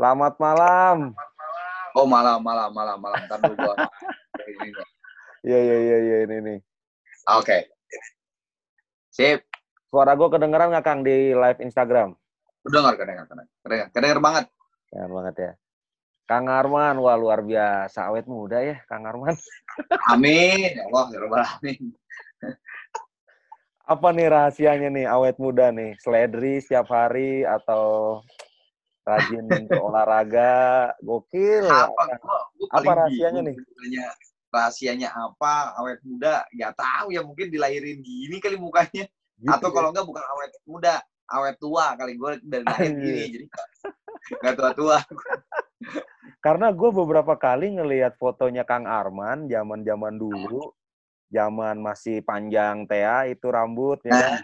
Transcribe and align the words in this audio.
Selamat 0.00 0.32
malam. 0.40 1.12
Oh 1.92 2.08
malam, 2.08 2.40
malam, 2.40 2.72
malam, 2.72 2.96
malam. 3.04 3.20
Ntar 3.28 3.36
dulu 3.44 3.68
gua. 3.68 3.76
Iya, 5.40 5.56
iya, 5.56 5.76
iya, 5.76 5.96
iya, 6.04 6.16
ini 6.24 6.36
nih. 6.40 6.58
Oke. 7.36 7.68
Sip. 9.12 9.44
Suara 9.88 10.12
gue 10.16 10.28
kedengeran 10.28 10.68
nggak 10.68 10.84
Kang 10.84 11.00
di 11.00 11.32
live 11.32 11.60
Instagram? 11.64 12.12
Kedengar, 12.60 12.96
kedengar, 12.96 13.24
kedengar. 13.28 13.48
Kedengar, 13.64 13.86
kedengar 13.92 14.18
banget. 14.20 14.44
Kedengar 14.88 15.10
banget 15.16 15.34
ya. 15.36 15.52
Kang 16.28 16.44
Arman, 16.48 16.96
wah 17.00 17.16
luar 17.20 17.40
biasa. 17.44 18.08
Awet 18.08 18.24
muda 18.24 18.60
ya, 18.60 18.80
Kang 18.84 19.04
Arman. 19.04 19.36
Amin. 20.12 20.76
Ya 20.76 20.84
Allah, 20.92 21.04
ya 21.12 21.18
Rabbal 21.24 21.40
Alamin. 21.44 21.82
Apa 23.84 24.08
nih 24.16 24.28
rahasianya 24.32 24.88
nih 24.92 25.04
awet 25.08 25.36
muda 25.36 25.72
nih? 25.72 25.96
Seledri 26.00 26.60
setiap 26.60 26.88
hari 26.88 27.44
atau 27.44 28.20
rajin 29.04 29.46
olahraga? 29.84 30.92
Gokil. 31.00 31.66
Apa, 31.66 32.02
gua, 32.20 32.38
gua 32.56 32.68
Apa 32.76 32.90
rahasianya 33.04 33.40
sebenarnya. 33.44 34.08
Rahasianya 34.50 35.08
apa? 35.14 35.78
Awet 35.78 36.00
muda? 36.02 36.44
Gak 36.54 36.74
tahu 36.74 37.14
ya. 37.14 37.22
Mungkin 37.22 37.48
dilahirin 37.48 38.02
gini 38.02 38.36
kali 38.42 38.58
mukanya. 38.58 39.06
Gitu 39.40 39.48
Atau 39.48 39.70
ya. 39.70 39.74
kalau 39.78 39.88
enggak 39.94 40.06
bukan 40.06 40.24
awet 40.24 40.52
muda. 40.66 40.94
Awet 41.30 41.56
tua 41.62 41.94
kali. 41.94 42.12
Gue 42.18 42.42
dari 42.42 42.64
lahir 42.66 42.90
gini. 42.98 43.22
Jadi 43.30 43.46
gak 44.42 44.54
tua-tua. 44.58 44.98
Karena 46.40 46.72
gue 46.72 46.90
beberapa 46.90 47.36
kali 47.36 47.76
ngelihat 47.76 48.16
fotonya 48.16 48.64
Kang 48.64 48.88
Arman 48.88 49.44
zaman-zaman 49.44 50.16
dulu, 50.16 50.72
zaman 51.28 51.76
masih 51.78 52.24
panjang 52.24 52.88
Tea 52.88 53.28
itu 53.28 53.46
rambut 53.52 54.00
ya 54.08 54.12
kan? 54.16 54.40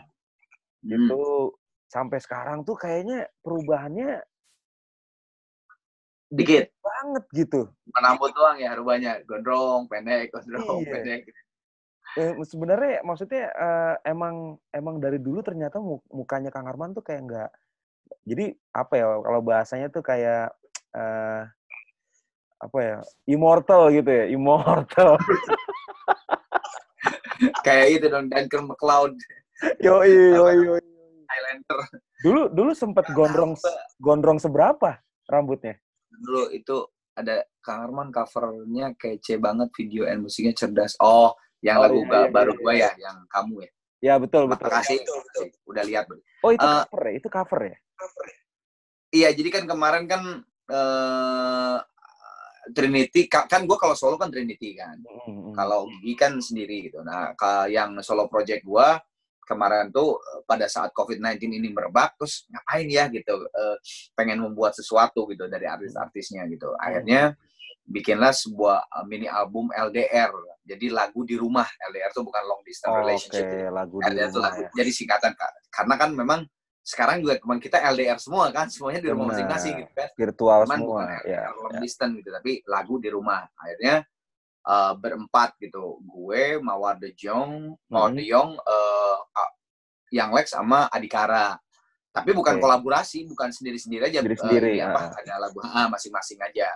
Hmm. 0.84 0.92
Itu 0.92 1.56
sampai 1.88 2.18
sekarang 2.20 2.68
tuh 2.68 2.76
kayaknya 2.76 3.26
perubahannya 3.40 4.20
Dikit. 6.28 6.74
banget 6.78 7.24
gitu. 7.30 7.60
Bukan 7.86 8.02
rambut 8.02 8.30
doang 8.32 8.56
ya 8.56 8.74
rubahnya. 8.74 9.22
Gondrong, 9.22 9.86
pendek, 9.86 10.30
gondrong, 10.30 10.82
Iya. 10.82 10.90
pendek. 10.90 11.22
Eh, 12.16 12.32
sebenarnya 12.42 13.02
maksudnya 13.02 13.44
eh, 13.48 13.94
emang 14.06 14.56
emang 14.70 14.96
dari 14.96 15.20
dulu 15.20 15.38
ternyata 15.40 15.76
mu- 15.76 16.02
mukanya 16.08 16.48
Kang 16.48 16.64
Arman 16.64 16.90
tuh 16.90 17.04
kayak 17.04 17.22
nggak 17.22 17.50
jadi 18.24 18.44
apa 18.72 18.92
ya 18.94 19.06
kalau 19.20 19.40
bahasanya 19.40 19.88
tuh 19.88 20.00
kayak 20.00 20.48
eh, 20.94 21.42
apa 22.56 22.78
ya 22.80 22.96
immortal 23.28 23.92
gitu 23.92 24.08
ya 24.08 24.24
immortal 24.26 25.20
Kayak 27.60 27.86
itu 27.92 28.06
dong, 28.08 28.32
Duncan 28.32 28.64
McLeod. 28.64 29.12
yoi 29.76 30.08
yoi 30.32 30.56
yoi 30.64 30.82
Highlander. 31.26 31.78
dulu 32.24 32.48
dulu 32.48 32.72
sempet 32.72 33.04
gondrong 33.12 33.52
gondrong 33.98 34.38
seberapa 34.38 35.00
rambutnya 35.26 35.76
Dulu 36.20 36.52
itu 36.52 36.76
ada 37.16 37.44
Kang 37.64 37.88
Arman 37.88 38.12
covernya 38.12 38.92
kece 38.94 39.40
banget 39.40 39.72
video 39.72 40.04
and 40.04 40.20
musiknya 40.22 40.52
cerdas. 40.52 40.94
Oh, 41.00 41.32
yang 41.64 41.80
Oh, 41.80 41.82
lagu 41.88 41.98
iya, 42.04 42.28
iya, 42.28 42.28
baru 42.28 42.52
iya, 42.52 42.60
gua 42.60 42.72
ya, 42.76 42.90
yang 43.00 43.18
kamu 43.26 43.54
ya. 43.64 43.70
ya 44.04 44.14
betul 44.20 44.44
betul 44.46 44.68
Makasih. 44.68 44.98
Udah 45.64 45.82
lihat. 45.82 46.04
Oh 46.44 46.52
itu 46.52 46.60
Eh, 46.62 46.84
cover 46.84 47.02
ya 47.08 47.12
itu 47.16 47.28
cover 47.32 47.60
ya 47.72 47.76
Iya, 49.06 49.28
jadi 49.32 49.48
kan 49.48 49.64
kemarin 49.64 50.04
kan 50.04 50.22
eh 50.68 51.78
Trinity 52.66 53.30
ka- 53.30 53.46
kan 53.46 53.62
gua 53.62 53.78
kalau 53.78 53.94
solo 53.94 54.18
kan 54.18 54.26
Trinity 54.28 54.74
kan. 54.74 54.98
Mm, 55.00 55.30
mm. 55.30 55.54
Kalau 55.54 55.86
Gigi 55.86 56.12
kan 56.18 56.36
sendiri 56.42 56.90
gitu. 56.90 56.98
Nah, 57.00 57.32
yang 57.70 57.94
solo 58.02 58.26
project 58.26 58.66
gua 58.66 58.98
kemarin 59.46 59.88
tuh 59.88 60.18
eh, 60.18 60.42
pada 60.42 60.66
saat 60.66 60.90
COVID-19 60.90 61.38
ini 61.54 61.70
merebak 61.70 62.18
terus 62.18 62.44
ngapain 62.50 62.84
ya 62.84 63.06
gitu 63.06 63.32
eh, 63.46 63.76
pengen 64.12 64.42
membuat 64.42 64.74
sesuatu 64.74 65.24
gitu 65.30 65.46
dari 65.46 65.64
artis-artisnya 65.64 66.44
gitu. 66.46 66.74
Akhirnya 66.76 67.38
bikinlah 67.82 68.34
sebuah 68.34 68.78
eh, 68.84 69.04
mini 69.06 69.24
album 69.24 69.70
LDR. 69.70 70.34
Jadi 70.60 70.90
lagu 70.90 71.22
di 71.22 71.38
rumah. 71.38 71.62
LDR 71.86 72.10
tuh 72.10 72.26
bukan 72.26 72.42
long 72.42 72.58
distance 72.60 72.90
Oh, 72.90 72.98
relationship. 73.00 73.46
gitu. 73.46 73.70
lagu 73.70 73.96
di 73.96 74.10
LDR 74.10 74.28
tuh 74.28 74.42
lagu. 74.42 74.60
ya 74.60 74.70
Jadi 74.74 74.90
singkatan 74.92 75.32
Kak. 75.32 75.50
Karena 75.70 75.94
kan 75.94 76.10
memang 76.10 76.40
sekarang 76.82 77.18
juga 77.18 77.34
teman 77.36 77.58
kita 77.58 77.82
LDR 77.84 78.14
semua 78.16 78.50
kan, 78.50 78.66
semuanya 78.66 78.98
di 79.00 79.10
rumah 79.10 79.30
masing-masing 79.30 79.74
gitu 79.76 79.90
kan 79.92 80.06
virtual 80.14 80.60
cuman 80.62 80.78
semua 80.78 81.00
bukan 81.02 81.18
ya 81.26 81.42
long 81.52 81.74
ya. 81.74 81.80
distance 81.82 82.14
gitu 82.14 82.30
tapi 82.30 82.52
lagu 82.64 82.94
di 82.96 83.10
rumah 83.10 83.42
akhirnya 83.54 83.94
eh, 84.62 84.92
berempat 84.94 85.58
gitu 85.58 85.98
gue 86.00 86.58
Mawar 86.58 86.94
De 86.96 87.10
Jong 87.12 87.74
Mawar 87.86 88.10
Mhm. 88.10 88.18
De 88.18 88.24
Jong 88.24 88.50
A- 88.56 89.05
Yang 90.10 90.30
Lex 90.34 90.46
sama 90.54 90.86
Adikara 90.90 91.56
tapi 92.16 92.32
bukan 92.32 92.56
Oke. 92.56 92.62
kolaborasi 92.64 93.28
bukan 93.28 93.52
sendiri-sendiri 93.52 94.08
aja 94.08 94.18
eh, 94.18 94.22
Sendiri-sendiri, 94.24 94.80
ini 94.80 94.80
apa 94.80 95.12
ah. 95.12 95.20
ada 95.20 95.34
lagu 95.36 95.58
ah, 95.60 95.88
masing-masing 95.92 96.40
aja 96.40 96.68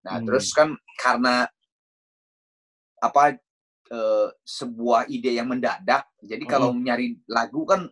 nah 0.00 0.16
Hmm. 0.16 0.24
terus 0.24 0.48
kan 0.56 0.72
karena 0.96 1.44
apa 2.98 3.36
eh, 3.88 4.28
sebuah 4.42 5.06
ide 5.12 5.36
yang 5.36 5.48
mendadak 5.50 6.08
jadi 6.24 6.44
kalau 6.48 6.72
nyari 6.72 7.20
lagu 7.28 7.68
kan 7.68 7.84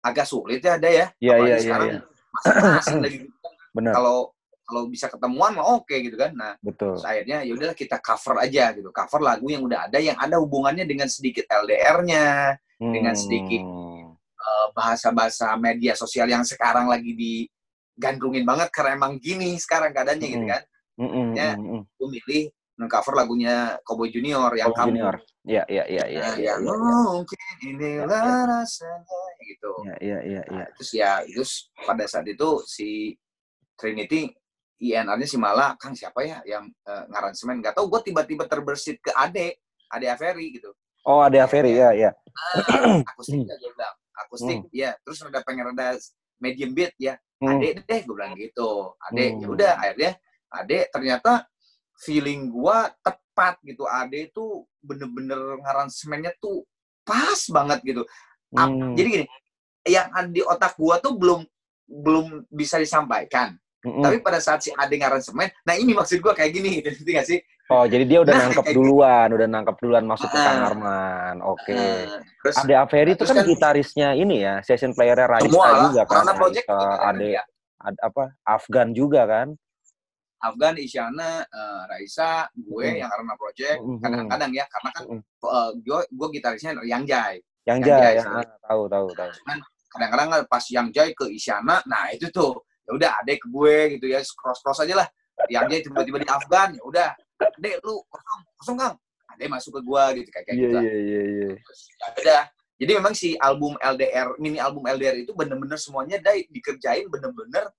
agak 0.00 0.28
sulit 0.28 0.62
ya 0.62 0.78
ada 0.78 0.86
ya 0.86 1.06
Iya, 1.18 1.34
iya, 1.42 1.46
iya, 1.46 1.56
sekarang 1.58 1.88
iya. 1.90 2.00
masing-masing 2.46 2.98
lagi 3.02 3.18
benar 3.76 3.92
kalau 3.98 4.18
kalau 4.66 4.82
bisa 4.90 5.06
ketemuan 5.06 5.54
mah 5.54 5.78
oke 5.78 5.94
gitu 5.94 6.18
kan. 6.18 6.34
Nah, 6.34 6.58
betul 6.58 6.98
terus 6.98 7.06
akhirnya 7.06 7.46
ya 7.46 7.54
udahlah 7.54 7.78
kita 7.78 8.02
cover 8.02 8.42
aja 8.42 8.74
gitu. 8.74 8.90
Cover 8.90 9.22
lagu 9.22 9.46
yang 9.46 9.62
udah 9.62 9.86
ada 9.86 10.02
yang 10.02 10.18
ada 10.18 10.42
hubungannya 10.42 10.82
dengan 10.82 11.06
sedikit 11.06 11.46
LDR-nya, 11.46 12.58
dengan 12.82 13.14
sedikit 13.14 13.62
Hmm. 13.62 13.85
Bahasa-bahasa 14.76 15.56
media 15.56 15.96
sosial 15.96 16.28
yang 16.28 16.44
sekarang 16.44 16.84
lagi 16.84 17.16
digandrungin 17.16 18.44
banget 18.44 18.68
karena 18.68 19.00
emang 19.00 19.16
gini 19.16 19.56
sekarang 19.56 19.96
keadaannya 19.96 20.28
gitu 20.28 20.44
Mm-mm. 20.44 20.52
kan. 20.52 20.62
Mm, 21.00 21.08
mm, 21.08 21.28
Ya. 21.32 21.50
mm, 21.56 21.64
mm. 21.64 21.82
Gue 21.96 22.08
milih 22.12 22.42
nge-cover 22.76 23.14
lagunya 23.16 23.54
Cowboy 23.80 24.12
Junior 24.12 24.52
yang 24.52 24.68
Cowboy 24.68 24.76
kamu. 24.76 24.88
Junior. 24.92 25.16
Iya, 25.46 25.62
iya, 25.70 25.84
iya, 25.88 26.04
iya, 26.10 26.26
iya, 26.36 26.52
mungkin 26.60 27.38
inilah 27.64 28.50
rasanya 28.50 29.22
gitu. 29.46 29.72
iya, 29.86 29.96
iya, 30.02 30.18
iya, 30.26 30.42
iya. 30.42 30.64
Nah, 30.66 30.68
terus 30.76 30.90
ya 30.92 31.10
terus 31.24 31.52
pada 31.86 32.04
saat 32.04 32.26
itu 32.26 32.66
si 32.66 33.14
Trinity 33.78 34.28
INR-nya 34.76 35.24
si 35.24 35.40
Mala, 35.40 35.72
Kang 35.80 35.96
siapa 35.96 36.20
ya 36.20 36.44
yang 36.44 36.68
uh, 36.84 37.04
ngaransemen? 37.08 37.64
Gak 37.64 37.80
tau, 37.80 37.88
gue 37.88 38.00
tiba-tiba 38.04 38.44
terbersit 38.44 39.00
ke 39.00 39.08
Ade, 39.16 39.56
Ade 39.88 40.06
Averi 40.12 40.52
gitu. 40.52 40.68
Oh, 41.06 41.22
ada 41.22 41.46
Ferry, 41.46 41.78
ya, 41.78 41.94
ya. 41.94 42.10
Ah, 42.34 42.98
akustik 43.14 43.46
aja 43.46 43.56
bilang, 43.62 43.94
akustik, 44.26 44.66
ya. 44.74 44.98
Terus 45.06 45.22
udah 45.22 45.42
pengen 45.46 45.70
rada 45.72 45.94
medium 46.42 46.74
beat 46.74 46.92
ya, 46.98 47.16
Hmm. 47.36 47.60
Ade 47.60 47.84
deh, 47.84 48.00
gue 48.00 48.14
bilang 48.16 48.32
gitu. 48.32 48.96
Ade, 48.96 49.36
Hmm. 49.36 49.40
ya 49.44 49.46
udah 49.52 49.72
akhirnya 49.76 50.12
Ade 50.48 50.78
ternyata 50.88 51.44
feeling 52.00 52.48
gua 52.48 52.88
tepat 53.04 53.60
gitu. 53.60 53.84
Ade 53.84 54.32
tuh 54.32 54.64
bener-bener 54.80 55.60
ngaransemennya 55.60 56.32
tuh 56.40 56.64
pas 57.04 57.36
banget 57.52 57.84
gitu. 57.84 58.02
Hmm. 58.56 58.96
Jadi 58.96 59.08
gini, 59.20 59.26
yang 59.84 60.08
di 60.32 60.40
otak 60.40 60.80
gua 60.80 60.96
tuh 60.96 61.12
belum 61.12 61.44
belum 61.86 62.48
bisa 62.48 62.80
disampaikan. 62.80 63.52
Mm-mm. 63.86 64.02
Tapi 64.02 64.18
pada 64.18 64.42
saat 64.42 64.58
si 64.60 64.74
Ade 64.74 64.98
ngaransemen, 64.98 65.46
nah 65.62 65.78
ini 65.78 65.94
maksud 65.94 66.18
gua 66.18 66.34
kayak 66.34 66.50
gini, 66.50 66.70
ngerti 66.82 67.10
gak 67.14 67.26
sih? 67.26 67.38
Oh, 67.66 67.82
jadi 67.82 68.02
dia 68.02 68.18
udah 68.22 68.30
Nah, 68.30 68.42
nangkep 68.46 68.66
gitu. 68.66 68.74
duluan, 68.78 69.28
udah 69.30 69.46
nangkep 69.46 69.76
duluan 69.78 70.04
masuk 70.04 70.26
ke 70.26 70.38
Kang 70.38 70.58
Ah. 70.58 70.66
Arman. 70.70 71.36
Oke. 71.42 71.74
Eh, 71.74 72.02
terus 72.40 72.54
Ade 72.58 72.74
Averi 72.74 73.14
itu 73.14 73.22
kan 73.22 73.36
kan- 73.36 73.46
gitarisnya 73.46 74.08
ini 74.12 74.36
ya, 74.38 74.58
session 74.60 74.90
playernya 74.90 75.26
Raisa 75.28 75.46
semua 75.46 75.66
juga 75.86 76.02
kan. 76.02 76.14
karena 76.18 76.32
project 76.34 76.66
kan 76.66 77.14
Ade, 77.14 77.26
dia. 77.26 77.42
Ad- 77.76 78.00
apa 78.00 78.24
Afgan 78.42 78.88
juga 78.90 79.22
kan. 79.24 79.48
Afgan, 80.36 80.74
Isyana, 80.76 81.42
eh, 81.42 81.80
Raisa, 81.88 82.46
gue 82.52 82.86
Mm. 82.86 82.98
yang 83.00 83.08
karena 83.08 83.34
project, 83.34 83.78
Mm, 83.80 83.98
kadang-kadang 83.98 84.50
ya, 84.52 84.64
karena 84.68 84.90
kan 84.92 85.02
Mm. 85.08 85.22
eh, 85.24 85.70
gue, 85.80 86.00
gue 86.06 86.28
gitarisnya 86.32 86.70
Yang 86.82 87.02
Jai. 87.08 87.34
Yang 87.66 87.78
Yang 87.78 87.80
Jaya, 87.82 87.98
Jai, 87.98 88.14
ya, 88.14 88.22
ah, 88.30 88.46
tahu, 88.62 88.82
tahu, 88.86 89.06
tahu. 89.10 89.30
Kadang-kadang 89.90 90.26
kan 90.28 90.40
pas 90.46 90.64
Yang 90.70 90.88
Jai 90.92 91.10
ke 91.14 91.26
Isyana, 91.28 91.82
nah 91.82 92.10
itu 92.10 92.30
tuh, 92.30 92.62
ya 92.86 92.92
udah 92.94 93.10
Ade 93.18 93.34
ke 93.36 93.46
gue 93.50 93.76
gitu 93.98 94.06
ya, 94.06 94.22
cross-cross 94.22 94.86
aja 94.86 94.94
lah. 95.02 95.08
Yang 95.50 95.64
Jai 95.68 95.80
tiba-tiba 95.84 96.18
di 96.22 96.28
Afgan, 96.30 96.68
ya 96.78 96.82
udah, 96.86 97.08
Ade 97.36 97.70
lu 97.82 98.00
kosong, 98.06 98.40
kosong 98.56 98.76
Kang. 98.78 98.94
Ade 99.26 99.44
masuk 99.50 99.76
ke 99.76 99.80
gue 99.82 100.04
gitu, 100.22 100.28
kayak 100.30 100.44
kayak 100.46 100.56
Iya, 100.56 100.62
gitu 100.62 100.74
lah. 100.74 100.82
iya, 100.82 100.94
iya, 100.96 101.22
iya. 101.26 101.48
Terus, 101.60 101.80
ya 101.90 102.06
udah. 102.16 102.42
Jadi 102.76 102.92
memang 102.92 103.14
si 103.16 103.28
album 103.36 103.72
LDR, 103.80 104.36
mini 104.36 104.60
album 104.60 104.84
LDR 104.84 105.16
itu 105.16 105.32
bener-bener 105.32 105.76
semuanya 105.76 106.20
dai 106.20 106.44
dikerjain 106.46 107.08
bener-bener 107.08 107.72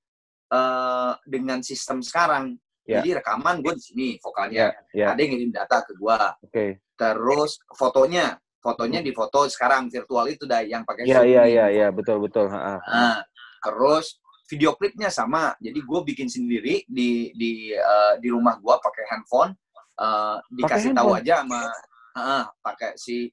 eh, 0.48 1.14
dengan 1.26 1.60
sistem 1.62 2.02
sekarang. 2.02 2.56
Ya. 2.88 3.04
Jadi 3.04 3.20
rekaman 3.20 3.60
gue 3.60 3.76
di 3.76 3.84
sini 3.84 4.08
vokalnya, 4.18 4.72
Ya, 4.96 5.12
ada 5.12 5.20
yang 5.20 5.36
ngirim 5.36 5.52
data 5.52 5.84
ke 5.84 5.92
gue. 5.94 6.18
oke. 6.42 6.66
Terus 6.98 7.62
fotonya, 7.76 8.40
fotonya 8.58 9.04
di 9.04 9.12
foto 9.12 9.46
sekarang 9.46 9.86
virtual 9.86 10.26
itu 10.28 10.48
dah 10.48 10.64
yang 10.64 10.82
pakai 10.82 11.04
Iya, 11.06 11.22
iya, 11.28 11.44
iya, 11.46 11.66
iya, 11.70 11.88
betul, 11.92 12.24
betul. 12.24 12.48
Ha, 12.50 12.58
ha. 12.58 12.76
Nah, 12.82 13.18
terus 13.62 14.18
video 14.48 14.74
klipnya 14.80 15.12
sama. 15.12 15.54
Jadi 15.60 15.80
gue 15.84 16.00
bikin 16.08 16.32
sendiri 16.32 16.88
di 16.88 17.36
di 17.36 17.76
eh, 17.76 18.14
di 18.18 18.28
rumah 18.32 18.58
gue 18.58 18.76
pakai 18.80 19.04
handphone. 19.12 19.52
Eh, 19.98 20.38
dikasih 20.56 20.96
tahu 20.96 21.18
aja 21.18 21.44
sama 21.44 21.62
Heeh, 22.18 22.44
pakai 22.66 22.92
si 22.98 23.30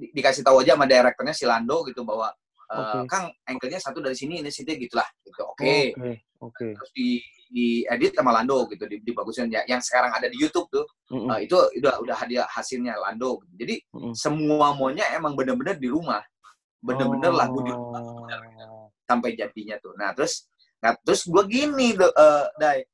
di- 0.00 0.12
dikasih 0.16 0.40
tahu 0.40 0.64
aja 0.64 0.72
sama 0.76 0.88
direkturnya 0.88 1.36
si 1.36 1.44
Lando 1.44 1.84
gitu 1.84 2.08
bahwa 2.08 2.32
eh, 2.72 3.04
Oke. 3.04 3.10
Kang 3.10 3.28
angle-nya 3.44 3.76
satu 3.76 4.00
dari 4.00 4.16
sini 4.16 4.40
ini 4.40 4.48
situ 4.48 4.72
gitulah 4.80 5.04
gitu. 5.20 5.44
Oke. 5.44 5.92
Oke, 5.92 6.12
oke. 6.40 6.66
Terus 6.72 6.90
di 6.96 7.20
diedit 7.54 8.18
sama 8.18 8.34
Lando 8.34 8.66
gitu, 8.66 8.82
dibagusin 8.88 9.46
ya. 9.46 9.62
Yang 9.70 9.92
sekarang 9.92 10.10
ada 10.10 10.26
di 10.26 10.34
YouTube 10.42 10.66
tuh, 10.74 10.82
mm 11.12 11.22
-hmm. 11.22 11.30
uh, 11.30 11.38
itu 11.38 11.54
udah 11.78 12.02
udah 12.02 12.16
hadiah 12.18 12.48
hasilnya 12.50 12.98
Lando. 12.98 13.38
Gitu. 13.46 13.52
Jadi 13.62 13.74
mm 13.94 13.98
-hmm. 14.00 14.12
semua 14.16 14.74
maunya 14.74 15.06
emang 15.14 15.38
bener-bener 15.38 15.78
di 15.78 15.86
rumah, 15.86 16.24
bener-bener 16.82 17.30
oh. 17.30 17.38
lagu 17.38 17.58
di 17.62 17.70
rumah 17.70 18.00
bener 18.02 18.38
-bener. 18.42 18.73
Sampai 19.04 19.36
jadinya 19.36 19.76
tuh. 19.80 19.92
Nah 19.96 20.16
terus, 20.16 20.48
nah 20.80 20.96
terus 21.00 21.28
gue 21.28 21.44
gini, 21.46 21.96
uh, 21.96 22.48
Dai, 22.56 22.84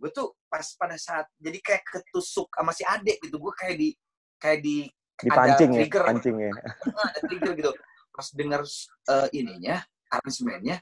gue 0.00 0.10
tuh 0.10 0.36
pas 0.48 0.64
pada 0.76 0.96
saat 0.96 1.28
jadi 1.40 1.58
kayak 1.60 1.82
ketusuk 1.86 2.52
sama 2.52 2.72
si 2.76 2.84
adik 2.84 3.20
gitu, 3.22 3.36
gue 3.40 3.52
kayak 3.56 3.76
di 3.78 3.88
kayak 4.36 4.58
di 4.64 4.76
dipancing 5.22 5.70
ada 5.70 5.78
trigger, 5.78 6.02
ya, 6.02 6.08
pancing 6.10 6.36
ya. 6.40 6.52
ada 7.08 7.20
trigger 7.24 7.52
gitu. 7.54 7.72
Pas 8.12 8.26
denger 8.36 8.62
uh, 9.08 9.28
ininya, 9.32 9.76
aransemennya, 10.12 10.76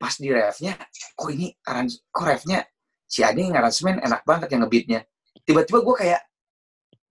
pas 0.00 0.16
di 0.16 0.32
refnya 0.32 0.80
kok 1.12 1.28
ini 1.28 1.52
arans 1.68 2.00
kok 2.08 2.24
refnya 2.24 2.64
si 3.04 3.20
Ade 3.20 3.44
yang 3.44 3.60
aransemen 3.60 4.00
enak 4.00 4.24
banget 4.24 4.48
yang 4.56 4.64
ngebeatnya 4.64 5.04
tiba-tiba 5.44 5.84
gue 5.84 5.94
kayak 6.00 6.22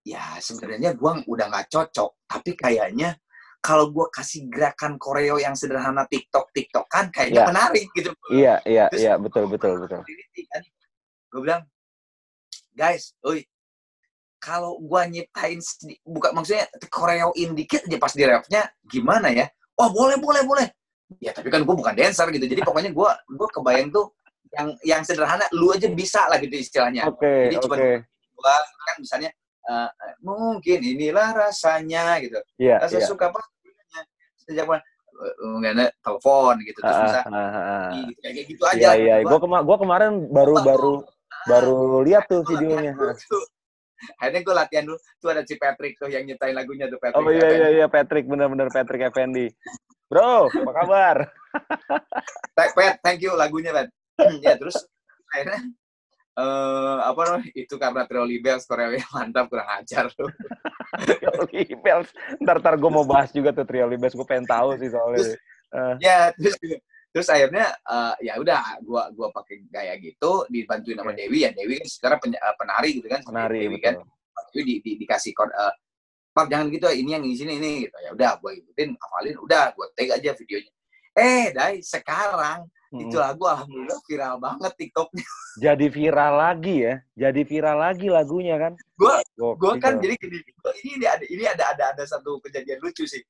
ya 0.02 0.34
sebenarnya 0.42 0.98
gue 0.98 1.12
udah 1.30 1.46
nggak 1.54 1.70
cocok 1.70 2.26
tapi 2.26 2.58
kayaknya 2.58 3.14
kalau 3.60 3.92
gue 3.92 4.06
kasih 4.08 4.48
gerakan 4.48 4.96
koreo 4.96 5.36
yang 5.36 5.52
sederhana 5.52 6.08
TikTok 6.08 6.48
TikTok 6.56 6.88
kan 6.88 7.12
kayaknya 7.12 7.44
ya. 7.44 7.48
menarik 7.52 7.86
gitu. 7.92 8.10
Iya 8.32 8.54
iya 8.64 8.84
iya 8.96 9.12
betul 9.20 9.46
betul 9.52 9.84
betul. 9.84 10.00
kan, 10.48 10.62
gue 11.30 11.40
bilang 11.44 11.62
guys 12.72 13.12
oi 13.20 13.44
kalau 14.40 14.80
gue 14.80 15.00
nyiptain 15.12 15.60
bukan 16.08 16.32
maksudnya 16.32 16.64
koreoin 16.88 17.52
dikit 17.52 17.84
aja 17.84 17.98
pas 18.00 18.12
di 18.16 18.24
refnya 18.24 18.62
gimana 18.88 19.28
ya? 19.28 19.46
Oh 19.76 19.92
boleh 19.92 20.16
boleh 20.16 20.42
boleh. 20.48 20.66
Ya 21.20 21.36
tapi 21.36 21.52
kan 21.52 21.60
gue 21.60 21.76
bukan 21.76 21.92
dancer 21.92 22.24
gitu 22.32 22.48
jadi 22.48 22.64
pokoknya 22.64 22.96
gue 22.96 23.10
gue 23.36 23.48
kebayang 23.52 23.92
tuh 23.92 24.16
yang 24.50 24.68
yang 24.82 25.02
sederhana 25.06 25.46
lu 25.54 25.70
aja 25.70 25.86
bisa 25.92 26.24
lah 26.26 26.40
gitu 26.40 26.56
istilahnya. 26.56 27.06
Oke 27.06 27.22
okay, 27.22 27.40
jadi 27.52 27.56
cuma 27.62 27.76
okay. 27.76 27.94
gua 28.34 28.56
kan 28.88 28.96
misalnya 28.98 29.30
uh, 29.68 29.90
mungkin 30.24 30.78
inilah 30.80 31.34
rasanya 31.36 32.20
gitu. 32.24 32.38
Yeah, 32.56 32.80
rasa 32.80 33.02
yeah. 33.02 33.08
suka 33.08 33.28
apa? 33.34 33.40
Sejak 34.46 34.64
mana? 34.64 34.84
Nggak 35.60 35.72
ada 35.76 35.86
telepon 36.00 36.54
gitu 36.64 36.80
terus 36.80 36.96
bisa 36.96 37.20
uh, 37.28 37.36
uh, 37.36 37.88
gitu, 38.08 38.20
kayak 38.24 38.44
gitu 38.48 38.62
aja 38.64 38.96
iya 38.96 39.20
iya. 39.20 39.28
gue 39.28 39.36
kema 39.36 39.60
gua 39.68 39.76
kemarin 39.76 40.32
baru 40.32 40.54
baru 40.64 40.94
baru 41.44 42.00
lihat 42.08 42.24
tuh 42.24 42.40
videonya. 42.48 42.96
akhirnya 44.16 44.40
gue 44.40 44.54
latihan 44.56 44.84
dulu 44.88 44.96
tuh 45.20 45.28
ada 45.28 45.44
si 45.44 45.60
Patrick 45.60 46.00
tuh 46.00 46.08
yang 46.08 46.24
nyetain 46.24 46.56
lagunya 46.56 46.88
tuh 46.88 46.96
Patrick 46.96 47.20
oh 47.20 47.28
iya 47.28 47.48
iya 47.52 47.68
iya. 47.68 47.86
Patrick 47.92 48.24
benar-benar 48.24 48.72
Patrick 48.72 49.04
Effendi. 49.04 49.52
Bro, 50.10 50.50
apa 50.50 50.72
kabar? 50.74 51.16
Pet, 52.74 52.98
thank 53.06 53.22
you 53.22 53.30
lagunya, 53.38 53.70
Pet. 53.70 53.88
ya, 54.44 54.58
terus 54.58 54.74
akhirnya 55.30 55.70
uh, 56.36 56.98
apa 57.06 57.20
namanya? 57.26 57.50
Itu 57.56 57.74
karena 57.80 58.02
Trioli 58.06 58.38
Bells 58.38 58.68
Korea 58.68 58.92
mantap 59.14 59.50
kurang 59.50 59.70
ajar 59.80 60.12
tuh. 60.12 60.30
Trioli 61.08 61.74
Bells 61.80 62.10
ntar 62.42 62.60
ntar 62.60 62.74
gue 62.78 62.90
mau 62.90 63.06
bahas 63.06 63.30
juga 63.32 63.50
tuh 63.50 63.66
Trioli 63.66 63.96
Bells 63.96 64.14
gue 64.14 64.26
pengen 64.26 64.46
tahu 64.46 64.76
sih 64.78 64.90
soalnya 64.90 65.18
terus, 65.22 65.30
uh. 65.74 65.94
ya 66.02 66.18
terus 66.34 66.56
terus 67.10 67.28
akhirnya 67.30 67.74
uh, 67.90 68.14
ya 68.22 68.38
udah 68.38 68.78
gua 68.86 69.10
gua 69.10 69.34
pakai 69.34 69.66
gaya 69.66 69.98
gitu 69.98 70.46
dibantuin 70.46 70.94
sama 70.94 71.10
okay. 71.10 71.26
Dewi 71.26 71.38
ya 71.42 71.50
Dewi 71.50 71.82
kan 71.82 71.88
sekarang 71.90 72.18
pen, 72.22 72.30
penari 72.38 72.90
gitu 73.02 73.08
kan 73.10 73.20
penari 73.26 73.66
Dewi 73.66 73.78
kan. 73.82 73.98
Dewi 74.54 74.62
di, 74.62 74.74
di, 74.82 74.90
dikasih 75.02 75.34
uh, 75.34 75.74
Pak 76.30 76.46
jangan 76.46 76.70
gitu 76.70 76.86
ini 76.94 77.10
yang 77.18 77.24
di 77.26 77.34
sini 77.34 77.58
ini 77.58 77.90
gitu. 77.90 77.96
Ya 77.98 78.10
udah 78.14 78.38
gue 78.38 78.62
ikutin 78.62 78.94
hafalin 78.94 79.36
udah 79.42 79.74
gue 79.74 79.86
tag 79.98 80.08
aja 80.14 80.30
videonya. 80.38 80.72
Eh 81.18 81.50
dai 81.50 81.82
sekarang 81.82 82.70
hmm. 82.90 83.00
itu 83.06 83.16
lagu 83.16 83.44
alhamdulillah 83.46 84.00
viral 84.06 84.36
banget 84.38 84.72
tiktoknya 84.78 85.26
jadi 85.64 85.86
viral 85.90 86.32
lagi 86.36 86.76
ya 86.84 86.94
jadi 87.16 87.40
viral 87.46 87.78
lagi 87.78 88.06
lagunya 88.10 88.56
kan 88.58 88.72
gue 88.76 89.14
gue 89.38 89.72
kan 89.78 89.98
jadi 89.98 90.14
gini 90.18 90.38
ini 90.84 90.90
ini 90.98 91.06
ada 91.06 91.24
ini 91.26 91.44
ada 91.46 91.64
ada 91.74 91.84
ada 91.96 92.04
satu 92.06 92.38
kejadian 92.42 92.82
lucu 92.82 93.06
sih 93.06 93.22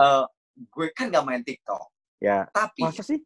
uh, 0.00 0.24
gue 0.56 0.88
kan 0.96 1.08
gak 1.12 1.24
main 1.24 1.44
tiktok 1.44 1.88
ya 2.22 2.48
tapi 2.50 2.86
masa 2.86 3.04
sih 3.04 3.20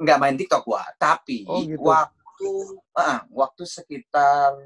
nggak 0.00 0.18
main 0.18 0.36
tiktok 0.40 0.64
gua 0.64 0.82
tapi 0.96 1.44
oh, 1.44 1.60
gitu. 1.60 1.76
waktu 1.84 2.50
uh, 2.96 3.20
waktu 3.28 3.62
sekitar 3.68 4.56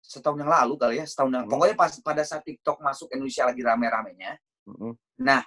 setahun 0.00 0.40
yang 0.40 0.48
lalu 0.48 0.74
kali 0.80 0.96
ya 1.02 1.04
setahun 1.04 1.36
yang 1.36 1.44
hmm. 1.44 1.52
pokoknya 1.52 1.76
pas 1.76 1.92
pada 2.00 2.22
saat 2.24 2.42
TikTok 2.46 2.80
masuk 2.80 3.12
Indonesia 3.12 3.44
lagi 3.44 3.60
rame-ramenya 3.60 4.40
hmm. 4.64 4.96
nah 5.20 5.44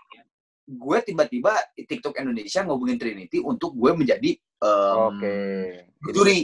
gue 0.69 0.97
tiba-tiba 1.01 1.57
TikTok 1.73 2.21
Indonesia 2.21 2.61
ngobongin 2.61 3.01
Trinity 3.01 3.41
untuk 3.41 3.73
gue 3.73 3.91
menjadi 3.97 4.37
um, 4.61 5.17
okay. 5.17 5.89
juri 6.13 6.39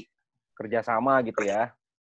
kerjasama 0.58 1.22
gitu 1.22 1.46
ya 1.46 1.70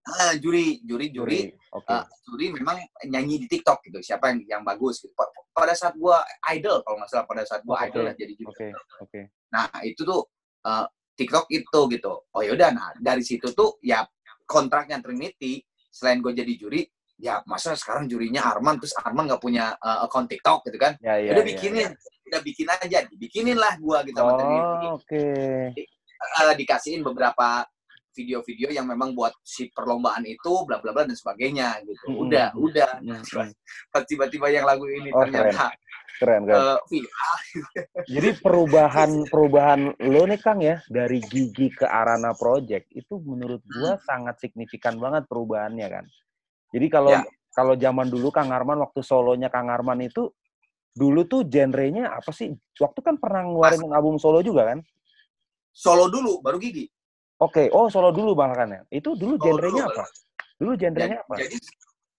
ah, 0.09 0.33
juri 0.41 0.81
juri 0.89 1.13
juri 1.13 1.53
okay. 1.69 2.01
uh, 2.01 2.09
juri 2.25 2.57
memang 2.57 2.81
nyanyi 3.05 3.45
di 3.45 3.47
TikTok 3.53 3.85
gitu 3.85 4.01
siapa 4.01 4.33
yang 4.33 4.41
yang 4.49 4.63
bagus 4.65 5.05
gitu. 5.05 5.13
pada 5.53 5.77
saat 5.77 5.93
gue 6.01 6.17
idol 6.57 6.81
kalau 6.81 6.97
nggak 6.97 7.11
salah 7.13 7.27
pada 7.29 7.45
saat 7.45 7.61
gue 7.61 7.77
okay. 7.77 7.87
idol 7.93 8.03
lah 8.09 8.15
jadi 8.17 8.33
juri 8.33 8.49
okay. 8.57 8.71
Okay. 9.05 9.25
nah 9.53 9.69
itu 9.85 10.01
tuh 10.09 10.25
uh, 10.65 10.89
TikTok 11.13 11.45
itu 11.53 11.81
gitu 11.93 12.13
oh 12.25 12.41
yaudah 12.41 12.73
nah 12.73 12.89
dari 12.97 13.21
situ 13.21 13.53
tuh 13.53 13.77
ya 13.85 14.01
kontraknya 14.49 14.97
Trinity 15.05 15.61
selain 15.93 16.25
gue 16.25 16.33
jadi 16.33 16.53
juri 16.57 16.81
ya 17.19 17.43
masa 17.51 17.75
sekarang 17.75 18.07
jurinya 18.07 18.47
Arman 18.55 18.79
terus 18.79 18.95
Arman 19.03 19.27
nggak 19.27 19.43
punya 19.43 19.75
uh, 19.83 20.07
akun 20.07 20.31
TikTok 20.31 20.63
gitu 20.71 20.79
kan 20.79 20.95
ya, 21.03 21.19
ya, 21.19 21.35
udah 21.35 21.45
ya, 21.45 21.49
bikinin 21.51 21.91
ya. 21.91 22.27
udah 22.31 22.41
bikin 22.47 22.67
aja 22.71 22.99
dibikinin 23.11 23.59
lah 23.59 23.75
gue 23.75 23.99
gitu 24.07 24.19
oh, 24.23 24.31
oke 24.31 25.03
okay. 25.03 25.75
uh, 26.39 26.55
dikasihin 26.55 27.03
beberapa 27.03 27.67
video-video 28.19 28.75
yang 28.75 28.87
memang 28.87 29.15
buat 29.15 29.31
si 29.47 29.71
perlombaan 29.71 30.27
itu 30.27 30.67
bla 30.67 30.83
bla 30.83 30.91
bla 30.91 31.07
dan 31.07 31.15
sebagainya 31.15 31.79
gitu 31.87 32.07
hmm. 32.11 32.23
udah 32.27 32.49
udah 32.59 32.91
hmm. 32.99 33.55
tiba-tiba 34.07 34.51
yang 34.51 34.67
lagu 34.67 34.87
ini 34.91 35.15
oh, 35.15 35.23
ternyata 35.23 35.71
keren 36.19 36.43
keren 36.51 36.75
uh, 36.75 36.79
jadi 38.15 38.31
perubahan 38.43 39.11
perubahan 39.31 39.95
lo 40.03 40.23
nih 40.27 40.41
kang 40.43 40.59
ya 40.59 40.83
dari 40.91 41.23
gigi 41.23 41.71
ke 41.71 41.87
arana 41.87 42.35
project 42.35 42.91
itu 42.91 43.23
menurut 43.23 43.63
gua 43.67 43.95
hmm. 43.95 44.03
sangat 44.03 44.37
signifikan 44.43 44.99
banget 44.99 45.31
perubahannya 45.31 45.87
kan 45.87 46.05
jadi 46.75 46.87
kalau 46.93 47.13
ya. 47.13 47.23
kalau 47.57 47.75
zaman 47.75 48.07
dulu 48.13 48.29
kang 48.29 48.53
Arman 48.53 48.79
waktu 48.85 49.01
solonya 49.01 49.49
kang 49.49 49.73
Arman 49.73 50.05
itu 50.05 50.29
dulu 50.99 51.25
tuh 51.31 51.47
genrenya 51.47 52.11
apa 52.11 52.35
sih? 52.35 52.51
Waktu 52.79 53.01
kan 53.01 53.15
pernah 53.23 53.47
ngeluarin 53.47 53.87
Mas, 53.87 53.95
album 53.95 54.19
solo 54.19 54.43
juga 54.43 54.67
kan? 54.75 54.83
Solo 55.71 56.11
dulu 56.11 56.43
baru 56.43 56.59
gigi. 56.59 56.91
Oke 57.39 57.67
okay. 57.71 57.75
oh 57.75 57.87
solo 57.87 58.11
dulu 58.11 58.35
bahkan 58.35 58.67
ya? 58.67 58.81
Itu 58.91 59.15
dulu 59.15 59.39
genrenya 59.39 59.87
apa? 59.87 60.05
dulu 60.59 60.75
genrenya 60.75 61.23
apa? 61.23 61.39
jadi 61.39 61.55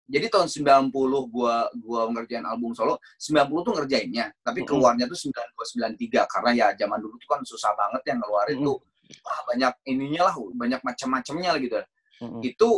jadi 0.09 0.25
tahun 0.31 0.47
90 0.89 0.89
gua 1.29 1.69
gua 1.77 2.09
ngerjain 2.09 2.41
album 2.41 2.73
solo, 2.73 2.97
90 3.21 3.45
tuh 3.61 3.73
ngerjainnya, 3.77 4.33
tapi 4.41 4.65
keluarnya 4.65 5.05
tuh 5.05 5.13
92 5.13 5.93
93 6.01 6.25
karena 6.25 6.49
ya 6.57 6.67
zaman 6.73 6.97
dulu 6.97 7.13
tuh 7.21 7.29
kan 7.29 7.45
susah 7.45 7.77
banget 7.77 8.01
yang 8.09 8.17
ngeluarin 8.17 8.57
mm 8.57 8.65
-hmm. 8.65 8.69
tuh. 8.73 8.77
Wah, 9.21 9.39
banyak 9.53 9.73
ininya 9.85 10.21
lah, 10.29 10.35
banyak 10.37 10.81
macam-macamnya 10.81 11.49
lah 11.53 11.59
gitu. 11.61 11.77
Mm 11.77 12.25
-hmm. 12.25 12.41
Itu 12.41 12.69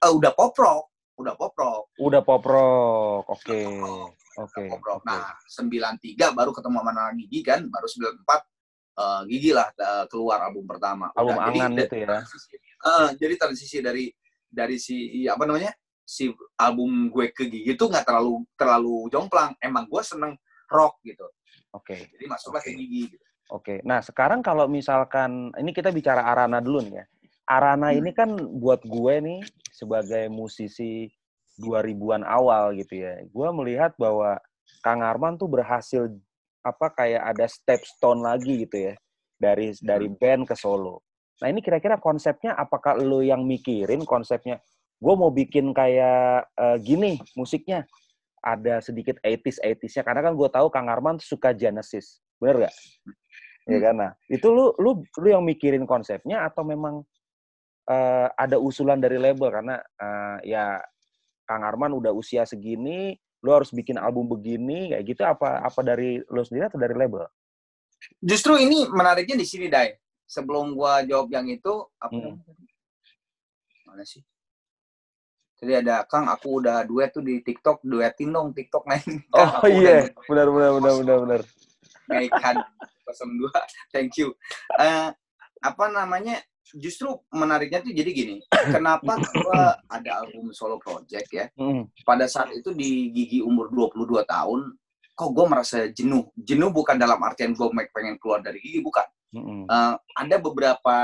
uh, 0.00 0.12
udah 0.16 0.32
pop 0.32 0.56
rock, 0.56 0.91
udah 1.18 1.34
pop 1.36 1.52
rock. 1.56 1.84
Udah 2.00 2.20
pop 2.24 2.44
rock. 2.44 3.24
Oke. 3.28 3.44
Okay. 3.44 3.64
Oke. 4.40 4.64
Okay. 4.64 5.00
Nah, 5.04 5.36
93 5.44 6.32
baru 6.32 6.50
ketemu 6.56 6.78
sama 6.80 7.12
Gigi 7.12 7.40
kan, 7.44 7.60
baru 7.68 7.86
94 7.86 8.00
uh, 8.00 8.40
eh, 8.96 9.20
Gigi 9.28 9.50
lah 9.52 9.68
uh, 9.76 10.04
keluar 10.08 10.48
album 10.48 10.64
pertama. 10.64 11.12
Album 11.12 11.36
udah, 11.36 11.48
Angan 11.52 11.72
jadi, 11.76 11.84
itu 11.84 11.96
ya. 12.00 12.20
Uh, 12.82 13.08
jadi 13.20 13.34
transisi 13.36 13.78
dari 13.84 14.04
dari 14.48 14.76
si 14.80 15.24
apa 15.28 15.44
namanya? 15.44 15.72
si 16.02 16.28
album 16.58 17.08
gue 17.08 17.30
ke 17.30 17.46
gigi 17.46 17.72
itu 17.78 17.84
nggak 17.88 18.04
terlalu 18.04 18.44
terlalu 18.58 19.08
jomplang. 19.08 19.54
Emang 19.62 19.86
gue 19.88 20.02
seneng 20.04 20.36
rock 20.68 21.00
gitu. 21.06 21.24
Oke. 21.72 21.96
Okay. 21.96 22.00
Jadi 22.12 22.24
masuklah 22.28 22.60
okay. 22.60 22.74
ke 22.74 22.80
gigi. 22.84 23.02
Gitu. 23.16 23.16
Oke. 23.48 23.64
Okay. 23.64 23.78
Nah 23.86 24.04
sekarang 24.04 24.44
kalau 24.44 24.68
misalkan 24.68 25.54
ini 25.56 25.70
kita 25.72 25.88
bicara 25.94 26.26
Arana 26.26 26.60
dulu 26.60 26.84
nih 26.84 27.00
ya. 27.00 27.04
Arana 27.48 27.90
hmm. 27.92 27.98
ini 27.98 28.10
kan 28.14 28.30
buat 28.36 28.82
gue 28.86 29.14
nih 29.22 29.40
sebagai 29.72 30.30
musisi 30.30 31.10
2000-an 31.60 32.22
awal 32.24 32.72
gitu 32.78 33.02
ya. 33.02 33.22
Gue 33.28 33.48
melihat 33.52 33.92
bahwa 33.98 34.38
Kang 34.80 35.04
Arman 35.04 35.36
tuh 35.36 35.50
berhasil 35.50 36.08
apa 36.62 36.94
kayak 36.94 37.22
ada 37.34 37.46
step 37.50 37.82
stone 37.82 38.22
lagi 38.22 38.66
gitu 38.66 38.92
ya 38.92 38.94
dari 39.34 39.74
dari 39.82 40.06
hmm. 40.06 40.18
band 40.18 40.42
ke 40.46 40.54
solo. 40.54 41.02
Nah 41.42 41.50
ini 41.50 41.58
kira-kira 41.58 41.98
konsepnya 41.98 42.54
apakah 42.54 42.94
lo 42.94 43.18
yang 43.18 43.42
mikirin 43.42 44.06
konsepnya 44.06 44.62
gue 45.02 45.14
mau 45.18 45.34
bikin 45.34 45.74
kayak 45.74 46.46
uh, 46.54 46.78
gini 46.78 47.18
musiknya 47.34 47.82
ada 48.38 48.78
sedikit 48.78 49.18
80s 49.22 49.58
80 49.58 50.06
karena 50.06 50.20
kan 50.22 50.34
gue 50.38 50.48
tahu 50.50 50.66
Kang 50.70 50.86
Arman 50.86 51.18
suka 51.18 51.50
Genesis 51.50 52.22
bener 52.38 52.70
gak? 52.70 52.74
Ya 52.74 52.78
hmm. 53.10 53.14
Ya 53.66 53.78
kan 53.82 53.94
nah 53.98 54.10
itu 54.30 54.46
lu 54.50 54.70
lu 54.78 55.02
lu 55.02 55.26
yang 55.26 55.42
mikirin 55.42 55.82
konsepnya 55.86 56.46
atau 56.46 56.62
memang 56.62 57.02
uh, 57.88 58.28
ada 58.34 58.56
usulan 58.58 58.98
dari 59.00 59.18
label 59.18 59.48
karena 59.50 59.76
uh, 59.98 60.38
ya 60.44 60.78
Kang 61.46 61.66
Arman 61.66 61.94
udah 61.96 62.14
usia 62.14 62.46
segini 62.46 63.16
lu 63.42 63.50
harus 63.50 63.74
bikin 63.74 63.98
album 63.98 64.30
begini 64.30 64.94
kayak 64.94 65.04
gitu 65.04 65.22
apa 65.26 65.66
apa 65.66 65.80
dari 65.82 66.22
lu 66.30 66.42
sendiri 66.46 66.70
atau 66.70 66.78
dari 66.78 66.94
label? 66.94 67.26
Justru 68.22 68.58
ini 68.58 68.86
menariknya 68.86 69.34
di 69.34 69.46
sini 69.46 69.66
Dai 69.66 69.94
sebelum 70.26 70.78
gua 70.78 71.02
jawab 71.02 71.30
yang 71.30 71.50
itu 71.50 71.86
apa 71.98 72.14
Hmm. 72.14 72.38
mana 73.86 74.06
sih 74.06 74.22
Tadi 75.62 75.78
ada 75.78 76.02
Kang, 76.10 76.26
aku 76.26 76.58
udah 76.58 76.82
duet 76.82 77.14
tuh 77.14 77.22
di 77.22 77.38
TikTok, 77.38 77.86
duetin 77.86 78.34
dong 78.34 78.50
TikTok 78.50 78.82
nih. 78.82 78.98
Oh 79.38 79.62
iya, 79.70 80.10
benar 80.26 80.50
benar 80.50 80.70
benar 80.74 80.92
benar 80.98 81.16
benar. 81.22 81.40
Naikkan 82.10 82.56
02, 83.06 83.46
thank 83.94 84.18
you. 84.18 84.34
Eh, 84.74 85.14
apa 85.62 85.84
namanya? 85.94 86.42
Justru 86.62 87.10
menariknya 87.34 87.82
tuh 87.82 87.92
jadi 87.92 88.10
gini, 88.14 88.36
kenapa 88.74 89.18
gua 89.18 89.76
ada 89.90 90.22
album 90.22 90.54
solo 90.54 90.78
project 90.78 91.28
ya? 91.28 91.46
Mm, 91.58 91.90
Pada 92.06 92.30
saat 92.30 92.54
itu 92.54 92.70
di 92.72 93.10
gigi 93.10 93.38
umur 93.42 93.68
22 93.74 94.22
tahun, 94.24 94.60
kok 95.12 95.30
gue 95.34 95.46
merasa 95.46 95.78
jenuh. 95.92 96.30
Jenuh 96.38 96.70
bukan 96.72 96.96
dalam 96.96 97.20
artian 97.20 97.52
gue 97.52 97.68
pengen 97.92 98.16
keluar 98.16 98.40
dari 98.40 98.58
gigi, 98.62 98.80
bukan. 98.80 99.04
Eh, 99.32 99.94
ada 99.96 100.36
beberapa 100.36 100.96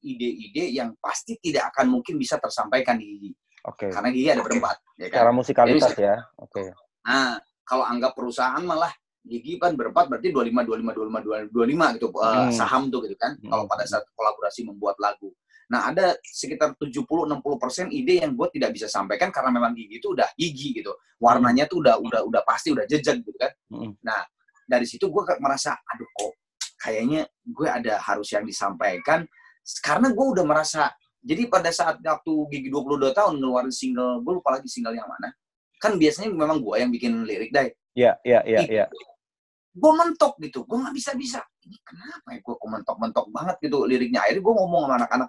ide-ide 0.00 0.72
yang 0.72 0.96
pasti 0.96 1.36
tidak 1.36 1.72
akan 1.72 2.00
mungkin 2.00 2.16
bisa 2.16 2.40
tersampaikan 2.40 2.96
di 2.96 3.04
gigi. 3.04 3.30
Oke. 3.64 3.92
Karena 3.92 4.08
gigi 4.12 4.28
ada 4.32 4.42
berempat, 4.44 4.76
ya 4.96 5.08
kan? 5.12 5.20
Secara 5.20 5.32
musikalitas 5.32 5.92
Jadi, 5.92 6.04
ya. 6.08 6.16
Oke. 6.40 6.72
Nah, 7.04 7.40
kalau 7.64 7.84
anggap 7.84 8.12
perusahaan 8.16 8.60
malah 8.64 8.92
gigi 9.24 9.56
kan 9.56 9.72
berempat 9.72 10.12
berarti 10.12 10.28
25 10.28 10.68
25 10.68 11.48
25 11.48 11.48
25 11.48 11.96
gitu 11.96 12.06
Hmm. 12.12 12.52
saham 12.52 12.92
tuh 12.92 13.00
gitu 13.08 13.16
kan 13.16 13.32
Hmm. 13.40 13.48
kalau 13.50 13.64
pada 13.64 13.84
saat 13.88 14.04
kolaborasi 14.12 14.68
membuat 14.68 15.00
lagu. 15.00 15.32
Nah, 15.64 15.88
ada 15.88 16.12
sekitar 16.20 16.76
70 16.76 17.24
60% 17.24 17.88
ide 17.88 18.20
yang 18.20 18.36
gue 18.36 18.52
tidak 18.52 18.76
bisa 18.76 18.84
sampaikan 18.84 19.32
karena 19.32 19.48
memang 19.48 19.72
gigi 19.72 19.96
itu 19.96 20.12
udah 20.12 20.28
gigi 20.36 20.76
gitu. 20.76 20.92
Warnanya 21.16 21.64
tuh 21.64 21.80
udah 21.80 21.96
udah 21.96 22.20
udah 22.20 22.42
pasti 22.44 22.68
udah 22.68 22.84
jejak 22.84 23.24
gitu 23.24 23.32
kan. 23.40 23.48
Mm, 23.72 23.96
Dari 24.68 24.84
situ 24.84 25.08
gue 25.08 25.22
merasa 25.40 25.72
aduh 25.88 26.08
kok 26.20 26.32
kayaknya 26.84 27.24
gue 27.44 27.68
ada 27.68 27.96
harus 27.96 28.28
yang 28.28 28.44
disampaikan 28.44 29.24
karena 29.80 30.12
gue 30.12 30.26
udah 30.36 30.44
merasa 30.44 30.92
jadi 31.24 31.48
pada 31.48 31.72
saat 31.72 31.96
waktu 32.04 32.32
gigi 32.52 32.68
22 32.68 33.16
tahun 33.16 33.40
ngeluarin 33.40 33.72
single 33.72 34.20
gue 34.20 34.32
lupa 34.36 34.60
lagi 34.60 34.68
single 34.68 34.92
yang 34.92 35.08
mana 35.08 35.32
kan 35.80 35.96
biasanya 35.96 36.28
memang 36.32 36.60
gue 36.60 36.76
yang 36.76 36.92
bikin 36.92 37.24
lirik 37.24 37.48
deh 37.52 37.72
Iya, 37.94 38.18
iya, 38.26 38.40
iya, 38.44 38.60
iya. 38.66 38.84
Gue 39.74 39.92
mentok 39.92 40.38
gitu. 40.38 40.62
Gue 40.64 40.78
nggak 40.78 40.94
bisa 40.94 41.10
bisa 41.18 41.40
ini 41.66 41.76
kenapa 41.82 42.36
ya 42.36 42.40
gue 42.40 42.54
mentok 42.54 42.96
mentok 43.02 43.26
banget 43.34 43.56
gitu 43.66 43.84
liriknya? 43.84 44.22
Akhirnya 44.22 44.42
gue 44.46 44.54
ngomong 44.54 44.82
sama 44.86 44.94
anak-anak. 45.02 45.28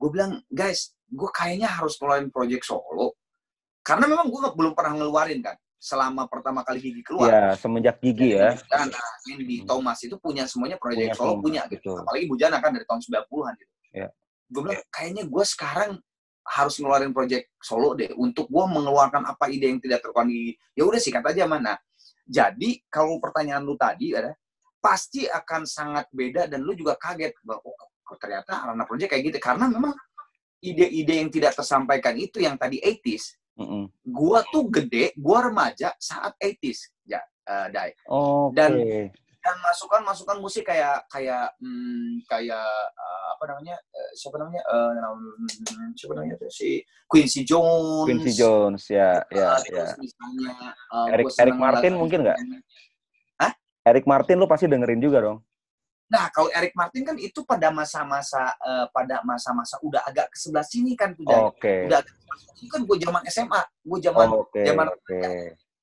Gue 0.00 0.08
bilang 0.08 0.32
guys 0.48 0.96
gue 1.12 1.30
kayaknya 1.30 1.68
harus 1.68 2.00
keluarin 2.00 2.32
project 2.32 2.64
solo. 2.64 3.20
Karena 3.84 4.08
memang 4.08 4.32
gue 4.32 4.40
belum 4.56 4.72
pernah 4.72 4.96
ngeluarin 4.96 5.44
kan 5.44 5.56
selama 5.82 6.30
pertama 6.30 6.62
kali 6.62 6.78
gigi 6.78 7.02
keluar. 7.02 7.26
Iya, 7.26 7.58
semenjak 7.58 7.98
gigi 7.98 8.38
ya. 8.38 8.54
dan 8.70 8.86
nah, 8.86 9.10
Andy 9.34 9.66
Thomas 9.66 9.98
itu 10.06 10.14
punya 10.14 10.46
semuanya 10.46 10.78
project 10.78 11.10
Punya 11.10 11.18
solo 11.18 11.32
semua, 11.34 11.42
punya 11.42 11.62
gitu. 11.66 11.90
betul. 11.90 11.96
apalagi 12.06 12.24
Bujana 12.30 12.56
kan 12.62 12.70
dari 12.70 12.86
tahun 12.86 13.00
90-an 13.02 13.52
gitu. 13.58 13.72
Iya. 13.92 14.08
gue 14.52 14.60
bilang 14.62 14.82
kayaknya 14.94 15.24
gue 15.26 15.44
sekarang 15.44 15.90
harus 16.42 16.74
ngeluarin 16.78 17.10
project 17.10 17.50
solo 17.58 17.98
deh 17.98 18.14
untuk 18.14 18.46
gue 18.46 18.64
mengeluarkan 18.70 19.26
apa 19.26 19.50
ide 19.50 19.74
yang 19.74 19.80
tidak 19.82 20.06
terkuat 20.06 20.26
di 20.30 20.54
ya 20.78 20.86
udah 20.86 21.00
sikat 21.02 21.24
aja 21.26 21.50
mana 21.50 21.74
jadi 22.26 22.70
kalau 22.86 23.18
pertanyaan 23.18 23.62
lu 23.66 23.74
tadi 23.74 24.14
ada 24.14 24.32
pasti 24.82 25.26
akan 25.30 25.62
sangat 25.62 26.10
beda 26.10 26.50
dan 26.50 26.62
lu 26.66 26.74
juga 26.74 26.98
kaget 26.98 27.34
bahwa 27.46 27.62
oh, 27.62 28.16
ternyata 28.18 28.66
Arana 28.66 28.82
Project 28.86 29.14
kayak 29.14 29.24
gitu 29.30 29.38
karena 29.38 29.70
memang 29.70 29.94
ide-ide 30.62 31.22
yang 31.22 31.30
tidak 31.30 31.54
tersampaikan 31.58 32.14
itu 32.18 32.42
yang 32.42 32.54
tadi 32.58 32.78
80s 32.78 33.38
Mm-mm. 33.58 33.90
gua 34.10 34.42
tuh 34.50 34.66
gede 34.70 35.14
gua 35.18 35.50
remaja 35.50 35.94
saat 35.98 36.34
80s 36.38 36.92
ya 37.06 37.22
eh, 37.22 37.66
Dai 37.70 37.90
Oke. 38.10 38.54
Dan- 38.54 39.10
dan 39.42 39.58
masukan-masukan 39.58 40.38
musik 40.38 40.62
kayak 40.62 41.02
kayak 41.10 41.50
hmm, 41.58 42.22
kayak 42.30 42.62
eh, 42.94 43.22
apa 43.34 43.44
namanya 43.50 43.74
eh, 43.90 44.10
siapa 44.14 44.38
namanya 44.38 44.62
eh, 44.62 44.90
nam- 45.02 45.34
siapa 45.98 46.14
namanya 46.14 46.38
tuh 46.38 46.46
si 46.46 46.78
Quincy 47.10 47.42
Jones 47.42 48.06
Quincy 48.06 48.32
Jones 48.38 48.86
ya, 48.86 49.18
ya, 49.28 49.58
Eh, 49.58 49.74
ya. 49.74 49.82
terus 49.90 49.98
misalnya 49.98 50.54
eh, 50.70 51.08
Eric- 51.18 51.26
gua 51.26 51.42
Eric 51.42 51.56
Martin 51.58 51.92
mungkin 51.98 52.18
nggak? 52.22 52.38
Eric 53.82 54.06
Martin 54.06 54.38
lu 54.38 54.46
pasti 54.46 54.70
dengerin 54.70 55.02
juga 55.02 55.18
dong. 55.18 55.38
Nah, 56.06 56.30
kalau 56.30 56.46
Eric 56.54 56.70
Martin 56.78 57.02
kan 57.02 57.18
itu 57.18 57.42
pada 57.42 57.66
masa-masa 57.74 58.54
eh, 58.62 58.86
pada 58.94 59.26
masa-masa 59.26 59.74
udah 59.82 60.06
agak 60.06 60.30
ke 60.30 60.38
sebelah 60.38 60.62
sini 60.62 60.94
kan 60.94 61.18
tuh. 61.18 61.26
Oke. 61.26 61.90
Udah 61.90 61.98
agak 61.98 62.14
sini 62.54 62.70
kan 62.70 62.86
gue 62.86 62.96
zaman 63.02 63.22
SMA, 63.26 63.58
gue 63.82 63.98
zaman 63.98 64.26
Oke. 64.38 64.62
zaman 64.62 64.86
Oke. 64.86 65.18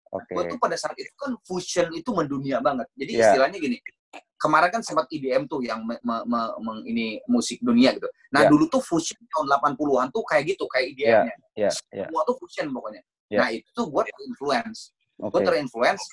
Oke. 0.10 0.34
gue 0.34 0.44
tuh 0.50 0.58
pada 0.58 0.74
saat 0.74 0.98
itu 0.98 1.13
kan 1.13 1.38
fusion 1.46 1.94
itu 1.94 2.10
mendunia 2.10 2.58
banget. 2.58 2.89
Jadi 2.98 3.12
Iya. 3.13 3.24
istilahnya 3.30 3.58
gini, 3.62 3.78
kemarin 4.42 4.70
kan 4.74 4.82
sempat 4.82 5.06
IDM 5.13 5.46
tuh 5.46 5.62
yang 5.62 5.86
me- 5.86 6.01
me- 6.01 6.25
me- 6.25 6.54
meng- 6.66 6.86
ini 6.89 7.22
musik 7.30 7.62
dunia 7.62 7.94
gitu. 7.94 8.10
Nah 8.34 8.46
Iya. 8.46 8.50
dulu 8.50 8.66
tuh 8.66 8.82
fusion 8.82 9.20
tahun 9.30 9.46
80-an 9.54 10.10
tuh 10.10 10.25
kayak 10.25 10.44
gitu, 10.58 10.66
kayak 10.66 10.86
IDM-nya. 10.98 11.36
Ya, 11.54 11.70
ya. 11.94 12.06
Semua 12.10 12.25
tuh 12.25 12.36
fusion 12.42 12.66
pokoknya. 12.74 13.01
Iya. 13.30 13.38
Nah 13.38 13.48
itu 13.54 13.70
tuh 13.70 13.86
gue 13.86 14.01
terinfluence. 14.10 14.80
Oke. 15.22 15.30
Gue 15.38 15.42
terinfluence. 15.46 16.04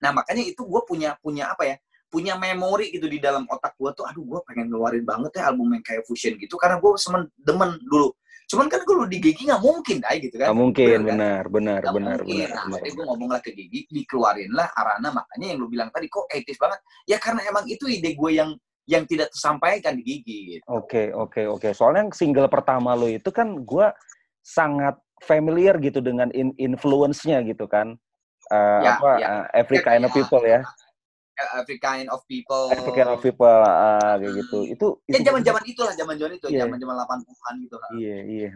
Nah 0.00 0.10
makanya 0.14 0.42
itu 0.46 0.62
gue 0.64 0.80
punya 0.88 1.18
punya 1.20 1.52
apa 1.52 1.68
ya? 1.68 1.76
Punya 2.08 2.36
memori 2.36 2.92
gitu 2.92 3.08
di 3.08 3.16
dalam 3.20 3.48
otak 3.48 3.72
gue 3.76 3.88
tuh, 3.96 4.04
aduh 4.04 4.20
gue 4.24 4.40
pengen 4.48 4.68
ngeluarin 4.68 5.04
banget 5.04 5.32
ya 5.36 5.48
album 5.48 5.72
yang 5.72 5.80
kayak 5.84 6.04
fusion 6.04 6.36
gitu, 6.36 6.60
karena 6.60 6.76
gue 6.80 6.90
semen 7.00 7.24
demen 7.40 7.76
dulu. 7.88 8.12
Cuman 8.52 8.68
kan 8.68 8.84
kalau 8.84 9.08
di 9.08 9.16
Gigi 9.16 9.48
nggak 9.48 9.64
mungkin, 9.64 9.96
Dai, 10.04 10.20
gitu 10.20 10.36
kan. 10.36 10.52
Nggak 10.52 10.60
mungkin, 10.60 10.84
Bener 10.84 11.00
kan? 11.00 11.08
benar, 11.08 11.42
benar, 11.48 11.80
Nggak 11.80 11.94
benar, 11.96 12.18
mungkin. 12.20 12.36
benar, 12.36 12.50
Nah, 12.52 12.64
benar. 12.68 12.92
gue 12.92 13.04
ngomonglah 13.08 13.40
ke 13.40 13.50
Gigi, 13.56 13.80
dikeluarin 13.88 14.52
lah 14.52 14.68
Arana, 14.76 15.08
makanya 15.08 15.46
yang 15.48 15.58
lu 15.64 15.72
bilang 15.72 15.88
tadi, 15.88 16.12
kok 16.12 16.28
etis 16.28 16.60
banget? 16.60 16.84
Ya 17.08 17.16
karena 17.16 17.40
emang 17.48 17.64
itu 17.64 17.88
ide 17.88 18.12
gue 18.12 18.30
yang 18.36 18.52
yang 18.84 19.08
tidak 19.08 19.32
tersampaikan 19.32 19.96
di 19.96 20.02
Gigi. 20.04 20.38
Gitu. 20.60 20.62
Oke, 20.68 21.14
oke, 21.16 21.48
oke. 21.48 21.68
Soalnya 21.72 22.04
yang 22.04 22.12
single 22.12 22.50
pertama 22.52 22.92
lo 22.92 23.06
itu 23.08 23.30
kan 23.32 23.62
gua 23.62 23.94
sangat 24.42 24.98
familiar 25.22 25.78
gitu 25.78 26.02
dengan 26.02 26.28
in 26.34 26.50
influence-nya 26.58 27.40
gitu 27.46 27.70
kan. 27.70 27.94
Eh, 28.50 28.80
Ya, 28.84 28.98
apa 28.98 29.10
ya. 29.16 29.26
eh, 29.30 29.44
every 29.62 29.78
Ya, 29.80 29.86
kind 29.86 30.02
of 30.02 30.10
kayak- 30.10 30.26
people 30.28 30.42
ya. 30.44 30.60
Every 31.58 31.78
kind 31.82 32.08
of 32.08 32.22
people. 32.30 32.70
Every 32.70 32.92
kind 32.94 33.10
of 33.10 33.18
people 33.20 33.46
ah, 33.46 34.16
kayak 34.18 34.34
gitu. 34.44 34.58
Itu 34.66 34.86
Ya 35.10 35.18
itu 35.20 35.28
zaman-zaman 35.28 35.62
itulah, 35.66 35.92
zaman-zaman 35.94 36.32
itu, 36.38 36.46
Iya. 36.48 36.66
zaman-zaman 36.66 36.94
80-an 37.04 37.54
gitu. 37.62 37.76
Iya, 37.98 38.18
iya. 38.26 38.50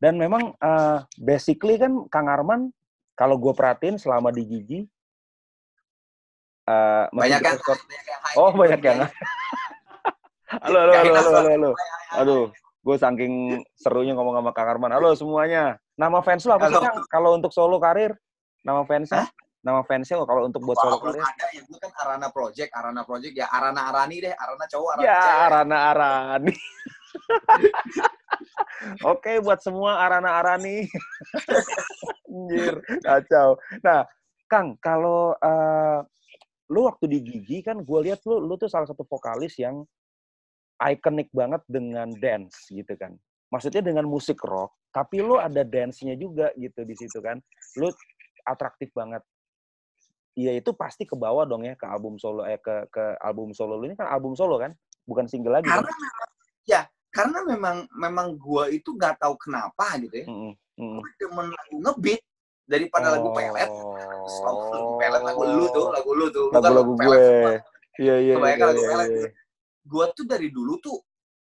Dan 0.00 0.18
memang 0.20 0.52
eh, 0.58 0.98
basically 1.16 1.76
kan 1.80 2.08
Kang 2.08 2.28
Arman 2.28 2.72
kalau 3.14 3.38
gue 3.38 3.54
perhatiin 3.54 3.96
selama 3.96 4.34
di 4.34 4.42
Gigi 4.42 4.80
eh, 6.66 7.04
masih 7.12 7.38
Banyak 7.38 7.40
yang. 7.44 7.58
Oh, 8.34 8.50
banyak 8.50 8.80
yang 8.82 8.98
Halo, 10.64 10.78
halo, 10.86 10.92
halo, 10.94 11.10
halo, 11.18 11.30
halo, 11.34 11.50
halo. 11.50 11.70
Aduh, 12.14 12.42
gue 12.86 12.96
saking 13.00 13.64
serunya 13.74 14.14
ngomong 14.14 14.38
sama 14.38 14.50
Kang 14.54 14.70
Arman. 14.70 14.92
Halo 14.94 15.10
semuanya. 15.18 15.80
Nama 15.98 16.22
fans 16.22 16.46
lo 16.46 16.54
apa 16.54 16.70
sih. 16.70 16.78
Kang? 16.78 17.02
Kalau 17.10 17.34
untuk 17.34 17.50
solo 17.50 17.82
karir, 17.82 18.14
nama 18.62 18.86
fansnya? 18.86 19.26
Hah? 19.26 19.28
Nama 19.64 19.80
fansnya 19.88 20.20
lo 20.20 20.28
kalau 20.28 20.44
untuk 20.44 20.60
buat 20.60 20.76
solo 20.76 21.00
karir? 21.00 21.24
ada 21.24 21.46
ya, 21.56 21.64
gue 21.64 21.78
kan 21.80 21.88
Arana 22.04 22.28
Project, 22.28 22.70
Arana 22.76 23.02
Project, 23.08 23.32
ya 23.32 23.48
Arana 23.48 23.88
Arani 23.88 24.16
deh, 24.20 24.34
Arana 24.36 24.64
cowok, 24.68 24.90
Arana 24.92 25.08
Ya, 25.08 25.16
cewek. 25.16 25.40
Arana 25.40 25.76
Arani. 25.88 26.54
Oke, 29.12 29.32
buat 29.40 29.64
semua 29.64 30.04
Arana 30.04 30.36
Arani. 30.36 30.84
Anjir, 32.28 32.76
kacau. 33.00 33.56
Nah, 33.80 34.04
Kang, 34.44 34.76
kalau 34.84 35.32
eh, 35.32 35.98
lu 36.68 36.84
waktu 36.84 37.08
di 37.08 37.24
Gigi 37.24 37.64
kan 37.64 37.80
gue 37.80 37.98
lihat 38.04 38.20
lu 38.28 38.44
lu 38.44 38.60
tuh 38.60 38.68
salah 38.68 38.84
satu 38.84 39.08
vokalis 39.08 39.56
yang 39.56 39.80
ikonik 40.76 41.32
banget 41.32 41.64
dengan 41.64 42.12
dance 42.20 42.68
gitu 42.68 42.92
kan. 43.00 43.16
Maksudnya 43.48 43.80
dengan 43.80 44.04
musik 44.04 44.44
rock, 44.44 44.76
tapi 44.92 45.24
lu 45.24 45.40
ada 45.40 45.64
dance-nya 45.64 46.12
juga 46.20 46.52
gitu 46.58 46.84
di 46.84 46.92
situ 46.98 47.22
kan. 47.24 47.40
Lu 47.80 47.88
atraktif 48.44 48.92
banget. 48.92 49.24
Iya 50.34 50.58
itu 50.58 50.74
pasti 50.74 51.06
ke 51.06 51.14
bawah 51.14 51.46
dong 51.46 51.62
ya 51.62 51.78
ke 51.78 51.86
album 51.86 52.18
solo 52.18 52.42
eh 52.42 52.58
ke 52.58 52.90
ke 52.90 53.14
album 53.22 53.54
solo 53.54 53.78
lu 53.78 53.86
ini 53.86 53.94
kan 53.94 54.10
album 54.10 54.34
solo 54.34 54.58
kan, 54.58 54.74
bukan 55.06 55.30
single 55.30 55.62
lagi. 55.62 55.70
Karena 55.70 55.86
Kan? 55.86 55.94
memang, 55.94 56.28
ya, 56.66 56.80
karena 57.14 57.38
memang 57.46 57.76
memang 57.94 58.26
gue 58.34 58.64
itu 58.74 58.90
nggak 58.98 59.22
tahu 59.22 59.38
kenapa 59.38 59.94
gitu 60.02 60.26
ya. 60.26 60.26
Mm-mm, 60.26 60.52
mm-mm. 60.74 60.98
Gue 60.98 61.10
demen 61.22 61.46
lagu 61.54 61.76
ngebeat 61.78 62.22
daripada 62.66 63.14
lagu 63.14 63.30
pelet. 63.30 63.70
Lagu 64.42 64.98
pelet 64.98 65.22
lagu 65.22 65.42
lu 65.46 65.64
tuh, 65.70 65.86
lagu 65.94 66.10
lu 66.18 66.26
tuh. 66.34 66.46
Kan 66.50 66.58
Lagu-lagu 66.66 66.92
pelet 66.98 67.20
gue. 67.22 67.54
Iya 68.02 68.14
iya. 68.18 68.34
Kebanyakan 68.34 68.58
iya, 68.58 68.66
lagu 68.66 68.82
iya, 68.82 68.90
pelet. 68.90 69.08
iya. 69.14 69.28
Gue 69.86 70.04
tuh 70.18 70.24
dari 70.26 70.48
dulu 70.50 70.74
tuh 70.82 70.98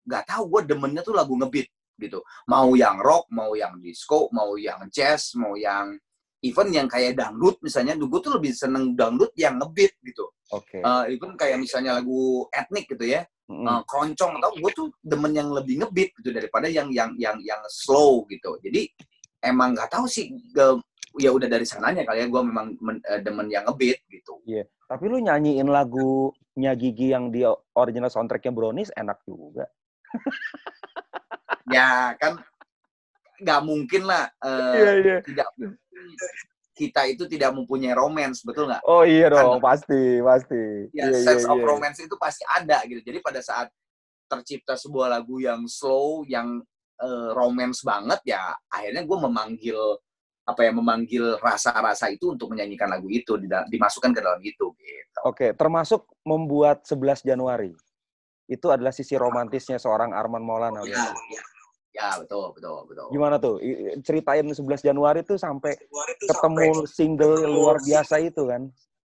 nggak 0.09 0.23
tahu 0.25 0.43
gue 0.49 0.61
demennya 0.73 1.05
tuh 1.05 1.13
lagu 1.13 1.37
ngebeat 1.37 1.69
gitu. 2.01 2.25
Mau 2.49 2.73
yang 2.73 2.97
rock, 2.97 3.29
mau 3.29 3.53
yang 3.53 3.77
disco, 3.77 4.33
mau 4.33 4.57
yang 4.57 4.89
jazz, 4.89 5.37
mau 5.37 5.53
yang 5.53 5.93
even 6.39 6.71
yang 6.71 6.87
kayak 6.87 7.19
dangdut 7.19 7.59
misalnya, 7.59 7.99
gue 7.99 8.19
tuh 8.19 8.33
lebih 8.35 8.55
seneng 8.55 8.95
dangdut 8.95 9.31
yang 9.35 9.59
ngebeat 9.59 9.93
gitu. 10.01 10.31
Oke. 10.55 10.79
Eh, 10.79 11.03
even 11.13 11.35
kayak 11.35 11.59
misalnya 11.59 11.99
lagu 11.99 12.47
etnik 12.49 12.87
gitu 12.87 13.05
ya, 13.05 13.27
Mm-mm. 13.51 13.67
eh, 13.67 13.81
keroncong 13.85 14.39
atau 14.39 14.49
gue 14.55 14.71
tuh 14.71 14.87
demen 15.03 15.35
yang 15.35 15.51
lebih 15.51 15.83
ngebeat 15.83 16.15
gitu 16.17 16.31
daripada 16.31 16.71
yang 16.71 16.87
yang 16.89 17.11
yang 17.19 17.35
yang 17.43 17.59
slow 17.67 18.23
gitu. 18.31 18.55
Jadi 18.63 18.87
emang 19.43 19.75
nggak 19.75 19.91
tahu 19.91 20.07
sih, 20.07 20.31
ge- 20.31 20.81
ya 21.19 21.33
udah 21.35 21.49
dari 21.49 21.67
sananya 21.67 22.07
kali 22.07 22.23
ya 22.23 22.27
gue 22.31 22.41
memang 22.41 22.77
men- 22.79 23.03
eh, 23.03 23.19
demen 23.19 23.51
yang 23.51 23.67
ngebeat 23.67 23.99
gitu. 24.07 24.39
Tapi 24.89 25.03
lu 25.05 25.21
nyanyiin 25.21 25.69
lagunya 25.69 26.73
Gigi 26.73 27.13
yang 27.13 27.29
di 27.29 27.45
original 27.75 28.09
soundtracknya 28.09 28.49
Brownies 28.49 28.89
enak 28.95 29.21
juga. 29.27 29.67
ya 31.69 32.17
kan 32.17 32.41
nggak 33.39 33.61
mungkin 33.63 34.03
lah 34.03 34.27
uh, 34.43 34.73
Iya, 34.75 34.91
iya. 34.99 35.17
tidak 35.23 35.47
kita 36.73 37.03
itu 37.11 37.27
tidak 37.27 37.51
mempunyai 37.51 37.91
romance 37.91 38.39
betul 38.47 38.71
nggak? 38.71 38.79
Oh 38.87 39.03
iya 39.03 39.27
Kan- 39.27 39.59
dong, 39.59 39.59
pasti, 39.59 40.23
pasti. 40.23 40.87
Ya, 40.95 41.11
Iya, 41.11 41.19
sense 41.27 41.43
iya, 41.43 41.51
of 41.51 41.59
iya. 41.59 41.67
romance 41.67 41.99
itu 41.99 42.15
pasti 42.15 42.43
ada 42.47 42.79
gitu. 42.87 43.03
Jadi 43.03 43.19
pada 43.19 43.43
saat 43.43 43.67
tercipta 44.31 44.79
sebuah 44.79 45.11
lagu 45.11 45.43
yang 45.43 45.67
slow, 45.67 46.23
yang 46.23 46.63
eh, 46.99 47.29
romance 47.35 47.83
banget, 47.83 48.19
ya 48.27 48.55
akhirnya 48.71 49.03
gue 49.03 49.17
memanggil 49.23 49.79
apa 50.43 50.65
ya 50.65 50.71
memanggil 50.73 51.37
rasa-rasa 51.39 52.09
itu 52.09 52.33
untuk 52.33 52.49
menyanyikan 52.49 52.89
lagu 52.89 53.05
itu 53.05 53.37
dimasukkan 53.69 54.11
ke 54.11 54.19
dalam 54.19 54.41
itu 54.41 54.73
gitu. 54.81 55.19
Oke, 55.23 55.53
termasuk 55.53 56.09
membuat 56.25 56.83
11 56.89 57.21
Januari. 57.21 57.71
Itu 58.49 58.73
adalah 58.73 58.89
sisi 58.89 59.13
romantisnya 59.13 59.77
seorang 59.77 60.09
Arman 60.09 60.41
Maulana. 60.41 60.81
Ya, 60.81 61.05
ya, 61.29 61.41
Ya, 61.99 62.15
betul, 62.15 62.55
betul, 62.55 62.79
betul. 62.87 63.07
Gimana 63.11 63.35
tuh? 63.35 63.59
Ceritain 64.07 64.47
11 64.47 64.55
Januari 64.79 65.19
tuh 65.27 65.35
sampai 65.35 65.75
Januari 65.75 66.13
tuh 66.15 66.27
ketemu 66.31 66.71
sampai 66.71 66.95
single 66.95 67.35
ketemu 67.35 67.51
luar 67.51 67.77
biasa 67.83 68.15
itu 68.23 68.43
kan. 68.47 68.61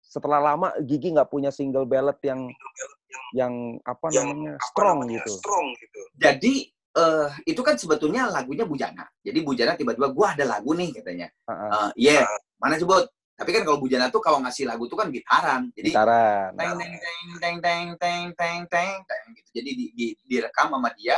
Setelah 0.06 0.40
lama 0.54 0.70
Gigi 0.86 1.10
nggak 1.18 1.34
punya 1.34 1.50
single 1.50 1.90
ballad 1.90 2.22
yang 2.22 2.46
yang, 2.46 3.24
yang 3.34 3.54
apa 3.90 4.06
yang, 4.14 4.30
namanya 4.30 4.54
apa 4.62 4.68
strong 4.70 4.98
namanya, 5.02 5.14
gitu. 5.18 5.34
Strong 5.42 5.66
gitu. 5.82 6.02
Jadi 6.14 6.54
uh, 6.94 7.30
itu 7.50 7.62
kan 7.66 7.76
sebetulnya 7.76 8.30
lagunya 8.30 8.70
Bujana. 8.70 9.06
Jadi 9.26 9.40
Bujana 9.42 9.74
tiba-tiba 9.74 10.14
gua 10.14 10.38
ada 10.38 10.46
lagu 10.46 10.78
nih 10.78 10.94
katanya. 10.94 11.28
Uh, 11.50 11.90
yeah, 11.98 12.22
uh. 12.22 12.40
mana 12.62 12.78
sebut? 12.78 13.10
Tapi 13.36 13.50
kan 13.50 13.66
kalau 13.66 13.82
Bujana 13.82 14.14
tuh 14.14 14.22
kalau 14.22 14.40
ngasih 14.46 14.70
lagu 14.70 14.86
tuh 14.86 14.96
kan 14.96 15.10
gitaran. 15.10 15.74
Jadi 15.74 15.90
gitaran. 15.90 16.54
Teng 16.54 16.78
teng 16.78 16.94
teng 17.02 17.26
teng 17.42 17.58
teng 17.60 17.88
teng 18.38 18.62
teng 18.70 18.96
teng 19.10 19.26
gitu. 19.34 19.50
Jadi 19.58 19.70
di, 19.74 19.86
di, 19.98 20.06
direkam 20.30 20.70
sama 20.70 20.94
dia 20.94 21.18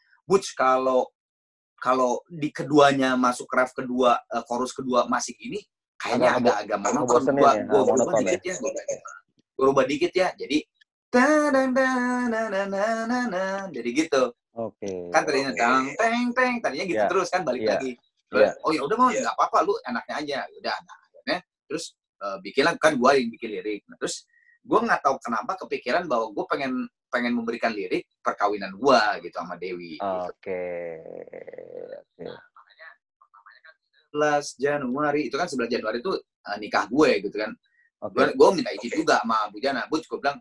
Butch 0.25 0.53
kalau 0.53 1.09
kalau 1.81 2.21
di 2.29 2.53
keduanya 2.53 3.17
masuk 3.17 3.49
ref 3.49 3.73
kedua 3.73 4.21
eh, 4.29 4.43
chorus 4.45 4.71
kedua 4.71 5.09
masih 5.09 5.33
gini 5.33 5.59
kayaknya 5.97 6.37
Agak 6.37 6.41
agak-agak 6.65 6.79
monoton 6.81 7.21
gue 7.25 7.41
ya, 7.41 7.53
gue 7.65 7.73
ah, 7.73 7.81
rubah 7.81 7.85
monoton 7.93 8.21
dikit 8.21 8.41
ya 8.45 8.55
gue 8.61 8.71
rubah 9.61 9.85
dikit 9.89 10.13
ya 10.13 10.27
jadi 10.37 10.57
jadi 13.73 13.89
gitu 13.93 14.23
Oke. 14.51 15.11
kan 15.11 15.21
tadinya 15.23 15.51
oke. 15.51 15.59
tang 15.59 15.85
teng 15.95 16.27
teng 16.35 16.53
tadinya 16.59 16.85
gitu 16.87 17.03
Iya. 17.03 17.09
terus 17.09 17.27
kan 17.29 17.41
balik 17.43 17.61
Iya. 17.65 17.71
lagi 17.77 17.91
Iya. 18.31 18.49
oh 18.63 18.71
ya 18.71 18.81
udah 18.87 18.95
mau 18.95 19.09
nggak 19.11 19.35
apa-apa 19.35 19.57
lu 19.67 19.73
enaknya 19.83 20.15
aja 20.23 20.37
udah 20.55 20.75
nah, 20.87 20.97
akhirnya 21.07 21.37
terus 21.67 21.85
eh, 22.21 22.37
bikin 22.45 22.63
lah 22.63 22.73
kan 22.79 22.93
gua 22.95 23.11
yang 23.17 23.27
bikin 23.31 23.49
lirik 23.59 23.81
nah, 23.89 23.97
terus 23.99 24.23
gua 24.63 24.79
nggak 24.85 25.01
tahu 25.03 25.15
kenapa 25.19 25.51
kepikiran 25.65 26.05
bahwa 26.05 26.29
gue 26.31 26.45
pengen 26.47 26.73
pengen 27.11 27.35
memberikan 27.35 27.75
lirik 27.75 28.07
perkawinan 28.23 28.71
gua 28.79 29.19
gitu 29.19 29.35
sama 29.35 29.59
Dewi 29.59 29.99
gitu. 29.99 30.07
Oke. 30.07 30.63
Oke. 32.15 32.25
11 34.11 34.59
Januari 34.59 35.31
itu 35.31 35.35
kan 35.39 35.47
11 35.47 35.71
Januari 35.71 36.03
itu 36.03 36.11
eh, 36.19 36.57
nikah 36.59 36.85
gue 36.91 37.09
gitu 37.23 37.35
kan 37.39 37.51
Oke. 38.03 38.35
gue 38.35 38.47
minta 38.51 38.71
izin 38.75 38.91
juga 38.91 39.23
sama 39.23 39.47
Bu 39.47 39.57
Jana 39.63 39.87
Bu 39.87 40.03
gue 40.03 40.19
bilang 40.19 40.35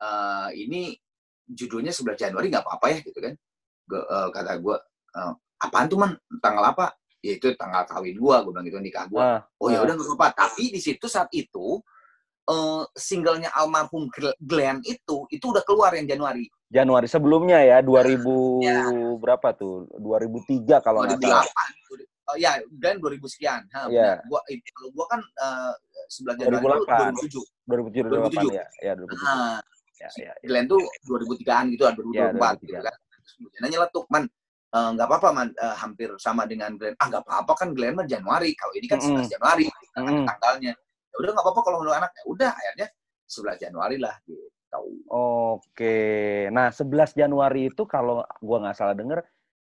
"Eh, 0.00 0.48
ini 0.64 0.96
judulnya 1.44 1.92
11 1.92 2.16
Januari 2.16 2.48
nggak 2.48 2.64
apa-apa 2.64 2.86
ya 2.88 2.98
gitu 3.04 3.18
kan 3.20 3.34
Gua, 3.84 4.00
eh, 4.00 4.28
kata 4.32 4.52
gue 4.56 4.76
"Eh, 5.12 5.32
apaan 5.60 5.86
tuh 5.92 5.98
man 6.00 6.16
tanggal 6.40 6.64
apa 6.72 6.96
ya 7.22 7.38
itu 7.38 7.52
tanggal 7.54 7.84
kawin 7.86 8.16
gue 8.16 8.36
gue 8.48 8.50
bilang 8.50 8.66
gitu 8.66 8.78
nikah 8.80 9.04
gue 9.06 9.20
Ah, 9.20 9.44
oh 9.60 9.68
ya 9.70 9.78
ah. 9.78 9.84
udah 9.84 9.94
nggak 9.94 10.08
apa-apa 10.08 10.28
tapi 10.48 10.72
di 10.72 10.80
situ 10.80 11.06
saat 11.06 11.28
itu 11.36 11.78
eh, 12.42 12.82
singlenya 12.94 13.50
almarhum 13.52 14.10
Gl- 14.10 14.38
Glenn 14.38 14.82
itu 14.82 15.26
itu 15.28 15.44
udah 15.44 15.62
keluar 15.62 15.94
yang 15.94 16.06
Januari 16.06 16.46
Januari 16.66 17.04
sebelumnya 17.06 17.60
ya 17.60 17.78
2000 17.80 18.64
Ya. 18.64 18.80
berapa 19.20 19.52
tuh 19.52 19.86
2003 19.96 20.80
kalau 20.80 21.04
nggak 21.04 21.20
2008 21.20 21.28
salah 21.28 21.46
Oh 22.22 22.38
ya, 22.38 22.54
Glenn 22.70 23.02
2000 23.02 23.18
sekian. 23.26 23.66
Ha, 23.74 23.90
Iya. 23.90 24.22
benar. 24.22 24.30
Gua 24.30 24.40
itu 24.46 24.62
kalau 24.72 24.90
gua 24.94 25.06
kan 25.10 25.20
eh, 25.20 25.72
11 26.06 26.38
Januari 26.38 26.54
itu 26.54 26.86
2007 26.86 27.42
2007 27.66 28.06
2007. 28.06 28.46
2008 28.46 28.54
ya 28.54 28.64
ya 28.78 28.92
2007 28.94 29.18
Nah, 29.18 29.58
ya 29.98 30.08
ya, 30.08 30.30
ya. 30.30 30.32
Glenn 30.46 30.66
tuh 30.70 30.80
2003-an 31.02 31.64
gitu, 31.74 31.82
2004 31.82 32.14
Ya, 32.14 32.50
gitu 32.62 32.72
kan. 32.78 32.94
Kemudian 33.26 33.68
nyeletuk, 33.68 34.04
man, 34.06 34.24
eh, 34.72 34.88
nggak 34.94 35.06
apa-apa 35.10 35.28
man, 35.34 35.48
eh, 35.50 35.76
hampir 35.76 36.08
sama 36.16 36.46
dengan 36.46 36.70
Glenn. 36.78 36.94
Ah 36.96 37.06
nggak 37.10 37.22
apa-apa 37.26 37.52
kan 37.58 37.68
Glenn 37.74 37.98
mah 37.98 38.06
Januari, 38.06 38.54
kalau 38.54 38.72
ini 38.72 38.86
kan 38.86 38.98
11 38.98 39.12
Mm-mm. 39.18 39.26
Januari 39.28 39.64
kan 39.92 40.02
Mm-mm. 40.06 40.24
tanggalnya. 40.24 40.72
Ya 41.12 41.16
udah 41.20 41.30
nggak 41.36 41.44
apa-apa 41.44 41.60
kalau 41.62 41.76
menurut 41.84 41.96
anak. 42.00 42.10
Ya 42.16 42.24
udah 42.24 42.50
akhirnya 42.56 42.88
11 43.28 43.56
Januari 43.60 43.96
lah 44.00 44.14
gitu. 44.24 44.52
Oke. 45.12 46.48
Nah, 46.48 46.72
11 46.72 47.12
Januari 47.12 47.68
itu 47.68 47.84
kalau 47.84 48.24
gua 48.40 48.58
nggak 48.64 48.76
salah 48.76 48.96
denger 48.96 49.20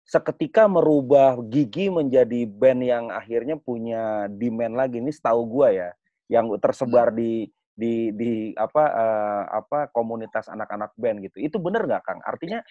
seketika 0.04 0.68
merubah 0.68 1.40
Gigi 1.48 1.88
menjadi 1.88 2.44
band 2.46 2.82
yang 2.84 3.06
akhirnya 3.10 3.58
punya 3.58 4.30
demand 4.30 4.78
lagi. 4.78 5.02
Ini 5.02 5.10
setahu 5.10 5.42
gua 5.50 5.74
ya, 5.74 5.90
yang 6.30 6.54
tersebar 6.62 7.10
di 7.10 7.50
di 7.74 8.14
di 8.14 8.54
apa 8.54 8.84
eh, 8.86 9.44
apa 9.58 9.90
komunitas 9.90 10.46
anak-anak 10.52 10.94
band 10.94 11.26
gitu. 11.26 11.42
Itu 11.42 11.58
bener 11.58 11.90
nggak, 11.90 12.04
Kang? 12.06 12.20
Artinya 12.22 12.62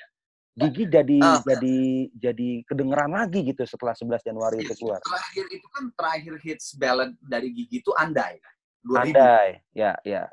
Gigi 0.52 0.84
jadi 0.84 1.16
Ah. 1.24 1.40
jadi 1.40 1.78
jadi 2.12 2.48
kedengeran 2.68 3.08
lagi 3.16 3.40
gitu 3.40 3.64
setelah 3.64 3.96
11 3.96 4.20
Januari 4.20 4.60
itu 4.60 4.76
keluar. 4.76 5.00
Terakhir 5.00 5.46
itu 5.48 5.66
kan 5.72 5.84
terakhir 5.96 6.34
hits 6.44 6.76
ballad 6.76 7.16
dari 7.24 7.48
Gigi 7.56 7.80
itu 7.80 7.88
Andai. 7.96 8.36
2000. 8.84 9.14
Andai, 9.16 9.48
ya, 9.72 9.94
ya. 10.02 10.26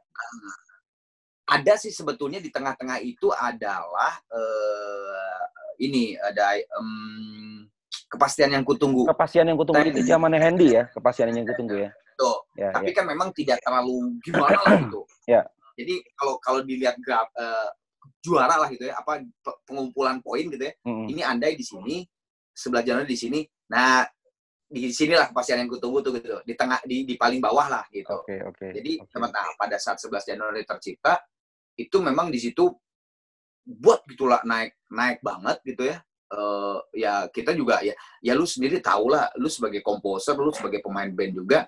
ada 1.50 1.74
sih 1.82 1.90
sebetulnya 1.90 2.38
di 2.38 2.54
tengah-tengah 2.54 3.02
itu 3.02 3.32
adalah 3.34 4.22
eh, 4.30 5.42
ini 5.82 6.14
ada 6.20 6.58
em, 6.60 7.66
kepastian 8.12 8.54
yang 8.54 8.66
kutunggu. 8.68 9.08
Kepastian 9.10 9.48
yang 9.50 9.58
kutunggu 9.58 9.82
itu 9.88 10.04
zamannya 10.06 10.38
Handy 10.42 10.78
ya, 10.78 10.92
kepastian 10.94 11.32
yang 11.34 11.48
kutunggu 11.48 11.88
ya. 11.88 11.90
Tuh. 12.20 12.38
Ya, 12.60 12.70
Tapi 12.76 12.92
ya. 12.92 12.96
kan 13.00 13.06
memang 13.08 13.32
tidak 13.32 13.64
terlalu 13.64 14.20
gimana 14.22 14.60
lah 14.68 14.76
gitu. 14.84 15.02
Ya. 15.26 15.42
Jadi 15.80 15.96
kalau 16.20 16.36
kalau 16.44 16.62
dilihat 16.68 17.00
graf 17.00 17.32
eh, 17.40 17.70
juara 18.20 18.56
lah 18.58 18.70
gitu 18.74 18.90
ya, 18.90 18.98
apa 18.98 19.22
pe- 19.22 19.60
pengumpulan 19.64 20.20
poin 20.20 20.46
gitu 20.50 20.60
ya. 20.60 20.74
Mm-mm. 20.84 21.08
Ini 21.14 21.22
andai 21.24 21.54
di 21.54 21.66
sini, 21.66 22.04
sebelah 22.52 22.84
Januari 22.84 23.08
di 23.10 23.20
sini. 23.20 23.40
Nah, 23.70 24.04
di 24.70 24.94
sinilah 24.94 25.34
kepastian 25.34 25.66
yang 25.66 25.70
kutunggu 25.70 26.00
tuh 26.06 26.12
gitu. 26.18 26.42
Di 26.46 26.54
tengah 26.54 26.78
di, 26.86 27.06
di 27.06 27.16
paling 27.18 27.42
bawah 27.42 27.68
lah 27.70 27.84
gitu. 27.90 28.22
Oke, 28.22 28.38
oke. 28.46 28.68
Jadi 28.70 29.02
oke. 29.02 29.10
teman 29.10 29.30
nah, 29.34 29.50
pada 29.58 29.78
saat 29.82 29.98
11 29.98 30.30
Januari 30.30 30.62
tercipta 30.62 31.18
itu 31.74 31.98
memang 32.04 32.30
di 32.30 32.38
situ 32.38 32.70
buat 33.66 34.06
gitulah 34.06 34.42
naik 34.46 34.78
naik 34.94 35.20
banget 35.26 35.58
gitu 35.66 35.90
ya. 35.90 35.98
Eh, 36.30 36.80
ya 37.02 37.26
kita 37.34 37.58
juga 37.58 37.82
ya 37.82 37.98
ya 38.22 38.38
lu 38.38 38.46
sendiri 38.46 38.78
tahu 38.78 39.10
lah 39.10 39.34
lu 39.42 39.50
sebagai 39.50 39.82
komposer 39.82 40.38
lu 40.38 40.54
sebagai 40.54 40.78
pemain 40.78 41.10
band 41.10 41.34
juga 41.34 41.66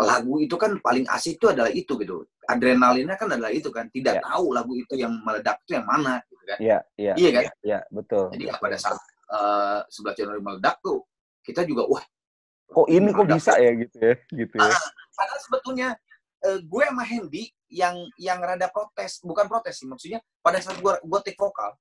lagu 0.00 0.40
itu 0.40 0.56
kan 0.56 0.78
paling 0.80 1.04
asik 1.12 1.36
itu 1.38 1.46
adalah 1.52 1.68
itu 1.70 1.92
gitu 2.00 2.24
adrenalinnya 2.48 3.14
kan 3.14 3.28
adalah 3.30 3.52
itu 3.52 3.68
kan 3.70 3.86
tidak 3.92 4.18
Ya. 4.18 4.22
tahu 4.24 4.50
lagu 4.56 4.72
itu 4.74 4.94
yang 4.98 5.12
meledak 5.22 5.60
itu 5.68 5.78
yang 5.78 5.86
mana 5.86 6.18
gitu 6.26 6.42
kan 6.48 6.58
Iya, 6.58 6.78
iya. 6.98 7.12
Iya 7.14 7.30
kan? 7.30 7.42
Iya, 7.62 7.78
betul. 7.92 8.24
jadi 8.34 8.44
betul. 8.50 8.60
pada 8.62 8.76
saat 8.80 8.98
eh, 9.30 9.78
11 9.86 10.18
Januari 10.18 10.40
meledak 10.42 10.76
tuh 10.82 11.06
kita 11.42 11.62
juga 11.62 11.86
wah 11.86 12.02
kok 12.72 12.86
ini 12.88 13.08
kok 13.12 13.28
bisa 13.28 13.52
ya 13.60 13.70
gitu 13.76 13.96
ya, 14.00 14.14
gitu 14.32 14.54
ya. 14.58 14.64
Ah, 14.64 14.86
padahal 15.12 15.40
sebetulnya 15.44 15.88
eh, 16.42 16.58
gue 16.64 16.82
sama 16.88 17.04
Hendy 17.04 17.44
yang 17.68 17.96
yang 18.16 18.38
rada 18.42 18.66
protes 18.68 19.20
bukan 19.22 19.46
protes 19.46 19.76
sih 19.80 19.86
maksudnya 19.86 20.18
pada 20.40 20.58
saat 20.58 20.80
gue 20.80 20.92
gue 20.98 21.20
take 21.22 21.38
vokal 21.38 21.72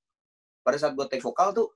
pada 0.62 0.78
saat 0.78 0.94
gue 0.94 1.06
take 1.10 1.24
vokal 1.26 1.52
tuh 1.52 1.68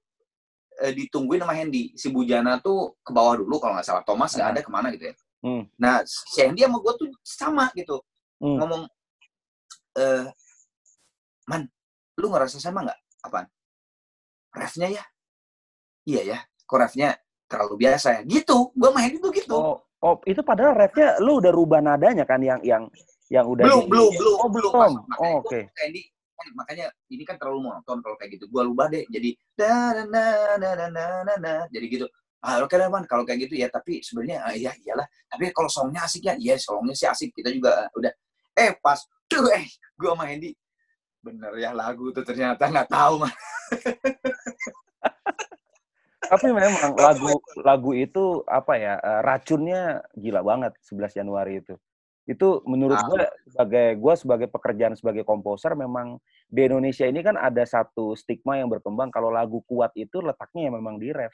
eh, 0.83 0.93
ditungguin 0.93 1.41
sama 1.41 1.55
Hendy 1.57 1.95
si 1.97 2.11
Bujana 2.13 2.59
tuh 2.61 2.95
ke 3.01 3.11
bawah 3.11 3.39
dulu 3.41 3.57
kalau 3.57 3.75
nggak 3.79 3.87
salah 3.87 4.03
Thomas 4.05 4.35
nggak 4.35 4.49
ada 4.51 4.61
ke 4.61 4.69
mana 4.69 4.87
gitu 4.93 5.09
ya 5.09 5.15
Hmm. 5.45 5.63
nah 5.77 6.01
si 6.01 6.41
Hendy 6.41 6.65
sama 6.65 6.81
gue 6.81 6.93
tuh 6.97 7.07
sama 7.21 7.69
gitu 7.77 8.01
Hmm. 8.41 8.57
ngomong 8.59 8.83
eh 9.95 10.25
man 11.45 11.69
lu 12.17 12.27
ngerasa 12.27 12.57
sama 12.57 12.81
nggak 12.81 12.99
apaan 13.21 13.45
refnya 14.51 14.89
ya 14.91 15.03
iya 16.03 16.21
ya 16.25 16.39
kok 16.65 16.81
refnya 16.81 17.13
terlalu 17.45 17.85
biasa 17.85 18.19
ya 18.19 18.21
gitu 18.25 18.73
gue 18.73 18.89
Hendy 18.91 19.21
tuh 19.21 19.31
gitu 19.31 19.55
Oh, 19.55 19.77
oh, 20.01 20.17
itu 20.25 20.41
padahal 20.41 20.73
refnya 20.73 21.21
lu 21.21 21.37
udah 21.37 21.53
rubah 21.53 21.79
nadanya 21.79 22.25
kan 22.25 22.41
yang 22.41 22.59
yang 22.59 22.89
yang 23.29 23.45
udah 23.45 23.63
belum 23.63 23.85
di- 23.85 23.89
belum 23.89 24.09
belum 24.17 24.37
Oh, 24.41 24.49
belum. 24.49 24.71
Mas. 24.75 24.93
Oh, 25.21 25.45
oke. 25.45 25.59
kayak 25.71 25.89
ini 25.93 26.01
makanya 26.53 26.85
ini 27.07 27.23
kan 27.23 27.39
terlalu 27.39 27.65
monoton 27.65 28.03
kalau 28.03 28.13
kayak 28.19 28.37
gitu 28.37 28.45
gua 28.51 28.67
lupa 28.67 28.85
deh 28.85 29.01
jadi 29.07 29.33
na, 29.57 29.71
na, 30.03 30.23
na, 30.59 30.69
na, 30.91 31.05
na, 31.23 31.33
na. 31.39 31.53
jadi 31.71 31.85
gitu 31.87 32.05
ah 32.43 32.61
oke 32.61 32.75
lah 32.75 32.89
man 32.91 33.05
kalau 33.07 33.23
kayak 33.23 33.47
gitu 33.47 33.55
ya 33.61 33.67
tapi 33.71 34.03
sebenarnya 34.03 34.43
ah, 34.43 34.53
iya 34.53 34.71
iyalah. 34.83 35.07
Tapi 35.29 35.49
kalau 35.55 35.69
songnya 35.71 36.03
asik 36.05 36.27
ya? 36.27 36.33
Iya 36.35 36.55
songnya 36.59 36.93
sih 36.97 37.07
asik. 37.07 37.29
Kita 37.35 37.49
juga 37.53 37.85
ah, 37.85 37.87
udah. 37.95 38.11
Eh 38.55 38.75
pas 38.81 38.99
tuh 39.29 39.49
eh 39.51 39.65
gua 39.95 40.13
sama 40.17 40.29
Hendy 40.29 40.53
bener 41.25 41.57
ya 41.57 41.73
lagu 41.73 42.13
tuh 42.13 42.21
ternyata. 42.21 42.69
Nggak 42.69 42.89
tahu 42.91 43.25
man 43.25 43.33
Tapi 46.25 46.47
memang 46.49 46.97
lagu 46.97 47.37
lagu 47.61 47.91
itu 47.93 48.41
apa 48.49 48.73
ya 48.81 48.97
eh, 48.97 49.21
racunnya 49.21 50.01
gila 50.17 50.41
banget 50.41 50.73
11 50.81 51.17
Januari 51.17 51.61
itu. 51.61 51.77
Itu 52.25 52.65
menurut 52.65 52.97
Ah. 52.97 53.05
gue 53.05 53.21
sebagai 53.45 53.87
gue 54.01 54.13
sebagai 54.17 54.47
pekerjaan 54.49 54.97
sebagai 54.97 55.21
komposer 55.21 55.77
memang 55.77 56.17
di 56.49 56.65
Indonesia 56.65 57.05
ini 57.05 57.21
kan 57.21 57.37
ada 57.37 57.61
satu 57.61 58.17
stigma 58.17 58.57
yang 58.57 58.69
berkembang. 58.73 59.13
Kalau 59.13 59.29
lagu 59.29 59.61
kuat 59.69 59.93
itu 59.93 60.17
letaknya 60.25 60.69
ya 60.69 60.71
memang 60.73 60.97
di 60.97 61.13
ref 61.13 61.33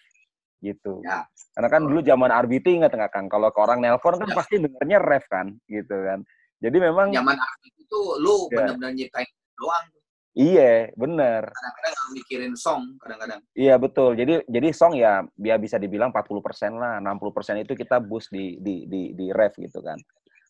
gitu. 0.61 1.01
Ya. 1.01 1.25
Karena 1.57 1.67
kan 1.67 1.81
dulu 1.83 1.99
zaman 2.05 2.29
RBT 2.29 2.79
ingat 2.79 2.93
nggak 2.93 3.11
Kang? 3.11 3.27
Kalau 3.27 3.49
ke 3.49 3.59
orang 3.59 3.81
nelpon 3.81 4.15
kan 4.21 4.29
Ya. 4.29 4.37
pasti 4.37 4.55
dengernya 4.61 4.99
ref 5.01 5.25
kan 5.27 5.57
gitu 5.65 5.91
kan. 5.91 6.21
Jadi 6.61 6.77
memang 6.77 7.09
zaman 7.09 7.35
artis 7.35 7.73
itu 7.81 7.99
lu 8.21 8.47
Ya. 8.53 8.69
bener-bener 8.69 8.93
nyiptain 8.93 9.29
doang 9.57 9.85
iya 10.31 10.87
bener. 10.95 11.43
kadang-kadang 11.51 11.91
nggak 11.91 12.09
mikirin 12.15 12.53
song 12.55 12.95
kadang-kadang 13.03 13.43
Iya 13.51 13.75
betul. 13.75 14.15
Jadi 14.15 14.47
jadi 14.47 14.69
song 14.71 14.95
ya 14.95 15.27
dia 15.35 15.59
bisa 15.59 15.75
dibilang 15.75 16.13
40% 16.15 16.79
lah, 16.79 17.03
60% 17.03 17.59
itu 17.59 17.75
kita 17.75 17.99
boost 17.99 18.31
di 18.31 18.55
di 18.63 18.87
di 18.87 19.11
di 19.11 19.27
ref 19.35 19.59
gitu 19.59 19.83
kan. 19.83 19.99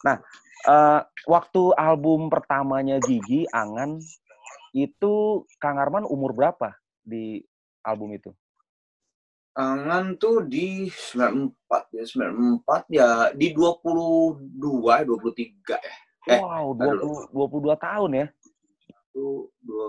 Nah, 0.06 0.21
eh, 0.69 1.02
waktu 1.26 1.74
album 1.74 2.30
pertamanya 2.30 3.02
Gigi 3.02 3.50
Angan 3.50 3.97
itu 4.76 5.43
Kang 5.58 5.82
Arman 5.82 6.06
umur 6.06 6.36
berapa 6.38 6.78
di 7.02 7.41
album 7.82 8.13
itu? 8.13 8.30
Angan 9.51 10.15
tuh 10.15 10.43
di 10.43 10.87
94 10.87 11.51
ya 11.91 12.03
94 12.07 12.87
ya 12.89 13.09
di 13.31 13.51
22 13.51 14.55
23 14.55 15.75
ya 15.75 15.95
Eh, 16.23 16.37
wow, 16.37 16.71
ntar 16.71 16.95
20 16.95 17.33
22 17.33 17.75
tahun 17.77 18.11
ya. 18.13 18.27
itu 19.11 19.27
dua 19.59 19.87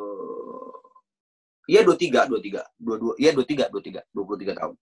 Iya 1.62 1.81
23 1.85 2.27
23 2.27 2.59
22 2.75 3.14
iya 3.16 3.31
23 3.31 3.70
23 3.70 4.03
23 4.11 4.59
tahun. 4.59 4.75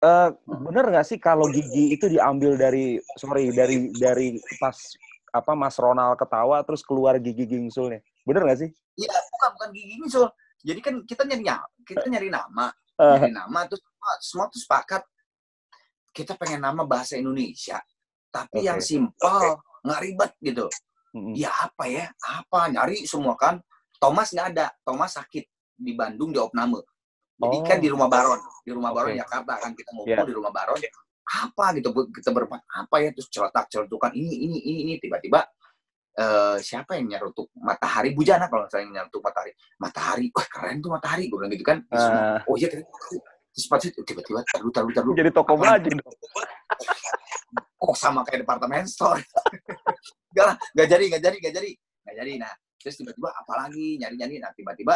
Eh, 0.00 0.28
bener 0.46 0.84
nggak 0.86 1.06
sih 1.06 1.18
kalau 1.18 1.44
Gigi 1.46 1.92
itu 1.92 2.06
diambil 2.06 2.56
dari 2.56 2.96
sorry 3.14 3.50
dari 3.50 3.92
dari 3.92 4.28
pas 4.56 4.76
apa 5.30 5.52
Mas 5.52 5.76
Ronald 5.76 6.16
ketawa 6.16 6.62
terus 6.62 6.80
keluar 6.80 7.18
Gigi 7.18 7.44
Gingsulnya? 7.44 8.00
Bener 8.22 8.40
nggak 8.42 8.56
sih? 8.58 8.70
Iya, 8.94 9.12
bukan 9.30 9.48
bukan 9.52 9.68
gigi 9.70 9.94
so. 10.06 10.30
Jadi 10.60 10.80
kan 10.80 10.94
kita 11.02 11.22
nyari 11.24 11.42
nya- 11.42 11.68
kita 11.82 12.06
nyari 12.06 12.28
nama, 12.28 12.72
Eh, 12.94 13.18
nyari 13.20 13.32
nama 13.34 13.60
terus 13.66 13.82
semua, 14.04 14.12
semua 14.20 14.46
tuh 14.52 14.60
sepakat 14.60 15.02
kita 16.12 16.36
pengen 16.36 16.62
nama 16.62 16.84
bahasa 16.84 17.16
Indonesia. 17.16 17.80
Tapi 18.28 18.60
Oke. 18.62 18.66
yang 18.66 18.78
simpel, 18.78 19.58
nggak 19.82 20.00
ribet 20.02 20.32
gitu. 20.42 20.66
mm-mm. 21.14 21.32
Ya 21.34 21.50
apa 21.54 21.86
ya? 21.86 22.10
Apa 22.20 22.66
nyari 22.68 23.06
semua 23.06 23.34
kan? 23.34 23.58
Thomas 23.98 24.30
nggak 24.30 24.48
ada. 24.54 24.66
Thomas 24.82 25.14
sakit 25.14 25.44
di 25.74 25.92
Bandung 25.94 26.30
di 26.30 26.38
Opname. 26.38 26.82
Jadi 27.34 27.56
kan 27.66 27.78
Oh. 27.78 27.82
di 27.82 27.88
rumah 27.90 28.06
Baron, 28.06 28.38
di 28.62 28.70
rumah 28.70 28.90
Baron 28.94 29.10
Oke. 29.14 29.20
Jakarta 29.22 29.52
kan 29.58 29.70
kita 29.74 29.90
ngumpul 29.90 30.14
Iya. 30.14 30.26
di 30.26 30.34
rumah 30.34 30.52
Baron. 30.54 30.78
Apa 31.24 31.64
gitu 31.74 31.88
kita 32.12 32.30
berempat 32.30 32.60
apa 32.68 32.96
ya 33.00 33.08
terus 33.10 33.26
celetak 33.32 33.66
celetukan 33.72 34.12
ini 34.12 34.44
ini 34.44 34.58
ini 34.60 34.78
ini 34.86 34.92
tiba-tiba 35.00 35.40
eh 36.14 36.56
siapa 36.62 36.94
yang 36.94 37.10
nyerutuk 37.10 37.50
matahari 37.58 38.14
Bujana 38.14 38.46
kalau 38.46 38.70
saya 38.70 38.86
yang 38.86 38.94
nyerutuk 38.94 39.18
matahari 39.18 39.50
matahari 39.82 40.26
wah 40.30 40.46
keren 40.46 40.78
tuh 40.78 40.94
matahari 40.94 41.26
gue 41.26 41.34
bilang 41.34 41.50
gitu 41.50 41.66
kan 41.66 41.82
Ah. 41.90 42.38
oh 42.46 42.54
iya 42.54 42.70
keren 42.70 42.86
matahari. 42.86 43.18
Terus 43.54 43.66
pas 43.70 43.78
itu 43.78 44.00
tiba-tiba 44.02 44.42
taruh 44.50 44.72
taruh 44.74 44.90
taruh 44.90 45.14
Jadi 45.14 45.30
toko 45.30 45.54
baju 45.54 45.90
dong. 45.94 46.16
oh 47.86 47.94
sama 47.94 48.26
kayak 48.26 48.42
departemen 48.42 48.82
store. 48.90 49.22
Enggak 50.34 50.44
lah 50.50 50.56
nggak 50.74 50.88
jadi 50.90 51.04
nggak 51.14 51.22
jadi 51.22 51.36
nggak 51.38 51.54
jadi. 51.54 51.70
Nggak 52.02 52.14
jadi 52.18 52.32
nah. 52.42 52.54
Terus 52.82 52.94
tiba-tiba 52.98 53.30
apalagi 53.30 53.86
nyari 54.02 54.14
nyari 54.18 54.34
nah 54.42 54.50
tiba-tiba 54.58 54.94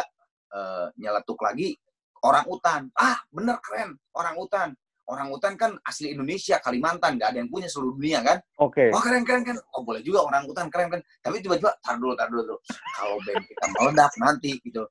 eh, 0.51 0.87
nyeletuk 0.99 1.39
lagi 1.39 1.79
orang 2.27 2.45
utan. 2.51 2.81
Ah 2.99 3.23
bener 3.31 3.63
keren 3.63 3.95
orang 4.11 4.35
utan. 4.35 4.69
Orang 5.09 5.33
utan 5.33 5.57
kan 5.57 5.73
asli 5.89 6.13
Indonesia 6.13 6.61
Kalimantan 6.61 7.17
nggak 7.17 7.33
ada 7.33 7.37
yang 7.41 7.49
punya 7.49 7.65
seluruh 7.65 7.97
dunia 7.97 8.21
kan? 8.21 8.37
Oke. 8.61 8.93
oh 8.93 9.01
keren 9.01 9.23
keren 9.23 9.41
keren. 9.41 9.57
Oh 9.73 9.81
boleh 9.81 10.03
juga 10.03 10.21
orang 10.27 10.45
utan 10.45 10.67
keren 10.67 10.91
kan 10.93 11.01
tapi 11.23 11.39
tiba-tiba 11.39 11.73
tar 11.81 11.97
dulu 11.97 12.13
tar 12.13 12.29
dulu, 12.29 12.43
dulu. 12.45 12.57
kalau 12.93 13.17
band 13.25 13.41
kita 13.47 13.65
meledak 13.73 14.13
nanti 14.21 14.51
gitu 14.61 14.83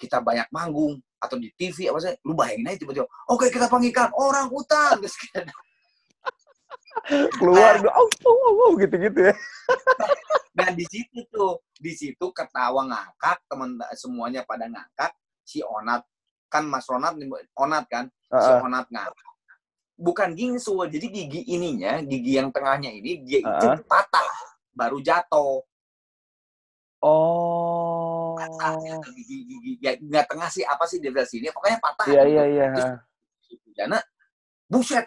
kita 0.00 0.24
banyak 0.24 0.48
manggung 0.48 0.96
atau 1.20 1.36
di 1.36 1.52
TV 1.52 1.92
apa 1.92 2.00
sih 2.00 2.16
lu 2.24 2.32
bayangin 2.32 2.72
aja 2.72 2.78
tiba-tiba 2.80 3.04
oke 3.28 3.52
kita 3.52 3.68
panggilkan 3.68 4.08
orang 4.16 4.48
utan 4.48 4.96
Terus 5.04 5.16
kita 5.20 5.44
Keluar 7.38 7.78
oh, 7.86 8.08
oh, 8.26 8.36
oh, 8.44 8.52
oh, 8.66 8.70
gitu-gitu 8.78 9.30
ya. 9.30 9.34
Nah 10.58 10.74
di 10.74 10.82
situ 10.90 11.24
tuh, 11.30 11.62
di 11.78 11.94
situ 11.94 12.26
ketawa 12.34 12.82
ngakak, 12.84 13.38
temen 13.46 13.78
semuanya 13.94 14.42
pada 14.42 14.66
ngakak. 14.66 15.14
Si 15.46 15.62
Onat 15.62 16.02
kan 16.50 16.66
Mas 16.66 16.84
Onat, 16.90 17.14
Onat 17.54 17.86
kan, 17.86 18.10
si. 18.28 18.50
Onat 18.58 18.90
ngakak. 18.90 19.30
Bukan 19.94 20.34
gingsul, 20.34 20.90
jadi 20.90 21.06
gigi 21.06 21.46
ininya, 21.54 22.02
gigi 22.02 22.36
yang 22.36 22.50
tengahnya 22.50 22.90
ini 22.90 23.22
dia 23.22 23.40
itu 23.40 23.66
Heeh. 23.72 23.86
patah, 23.86 24.26
baru 24.74 24.98
jatuh. 24.98 25.62
Oh. 27.00 27.89
Patah, 28.40 28.72
gitu, 28.80 29.08
gigi 29.20 29.36
gigi 29.44 29.72
ya 29.84 29.92
nggak 30.00 30.26
tengah 30.32 30.48
sih 30.48 30.64
apa 30.64 30.84
sih 30.88 30.98
di 31.02 31.08
sini, 31.28 31.52
pokoknya 31.52 31.78
patah. 31.82 32.06
Iya 32.08 32.22
gitu. 32.24 32.32
iya 32.32 32.44
iya. 32.48 32.66
Terus 32.72 32.88
Jana, 33.76 33.98
buset, 34.68 35.06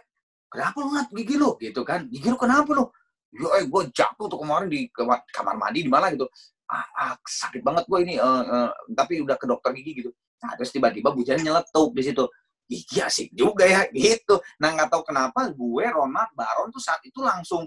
kenapa 0.50 0.78
lu 0.82 0.89
ngat 0.93 1.10
gigi 1.13 1.36
lu? 1.38 1.50
Gitu 1.58 1.82
kan, 1.82 2.06
gigi 2.10 2.28
lu 2.30 2.38
kenapa 2.38 2.69
lu? 2.74 2.86
Yo, 3.34 3.50
eh, 3.58 3.65
gue 3.65 3.84
jatuh 3.89 4.30
tuh 4.30 4.39
kemarin 4.39 4.69
di 4.69 4.86
kamar, 4.93 5.26
kamar 5.34 5.58
mandi 5.58 5.86
di 5.86 5.91
mana 5.91 6.13
gitu. 6.13 6.30
Ah, 6.69 6.86
ah, 6.98 7.13
sakit 7.22 7.65
banget 7.65 7.86
gue 7.89 8.00
ini, 8.06 8.15
eh, 8.22 8.43
eh, 8.46 8.69
tapi 8.93 9.22
udah 9.26 9.38
ke 9.38 9.46
dokter 9.50 9.74
gigi 9.74 10.06
gitu. 10.06 10.12
Nah, 10.46 10.54
terus 10.54 10.69
tiba-tiba 10.69 11.10
Bujana 11.10 11.41
nyeletuk 11.41 11.98
di 11.98 12.02
situ. 12.06 12.26
Gigi 12.63 12.98
asik 13.02 13.30
juga 13.34 13.65
ya, 13.65 13.86
gitu. 13.93 14.38
Nah, 14.62 14.74
nggak 14.78 14.89
tahu 14.93 15.02
kenapa 15.06 15.50
gue, 15.50 15.86
Ronald, 15.89 16.30
Baron 16.38 16.69
tuh 16.69 16.82
saat 16.82 17.02
itu 17.02 17.22
langsung, 17.26 17.65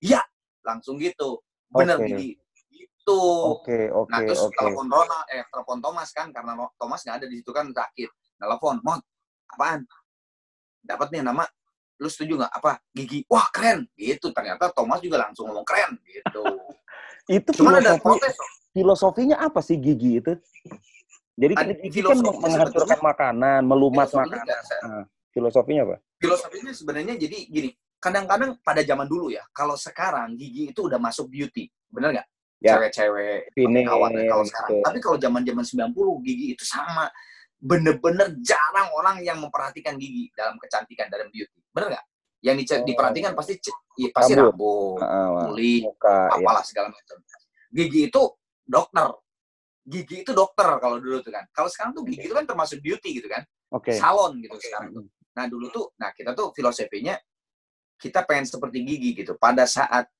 ya, 0.00 0.24
langsung 0.64 0.96
gitu. 0.96 1.44
Bener, 1.68 2.00
Oke. 2.00 2.08
gigi. 2.08 2.30
Gitu. 3.02 3.18
Oke 3.58 3.90
oke 3.90 4.14
Nah 4.14 4.22
terus 4.22 4.46
oke. 4.46 4.54
telepon 4.54 4.86
Ronald, 4.86 5.26
eh 5.26 5.42
telepon 5.50 5.78
Thomas 5.82 6.08
kan 6.14 6.30
karena 6.30 6.54
Thomas 6.78 7.02
nggak 7.02 7.16
ada 7.18 7.26
di 7.26 7.42
situ 7.42 7.50
kan 7.50 7.66
sakit. 7.74 8.10
Telepon, 8.38 8.78
Mot, 8.86 9.02
apaan? 9.50 9.82
Dapat 10.82 11.10
nih 11.10 11.22
nama, 11.26 11.42
lu 11.98 12.06
setuju 12.06 12.38
nggak? 12.38 12.52
Apa? 12.54 12.78
Gigi, 12.94 13.26
wah 13.26 13.46
keren, 13.50 13.90
gitu. 13.98 14.30
Ternyata 14.30 14.70
Thomas 14.70 15.02
juga 15.02 15.18
langsung 15.18 15.50
ngomong 15.50 15.66
keren, 15.66 15.98
gitu. 16.06 16.42
Itu 17.30 17.54
Cuman 17.54 17.78
ada 17.78 17.94
filosofi 17.98 18.02
protes. 18.02 18.34
filosofinya 18.74 19.36
apa 19.38 19.62
sih 19.62 19.78
gigi 19.78 20.18
itu? 20.18 20.34
Jadi 21.38 21.54
Ada 21.54 21.72
gigi 21.86 22.00
kan 22.02 22.18
menghancurkan 22.18 22.98
makanan, 22.98 23.60
melumat 23.62 24.10
Filosofinya 24.10 24.42
makanan. 24.42 24.82
Nah, 24.82 25.04
filosofinya 25.30 25.82
apa? 25.86 25.96
Filosofinya 26.18 26.72
sebenarnya 26.74 27.14
jadi 27.14 27.38
gini, 27.46 27.70
kadang-kadang 28.02 28.58
pada 28.58 28.82
zaman 28.82 29.06
dulu 29.06 29.30
ya, 29.30 29.46
kalau 29.54 29.78
sekarang 29.78 30.34
gigi 30.34 30.74
itu 30.74 30.90
udah 30.90 30.98
masuk 30.98 31.30
beauty, 31.30 31.70
bener 31.94 32.10
nggak? 32.10 32.28
Ya. 32.62 32.78
Cewek-cewek, 32.78 33.50
kawat 33.84 34.10
kalau 34.14 34.44
sekarang. 34.46 34.70
gitu. 34.70 34.84
Tapi 34.86 34.98
kalau 35.02 35.18
zaman-zaman 35.18 35.64
90, 35.66 36.22
gigi 36.22 36.46
itu 36.54 36.64
sama. 36.64 37.10
Bener-bener 37.58 38.38
jarang 38.42 38.90
orang 38.94 39.22
yang 39.22 39.38
memperhatikan 39.38 39.94
gigi 39.94 40.30
dalam 40.34 40.58
kecantikan, 40.58 41.06
dalam 41.10 41.30
beauty. 41.30 41.58
Bener 41.70 41.94
nggak? 41.94 42.06
Yang 42.42 42.56
dice- 42.66 42.82
Oh. 42.82 42.86
diperhatikan 42.86 43.32
pasti 43.38 43.54
ya, 43.98 44.08
pasti 44.10 44.34
Rambut. 44.34 44.50
rambut, 44.50 44.98
Heeh, 44.98 45.26
kulit, 45.46 45.82
muka 45.86 46.16
ya. 46.26 46.38
apalah 46.42 46.64
segala 46.66 46.88
macam. 46.90 47.16
Gigi 47.70 48.00
itu 48.10 48.22
dokter. 48.66 49.06
Gigi 49.82 50.16
itu 50.22 50.30
dokter 50.34 50.66
kalau 50.78 50.98
dulu 50.98 51.22
tuh 51.22 51.30
kan. 51.30 51.46
Kalau 51.50 51.70
sekarang 51.70 51.94
tuh 51.94 52.02
gigi 52.02 52.26
itu 52.26 52.34
kan 52.34 52.46
termasuk 52.46 52.78
beauty 52.78 53.18
gitu 53.18 53.30
kan. 53.30 53.42
Oke. 53.70 53.94
Salon 53.94 54.42
gitu 54.42 54.58
sekarang 54.58 54.90
tuh. 54.90 55.06
Nah 55.32 55.44
dulu 55.46 55.66
tuh, 55.70 55.86
nah 55.96 56.10
kita 56.10 56.34
tuh 56.34 56.50
filosofinya 56.52 57.14
kita 57.96 58.26
pengen 58.26 58.44
seperti 58.44 58.82
gigi 58.82 59.22
gitu. 59.22 59.38
Pada 59.38 59.62
saat 59.64 60.10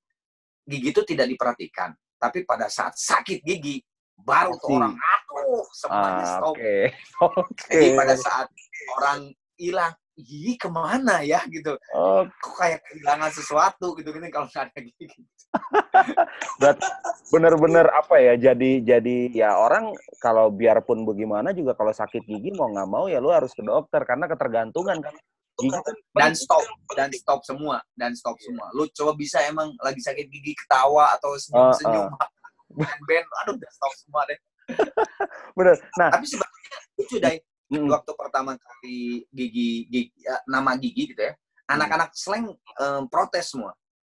gigi 0.63 0.95
itu 0.95 1.03
tidak 1.03 1.27
diperhatikan, 1.27 1.91
tapi 2.23 2.47
pada 2.47 2.71
saat 2.71 2.95
sakit 2.95 3.43
gigi 3.43 3.83
baru 4.15 4.55
tuh 4.63 4.79
orang 4.79 4.95
aduh 4.95 5.67
semuanya 5.75 6.23
Ah, 6.23 6.31
stop. 6.39 6.55
Oke. 6.55 6.77
Oke. 7.43 7.73
Jadi 7.75 7.87
pada 7.99 8.15
saat 8.15 8.47
orang 8.95 9.21
hilang 9.59 9.95
gigi 10.13 10.61
ke 10.61 10.69
mana 10.69 11.25
ya 11.25 11.41
gitu, 11.49 11.73
Oh, 11.97 12.29
kok 12.29 12.55
kayak 12.61 12.85
kehilangan 12.85 13.33
sesuatu 13.33 13.97
gitu 13.97 14.13
gitu 14.13 14.29
kalau 14.29 14.45
nggak 14.45 14.69
ada 14.71 14.81
gigi. 14.85 15.09
bener-bener 17.33 17.89
apa 17.89 18.21
ya? 18.21 18.35
Jadi 18.37 18.85
jadi 18.85 19.17
ya 19.33 19.57
orang 19.57 19.97
kalau 20.21 20.53
biarpun 20.53 21.09
bagaimana 21.09 21.57
juga 21.57 21.73
kalau 21.73 21.97
sakit 21.97 22.29
gigi 22.29 22.53
mau 22.53 22.69
nggak 22.69 22.89
mau 22.93 23.09
ya 23.09 23.25
lu 23.25 23.33
harus 23.33 23.57
ke 23.57 23.65
dokter 23.65 24.05
karena 24.05 24.29
ketergantungan 24.29 25.01
kan. 25.01 25.17
Dan 26.17 26.33
stop. 26.33 26.65
Dan 26.97 27.11
stop 27.13 27.41
semua. 27.45 27.77
Dan 27.93 28.13
stop 28.17 28.37
semua. 28.41 28.67
Lu 28.73 28.89
coba 28.91 29.13
bisa 29.15 29.39
emang 29.45 29.73
lagi 29.85 30.01
sakit 30.01 30.27
gigi 30.27 30.57
ketawa 30.57 31.13
atau 31.17 31.37
senyum 31.37 31.71
senyum 31.77 32.07
band 32.79 33.01
band. 33.05 33.27
Aduh 33.45 33.55
udah 33.61 33.71
stop 33.73 33.93
semua 34.01 34.23
deh. 34.27 34.39
Bener. 35.59 35.77
Nah. 36.01 36.11
Tapi 36.13 36.27
sebetulnya 36.27 36.79
lucu 36.97 37.17
deh 37.21 37.37
mm. 37.73 37.87
waktu 37.89 38.13
pertama 38.17 38.53
kali 38.57 39.27
gigi, 39.33 39.87
gigi 39.89 40.13
ya, 40.25 40.41
nama 40.49 40.77
gigi 40.77 41.13
gitu 41.13 41.23
ya 41.23 41.35
anak-anak 41.73 42.11
slang 42.13 42.53
um, 42.53 43.03
protes 43.09 43.57
semua. 43.57 43.73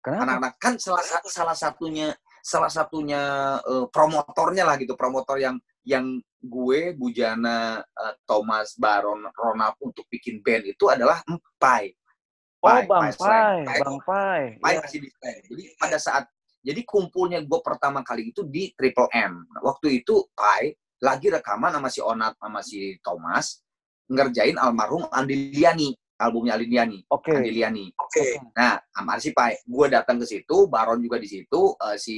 Anak-anak 0.03 0.59
kan 0.59 0.75
salah 0.75 0.99
salah 1.29 1.55
satunya 1.55 2.11
salah 2.43 2.67
satunya 2.67 3.21
uh, 3.63 3.87
promotornya 3.87 4.67
lah 4.67 4.75
gitu 4.75 4.99
promotor 4.99 5.39
yang 5.39 5.55
yang 5.83 6.19
gue 6.43 6.95
Bujana 6.95 7.79
uh, 7.83 8.15
Thomas 8.27 8.75
Baron 8.75 9.23
Ronald 9.35 9.79
untuk 9.79 10.07
bikin 10.11 10.43
band 10.43 10.67
itu 10.67 10.87
adalah 10.91 11.23
Pai. 11.59 11.95
Pai 12.63 12.87
oh, 12.87 12.87
Bang 12.87 13.11
Pai, 13.15 13.67
Pai, 13.67 13.79
Bang 13.83 13.99
Pai. 14.03 14.43
Pai 14.59 14.73
masih 14.79 15.03
di 15.03 15.09
Jadi 15.21 15.63
pada 15.75 15.99
saat 15.99 16.27
jadi 16.63 16.79
kumpulnya 16.87 17.43
gue 17.43 17.59
pertama 17.59 17.99
kali 18.07 18.31
itu 18.31 18.47
di 18.47 18.71
Triple 18.71 19.11
M. 19.11 19.43
Waktu 19.59 20.03
itu 20.03 20.23
Pai 20.31 20.71
lagi 21.03 21.27
rekaman 21.27 21.75
sama 21.75 21.91
si 21.91 21.99
Onat 21.99 22.39
sama 22.39 22.63
si 22.63 22.95
Thomas 23.03 23.59
ngerjain 24.07 24.55
almarhum 24.55 25.03
Andi 25.11 25.51
Liani 25.51 25.91
albumnya 26.23 26.55
Aliniani, 26.55 27.03
Oke. 27.11 27.35
Okay. 27.35 27.51
Liani. 27.51 27.91
Oke. 27.99 28.15
Okay. 28.15 28.31
Nah, 28.55 28.79
sama 28.95 29.19
si 29.19 29.35
Pai, 29.35 29.59
gue 29.59 29.87
datang 29.91 30.21
ke 30.21 30.25
situ, 30.29 30.71
Baron 30.71 31.03
juga 31.03 31.19
di 31.19 31.27
situ, 31.27 31.75
uh, 31.75 31.97
si 31.99 32.17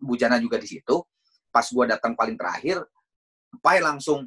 Bujana 0.00 0.40
juga 0.40 0.56
di 0.56 0.68
situ. 0.68 1.02
Pas 1.52 1.66
gue 1.68 1.84
datang 1.84 2.16
paling 2.16 2.34
terakhir, 2.34 2.80
Pai 3.60 3.84
langsung, 3.84 4.24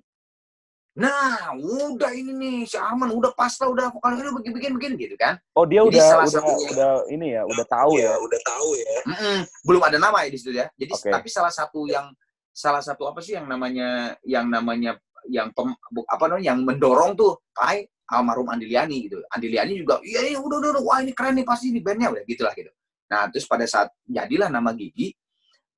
nah 0.93 1.51
udah 1.57 2.13
ini 2.13 2.31
nih, 2.31 2.57
si 2.69 2.77
Arman 2.77 3.09
udah 3.09 3.33
pasta, 3.33 3.65
udah 3.65 3.89
vokalnya 3.89 4.29
udah 4.29 4.37
bikin-bikin 4.37 4.93
gitu 4.95 5.17
kan. 5.17 5.35
Oh 5.57 5.65
dia 5.65 5.81
Jadi 5.81 5.97
udah, 5.97 6.05
salah 6.05 6.27
udah, 6.29 6.35
satu, 6.37 6.53
udah 6.71 6.91
ini 7.09 7.33
ya, 7.33 7.41
udah 7.41 7.65
tahu 7.65 7.91
ya. 7.97 8.13
ya. 8.13 8.15
Udah 8.21 8.39
tahu 8.45 8.69
ya. 8.77 8.97
Mm 9.09 9.17
-mm, 9.17 9.37
belum 9.65 9.81
ada 9.81 9.97
nama 9.97 10.17
ya 10.23 10.29
di 10.29 10.37
situ 10.37 10.53
ya. 10.53 10.69
Jadi 10.77 10.93
okay. 10.93 11.11
tapi 11.11 11.27
salah 11.33 11.49
satu 11.49 11.89
yang 11.89 12.13
salah 12.55 12.79
satu 12.79 13.09
apa 13.09 13.19
sih 13.19 13.35
yang 13.35 13.49
namanya 13.49 14.15
yang 14.23 14.47
namanya 14.47 14.95
yang 15.27 15.49
pem, 15.51 15.73
apa 16.07 16.23
namanya 16.29 16.53
yang 16.53 16.59
mendorong 16.63 17.17
tuh 17.17 17.41
Pai 17.51 17.89
almarhum 18.07 18.47
Andiliani 18.53 19.09
gitu. 19.09 19.17
Andiliani 19.33 19.73
juga, 19.81 19.97
iya 20.05 20.21
iya 20.29 20.37
udah, 20.37 20.57
udah 20.61 20.69
udah 20.77 20.83
wah 20.85 21.01
ini 21.01 21.11
keren 21.11 21.35
nih 21.41 21.45
pasti 21.45 21.73
ini 21.73 21.81
bandnya 21.81 22.13
udah 22.13 22.23
gitulah 22.23 22.53
gitu. 22.53 22.69
Nah 23.09 23.27
terus 23.33 23.45
pada 23.49 23.65
saat 23.65 23.89
jadilah 24.05 24.47
nama 24.47 24.71
Gigi, 24.77 25.11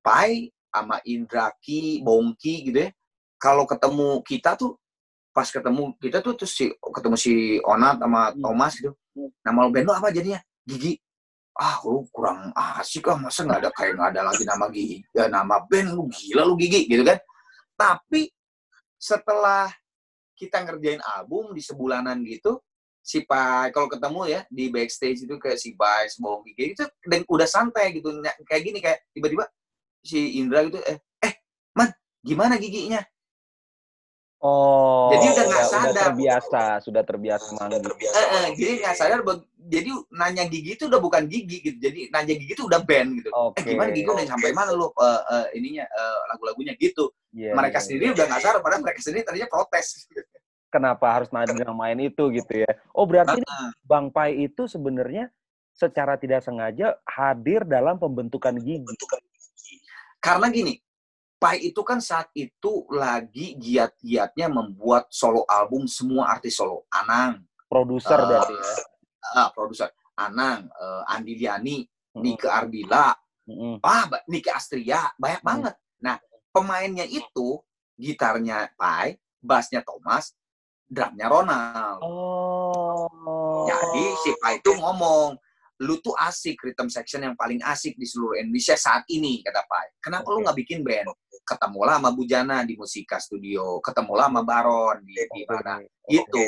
Pai 0.03 0.51
sama 0.81 0.97
Indraki, 1.05 2.01
Bongki 2.01 2.69
gitu 2.71 2.77
ya. 2.85 2.89
Kalau 3.37 3.63
ketemu 3.69 4.21
kita 4.25 4.57
tuh 4.57 4.77
pas 5.29 5.45
ketemu 5.45 5.93
kita 6.01 6.25
tuh 6.25 6.33
terus 6.33 6.57
si 6.57 6.65
ketemu 6.73 7.15
si 7.15 7.61
Onat 7.61 8.01
sama 8.01 8.33
hmm. 8.33 8.41
Thomas 8.41 8.73
gitu. 8.77 8.93
Nama 9.45 9.59
band 9.69 9.85
lo 9.85 9.93
apa 9.93 10.09
jadinya? 10.09 10.41
Gigi. 10.65 10.97
Ah, 11.57 11.81
lu 11.81 12.05
kurang 12.13 12.53
asik 12.53 13.09
ah 13.09 13.17
masa 13.17 13.41
nggak 13.41 13.59
ada 13.65 13.69
kayak 13.73 13.97
nggak 13.97 14.09
ada 14.13 14.21
lagi 14.29 14.43
nama 14.45 14.65
Gigi. 14.69 14.97
Ya 15.13 15.25
nama 15.29 15.61
band 15.65 15.93
lu 15.93 16.09
gila 16.09 16.43
lu 16.45 16.57
Gigi 16.57 16.89
gitu 16.89 17.05
kan. 17.05 17.17
Tapi 17.77 18.29
setelah 18.97 19.69
kita 20.37 20.65
ngerjain 20.65 21.01
album 21.01 21.53
di 21.53 21.61
sebulanan 21.61 22.21
gitu 22.25 22.61
si 23.07 23.23
Pai 23.23 23.71
kalau 23.71 23.87
ketemu 23.87 24.21
ya 24.27 24.41
di 24.51 24.67
backstage 24.67 25.23
itu 25.23 25.35
kayak 25.39 25.55
si 25.55 25.73
Pai 25.79 26.11
semua 26.11 26.43
gigi 26.43 26.75
itu 26.75 26.83
dan 27.07 27.23
udah 27.23 27.47
santai 27.47 27.95
gitu 27.95 28.11
kayak 28.43 28.61
gini 28.67 28.83
kayak 28.83 28.99
tiba-tiba 29.15 29.47
si 30.03 30.39
Indra 30.39 30.65
gitu 30.65 30.81
eh 30.83 30.97
eh 31.21 31.33
man 31.77 31.93
gimana 32.21 32.57
giginya 32.57 33.01
Oh, 34.37 35.09
jadi 35.09 35.33
udah 35.33 35.45
nggak 35.49 35.65
sadar. 35.65 35.81
Sudah 35.81 36.03
terbiasa, 36.05 36.63
sudah 36.85 37.03
terbiasa 37.03 37.57
sudah 37.57 37.79
terbiasa. 37.81 38.17
Eh, 38.21 38.27
eh, 38.29 38.47
jadi 38.53 38.71
nggak 38.85 38.95
sadar. 38.95 39.19
Jadi 39.67 39.89
nanya 40.13 40.43
gigi 40.45 40.77
itu 40.77 40.85
udah 40.85 41.01
bukan 41.01 41.25
gigi 41.25 41.57
gitu. 41.65 41.77
Jadi 41.81 42.13
nanya 42.13 42.37
gigi 42.37 42.53
itu 42.53 42.69
udah 42.69 42.85
band 42.85 43.17
gitu. 43.17 43.33
Okay. 43.33 43.65
Eh 43.65 43.73
gimana 43.73 43.89
gigi 43.89 44.05
udah 44.05 44.29
sampai 44.29 44.53
mana 44.53 44.77
lu 44.77 44.85
uh, 44.85 44.93
uh, 44.93 45.45
ininya 45.57 45.89
uh, 45.89 46.19
lagu-lagunya 46.29 46.77
gitu. 46.77 47.09
Yeah, 47.33 47.57
mereka 47.57 47.81
yeah, 47.81 47.85
sendiri 47.89 48.05
yeah. 48.05 48.13
udah 48.13 48.25
nggak 48.29 48.41
sadar, 48.45 48.61
padahal 48.61 48.81
mereka 48.85 48.99
sendiri 49.01 49.25
tadinya 49.25 49.49
protes. 49.49 50.05
Kenapa 50.69 51.05
harus 51.17 51.29
nanya 51.33 51.73
main 51.73 51.97
itu 51.97 52.23
gitu 52.29 52.53
ya? 52.61 52.71
Oh 52.93 53.09
berarti 53.09 53.41
uh, 53.41 53.69
Bang 53.89 54.13
Pai 54.13 54.37
itu 54.37 54.69
sebenarnya 54.69 55.33
secara 55.73 56.13
tidak 56.13 56.45
sengaja 56.45 56.93
hadir 57.09 57.65
dalam 57.65 57.97
pembentukan 57.97 58.53
gigi. 58.61 58.85
Pembentukan 58.85 59.21
gigi. 59.25 59.36
Karena 60.27 60.51
gini, 60.51 60.75
Pai 61.39 61.63
itu 61.63 61.85
kan 61.87 62.03
saat 62.03 62.33
itu 62.35 62.83
lagi 62.91 63.55
giat-giatnya 63.55 64.51
membuat 64.51 65.07
solo 65.07 65.47
album 65.47 65.87
semua 65.87 66.33
artis 66.33 66.59
solo. 66.59 66.83
Anang. 66.91 67.47
Produser 67.69 68.19
uh, 68.19 68.25
berarti 68.27 68.53
ya? 68.57 68.65
Uh, 69.37 69.49
produser. 69.55 69.89
Anang, 70.17 70.67
uh, 70.73 71.05
Andi 71.07 71.37
Liani, 71.37 71.85
hmm. 71.85 72.21
Nike 72.25 72.49
Ardila, 72.49 73.13
hmm. 73.45 73.77
ah, 73.85 74.09
Nike 74.27 74.49
Astria, 74.51 75.13
banyak 75.15 75.45
hmm. 75.45 75.47
banget. 75.47 75.73
Nah, 76.01 76.17
pemainnya 76.49 77.05
itu, 77.05 77.61
gitarnya 77.95 78.73
Pai, 78.73 79.15
bassnya 79.37 79.85
Thomas, 79.85 80.33
drumnya 80.89 81.29
Ronald. 81.29 82.01
Oh. 82.01 83.63
Jadi 83.69 84.05
si 84.25 84.31
Pai 84.41 84.57
itu 84.57 84.73
ngomong, 84.73 85.37
lu 85.77 86.01
tuh 86.01 86.17
asik 86.17 86.57
rhythm 86.65 86.89
section 86.89 87.21
yang 87.21 87.35
paling 87.37 87.61
asik 87.61 87.93
di 87.97 88.05
seluruh 88.09 88.41
Indonesia 88.41 88.73
saat 88.73 89.05
ini 89.13 89.45
kata 89.45 89.61
Pai. 89.69 89.93
Kenapa 90.01 90.25
okay. 90.25 90.33
lu 90.33 90.39
nggak 90.41 90.57
bikin 90.57 90.79
band? 90.81 91.07
Ketemulah 91.47 92.01
sama 92.01 92.11
Bujana 92.11 92.65
di 92.65 92.73
Musika 92.75 93.21
Studio, 93.21 93.77
ketemulah 93.79 94.27
sama 94.27 94.41
Baron 94.41 95.05
di 95.05 95.13
di 95.15 95.41
mana 95.45 95.77
okay. 95.79 96.11
gitu. 96.11 96.45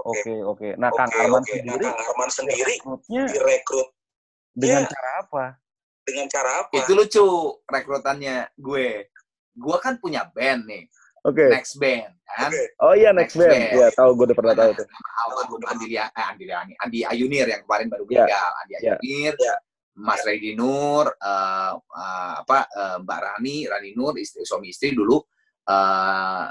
Oke 0.00 0.16
okay, 0.24 0.38
oke. 0.40 0.58
Okay. 0.58 0.72
Nah 0.80 0.90
Kang 0.96 1.12
Arman 1.12 1.44
okay. 1.44 1.60
sendiri, 1.60 1.84
nah, 1.84 1.92
Kang 1.92 2.08
Arman 2.08 2.30
sendiri 2.32 2.74
direkrut 3.28 3.88
dengan 4.56 4.82
ya. 4.84 4.90
cara 4.90 5.10
apa? 5.20 5.44
Dengan 6.02 6.26
cara 6.32 6.50
apa? 6.64 6.74
Itu 6.80 6.92
lucu 6.96 7.26
rekrutannya 7.68 8.48
gue. 8.56 8.88
Gue 9.54 9.76
kan 9.76 10.00
punya 10.00 10.24
band 10.32 10.64
nih. 10.64 10.84
Oke. 11.26 11.46
Okay. 11.46 11.48
Next 11.52 11.74
band 11.76 12.12
kan. 12.24 12.48
Okay. 12.48 12.66
Oh 12.80 12.94
iya 12.94 13.10
next, 13.10 13.34
next 13.34 13.42
band. 13.44 13.52
band. 13.52 13.76
Iya, 13.76 13.88
tahu 13.92 14.10
gue 14.16 14.26
udah 14.30 14.38
pernah 14.38 14.54
tahu 14.56 14.70
tuh. 14.78 14.86
Almarhum 15.26 15.62
Andi 15.66 15.86
eh, 15.94 16.08
Andi 16.08 16.44
Andi, 16.48 16.74
Andi 16.80 16.98
Ayunir 17.04 17.46
yang 17.50 17.62
kemarin 17.66 17.86
baru 17.90 18.04
iya. 18.06 18.08
meninggal. 18.08 18.30
Yeah. 18.30 18.60
Andi 18.60 18.72
iya. 18.72 18.80
Ayunir. 18.80 19.34
Yeah. 19.36 19.58
Mas 20.00 20.24
Redi 20.24 20.56
Nur, 20.56 21.12
uh, 21.12 21.72
uh, 21.76 22.32
apa 22.40 22.64
uh, 22.72 22.96
Mbak 23.04 23.20
Rani, 23.20 23.68
Rani 23.68 23.90
Nur, 23.92 24.16
istri, 24.16 24.48
suami 24.48 24.72
istri 24.72 24.96
dulu 24.96 25.20
uh, 25.68 26.48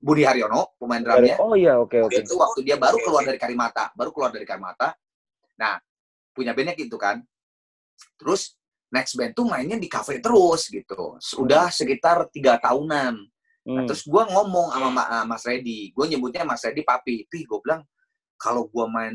Budi 0.00 0.24
Haryono, 0.24 0.72
pemain 0.80 1.04
drumnya. 1.04 1.36
Oh 1.36 1.52
iya, 1.52 1.76
oke 1.76 1.92
okay, 1.92 2.00
oke. 2.00 2.16
Okay. 2.16 2.24
Itu 2.24 2.40
waktu 2.40 2.60
dia 2.64 2.80
baru 2.80 2.96
keluar 3.04 3.28
dari 3.28 3.36
Karimata, 3.36 3.92
baru 3.92 4.10
keluar 4.16 4.32
dari 4.32 4.48
Karimata. 4.48 4.96
Nah, 5.60 5.76
punya 6.32 6.56
bandnya 6.56 6.72
gitu 6.72 6.96
kan. 6.96 7.20
Terus 8.16 8.56
next 8.88 9.12
band 9.20 9.36
tuh 9.36 9.44
mainnya 9.44 9.76
di 9.76 9.92
cafe 9.92 10.24
terus 10.24 10.72
gitu. 10.72 11.20
Sudah 11.20 11.68
sekitar 11.68 12.32
tiga 12.32 12.56
tahunan. 12.56 13.20
Nah, 13.60 13.84
hmm. 13.84 13.88
terus 13.92 14.08
gue 14.08 14.22
ngomong 14.24 14.72
sama 14.72 15.04
uh, 15.04 15.24
Mas 15.28 15.44
Redi, 15.44 15.92
gue 15.92 16.06
nyebutnya 16.08 16.48
Mas 16.48 16.64
Redi 16.64 16.80
papi. 16.80 17.28
Pi, 17.28 17.44
gue 17.44 17.58
bilang, 17.60 17.84
kalau 18.40 18.64
gue 18.72 18.86
main, 18.88 19.12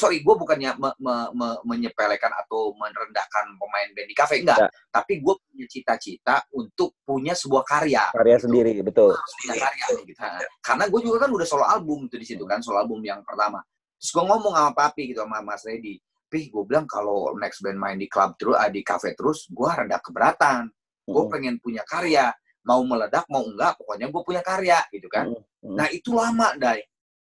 sorry, 0.00 0.24
gue 0.24 0.32
bukannya 0.32 0.72
me, 0.80 0.96
me, 0.96 1.14
me, 1.36 1.48
menyepelekan 1.68 2.32
atau 2.40 2.72
merendahkan 2.72 3.52
pemain 3.60 3.88
band 3.92 4.08
di 4.08 4.16
kafe, 4.16 4.40
enggak. 4.40 4.64
Ya. 4.64 4.68
Tapi 4.88 5.20
gue 5.20 5.34
punya 5.36 5.66
cita-cita 5.68 6.40
untuk 6.56 6.96
punya 7.04 7.36
sebuah 7.36 7.68
karya. 7.68 8.08
Karya 8.16 8.36
gitu. 8.40 8.44
sendiri, 8.48 8.72
betul. 8.80 9.12
Punya 9.12 9.60
karya, 9.60 9.84
gitu. 10.08 10.20
Karena 10.64 10.84
gue 10.88 11.00
juga 11.04 11.16
kan 11.28 11.30
udah 11.36 11.46
solo 11.46 11.68
album 11.68 12.08
tuh 12.08 12.16
di 12.16 12.24
situ 12.24 12.48
kan, 12.48 12.64
solo 12.64 12.80
album 12.80 13.04
yang 13.04 13.20
pertama. 13.28 13.60
Terus 14.00 14.10
gue 14.16 14.24
ngomong 14.24 14.54
sama 14.56 14.72
papi 14.72 15.12
gitu, 15.12 15.20
sama 15.20 15.44
Mas 15.44 15.68
Redi. 15.68 16.00
Pi, 16.32 16.48
gue 16.48 16.64
bilang 16.64 16.88
kalau 16.88 17.36
next 17.36 17.60
band 17.60 17.76
main 17.76 18.00
di 18.00 18.08
klub 18.08 18.40
terus, 18.40 18.56
di 18.72 18.80
kafe 18.80 19.12
terus, 19.12 19.52
gue 19.52 19.68
rada 19.68 20.00
keberatan. 20.00 20.72
Gue 21.04 21.28
hmm. 21.28 21.32
pengen 21.36 21.54
punya 21.60 21.84
karya 21.84 22.32
mau 22.62 22.80
meledak 22.86 23.26
mau 23.26 23.42
enggak 23.42 23.74
pokoknya 23.78 24.06
gue 24.10 24.22
punya 24.22 24.42
karya 24.42 24.78
gitu 24.94 25.08
kan 25.10 25.30
hmm. 25.30 25.74
nah 25.74 25.86
itu 25.90 26.14
lama 26.14 26.54
dai 26.58 26.82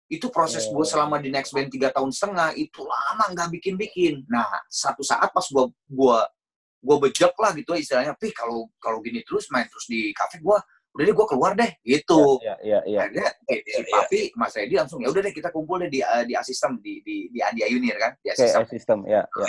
itu 0.06 0.30
proses 0.30 0.70
gue 0.70 0.78
oh. 0.78 0.86
selama 0.86 1.18
di 1.18 1.34
next 1.34 1.50
band 1.50 1.66
tiga 1.68 1.90
tahun 1.90 2.14
setengah 2.14 2.54
itu 2.54 2.86
lama 2.86 3.24
nggak 3.34 3.48
bikin 3.58 3.74
bikin 3.74 4.22
nah 4.30 4.46
satu 4.70 5.02
saat 5.02 5.28
pas 5.34 5.44
gue 5.44 5.64
gue 5.90 6.18
gue 6.86 6.96
bejek 7.02 7.34
lah 7.34 7.50
gitu 7.58 7.74
istilahnya 7.74 8.14
pih 8.14 8.30
kalau 8.30 8.70
kalau 8.78 9.02
gini 9.02 9.26
terus 9.26 9.50
main 9.50 9.66
terus 9.66 9.90
di 9.90 10.14
kafe 10.14 10.38
gue 10.38 10.56
udah 10.96 11.04
deh 11.04 11.12
gue 11.12 11.26
keluar 11.28 11.52
deh 11.52 11.70
gitu 11.84 12.40
ya, 12.40 12.56
ya, 12.64 12.80
ya, 12.88 13.04
ya. 13.12 13.28
eh, 13.52 13.60
si 13.68 13.84
ya, 13.84 13.92
papi 13.92 14.32
ya. 14.32 14.38
mas 14.40 14.56
Edi 14.56 14.74
langsung 14.80 15.04
ya 15.04 15.12
udah 15.12 15.20
deh 15.28 15.34
kita 15.34 15.52
kumpul 15.52 15.84
deh 15.84 15.92
di 15.92 16.00
uh, 16.00 16.24
di 16.24 16.32
asistem 16.32 16.80
di 16.80 17.04
di 17.04 17.28
di 17.28 17.44
Andi 17.44 17.60
Ayunir 17.68 18.00
kan 18.00 18.16
di 18.16 18.32
asistem 18.32 18.64
okay, 18.64 18.68
asistem 18.72 18.98
ya, 19.04 19.20
ya. 19.28 19.48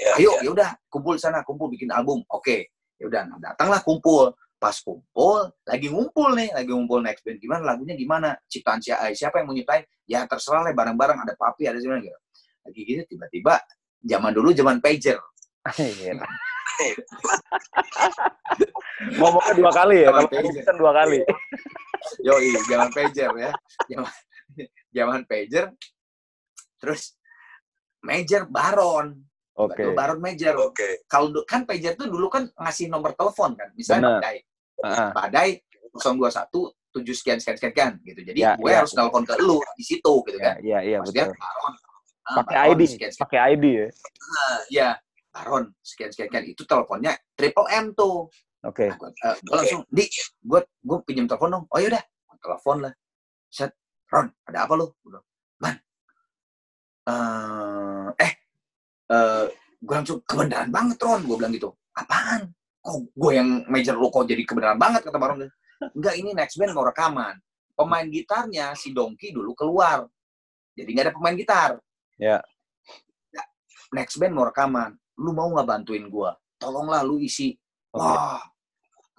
ya 0.00 0.10
ayo 0.16 0.32
ya 0.40 0.48
udah 0.48 0.70
kumpul 0.88 1.20
sana 1.20 1.44
kumpul 1.44 1.68
bikin 1.68 1.92
album 1.92 2.24
oke 2.32 2.40
okay. 2.40 2.72
ya 2.96 3.04
udah 3.04 3.28
nah, 3.28 3.36
datanglah 3.52 3.84
kumpul 3.84 4.32
pas 4.58 4.74
kumpul 4.82 5.54
lagi 5.62 5.86
ngumpul 5.86 6.34
nih 6.34 6.50
lagi 6.50 6.70
ngumpul 6.74 6.98
next 7.00 7.22
band. 7.22 7.38
Gimana 7.38 7.62
lagunya 7.62 7.94
gimana? 7.94 8.34
Ciptaan 8.50 8.82
eh, 8.82 9.14
siapa 9.14 9.38
yang 9.38 9.46
mau 9.48 9.54
nyiptain 9.54 9.86
ya 10.04 10.26
terserah 10.26 10.66
lah 10.66 10.74
bareng-bareng 10.74 11.22
ada 11.22 11.34
papi 11.38 11.70
ada 11.70 11.78
siapa 11.78 12.02
gitu 12.02 12.18
lagi 12.68 12.80
gitu 12.84 13.02
tiba-tiba 13.16 13.54
zaman 14.04 14.30
dulu 14.34 14.52
zaman 14.52 14.76
pager. 14.82 15.16
Iya. 15.78 16.18
ngomongnya 19.18 19.52
dua 19.56 19.72
kali 19.72 19.96
ya 20.04 20.10
kalau 20.12 20.28
pager. 20.28 20.74
dua 20.76 20.92
kali. 20.92 21.18
Yo 22.26 22.34
zaman 22.68 22.88
pager 22.92 23.30
ya. 23.38 23.50
Zaman 23.88 24.12
zaman 24.92 25.20
pager 25.24 25.64
terus 26.78 27.16
major 28.04 28.44
baron. 28.46 29.16
Oke. 29.58 29.82
Dulu 29.82 29.96
baron 29.96 30.20
major. 30.22 30.54
Oke. 30.60 31.02
kalau 31.10 31.32
du- 31.34 31.46
kan 31.48 31.64
pager 31.64 31.96
tuh 31.98 32.06
dulu 32.06 32.28
kan 32.30 32.46
ngasih 32.52 32.86
nomor 32.92 33.16
telepon 33.16 33.56
kan 33.58 33.72
misalnya 33.74 34.20
badai 34.22 34.44
Ah, 34.84 35.10
badai 35.10 35.58
021 35.96 36.74
7 36.88 37.04
sekian 37.14 37.38
sekian 37.38 37.56
sekian 37.58 37.72
sekian 37.74 37.92
gitu. 38.02 38.20
Jadi 38.22 38.38
Ya, 38.40 38.54
gue 38.56 38.70
ya. 38.70 38.80
harus 38.82 38.92
telepon 38.94 39.22
ke 39.22 39.34
lu 39.42 39.58
di 39.74 39.84
situ 39.84 40.12
gitu 40.24 40.38
Iya, 40.38 40.46
kan. 40.46 40.56
iya, 40.64 40.78
iya 40.80 40.96
Maksudnya 41.02 41.26
betul. 41.28 41.38
baron 41.42 41.74
ah, 42.24 42.34
Pakai 42.42 42.56
ID, 42.70 42.80
sekian, 42.86 43.10
sekian. 43.12 43.22
pakai 43.26 43.38
ID 43.52 43.64
ya. 43.66 43.86
Ah, 44.38 44.58
ya 44.70 44.88
baron 45.28 45.64
sekian 45.82 46.10
sekian 46.10 46.28
sekian. 46.30 46.44
Itu 46.48 46.62
teleponnya 46.64 47.12
triple 47.34 47.68
M 47.68 47.86
tuh. 47.92 48.30
Oke. 48.64 48.86
Nah, 48.90 48.96
gue, 48.98 49.10
eh, 49.12 49.36
gue 49.38 49.54
langsung 49.56 49.82
di 49.88 50.04
gue 50.42 50.60
gue 50.64 50.96
pinjam 51.04 51.26
telepon 51.26 51.50
dong. 51.52 51.64
Oh 51.68 51.78
yaudah. 51.78 52.02
Telepon 52.38 52.76
lah. 52.86 52.92
Set 53.50 53.74
Ron 54.08 54.26
ada 54.46 54.58
apa 54.64 54.72
lu? 54.74 54.86
Gue 54.98 55.10
bilang 55.10 55.24
man 55.58 55.74
eh 57.08 58.08
eh 58.20 58.32
eh, 59.08 59.44
gue 59.78 59.94
langsung 59.94 60.18
kebenaran 60.22 60.70
banget 60.70 60.96
Ron. 60.98 61.20
Gue 61.22 61.36
bilang 61.36 61.52
gitu. 61.52 61.70
Apaan 61.92 62.50
kok 62.88 63.04
gue 63.12 63.32
yang 63.36 63.48
major 63.68 63.94
lu 64.00 64.08
kok 64.08 64.24
jadi 64.24 64.42
kebenaran 64.48 64.80
banget 64.80 65.04
kata 65.04 65.18
Baron 65.20 65.44
enggak 65.92 66.14
ini 66.16 66.32
next 66.32 66.56
band 66.56 66.72
mau 66.72 66.88
rekaman 66.88 67.36
pemain 67.76 68.06
gitarnya 68.08 68.72
si 68.72 68.90
Dongki 68.96 69.36
dulu 69.36 69.52
keluar 69.52 70.08
jadi 70.72 70.88
nggak 70.88 71.04
ada 71.10 71.14
pemain 71.14 71.36
gitar 71.36 71.70
Ya. 72.18 72.42
Ya, 73.30 73.44
next 73.94 74.18
band 74.18 74.34
mau 74.34 74.48
rekaman 74.48 74.96
lu 75.20 75.30
mau 75.36 75.52
nggak 75.52 75.68
bantuin 75.68 76.08
gue 76.08 76.30
tolonglah 76.58 77.04
lu 77.06 77.20
isi 77.22 77.54
Oke. 77.88 78.04
Wah, 78.04 78.44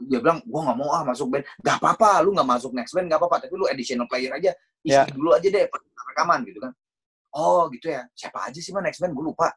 dia 0.06 0.20
bilang, 0.22 0.40
gua 0.46 0.72
nggak 0.72 0.78
mau 0.78 0.90
ah 0.94 1.02
masuk 1.02 1.28
band. 1.34 1.44
Gak 1.60 1.82
apa-apa, 1.82 2.22
lu 2.22 2.32
nggak 2.38 2.48
masuk 2.48 2.72
next 2.72 2.94
band, 2.94 3.10
gak 3.10 3.18
apa-apa. 3.18 3.50
Tapi 3.50 3.54
lu 3.58 3.66
additional 3.66 4.06
player 4.06 4.32
aja, 4.32 4.54
isi 4.86 4.94
Ya. 4.94 5.10
dulu 5.10 5.34
aja 5.34 5.48
deh 5.50 5.66
rekaman 6.14 6.46
gitu 6.46 6.62
kan. 6.62 6.72
Oh 7.34 7.66
gitu 7.74 7.90
ya. 7.90 8.06
Siapa 8.14 8.50
aja 8.50 8.60
sih 8.62 8.70
mah 8.70 8.86
next 8.86 9.02
band? 9.02 9.14
Gue 9.18 9.34
lupa. 9.34 9.50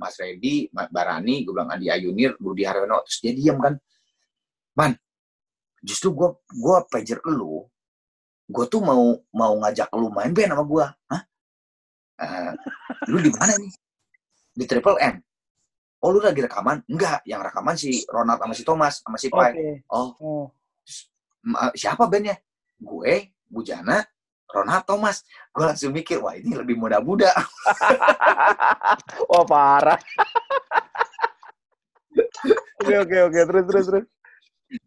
Mas 0.00 0.16
Reddy, 0.16 0.72
Mas 0.72 0.88
Barani, 0.88 1.44
gue 1.44 1.52
bilang 1.52 1.68
Andi 1.68 1.92
Ayunir, 1.92 2.32
Budi 2.40 2.64
Haryono. 2.64 3.04
Terus 3.04 3.18
dia 3.20 3.32
diem 3.36 3.60
kan. 3.60 3.76
Man, 4.72 4.96
justru 5.84 6.16
gua 6.16 6.40
gua 6.56 6.88
pager 6.88 7.20
lu. 7.28 7.68
Gue 8.48 8.64
tuh 8.64 8.80
mau 8.80 9.20
mau 9.28 9.52
ngajak 9.60 9.92
lu 9.92 10.08
main 10.08 10.32
band 10.32 10.56
sama 10.56 10.64
gua. 10.64 10.86
Hah? 11.12 11.22
Eh, 12.20 12.52
lu 13.12 13.20
di 13.20 13.28
mana 13.28 13.52
nih? 13.60 13.72
Di 14.56 14.64
Triple 14.64 14.96
M. 15.04 15.20
Oh 16.00 16.16
lu 16.16 16.24
lagi 16.24 16.40
rekaman? 16.40 16.80
Enggak, 16.88 17.20
yang 17.28 17.44
rekaman 17.44 17.76
si 17.76 18.08
Ronald 18.08 18.40
sama 18.40 18.54
si 18.56 18.64
Thomas 18.64 18.94
sama 19.04 19.16
si 19.20 19.28
Pai. 19.28 19.52
Oke. 19.52 19.68
Oh, 19.92 20.08
Oh. 20.16 20.46
Siapa 21.76 22.08
bandnya? 22.08 22.36
Gue, 22.80 23.36
Bujana, 23.48 24.04
Ronald 24.50 24.84
Thomas. 24.86 25.22
Gue 25.54 25.64
langsung 25.66 25.94
mikir, 25.94 26.18
wah 26.18 26.34
ini 26.34 26.54
lebih 26.54 26.78
muda-muda. 26.78 27.30
Wah 29.30 29.44
parah. 29.46 29.98
Oke 32.80 32.96
oke 32.96 33.18
oke 33.28 33.40
terus 33.44 33.64
terus 33.68 33.84
terus. 33.86 34.04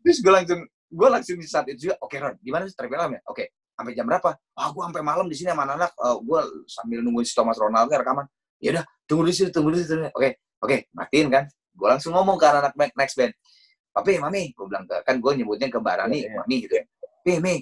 Terus 0.01 0.17
gue 0.19 0.33
langsung, 0.33 0.59
gue 0.67 1.07
langsung 1.07 1.37
di 1.37 1.47
saat 1.47 1.65
itu 1.69 1.89
juga, 1.89 1.95
oke 2.01 2.15
Ron, 2.17 2.35
gimana 2.41 2.65
sih 2.65 2.75
M 2.75 3.11
ya? 3.15 3.21
Oke, 3.29 3.53
sampai 3.77 3.93
jam 3.93 4.05
berapa? 4.09 4.33
Ah, 4.57 4.69
gue 4.73 4.81
sampai 4.81 5.03
malam 5.05 5.25
di 5.29 5.35
sini 5.37 5.53
sama 5.53 5.63
anak-anak. 5.69 5.91
Eh, 5.93 6.17
gue 6.25 6.39
sambil 6.67 6.99
nungguin 7.05 7.27
si 7.27 7.33
Thomas 7.37 7.57
Ronald 7.61 7.93
rekaman. 7.93 8.25
Ya 8.63 8.79
udah, 8.79 8.83
tunggu 9.05 9.29
di 9.29 9.33
sini, 9.35 9.49
tunggu 9.53 9.69
di 9.75 9.85
sini. 9.85 10.09
Oke, 10.09 10.41
oke, 10.63 10.89
matiin 10.95 11.27
kan. 11.29 11.45
Gue 11.73 11.87
langsung 11.89 12.15
ngomong 12.15 12.37
ke 12.39 12.45
anak-anak 12.49 12.93
next 12.97 13.15
band. 13.15 13.33
Papi, 13.93 14.17
Mami, 14.17 14.43
gue 14.57 14.65
bilang 14.65 14.85
ke, 14.89 14.95
kan 15.05 15.15
gue 15.21 15.31
nyebutnya 15.37 15.69
ke 15.69 15.77
Mbak 15.77 15.95
Rani, 16.01 16.19
Iya. 16.25 16.33
Mami 16.41 16.55
gitu 16.65 16.73
ya. 16.81 16.83
Pi, 17.23 17.31
Mi, 17.37 17.55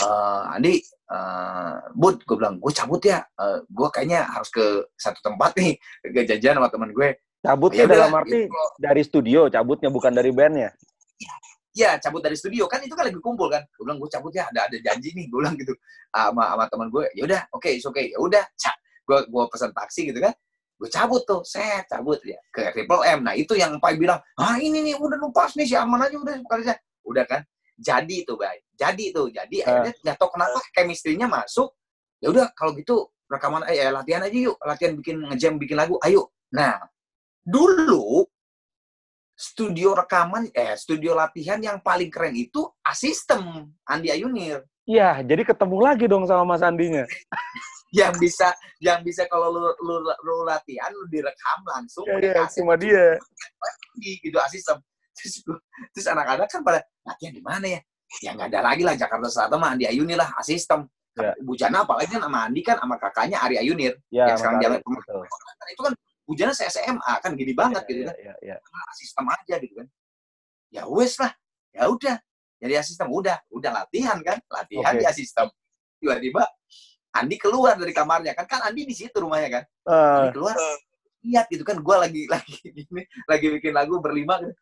eh, 0.00 0.54
Andi, 0.56 0.74
eh, 0.80 1.74
Bud, 1.92 2.24
gue 2.24 2.36
bilang, 2.36 2.56
gue 2.56 2.72
cabut 2.72 3.02
ya. 3.04 3.20
Eh, 3.36 3.58
gue 3.68 3.88
kayaknya 3.92 4.26
harus 4.28 4.48
ke 4.48 4.64
satu 4.96 5.20
tempat 5.20 5.52
nih, 5.56 5.76
ke 6.04 6.20
jajan 6.24 6.56
sama 6.60 6.68
teman 6.72 6.90
gue. 6.92 7.20
Cabutnya 7.40 7.84
Ya 7.84 7.88
udah, 7.88 7.96
dalam 7.96 8.12
arti 8.20 8.38
gitu. 8.44 8.64
dari 8.76 9.02
studio, 9.04 9.40
cabutnya 9.48 9.88
bukan 9.88 10.12
dari 10.12 10.30
bandnya. 10.32 10.70
ya 11.70 11.94
cabut 12.02 12.18
dari 12.18 12.34
studio 12.34 12.66
kan 12.66 12.82
itu 12.82 12.90
kan 12.98 13.06
lagi 13.06 13.22
kumpul 13.22 13.46
kan 13.46 13.62
gue 13.62 13.86
bilang 13.86 14.02
gue 14.02 14.10
cabut 14.10 14.34
ya 14.34 14.42
ada 14.50 14.66
ada 14.66 14.76
janji 14.82 15.14
nih 15.14 15.30
gue 15.30 15.38
bilang 15.38 15.54
gitu 15.54 15.70
sama 16.10 16.50
sama 16.50 16.64
teman 16.66 16.88
gue 16.90 17.04
ya 17.14 17.22
udah 17.30 17.40
oke 17.54 17.70
oke 17.70 18.02
ya 18.10 18.18
udah 18.18 18.44
gue 19.06 19.18
gue 19.30 19.44
pesan 19.50 19.70
taksi 19.70 20.10
gitu 20.10 20.18
kan 20.18 20.34
gue 20.80 20.88
cabut 20.88 21.22
tuh 21.28 21.40
set 21.44 21.84
cabut 21.86 22.18
ya 22.24 22.40
ke 22.50 22.74
Triple 22.74 23.02
M 23.04 23.20
nah 23.26 23.34
itu 23.36 23.52
yang 23.54 23.78
Pai 23.78 23.94
bilang 23.94 24.18
ah 24.40 24.56
ini 24.56 24.80
nih 24.80 24.94
udah 24.96 25.18
lu 25.20 25.28
pas 25.30 25.52
nih 25.54 25.66
si 25.68 25.78
aman 25.78 26.08
aja 26.08 26.16
udah 26.16 26.34
sekali 26.40 26.62
aja 26.66 26.74
udah 27.06 27.24
kan 27.26 27.42
jadi 27.80 28.16
tuh 28.28 28.36
baik 28.36 28.62
jadi 28.80 29.04
tuh. 29.12 29.28
Jadi 29.28 29.56
Ah. 29.60 29.84
akhirnya 29.84 29.92
nggak 30.00 30.16
tahu 30.16 30.30
kenapa 30.32 30.58
chemistry-nya 30.72 31.26
masuk. 31.28 31.68
Ya 32.24 32.32
udah 32.32 32.46
kalau 32.56 32.72
gitu 32.72 33.12
rekaman 33.28 33.68
eh 33.68 33.76
ya, 33.76 33.92
latihan 33.92 34.24
aja 34.24 34.38
yuk. 34.40 34.56
Latihan 34.64 34.92
bikin 34.96 35.16
ngejam 35.28 35.54
bikin 35.60 35.76
lagu. 35.76 36.00
Ayo. 36.00 36.32
Nah 36.56 36.80
dulu 37.44 38.24
studio 39.36 39.92
rekaman 39.96 40.48
eh 40.52 40.76
studio 40.76 41.12
latihan 41.16 41.60
yang 41.60 41.80
paling 41.84 42.08
keren 42.08 42.32
itu 42.36 42.64
asistem 42.84 43.68
Andi 43.84 44.08
Ayunir. 44.08 44.64
Iya, 44.88 45.22
jadi 45.22 45.46
ketemu 45.46 45.76
lagi 45.78 46.04
dong 46.10 46.26
sama 46.26 46.42
Mas 46.56 46.64
Andinya. 46.66 47.04
yang 48.00 48.14
bisa 48.18 48.54
yang 48.78 49.02
bisa 49.02 49.26
kalau 49.26 49.50
lu, 49.50 49.62
lu, 49.82 49.94
lu 50.02 50.36
latihan 50.46 50.90
lu 50.94 51.06
direkam 51.10 51.58
langsung 51.66 52.06
iya, 52.06 52.42
kaset, 52.42 52.62
cuma 52.62 52.74
dia. 52.78 53.18
gitu 54.24 54.38
asistem 54.38 54.78
terus 55.20 55.34
terus 55.92 56.06
anak-anak 56.08 56.48
kan 56.48 56.60
pada 56.64 56.80
latihan 57.04 57.32
di 57.36 57.42
mana 57.44 57.66
ya? 57.68 57.80
Ya 58.24 58.30
nggak 58.34 58.48
ada 58.50 58.60
lagi 58.72 58.82
lah 58.82 58.94
Jakarta 58.98 59.28
Selatan 59.30 59.58
mah 59.60 59.70
Andi 59.76 59.84
Ayunir 59.86 60.18
lah 60.18 60.30
asistem 60.40 60.88
Ya. 61.18 61.34
Bujana 61.42 61.82
apalagi 61.82 62.06
kan 62.16 62.22
sama 62.22 62.46
Andi 62.46 62.62
kan 62.62 62.78
sama 62.78 62.94
kakaknya 62.96 63.42
Ari 63.42 63.58
Ayunir 63.58 63.98
Ya, 64.14 64.30
Yang 64.30 64.46
sekarang. 64.46 64.62
Kan 64.62 65.68
itu 65.74 65.82
kan 65.82 65.94
Bujana 66.22 66.52
se 66.54 66.64
SMA 66.70 67.12
kan 67.18 67.34
gini 67.34 67.50
banget 67.50 67.82
gitu 67.90 68.06
Iya, 68.06 68.14
kan 68.14 68.16
iya, 68.22 68.34
iya. 68.40 68.56
sistem 68.94 69.26
aja 69.26 69.54
gitu 69.58 69.74
kan. 69.74 69.86
Ya 70.70 70.86
wes 70.86 71.18
lah 71.18 71.34
ya 71.74 71.90
udah. 71.90 72.16
Jadi 72.62 72.74
asisten 72.78 73.10
udah 73.10 73.42
udah 73.50 73.70
latihan 73.82 74.22
kan 74.22 74.38
latihan 74.48 74.94
Oke. 74.94 75.02
di 75.02 75.06
asisten. 75.10 75.50
Tiba-tiba 75.98 76.46
Andi 77.10 77.36
keluar 77.42 77.74
dari 77.74 77.90
kamarnya 77.90 78.32
kan 78.38 78.46
kan 78.46 78.70
Andi 78.70 78.86
di 78.86 78.94
situ 78.94 79.18
rumahnya 79.18 79.60
kan. 79.60 79.64
Eh, 79.66 80.14
Andi 80.24 80.28
keluar 80.30 80.54
lihat 81.20 81.46
gitu 81.52 81.62
kan 81.64 81.78
gue 81.80 81.96
lagi 81.96 82.22
lagi 82.32 82.54
gini 82.64 83.02
lagi 83.28 83.46
bikin 83.60 83.72
lagu 83.76 84.00
berlima 84.00 84.40
gitu. 84.40 84.54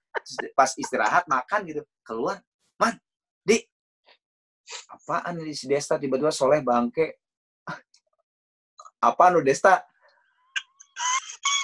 Pas 0.53 0.71
istirahat 0.75 1.25
makan 1.31 1.61
gitu 1.71 1.83
keluar 2.03 2.43
man 2.79 2.99
di 3.47 3.63
apaan 4.93 5.41
ini 5.41 5.57
si 5.57 5.65
Desta 5.71 5.97
tiba-tiba 5.97 6.29
soleh 6.29 6.61
bangke 6.61 7.17
apa 8.99 9.25
lu 9.31 9.41
Desta 9.41 9.81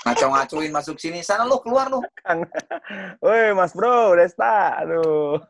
ngaco-ngacoin 0.04 0.68
masuk 0.68 1.00
sini 1.00 1.24
sana 1.24 1.48
lu 1.48 1.59
keluar 1.64 1.88
lu 1.88 2.04
Woi, 3.24 3.57
Mas 3.57 3.72
Bro, 3.72 4.16
Desta. 4.16 4.85
Aduh. 4.85 5.40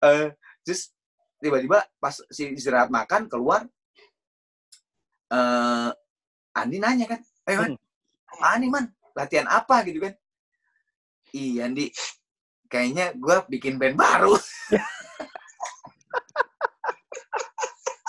eh 0.00 0.32
terus 0.64 0.92
tiba-tiba 1.40 1.84
pas 2.00 2.16
si 2.32 2.56
istirahat 2.56 2.88
makan 2.88 3.28
keluar 3.28 3.64
eh 5.32 5.90
Andi 6.50 6.82
nanya 6.82 7.06
kan 7.06 7.20
eh 7.50 7.58
man. 7.58 7.72
Apaan 8.30 8.58
nih 8.58 8.70
man? 8.70 8.84
Latihan 9.12 9.46
apa 9.46 9.82
gitu 9.84 9.98
kan? 10.00 10.14
Iya 11.30 11.66
Andi. 11.66 11.90
Kayaknya 12.66 13.12
gua 13.14 13.42
bikin 13.44 13.74
band 13.76 13.94
baru. 13.94 14.38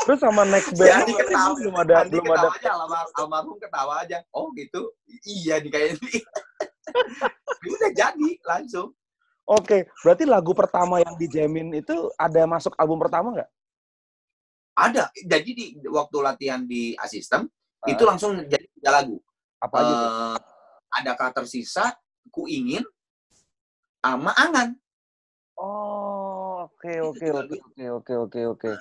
Terus 0.01 0.17
sama 0.17 0.41
next 0.43 0.73
Ya, 0.73 0.97
band 0.97 1.05
berarti 1.05 1.13
ketawa. 1.29 1.53
belum 1.55 1.75
ada 1.77 1.93
Andi 2.01 2.09
belum 2.11 2.25
ada 2.27 2.37
ketawa 2.41 2.57
aja 2.57 2.69
almar- 2.73 3.11
almarhum 3.13 3.57
ketawa 3.57 3.93
aja. 4.01 4.17
Oh 4.31 4.49
gitu? 4.53 4.81
Iya 5.21 5.61
nih 5.61 5.69
kayaknya 5.69 5.97
udah 7.71 7.91
jadi 7.93 8.29
langsung. 8.43 8.89
Oke, 9.43 9.83
berarti 10.01 10.23
lagu 10.23 10.53
pertama 10.53 11.01
yang 11.01 11.17
dijamin 11.17 11.75
itu 11.75 11.93
ada 12.15 12.45
masuk 12.45 12.73
album 12.75 12.97
pertama 12.99 13.29
nggak? 13.31 13.49
ada. 14.71 15.03
Jadi 15.13 15.49
di 15.53 15.65
waktu 15.85 16.17
latihan 16.19 16.61
di 16.63 16.95
asisten 16.95 17.45
Ah. 17.81 17.89
itu 17.89 18.05
langsung 18.05 18.37
jadi 18.45 18.61
tiga 18.71 18.93
lagu 18.93 19.17
Apa 19.61 19.75
aja? 19.77 19.93
Eh, 19.93 20.37
ada 20.97 21.11
kata 21.13 21.45
tersisa, 21.45 21.93
ku 22.33 22.49
ingin, 22.49 22.81
sama 24.01 24.33
angan. 24.33 24.73
Oh, 25.61 26.65
oke 26.65 26.89
oke 27.13 27.27
oke 27.29 27.55
oke 27.61 27.85
oke 28.01 28.13
oke 28.25 28.41
oke. 28.57 28.71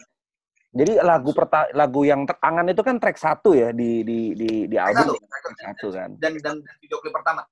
Jadi 0.70 1.02
lagu 1.02 1.34
perta 1.36 1.66
lagu 1.76 2.06
yang 2.06 2.24
terangan 2.24 2.64
itu 2.70 2.80
kan 2.80 2.96
track 2.96 3.18
satu 3.18 3.52
ya 3.52 3.74
di 3.74 4.06
di 4.06 4.32
di 4.32 4.50
di 4.70 4.76
album 4.78 5.12
Satu. 5.12 5.28
track 5.28 5.58
satu 5.60 5.86
kan. 5.92 6.10
Dan, 6.16 6.32
dan, 6.40 6.56
video 6.80 6.96
klip 7.04 7.12
pertama. 7.12 7.42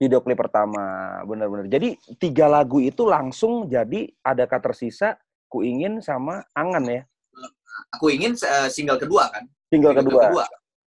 Video 0.00 0.18
klip 0.24 0.38
pertama, 0.40 0.84
benar-benar. 1.28 1.66
Jadi 1.68 1.98
tiga 2.16 2.48
lagu 2.48 2.80
itu 2.80 3.04
langsung 3.04 3.68
jadi 3.68 4.08
ada 4.24 4.48
kata 4.48 4.72
tersisa, 4.72 5.20
ku 5.50 5.60
ingin 5.60 6.00
sama 6.00 6.42
angan 6.56 6.86
ya. 6.88 7.02
Aku 7.98 8.08
ingin 8.08 8.32
eh, 8.38 8.68
single 8.72 8.96
kedua 8.96 9.28
kan. 9.28 9.44
Single 9.68 9.92
Video 9.92 10.08
klip 10.08 10.32
kedua. 10.32 10.46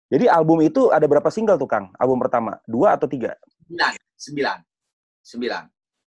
Jadi 0.06 0.30
album 0.30 0.62
itu 0.62 0.93
ada 0.93 1.06
berapa 1.10 1.30
single 1.34 1.58
tuh 1.58 1.70
Kang? 1.70 1.89
Album 1.97 2.22
pertama, 2.22 2.62
dua 2.70 2.93
atau 2.93 3.10
tiga? 3.10 3.34
Sembilan. 3.66 3.93
Sembilan. 4.16 4.58
Sembilan. 5.26 5.64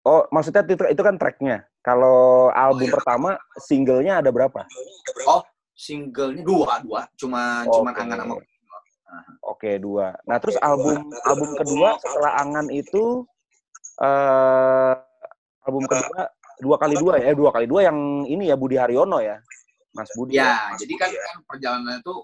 Oh, 0.06 0.26
maksudnya 0.30 0.62
itu, 0.66 0.86
itu 0.90 1.02
kan 1.02 1.16
tracknya. 1.18 1.66
Kalau 1.86 2.50
album 2.50 2.90
Oh, 2.90 2.90
iya. 2.90 2.96
pertama, 2.98 3.30
singlenya 3.62 4.14
ada 4.22 4.30
berapa? 4.34 4.66
Singlenya 5.78 6.42
dua, 6.42 6.82
dua. 6.82 7.02
Cuma 7.14 7.62
Oke. 7.66 7.74
cuman 7.78 7.94
angan 7.94 8.18
sama 8.26 8.36
Oke, 9.46 9.72
dua. 9.78 10.18
Nah, 10.26 10.38
terus 10.42 10.58
album 10.60 11.08
album 11.24 11.50
kedua 11.56 11.96
setelah 12.02 12.32
Angan 12.42 12.68
itu 12.74 13.24
eh 14.02 14.94
album 15.64 15.88
kedua 15.88 16.22
dua 16.60 16.76
kali 16.76 16.96
dua 17.00 17.14
ya, 17.22 17.32
eh, 17.32 17.36
dua 17.38 17.50
kali 17.54 17.66
dua 17.70 17.88
yang 17.88 18.26
ini 18.28 18.50
ya 18.52 18.56
Budi 18.60 18.76
Haryono 18.76 19.24
ya, 19.24 19.40
Mas 19.96 20.10
Budi. 20.18 20.36
Ya, 20.36 20.74
jadi 20.76 20.94
kan, 21.00 21.10
kan 21.12 21.38
perjalanan 21.48 22.02
itu 22.02 22.16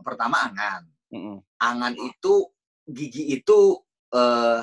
pertama 0.00 0.48
Angan. 0.48 0.86
Mm-mm. 1.10 1.36
Angan 1.58 1.94
itu 1.98 2.48
gigi 2.86 3.34
itu 3.34 3.58
eh 4.10 4.62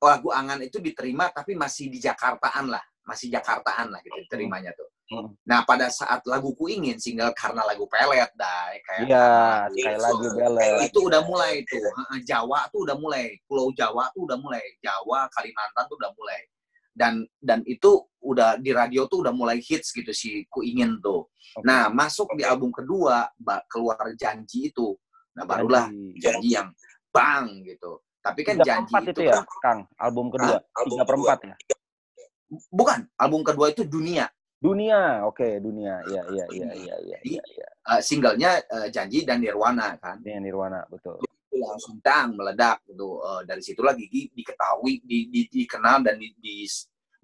lagu 0.00 0.28
Angan 0.32 0.64
itu 0.64 0.80
diterima 0.80 1.28
tapi 1.28 1.52
masih 1.52 1.92
di 1.92 2.00
Jakartaan 2.00 2.72
lah, 2.72 2.80
masih 3.04 3.28
Jakartaan 3.28 3.92
lah 3.92 4.00
gitu 4.00 4.16
diterimanya 4.24 4.72
tuh. 4.72 4.88
Hmm. 5.10 5.34
Nah 5.42 5.66
pada 5.66 5.90
saat 5.90 6.22
lagu 6.22 6.54
Ku 6.54 6.70
Ingin 6.70 6.94
single 7.02 7.34
karena 7.34 7.66
lagu 7.66 7.82
pelet 7.90 8.30
dah 8.38 8.70
kayak 8.78 9.10
sekali 9.74 9.74
Gitu. 9.90 9.98
lagi 10.06 10.26
belet. 10.38 10.74
itu 10.86 10.98
udah 11.02 11.22
mulai 11.26 11.52
tuh 11.66 11.82
Heeh, 11.82 12.18
Jawa 12.22 12.70
tuh 12.70 12.86
udah 12.86 12.94
mulai 12.94 13.34
Pulau 13.50 13.74
Jawa 13.74 14.06
tuh 14.14 14.30
udah 14.30 14.38
mulai 14.38 14.62
Jawa 14.78 15.26
Kalimantan 15.34 15.84
tuh 15.90 15.98
udah 15.98 16.14
mulai 16.14 16.40
dan 16.94 17.26
dan 17.42 17.66
itu 17.66 18.06
udah 18.22 18.62
di 18.62 18.70
radio 18.70 19.10
tuh 19.10 19.26
udah 19.26 19.34
mulai 19.34 19.58
hits 19.58 19.90
gitu 19.90 20.14
si 20.14 20.46
Ku 20.46 20.62
Ingin 20.62 21.02
tuh. 21.02 21.26
Oke. 21.58 21.66
Nah 21.66 21.90
masuk 21.90 22.30
di 22.38 22.46
album 22.46 22.70
kedua 22.70 23.26
keluar 23.66 23.98
janji 24.14 24.70
itu. 24.70 24.94
Nah 25.40 25.46
barulah 25.48 25.88
Janji. 25.88 26.20
janji 26.20 26.48
yang 26.52 26.68
bang 27.08 27.64
gitu. 27.64 28.04
Tapi 28.20 28.40
kan 28.44 28.60
janji 28.60 28.92
itu, 28.92 29.10
itu 29.16 29.22
ya, 29.24 29.40
kan 29.40 29.44
Kang. 29.64 29.80
Album 29.96 30.28
kedua, 30.28 30.60
tiga 30.84 31.04
perempat 31.08 31.38
ya. 31.48 31.56
bukan 32.68 33.08
album 33.16 33.40
kedua 33.40 33.72
itu 33.72 33.88
dunia. 33.88 34.28
Dunia, 34.60 35.24
oke, 35.24 35.56
dunia. 35.64 36.04
Iya, 36.04 36.22
iya, 36.28 36.44
iya, 36.52 36.68
iya, 36.76 36.96
iya, 37.00 37.18
iya, 37.24 37.40
iya. 37.40 37.68
Eh, 37.96 38.00
singlenya 38.04 38.60
eh, 38.60 38.92
janji 38.92 39.24
dan 39.24 39.40
Nirwana 39.40 39.96
kan. 39.96 40.20
Ini 40.20 40.36
Nirwana, 40.44 40.84
betul. 40.92 41.16
Itu 41.24 41.56
langsung 41.56 41.96
tang 42.04 42.36
meledak 42.36 42.84
gitu. 42.84 43.24
Eh, 43.24 43.40
dari 43.48 43.64
situlah 43.64 43.96
Gigi 43.96 44.28
diketahui, 44.36 45.00
di, 45.00 45.32
di- 45.32 45.48
dikenal 45.48 46.04
dan 46.04 46.20
di, 46.20 46.36
di- 46.36 46.68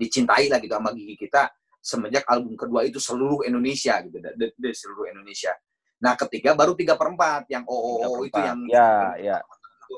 dicintai 0.00 0.48
lah 0.48 0.56
gitu 0.64 0.72
sama 0.80 0.96
Gigi 0.96 1.12
kita 1.20 1.52
semenjak 1.76 2.24
album 2.24 2.56
kedua 2.56 2.88
itu 2.88 2.96
seluruh 2.96 3.44
Indonesia 3.44 4.00
gitu 4.00 4.16
da- 4.16 4.32
da- 4.32 4.56
dari 4.56 4.72
seluruh 4.72 5.04
Indonesia. 5.12 5.52
Nah 5.96 6.12
ketiga 6.14 6.52
baru 6.52 6.76
tiga 6.76 6.94
perempat 6.94 7.48
yang 7.48 7.64
Tiga 7.64 7.72
OOO 7.72 8.24
itu 8.24 8.38
yang 8.38 8.58
Ya, 8.68 9.16
ya. 9.16 9.38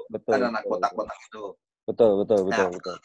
Betul. 0.09 0.37
ada 0.37 0.53
anak 0.53 0.63
betul, 0.63 0.73
kotak-kotak 0.77 1.19
itu. 1.21 1.45
Betul, 1.85 2.11
betul, 2.21 2.41
betul, 2.45 2.67
Nah. 2.69 2.71
betul. 2.71 2.97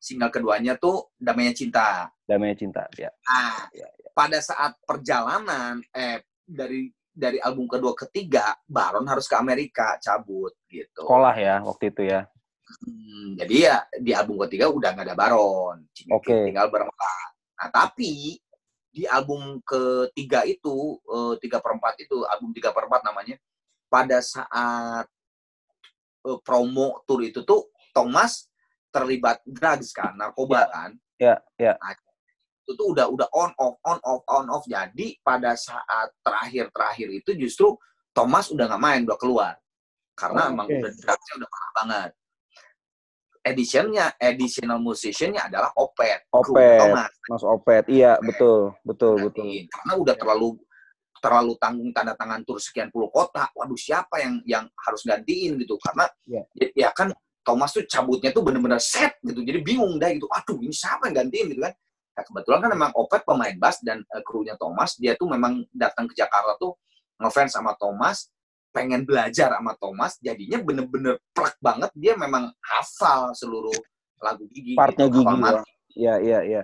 Single 0.00 0.32
keduanya 0.32 0.72
tuh 0.74 1.12
Damainya 1.14 1.52
Cinta. 1.52 2.08
Damai 2.24 2.56
cinta, 2.56 2.88
ya. 2.96 3.12
Nah, 3.28 3.68
Ya, 3.70 3.84
pada 4.10 4.40
saat 4.40 4.78
perjalanan 4.82 5.82
eh 5.90 6.24
dari 6.40 6.88
dari 7.10 7.36
album 7.36 7.68
kedua 7.68 7.92
ketiga 7.92 8.54
Baron 8.64 9.04
harus 9.04 9.28
ke 9.28 9.36
Amerika 9.36 9.98
cabut 10.00 10.56
gitu. 10.66 11.04
Sekolah 11.04 11.34
ya 11.36 11.60
waktu 11.60 11.90
itu 11.90 12.02
ya. 12.06 12.24
Hmm, 12.80 13.34
jadi 13.36 13.54
ya 13.60 13.76
di 13.98 14.14
album 14.14 14.40
ketiga 14.46 14.70
udah 14.70 14.94
nggak 14.94 15.06
ada 15.10 15.18
Baron, 15.18 15.84
Tinggal- 15.92 16.16
Oke. 16.16 16.38
tinggal 16.48 16.66
berempat. 16.70 17.28
Nah 17.60 17.68
tapi 17.68 18.38
di 18.90 19.06
album 19.06 19.62
ketiga 19.62 20.42
itu 20.46 20.98
eh, 21.06 21.34
tiga 21.38 21.62
perempat 21.62 21.94
itu 22.02 22.26
album 22.26 22.50
tiga 22.50 22.74
perempat 22.74 23.06
namanya. 23.06 23.38
Pada 23.90 24.18
saat 24.22 25.06
eh, 26.26 26.38
promo 26.42 27.02
tour 27.06 27.22
itu 27.22 27.42
tuh 27.46 27.70
Thomas 27.94 28.46
terlibat 28.90 29.42
drugs 29.46 29.94
kan, 29.94 30.14
narkoba 30.18 30.66
kan. 30.70 30.90
Ya, 31.20 31.36
ya. 31.60 31.76
itu 32.64 32.72
tuh 32.78 32.94
udah 32.94 33.10
udah 33.10 33.28
on 33.34 33.50
off 33.58 33.76
on 33.82 33.98
off 34.06 34.22
on 34.30 34.46
off 34.48 34.64
jadi 34.64 35.18
pada 35.26 35.52
saat 35.58 36.14
terakhir 36.22 36.70
terakhir 36.70 37.08
itu 37.10 37.34
justru 37.34 37.74
Thomas 38.14 38.46
udah 38.48 38.70
nggak 38.70 38.82
main 38.82 39.02
udah 39.04 39.18
keluar 39.18 39.54
karena 40.14 40.48
Oh, 40.48 40.52
emang 40.54 40.68
oke. 40.70 40.78
udah 40.78 40.92
drugsnya 40.94 41.34
udah 41.42 41.48
parah 41.50 41.70
banget 41.82 42.10
editionnya 43.40 44.12
additional 44.20 44.78
musiciannya 44.78 45.40
adalah 45.40 45.70
Opet 45.76 46.28
Opet. 46.32 46.78
Thomas 46.80 47.12
Mas 47.28 47.44
Opet. 47.44 47.84
Iya, 47.88 48.20
betul, 48.20 48.76
betul, 48.84 49.14
betul. 49.30 49.44
Gantiin. 49.48 49.64
karena 49.68 49.92
udah 49.96 50.14
terlalu 50.16 50.48
terlalu 51.20 51.52
tanggung 51.60 51.90
tanda 51.92 52.16
tangan 52.16 52.40
tur 52.48 52.56
sekian 52.56 52.88
puluh 52.88 53.12
kota 53.12 53.44
waduh 53.52 53.76
siapa 53.76 54.24
yang 54.24 54.40
yang 54.48 54.64
harus 54.88 55.04
gantiin 55.04 55.60
gitu 55.60 55.76
karena 55.76 56.08
Iya. 56.24 56.42
ya, 56.56 56.66
ya 56.72 56.90
kan 56.96 57.12
Thomas 57.44 57.76
tuh 57.76 57.84
cabutnya 57.84 58.32
tuh 58.32 58.40
bener-bener 58.40 58.80
set 58.80 59.20
gitu 59.20 59.44
jadi 59.44 59.60
bingung 59.60 60.00
dah 60.00 60.08
gitu 60.12 60.24
aduh 60.32 60.56
ini 60.64 60.72
siapa 60.72 61.08
yang 61.12 61.24
gantiin 61.24 61.52
gitu 61.52 61.60
kan 61.64 61.74
Nah, 62.10 62.26
kebetulan 62.26 62.58
kan 62.60 62.70
memang 62.76 62.92
Opet 63.00 63.22
pemain 63.24 63.54
bass 63.56 63.80
dan 63.80 64.04
eh, 64.04 64.20
krunya 64.26 64.52
Thomas, 64.60 64.98
dia 65.00 65.16
tuh 65.16 65.30
memang 65.30 65.64
datang 65.72 66.04
ke 66.04 66.12
Jakarta 66.12 66.52
tuh 66.60 66.76
ngefans 67.16 67.54
sama 67.56 67.72
Thomas, 67.80 68.28
pengen 68.70 69.02
belajar 69.02 69.50
sama 69.54 69.74
Thomas, 69.76 70.16
jadinya 70.22 70.58
bener-bener 70.62 71.18
plek 71.34 71.58
banget, 71.58 71.90
dia 71.98 72.14
memang 72.14 72.54
hafal 72.62 73.34
seluruh 73.34 73.74
lagu 74.22 74.46
Gigi. 74.50 74.78
Partnya 74.78 75.10
gitu, 75.10 75.22
gigi 75.22 75.26
hafal 75.26 75.36
ya. 75.36 75.42
mati. 75.42 75.70
Iya, 75.90 76.14
iya, 76.22 76.38
iya. 76.46 76.62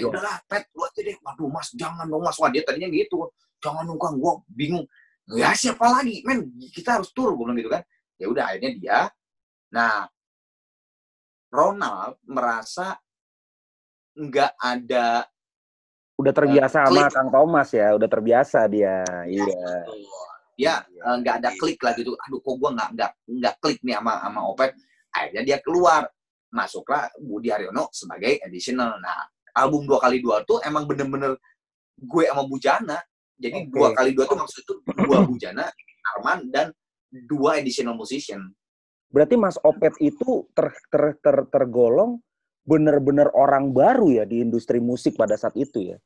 Ya 0.00 0.04
udahlah, 0.08 0.36
Pet, 0.48 0.68
lu 0.72 0.84
aja 0.84 1.00
deh. 1.00 1.16
Waduh, 1.20 1.48
Mas, 1.48 1.68
jangan 1.76 2.04
dong, 2.08 2.24
Mas. 2.24 2.36
Wah, 2.40 2.48
dia 2.52 2.64
tadinya 2.64 2.88
gitu. 2.92 3.28
Jangan 3.60 3.84
dong, 3.88 4.00
Kang. 4.00 4.16
Gua 4.16 4.40
bingung. 4.48 4.84
Ya, 5.32 5.52
siapa 5.52 5.84
lagi? 5.84 6.24
Men, 6.24 6.48
kita 6.72 7.00
harus 7.00 7.12
tur. 7.12 7.36
Gue 7.36 7.44
bilang 7.44 7.60
gitu 7.60 7.68
kan. 7.72 7.82
Ya 8.16 8.26
udah, 8.28 8.44
akhirnya 8.48 8.70
dia. 8.76 9.00
Nah, 9.72 10.08
Ronald 11.52 12.20
merasa 12.24 12.96
nggak 14.16 14.52
ada 14.60 15.24
Udah 16.18 16.34
terbiasa 16.34 16.82
Eh, 16.82 16.86
sama. 16.90 17.14
Kang 17.14 17.30
Thomas 17.30 17.68
ya, 17.70 17.94
udah 17.94 18.08
terbiasa 18.10 18.66
dia. 18.66 19.06
Iya. 19.24 19.46
ya 19.46 19.76
eh, 20.66 21.16
nggak 21.22 21.36
ada 21.44 21.50
klik 21.54 21.78
lah 21.78 21.94
gitu. 21.94 22.18
Aduh, 22.18 22.42
kok 22.42 22.54
gua 22.58 22.70
nggak 22.74 22.88
nggak 22.98 23.10
nggak 23.30 23.54
klik 23.62 23.78
nih 23.86 23.94
sama 23.94 24.12
sama 24.26 24.40
Opet. 24.50 24.70
Akhirnya 25.14 25.42
dia 25.46 25.58
keluar. 25.62 26.02
Masuklah 26.48 27.12
Budi 27.20 27.52
Haryono 27.52 27.92
sebagai 27.92 28.40
additional. 28.40 28.96
Nah, 29.04 29.20
album 29.52 29.84
dua 29.84 30.00
kali 30.00 30.24
dua 30.24 30.40
tuh 30.48 30.64
emang 30.64 30.88
bener-bener 30.88 31.36
gue 31.98 32.24
sama 32.24 32.48
Bujana. 32.48 32.98
Jadi 33.38 33.68
Oke. 33.68 33.74
dua 33.74 33.88
kali 33.94 34.10
dua 34.14 34.24
tuh 34.26 34.38
maksud 34.38 34.60
itu 34.64 34.74
dua 35.06 35.28
Bujana, 35.28 35.68
Arman 36.16 36.48
dan 36.48 36.72
dua 37.10 37.60
additional 37.60 37.94
musician. 37.94 38.40
Berarti 39.08 39.36
Mas 39.36 39.56
Opet 39.64 39.92
itu 40.00 40.48
ter, 40.52 40.72
ter, 40.92 41.16
ter, 41.20 41.36
tergolong 41.48 42.20
bener-bener 42.68 43.32
orang 43.32 43.72
baru 43.72 44.12
ya 44.12 44.24
di 44.28 44.44
industri 44.44 44.80
musik 44.80 45.16
pada 45.16 45.36
saat 45.36 45.56
itu 45.56 45.94
ya. 45.94 45.96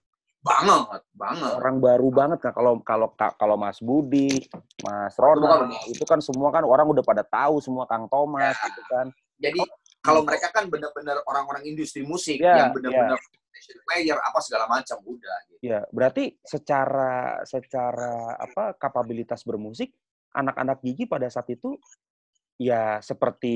Banget, 0.42 1.06
banget. 1.14 1.52
Orang 1.54 1.78
baru 1.78 2.08
banget 2.10 2.38
kan 2.42 2.50
kalau 2.50 2.82
kalau 2.82 3.14
kalau 3.14 3.54
Mas 3.54 3.78
Budi, 3.78 4.42
Mas 4.82 5.14
Ronald 5.14 5.70
bukan. 5.70 5.86
itu 5.86 6.02
kan 6.02 6.18
semua 6.18 6.50
kan 6.50 6.66
orang 6.66 6.90
udah 6.90 7.04
pada 7.06 7.22
tahu 7.22 7.62
semua 7.62 7.86
Kang 7.86 8.10
Thomas 8.10 8.58
Ya. 8.58 8.66
gitu 8.66 8.82
kan. 8.90 9.06
Jadi 9.38 9.60
kalau 10.02 10.26
mereka 10.26 10.50
kan 10.50 10.66
bener-bener 10.66 11.22
orang-orang 11.30 11.62
industri 11.62 12.02
musik 12.02 12.42
Ya, 12.42 12.58
yang 12.58 12.68
bener-bener 12.74 13.14
session 13.54 13.78
player 13.86 14.18
apa 14.18 14.38
segala 14.42 14.66
macam 14.66 14.98
udah 15.06 15.38
gitu. 15.46 15.62
Ya, 15.62 15.86
berarti 15.94 16.34
secara 16.42 17.38
secara 17.46 18.34
apa 18.34 18.74
kapabilitas 18.74 19.46
bermusik 19.46 19.94
anak-anak 20.34 20.82
gigi 20.82 21.06
pada 21.06 21.30
saat 21.30 21.46
itu 21.54 21.78
ya 22.58 22.98
seperti 22.98 23.54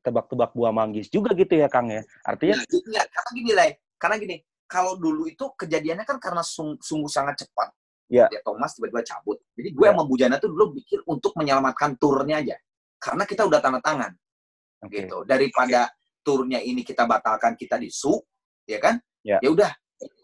tebak-tebak 0.00 0.56
buah 0.56 0.72
manggis 0.72 1.12
juga 1.12 1.36
gitu 1.36 1.60
ya 1.60 1.68
Kang 1.68 1.92
ya. 1.92 2.00
Artinya 2.24 2.56
Ya, 2.56 2.64
gitu, 2.64 2.88
karena 2.88 3.30
gini 3.36 3.52
lah, 3.52 3.66
karena 4.00 4.16
gini, 4.16 4.36
kalau 4.72 4.96
dulu 4.96 5.28
itu 5.28 5.44
kejadiannya 5.52 6.08
kan 6.08 6.16
karena 6.16 6.40
sung- 6.40 6.80
sungguh 6.80 7.12
sangat 7.12 7.44
cepat. 7.44 7.68
Ya. 8.08 8.28
Thomas 8.44 8.72
tiba-tiba 8.72 9.04
cabut. 9.04 9.36
Jadi 9.52 9.68
gue 9.72 9.84
Ya. 9.88 9.92
sama 9.92 10.04
Bujana 10.08 10.36
tuh 10.40 10.48
dulu 10.52 10.72
pikir 10.80 11.04
untuk 11.04 11.36
menyelamatkan 11.36 11.96
turnya 12.00 12.40
aja. 12.40 12.56
Karena 12.96 13.24
kita 13.28 13.44
udah 13.44 13.60
tanda 13.60 13.80
tangan 13.84 14.12
oke. 14.80 14.88
gitu. 14.92 15.16
Daripada 15.28 15.92
turnya 16.24 16.60
ini 16.64 16.80
kita 16.84 17.04
batalkan 17.04 17.52
kita 17.56 17.76
di 17.76 17.92
su, 17.92 18.16
ya 18.64 18.80
kan? 18.80 18.96
Ya. 19.24 19.38
udah 19.44 19.70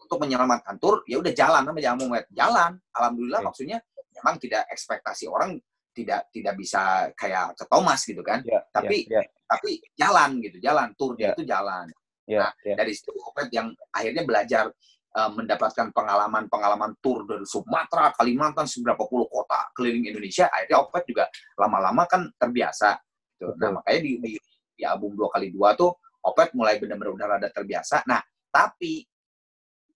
untuk 0.05 0.19
menyelamatkan 0.25 0.75
tur, 0.81 1.05
ya 1.07 1.21
udah 1.21 1.31
jalan 1.31 1.61
sama 1.63 1.79
jamu 1.79 2.09
jalan. 2.33 2.71
Alhamdulillah 2.97 3.39
Oke. 3.45 3.47
maksudnya 3.53 3.77
memang 4.17 4.35
tidak 4.41 4.65
ekspektasi 4.73 5.29
orang 5.29 5.55
tidak 5.95 6.27
tidak 6.31 6.53
bisa 6.59 7.09
kayak 7.17 7.55
ke 7.57 7.65
Thomas 7.67 8.01
gitu 8.05 8.21
kan. 8.23 8.39
Ya, 8.45 8.59
Tapi 8.71 9.07
ya, 9.09 9.21
tapi 9.49 9.81
jalan 9.97 10.39
gitu, 10.43 10.57
jalan 10.61 10.93
turnya 10.95 11.31
Ya. 11.31 11.33
itu 11.35 11.43
jalan. 11.47 11.85
Ya, 12.29 12.45
Nah, 12.45 12.51
ya. 12.61 12.75
Dari 12.77 12.93
situ 12.93 13.09
Opet 13.17 13.49
yang 13.49 13.73
akhirnya 13.89 14.21
belajar 14.21 14.69
eh, 15.09 15.31
mendapatkan 15.33 15.89
pengalaman-pengalaman 15.89 16.93
tur 17.01 17.25
dari 17.25 17.41
Sumatera, 17.49 18.13
Kalimantan, 18.13 18.69
seberapa 18.69 19.09
puluh 19.09 19.25
kota 19.25 19.73
keliling 19.73 20.05
Indonesia. 20.13 20.45
Akhirnya 20.53 20.85
Opet 20.85 21.09
juga 21.09 21.25
lama-lama 21.57 22.05
kan 22.05 22.29
terbiasa. 22.37 23.01
Gitu. 23.33 23.49
Nah, 23.57 23.57
Betul. 23.57 23.71
makanya 23.81 23.99
di, 24.05 24.11
di, 24.21 24.31
di 24.77 24.83
album 24.85 25.17
dua 25.17 25.33
kali 25.33 25.49
dua 25.49 25.73
tuh 25.73 25.97
Opet 26.19 26.53
mulai 26.53 26.77
benar-benar 26.77 27.15
udah 27.17 27.27
rada 27.39 27.49
terbiasa. 27.49 28.05
Nah, 28.05 28.21
tapi 28.53 29.01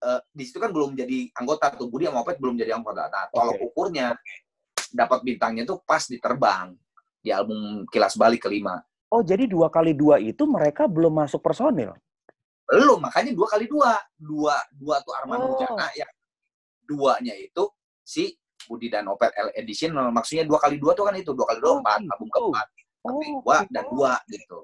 eh, 0.01 0.21
di 0.34 0.43
situ 0.43 0.57
kan 0.57 0.73
belum 0.73 0.97
jadi 0.97 1.29
anggota 1.38 1.69
tuh 1.77 1.91
Budi 1.91 2.09
sama 2.09 2.25
Opet 2.25 2.41
belum 2.41 2.57
jadi 2.57 2.73
anggota. 2.73 3.05
Nah, 3.13 3.29
tolok 3.29 3.61
Oke. 3.61 3.65
ukurnya 3.69 4.17
dapat 4.93 5.25
bintangnya 5.25 5.65
tuh 5.65 5.81
pas 5.86 6.05
diterbang 6.05 6.73
di 7.23 7.34
album 7.34 7.86
Kilas 7.89 8.13
Balik 8.13 8.45
kelima. 8.45 8.81
Oh, 9.13 9.21
jadi 9.21 9.45
dua 9.45 9.69
kali 9.69 9.93
dua 9.93 10.17
itu 10.17 10.41
mereka 10.49 10.89
belum 10.89 11.21
masuk 11.21 11.38
personil. 11.41 11.93
Belum, 12.64 12.99
makanya 12.99 13.32
dua 13.36 13.47
kali 13.51 13.66
dua. 13.68 13.99
Dua, 14.16 14.55
dua 14.74 14.95
tuh 15.03 15.14
Arman 15.20 15.38
Oh. 15.39 15.47
Bujana 15.55 15.88
yang 15.93 16.11
duanya 16.84 17.34
itu 17.36 17.64
si 18.03 18.36
Budi 18.68 18.88
dan 18.88 19.07
Opet 19.07 19.32
L 19.36 19.51
Edition 19.55 19.91
maksudnya 20.11 20.43
dua 20.43 20.59
kali 20.59 20.80
dua 20.80 20.91
tuh 20.91 21.07
kan 21.07 21.16
itu 21.16 21.32
dua 21.32 21.47
kali 21.51 21.59
dua 21.59 21.72
Oh, 21.72 21.80
empat 21.80 21.99
gitu. 21.99 22.11
album 22.11 22.30
keempat 22.32 22.68
tapi 23.03 23.26
Oh, 23.28 23.39
dua 23.43 23.57
dan 23.68 23.84
dua 23.91 24.14
gitu 24.28 24.59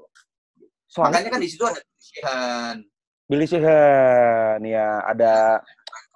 Soalnya 0.88 1.12
makanya 1.20 1.30
kan 1.36 1.40
di 1.44 1.50
situ 1.52 1.64
ada 1.64 1.80
pilihan 1.80 2.76
Billy 3.30 3.46
Sheehan, 3.46 4.60
ya 4.66 4.88
ada 5.06 5.62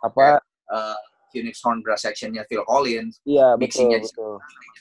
apa? 0.02 0.42
uh, 0.72 0.98
Phoenix 1.30 1.60
Horn 1.62 1.80
brass 1.80 2.04
sectionnya 2.04 2.44
Phil 2.48 2.64
Collins 2.64 3.20
Iya 3.24 3.56
betul 3.56 3.64
mixingnya 3.88 4.00
di 4.00 4.08
betul 4.08 4.34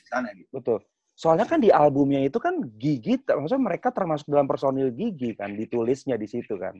sana 0.07 0.28
gitu 0.34 0.50
betul. 0.50 0.78
Soalnya 1.12 1.44
kan 1.44 1.60
di 1.60 1.68
albumnya 1.68 2.24
itu 2.24 2.40
kan 2.40 2.56
Gigi, 2.80 3.20
maksudnya 3.28 3.62
mereka 3.62 3.92
termasuk 3.92 4.26
dalam 4.32 4.48
personil 4.48 4.88
Gigi 4.90 5.36
kan, 5.36 5.52
ditulisnya 5.54 6.16
di 6.16 6.26
situ 6.26 6.56
kan. 6.56 6.74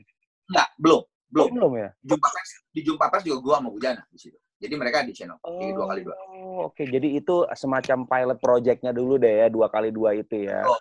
enggak 0.49 0.69
belum 0.75 1.01
belum 1.33 1.47
Belum 1.55 1.71
ya? 1.79 1.89
jumpa 2.03 2.27
pers 2.29 2.51
di 2.69 2.81
jumpa 2.83 3.05
pers 3.09 3.23
juga 3.25 3.39
gua 3.41 3.55
sama 3.57 3.69
Bujana 3.73 4.03
di 4.11 4.19
situ 4.21 4.37
jadi 4.59 4.75
mereka 4.77 5.01
di 5.07 5.15
channel 5.15 5.39
jadi 5.41 5.71
dua 5.73 5.85
kali 5.89 6.01
dua 6.05 6.15
Oh, 6.43 6.69
oke. 6.69 6.83
Jadi 6.85 7.17
itu 7.17 7.47
semacam 7.55 7.97
pilot 8.05 8.37
projectnya 8.37 8.91
dulu 8.93 9.15
deh 9.17 9.41
ya, 9.41 9.47
dua 9.49 9.71
kali 9.71 9.89
dua 9.89 10.13
itu 10.13 10.43
ya. 10.43 10.61
Betul. 10.61 10.79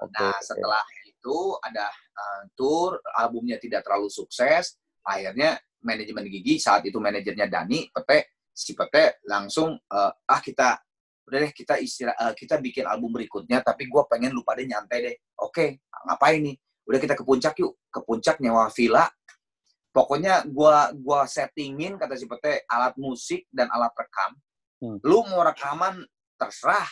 Oke. 0.00 0.24
Nah, 0.24 0.38
setelah 0.40 0.82
itu 1.04 1.36
ada 1.60 1.86
uh, 1.90 2.42
tour, 2.56 2.96
albumnya 3.18 3.58
tidak 3.60 3.82
terlalu 3.84 4.08
sukses. 4.08 4.78
Akhirnya 5.04 5.58
manajemen 5.84 6.24
Gigi 6.30 6.56
saat 6.62 6.86
itu 6.86 6.96
manajernya 6.96 7.44
Dani, 7.50 7.90
Pete, 7.92 8.38
si 8.54 8.72
Pete 8.72 9.20
langsung 9.28 9.74
uh, 9.76 10.12
ah 10.14 10.40
kita 10.40 10.85
udah 11.26 11.38
deh 11.42 11.52
kita 11.52 11.82
istirahat 11.82 12.32
kita 12.38 12.62
bikin 12.62 12.86
album 12.86 13.10
berikutnya 13.10 13.58
tapi 13.60 13.90
gue 13.90 14.02
pengen 14.06 14.30
lupa 14.30 14.54
deh 14.54 14.66
nyantai 14.66 14.98
deh. 15.02 15.16
Oke, 15.42 15.82
ngapain 16.06 16.38
nih? 16.38 16.56
Udah 16.86 16.98
kita 17.02 17.18
ke 17.18 17.26
puncak 17.26 17.58
yuk. 17.58 17.74
Ke 17.90 18.00
puncak 18.06 18.38
nyewa 18.38 18.70
villa. 18.70 19.10
Pokoknya 19.90 20.44
gua 20.46 20.92
gua 20.92 21.24
settingin 21.24 21.96
kata 21.96 22.14
si 22.20 22.28
Pete 22.28 22.68
alat 22.68 22.94
musik 23.00 23.48
dan 23.50 23.66
alat 23.72 23.90
rekam. 23.96 24.36
Hmm. 24.78 25.00
Lu 25.02 25.24
mau 25.26 25.42
rekaman 25.42 26.04
terserah. 26.36 26.86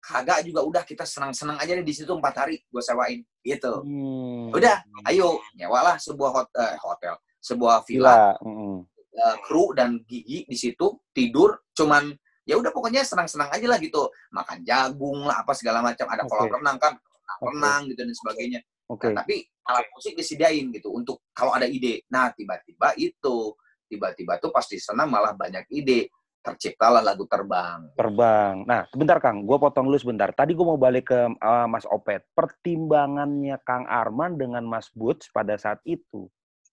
Kagak 0.00 0.48
juga 0.48 0.64
udah 0.64 0.82
kita 0.84 1.04
senang-senang 1.04 1.60
aja 1.60 1.76
deh 1.76 1.84
di 1.84 1.92
situ 1.92 2.08
empat 2.08 2.32
hari 2.32 2.56
gue 2.64 2.80
sewain 2.80 3.20
gitu. 3.44 3.84
Hmm. 3.84 4.48
Udah, 4.48 4.80
ayo 5.04 5.36
nyewalah 5.52 6.00
sebuah 6.00 6.30
hot, 6.32 6.48
eh, 6.56 6.76
hotel, 6.80 7.20
sebuah 7.36 7.84
villa, 7.84 8.32
Gila. 8.32 8.48
Mm-mm. 8.48 8.76
eh, 9.12 9.36
kru 9.44 9.76
dan 9.76 10.00
gigi 10.08 10.48
di 10.48 10.56
situ 10.56 11.04
tidur, 11.12 11.68
cuman 11.76 12.16
ya 12.50 12.58
udah 12.58 12.74
pokoknya 12.74 13.06
senang-senang 13.06 13.46
aja 13.54 13.66
lah 13.70 13.78
gitu, 13.78 14.10
makan 14.34 14.66
jagung 14.66 15.22
lah 15.22 15.46
apa 15.46 15.54
segala 15.54 15.78
macam, 15.86 16.10
ada 16.10 16.26
kolam 16.26 16.50
Oke. 16.50 16.54
renang 16.58 16.78
kan, 16.82 16.92
renang 17.38 17.80
gitu 17.86 18.02
dan 18.02 18.10
sebagainya. 18.10 18.60
Oke. 18.90 19.14
Nah, 19.14 19.22
tapi 19.22 19.46
alat 19.70 19.86
musik 19.94 20.18
disediain 20.18 20.66
gitu 20.74 20.90
untuk 20.90 21.22
kalau 21.30 21.54
ada 21.54 21.70
ide. 21.70 22.02
Nah 22.10 22.34
tiba-tiba 22.34 22.90
itu, 22.98 23.54
tiba-tiba 23.86 24.42
tuh 24.42 24.50
pasti 24.50 24.82
sana 24.82 25.06
malah 25.06 25.30
banyak 25.38 25.70
ide, 25.70 26.10
terciptalah 26.42 26.98
lagu 26.98 27.22
terbang. 27.30 27.86
Terbang. 27.94 28.66
Nah, 28.66 28.88
sebentar 28.90 29.22
Kang, 29.22 29.46
gue 29.46 29.58
potong 29.60 29.86
dulu 29.86 30.00
sebentar. 30.00 30.32
Tadi 30.32 30.56
gue 30.56 30.66
mau 30.66 30.80
balik 30.80 31.12
ke 31.12 31.20
uh, 31.38 31.66
Mas 31.68 31.86
Opet. 31.86 32.26
Pertimbangannya 32.32 33.60
Kang 33.62 33.86
Arman 33.86 34.40
dengan 34.40 34.66
Mas 34.66 34.90
Butch 34.90 35.30
pada 35.30 35.54
saat 35.60 35.78
itu. 35.86 36.26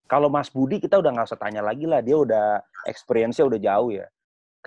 Kalau 0.07 0.31
Mas 0.31 0.47
Budi 0.47 0.79
kita 0.79 0.95
udah 0.97 1.11
nggak 1.11 1.27
usah 1.27 1.37
tanya 1.37 1.59
lagi 1.59 1.83
lah, 1.83 1.99
dia 1.99 2.15
udah 2.15 2.63
experience-nya 2.87 3.43
udah 3.43 3.59
jauh 3.59 3.91
ya. 3.91 4.07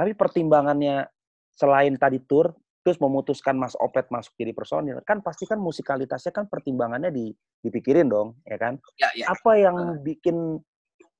Tapi 0.01 0.17
pertimbangannya 0.17 1.05
selain 1.53 1.93
tadi 2.01 2.25
tour, 2.25 2.57
terus 2.81 2.97
memutuskan 3.05 3.53
Mas 3.53 3.77
Opet 3.77 4.09
masuk 4.09 4.33
jadi 4.41 4.57
personil, 4.57 4.97
kan 5.05 5.21
pasti 5.21 5.45
kan 5.45 5.61
musikalitasnya 5.61 6.33
kan 6.33 6.49
pertimbangannya 6.49 7.13
di, 7.13 7.29
dipikirin 7.61 8.09
dong, 8.09 8.41
ya 8.49 8.57
kan? 8.57 8.81
Ya, 8.97 9.13
ya. 9.13 9.29
Apa 9.29 9.61
yang 9.61 10.01
bikin 10.01 10.57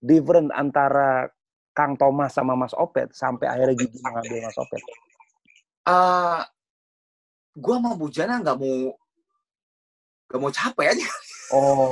different 0.01 0.49
antara 0.57 1.29
Kang 1.77 2.01
Thomas 2.01 2.33
sama 2.33 2.57
Mas 2.57 2.73
Opet 2.73 3.13
sampai 3.13 3.53
akhirnya 3.53 3.77
Gigi 3.77 4.01
mengambil 4.01 4.49
Mas 4.49 4.57
Opet? 4.57 4.81
Uh, 5.85 6.41
gue 7.53 7.75
sama 7.77 7.93
Bujana 8.01 8.41
nggak 8.41 8.57
mau 8.57 8.97
nggak 10.31 10.41
mau 10.41 10.53
capek 10.55 10.87
aja 10.97 11.09
Oh, 11.53 11.91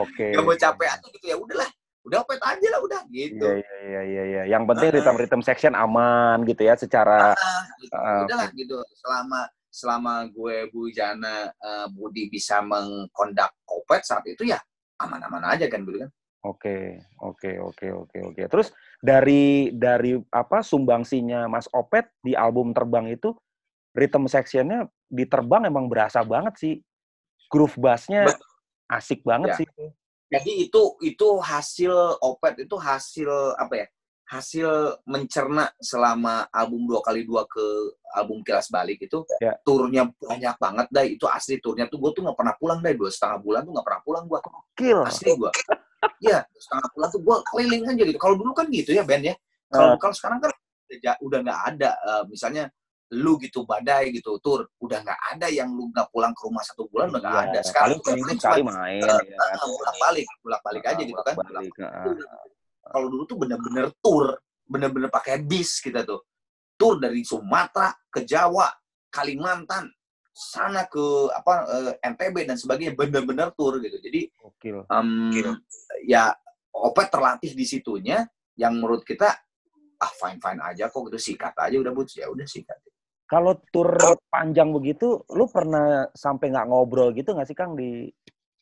oke. 0.00 0.26
nggak 0.32 0.44
mau 0.48 0.56
capek 0.56 0.88
aja 0.88 1.06
gitu 1.12 1.26
ya 1.28 1.36
udahlah 1.36 1.68
udah 2.08 2.18
opet 2.24 2.40
aja 2.40 2.66
lah 2.72 2.80
udah 2.80 3.00
gitu 3.12 3.44
Iya, 3.44 3.60
iya, 3.60 3.78
iya, 3.84 4.00
iya, 4.02 4.22
iya. 4.24 4.42
Yang 4.56 4.64
penting 4.72 4.88
Ah. 4.88 4.94
rhythm-rhythm 4.96 5.42
section 5.44 5.74
aman 5.76 6.42
gitu 6.48 6.62
ya 6.64 6.74
secara 6.74 7.36
Ah, 7.36 7.62
gitu. 7.78 7.92
Ah, 7.92 8.24
udahlah 8.24 8.48
gitu 8.56 8.76
selama 8.96 9.40
selama 9.68 10.14
gue 10.32 10.72
Bujana 10.72 11.52
eh, 11.52 11.86
Budi 11.92 12.32
bisa 12.32 12.64
mengkondak 12.64 13.52
opet 13.68 14.02
saat 14.02 14.24
itu 14.24 14.48
ya 14.48 14.56
aman-aman 14.98 15.44
aja 15.54 15.68
kan 15.68 15.84
gitu 15.84 16.08
kan 16.08 16.10
Oke, 16.38 17.02
oke, 17.18 17.58
oke, 17.58 17.86
oke, 17.90 18.18
oke. 18.30 18.42
Terus 18.46 18.70
dari 19.02 19.74
dari 19.74 20.14
apa 20.30 20.62
sumbangsinya 20.62 21.50
Mas 21.50 21.66
Opet 21.74 22.14
di 22.22 22.30
album 22.38 22.70
Terbang 22.70 23.10
itu 23.10 23.34
rhythm 23.90 24.30
sectionnya 24.30 24.86
di 25.10 25.26
Terbang 25.26 25.66
emang 25.66 25.90
berasa 25.90 26.22
banget 26.22 26.54
sih. 26.56 26.74
Groove 27.50 27.74
bassnya 27.82 28.38
asik 28.86 29.26
banget 29.26 29.50
Ya. 29.50 29.58
sih. 29.58 29.68
Jadi 30.28 30.52
itu 30.68 30.80
itu 31.00 31.28
hasil 31.40 31.92
opet 32.20 32.64
itu 32.68 32.76
hasil 32.76 33.56
apa 33.56 33.74
ya 33.84 33.86
hasil 34.28 34.68
mencerna 35.08 35.72
selama 35.80 36.44
album 36.52 36.84
dua 36.84 37.00
kali 37.00 37.24
dua 37.24 37.48
ke 37.48 37.64
album 38.12 38.44
kilas 38.44 38.68
balik 38.68 39.00
itu 39.00 39.24
Ya. 39.40 39.56
turnya 39.64 40.04
banyak 40.20 40.56
banget 40.60 40.86
dah 40.92 41.04
itu 41.04 41.24
asli 41.24 41.56
turnya 41.64 41.88
tuh 41.88 41.96
gue 41.96 42.12
tuh 42.12 42.20
nggak 42.28 42.36
pernah 42.36 42.54
pulang 42.60 42.84
deh 42.84 42.92
dua 42.92 43.08
setengah 43.08 43.40
bulan 43.40 43.64
tuh 43.64 43.72
nggak 43.72 43.86
pernah 43.88 44.02
pulang 44.04 44.24
gue 44.28 44.38
asli 45.08 45.32
gue 45.32 45.50
ya 46.20 46.44
setengah 46.60 46.88
bulan 46.92 47.08
tuh 47.08 47.20
gue 47.24 47.36
keliling 47.50 47.82
aja 47.88 48.02
gitu. 48.04 48.18
Kalau 48.20 48.36
dulu 48.38 48.52
kan 48.54 48.66
gitu 48.70 48.92
ya 48.94 49.02
band 49.02 49.24
ya. 49.32 49.34
Kalau 49.72 49.96
kalau 49.98 50.14
sekarang 50.14 50.38
kan 50.44 50.50
udah- 51.24 51.40
nggak 51.42 51.60
ada 51.74 51.90
eh, 51.96 52.22
misalnya 52.28 52.64
lu 53.16 53.40
gitu 53.40 53.64
badai 53.64 54.12
gitu 54.12 54.36
tur. 54.38 54.68
Udah 54.80 55.00
nggak 55.00 55.20
ada 55.36 55.48
yang 55.48 55.72
lu 55.72 55.88
nggak 55.88 56.12
pulang 56.12 56.36
ke 56.36 56.42
rumah 56.44 56.60
satu 56.60 56.84
bulan 56.92 57.08
udah 57.08 57.20
nggak 57.20 57.34
Iya, 57.34 57.48
ada. 57.48 57.60
Sekarang 57.64 57.98
paling 58.04 58.20
paling 58.24 58.38
sekali 58.40 58.60
cuma, 58.60 58.72
main 58.76 59.00
eh, 59.00 59.20
ya. 59.24 59.44
eh, 59.48 59.68
bolak 59.68 59.96
balik 59.96 60.26
bolak 60.44 60.62
balik 60.64 60.84
aja 60.84 61.02
gitu 61.02 61.22
kan. 61.24 61.34
Balik. 61.36 61.72
kalau 62.88 63.06
dulu 63.12 63.22
tuh 63.28 63.36
bener-bener 63.36 63.86
tour 64.00 64.32
bener-bener 64.68 65.08
pakai 65.08 65.40
bis 65.40 65.80
kita 65.80 66.04
tuh. 66.04 66.20
Tour 66.78 67.00
dari 67.00 67.24
Sumatera 67.26 67.90
ke 68.06 68.22
Jawa 68.22 68.70
Kalimantan 69.10 69.88
sana 70.30 70.86
ke 70.86 71.02
apa 71.34 71.52
eh, 71.66 71.92
NTB 72.14 72.46
dan 72.46 72.54
sebagainya 72.54 72.94
bener-bener 72.94 73.50
tour 73.58 73.80
gitu. 73.82 73.98
Jadi 73.98 74.30
Gokil. 74.38 74.86
em, 74.86 75.32
ya 76.06 76.30
Opet 76.70 77.10
terlatih 77.10 77.58
di 77.58 77.66
situnya 77.66 78.22
yang 78.54 78.78
menurut 78.78 79.02
kita 79.02 79.26
ah 79.98 80.12
fine 80.14 80.38
fine 80.38 80.62
aja 80.62 80.86
kok 80.86 81.10
gitu. 81.10 81.18
Sikat 81.18 81.58
aja 81.58 81.74
udah 81.74 81.90
but 81.90 82.06
ya 82.14 82.30
udah 82.30 82.46
sikat 82.46 82.78
Kalau 83.28 83.60
tur 83.68 83.92
panjang 84.32 84.72
begitu, 84.72 85.20
lu 85.36 85.44
pernah 85.52 86.08
sampai 86.16 86.48
nggak 86.48 86.66
ngobrol 86.72 87.12
gitu 87.12 87.36
nggak 87.36 87.44
sih 87.44 87.52
Kang 87.52 87.76
di 87.76 88.08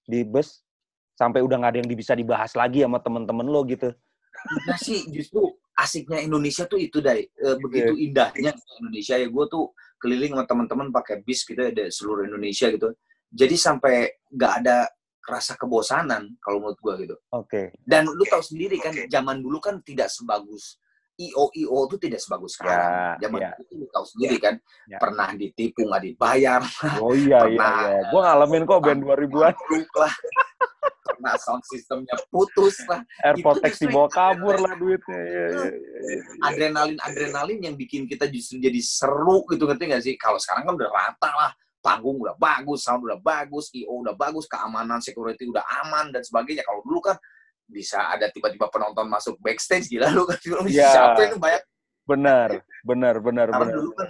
di 0.02 0.26
bus? 0.26 0.66
Sampai 1.14 1.40
udah 1.40 1.56
nggak 1.56 1.72
ada 1.72 1.78
yang 1.80 1.88
bisa 1.94 2.18
dibahas 2.18 2.52
lagi 2.58 2.82
sama 2.82 2.98
temen-temen 2.98 3.46
lo 3.46 3.62
gitu. 3.64 3.94
Nah 4.68 4.76
sih 4.76 5.06
justru 5.08 5.48
asiknya 5.72 6.20
Indonesia 6.20 6.66
tuh 6.68 6.82
itu 6.82 7.00
dari 7.00 7.24
begitu 7.62 7.94
indahnya 7.94 8.52
Indonesia 8.82 9.16
ya 9.16 9.30
gue 9.30 9.44
tuh 9.48 9.72
keliling 9.96 10.36
sama 10.36 10.44
teman-teman 10.44 10.88
pakai 10.92 11.24
bis 11.24 11.46
gitu 11.46 11.56
ya 11.56 11.72
dari 11.72 11.88
seluruh 11.88 12.26
Indonesia 12.26 12.68
gitu. 12.68 12.92
Jadi 13.32 13.56
sampai 13.56 14.12
nggak 14.34 14.52
ada 14.60 14.90
rasa 15.26 15.58
kebosanan 15.58 16.36
kalau 16.38 16.62
menurut 16.62 16.78
gue 16.82 16.94
gitu. 17.08 17.16
Oke. 17.32 17.74
Dan 17.80 18.06
lu 18.06 18.24
tahu 18.28 18.42
sendiri 18.44 18.76
kan 18.82 18.92
zaman 19.08 19.40
dulu 19.40 19.58
kan 19.62 19.80
tidak 19.82 20.12
sebagus 20.12 20.76
IO 21.16 21.48
IO 21.52 21.78
itu 21.88 21.96
tidak 21.96 22.20
sebagus 22.20 22.60
sekarang. 22.60 23.16
Ya, 23.16 23.28
zaman 23.28 23.40
ya. 23.40 23.50
lu 23.72 23.86
tahu 23.88 24.04
sendiri 24.04 24.36
kan 24.36 24.54
Ya. 24.86 24.98
pernah 25.00 25.28
ditipu 25.32 25.82
nggak 25.82 26.02
dibayar, 26.04 26.60
Oh 27.02 27.10
iya 27.10 27.42
iya 27.48 27.58
Pernah, 27.58 27.76
iya. 27.82 28.00
Gua 28.12 28.20
ngalamin 28.22 28.62
kok 28.64 28.80
band 28.80 29.00
2000-an. 29.02 29.52
ambruk 29.56 29.90
lah. 29.96 30.14
pernah 31.06 31.32
sound 31.40 31.64
systemnya 31.64 32.12
putus 32.28 32.76
lah. 32.84 33.00
Itu 33.32 33.48
justru 33.64 33.88
dibawa 33.88 34.08
kabur 34.12 34.56
lah 34.60 34.76
duitnya. 34.80 35.16
Iya, 35.16 35.44
iya, 35.48 35.64
iya, 35.64 35.70
iya. 36.12 36.22
adrenalin 36.44 36.98
adrenalin 37.00 37.58
yang 37.62 37.74
bikin 37.74 38.04
kita 38.04 38.28
justru 38.28 38.60
jadi 38.60 38.76
seru 38.84 39.40
gitu 39.48 39.64
ngerti 39.64 39.84
nggak 39.88 40.02
sih 40.04 40.14
kalau 40.20 40.36
sekarang 40.36 40.68
kan 40.68 40.74
udah 40.76 40.90
rata 40.92 41.30
lah 41.32 41.50
panggung 41.80 42.18
udah 42.20 42.34
bagus 42.36 42.84
sound 42.84 43.00
udah 43.00 43.16
bagus 43.16 43.70
io 43.72 44.02
udah 44.02 44.12
bagus 44.12 44.44
keamanan 44.44 44.98
security 44.98 45.46
udah 45.46 45.62
aman 45.86 46.10
dan 46.10 46.20
sebagainya 46.20 46.66
kalau 46.66 46.82
dulu 46.84 46.98
kan 47.00 47.16
bisa 47.66 47.98
ada 48.08 48.30
tiba-tiba 48.30 48.70
penonton 48.70 49.06
masuk 49.06 49.34
backstage 49.38 49.90
gila 49.90 50.10
lu 50.10 50.22
kan 50.24 50.38
Iya. 50.66 50.88
siapa 50.90 51.20
itu 51.26 51.36
banyak 51.36 51.62
Benar, 52.06 52.62
benar, 52.86 53.18
benar, 53.18 53.50
karena 53.50 53.66
benar. 53.66 53.76
dulu 53.82 53.90
kan 53.92 54.06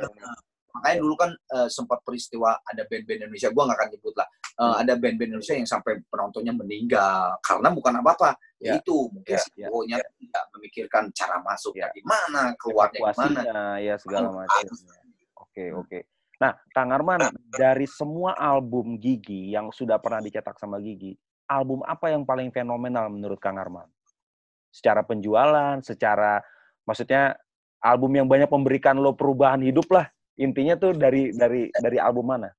makanya 0.77 0.99
dulu 1.01 1.15
kan 1.17 1.31
eh, 1.33 1.69
sempat 1.73 2.05
peristiwa 2.05 2.61
ada 2.61 2.85
band-band 2.85 3.25
Indonesia 3.25 3.49
gua 3.49 3.65
nggak 3.65 3.79
akan 3.81 3.89
nyebut 3.97 4.15
lah 4.17 4.29
Eh, 4.57 4.65
Hmm. 4.65 4.81
ada 4.81 4.93
band-band 4.97 5.31
Indonesia 5.33 5.53
yang 5.53 5.69
sampai 5.69 6.01
penontonnya 6.09 6.53
meninggal 6.53 7.37
karena 7.45 7.69
bukan 7.69 8.01
apa-apa 8.01 8.37
Ya. 8.57 8.77
itu 8.77 9.13
mungkin 9.13 9.37
Ya, 9.53 9.69
ya, 9.69 9.69
nya 9.69 9.97
tidak 10.17 10.45
memikirkan 10.53 11.05
cara 11.13 11.37
masuknya 11.41 11.89
Ya. 11.89 11.97
gimana 11.97 12.57
keluarnya 12.57 13.01
gimana 13.05 13.77
ya 13.81 13.95
segala 13.97 14.33
macam. 14.33 14.65
Oke, 15.37 15.73
oke. 15.73 15.99
Nah, 16.37 16.53
Kang 16.69 16.89
Arman, 16.89 17.33
dari 17.49 17.85
semua 17.85 18.33
album 18.33 18.97
Gigi 18.97 19.53
yang 19.53 19.73
sudah 19.73 19.97
pernah 19.97 20.21
dicetak 20.21 20.57
sama 20.57 20.81
Gigi, 20.81 21.17
album 21.47 21.83
apa 21.87 22.11
yang 22.13 22.27
paling 22.27 22.51
fenomenal 22.51 23.11
menurut 23.11 23.39
Kang 23.39 23.59
Arman? 23.59 23.87
Secara 24.71 25.01
penjualan, 25.07 25.81
secara 25.81 26.43
maksudnya 26.85 27.35
album 27.81 28.13
yang 28.13 28.27
banyak 28.29 28.51
memberikan 28.51 28.99
lo 28.99 29.17
perubahan 29.17 29.63
hidup 29.63 29.89
lah. 29.89 30.07
Intinya 30.37 30.77
tuh 30.77 30.93
dari 30.93 31.33
dari 31.33 31.73
dari 31.73 31.97
album 31.97 32.29
mana? 32.29 32.53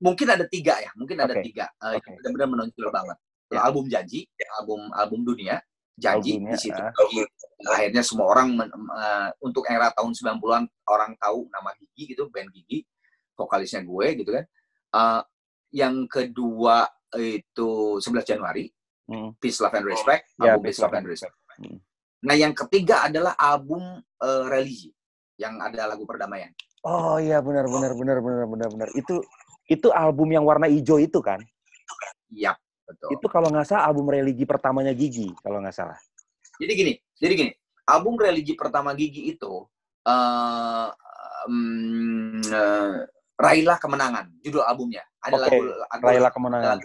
Mungkin 0.00 0.26
ada 0.26 0.48
tiga 0.48 0.80
ya, 0.80 0.90
mungkin 0.96 1.20
ada 1.20 1.36
Oke. 1.36 1.44
tiga 1.44 1.68
uh, 1.78 1.94
Oke. 1.94 2.02
yang 2.02 2.12
benar-benar 2.18 2.48
menonjol 2.48 2.88
banget. 2.90 3.16
Ya. 3.50 3.58
Album 3.66 3.84
Janji, 3.90 4.20
album 4.58 4.80
album 4.94 5.20
dunia, 5.26 5.60
Janji 5.98 6.40
Albumnya, 6.40 6.54
di 6.54 6.58
situ. 6.58 6.80
ah. 6.80 6.92
Akhirnya 7.76 8.00
semua 8.00 8.26
orang 8.32 8.56
men- 8.56 8.72
uh, 8.72 9.28
untuk 9.44 9.68
era 9.68 9.92
tahun 9.92 10.16
90-an 10.16 10.64
orang 10.88 11.12
tahu 11.20 11.50
nama 11.52 11.70
Gigi 11.76 12.16
gitu, 12.16 12.32
band 12.32 12.48
Gigi, 12.56 12.88
vokalisnya 13.36 13.84
gue 13.84 14.06
gitu 14.16 14.30
kan. 14.32 14.44
Uh, 14.90 15.22
yang 15.70 16.08
kedua 16.08 16.88
itu 17.18 17.98
11 17.98 18.22
Januari, 18.22 18.70
Hmm. 19.10 19.34
Peace 19.42 19.58
Love 19.58 19.74
and 19.74 19.86
Respect, 19.90 20.24
Ya, 20.38 20.54
album 20.54 20.70
Peace 20.70 20.78
Love 20.78 20.94
and 20.94 21.08
Respect. 21.10 21.34
Hmm. 21.58 21.78
Nah, 22.22 22.34
yang 22.38 22.54
ketiga 22.54 23.10
adalah 23.10 23.34
album 23.34 23.82
uh, 24.22 24.44
religi 24.46 24.94
yang 25.34 25.58
ada 25.58 25.90
lagu 25.90 26.06
perdamaian. 26.06 26.54
Oh 26.86 27.20
iya 27.20 27.42
benar 27.44 27.68
benar 27.68 27.92
benar 27.92 28.18
benar 28.22 28.46
benar 28.46 28.68
benar. 28.70 28.88
Itu 28.94 29.20
itu 29.66 29.90
album 29.90 30.30
yang 30.30 30.46
warna 30.46 30.70
hijau 30.70 30.96
itu 31.02 31.18
kan? 31.20 31.42
Yap, 32.30 32.56
betul. 32.86 33.18
Itu 33.18 33.26
kalau 33.26 33.50
nggak 33.50 33.66
salah 33.66 33.90
album 33.90 34.06
religi 34.08 34.46
pertamanya 34.46 34.94
Gigi 34.94 35.28
kalau 35.42 35.58
nggak 35.58 35.74
salah. 35.74 35.98
Jadi 36.60 36.72
gini, 36.72 36.92
jadi 37.18 37.34
gini, 37.34 37.52
album 37.90 38.14
religi 38.14 38.54
pertama 38.54 38.94
Gigi 38.94 39.34
itu 39.34 39.66
eh 40.06 40.88
um, 41.50 42.40
eh, 42.40 42.96
Raihlah 43.40 43.80
Kemenangan, 43.80 44.28
judul 44.44 44.62
albumnya. 44.64 45.02
Ada 45.20 45.36
Oke, 45.36 45.44
lagu, 45.48 45.60
lagu 45.66 46.04
Raihlah 46.04 46.32
Kemenangan. 46.32 46.78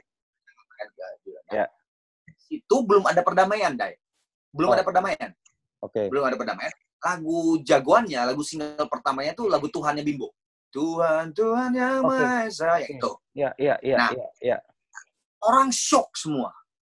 Ya. 1.51 1.65
Itu 2.49 2.85
belum 2.85 3.05
ada 3.05 3.21
perdamaian, 3.21 3.73
Dai. 3.73 3.97
Belum 4.53 4.71
Oh. 4.71 4.75
ada 4.77 4.83
perdamaian. 4.85 5.31
Oke. 5.81 6.07
Belum 6.09 6.23
ada 6.25 6.35
perdamaian. 6.35 6.73
Lagu 7.01 7.61
jagoannya, 7.61 8.21
lagu 8.25 8.41
single 8.41 8.87
pertamanya 8.89 9.37
tuh 9.37 9.45
lagu 9.45 9.69
Tuhannya 9.69 10.01
Bimbo. 10.01 10.33
Tuhan, 10.73 11.31
Tuhan 11.31 11.71
yang 11.71 12.03
Oke. 12.03 12.17
Maha 12.19 12.49
Esa. 12.49 12.75
Oke. 12.75 12.97
Itu. 12.97 13.11
Iya 13.31 13.49
iya 13.55 13.75
iya 13.79 13.95
Nah. 13.97 14.09
iya 14.11 14.27
iya. 14.41 14.57
Orang 15.45 15.69
shock 15.69 16.11
semua. 16.17 16.49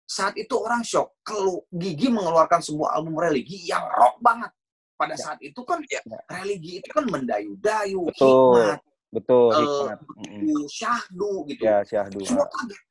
Saat 0.10 0.34
itu 0.36 0.58
orang 0.58 0.82
shock. 0.82 1.14
Kalau 1.22 1.64
Gigi 1.70 2.10
mengeluarkan 2.10 2.60
sebuah 2.60 2.98
album 2.98 3.16
religi 3.16 3.70
yang 3.70 3.86
rock 3.94 4.18
banget. 4.20 4.50
Pada 4.98 5.16
Ya. 5.16 5.22
saat 5.22 5.40
itu 5.40 5.62
kan 5.64 5.80
Ya. 5.86 6.02
religi 6.28 6.82
itu 6.82 6.90
kan 6.92 7.06
mendayu-dayu, 7.08 8.04
Betul. 8.10 8.58
hikmat, 8.58 8.80
Betul, 9.16 9.48
hikmat. 9.56 9.98
Uh, 10.04 10.66
syahdu 10.68 11.34
gitu. 11.48 11.62
Ya, 11.64 11.78
syahdu. 11.88 12.20
Semua 12.26 12.50
kaget. 12.52 12.82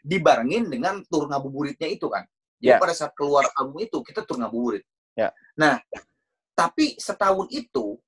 Dibarengin 0.00 0.72
dengan 0.72 1.04
tur 1.06 1.28
ngabuburitnya 1.28 1.88
itu 1.92 2.08
kan. 2.08 2.24
Jadi 2.62 2.72
Ya. 2.72 2.78
pada 2.78 2.94
saat 2.94 3.12
keluar 3.18 3.44
album 3.58 3.82
itu 3.82 3.98
kita 4.06 4.22
tur 4.22 4.38
ngabuburit. 4.38 4.86
Ya. 5.18 5.34
Nah, 5.58 5.82
tapi 6.54 6.94
setahun 6.94 7.50
itu, 7.50 7.98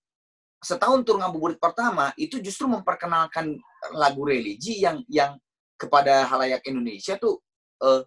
setahun 0.62 1.02
tur 1.04 1.18
ngabuburit 1.20 1.58
pertama 1.60 2.14
itu 2.16 2.40
justru 2.40 2.64
memperkenalkan 2.70 3.58
lagu 3.92 4.22
religi 4.24 4.80
yang 4.80 5.02
yang 5.10 5.36
kepada 5.74 6.24
halayak 6.30 6.62
Indonesia 6.64 7.18
tuh 7.18 7.42
eh, 7.82 8.06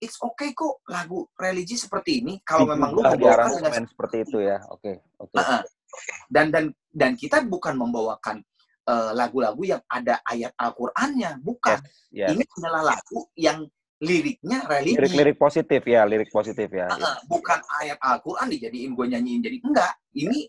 it's 0.00 0.16
okay 0.22 0.54
kok 0.56 0.80
lagu 0.88 1.28
religi 1.36 1.76
seperti 1.76 2.24
ini 2.24 2.40
kalau 2.46 2.68
memang 2.70 2.94
lu 2.94 3.02
di 3.04 3.20
membawakan 3.20 3.52
dengan 3.60 3.84
seperti 3.88 4.16
itu 4.24 4.38
ya. 4.40 4.62
Oke, 4.72 5.02
oke. 5.20 5.36
Heeh. 5.36 5.62
dan 6.26 6.50
dan 6.50 6.64
dan 6.90 7.14
kita 7.14 7.42
bukan 7.46 7.78
membawakan 7.78 8.42
eh, 8.88 9.10
lagu-lagu 9.16 9.62
yang 9.64 9.82
ada 9.88 10.20
ayat 10.24 10.52
Al-Qur'annya, 10.56 11.40
bukan. 11.40 11.78
Ya. 12.12 12.30
Ini 12.30 12.44
adalah 12.60 12.94
lagu 12.96 13.28
yang 13.34 13.66
liriknya 14.04 14.68
religi. 14.68 14.96
Lirik-lirik 15.00 15.36
positif 15.40 15.82
ya, 15.86 16.02
lirik 16.04 16.30
positif 16.30 16.68
ya. 16.68 16.90
ya. 16.90 16.96
Heeh, 16.98 17.16
bukan 17.30 17.60
ayat 17.80 17.98
Al-Quran 18.02 18.48
dijadiin 18.52 18.92
gue 18.92 19.06
nyanyiin 19.08 19.40
jadi 19.40 19.58
enggak 19.64 19.92
ini 20.18 20.44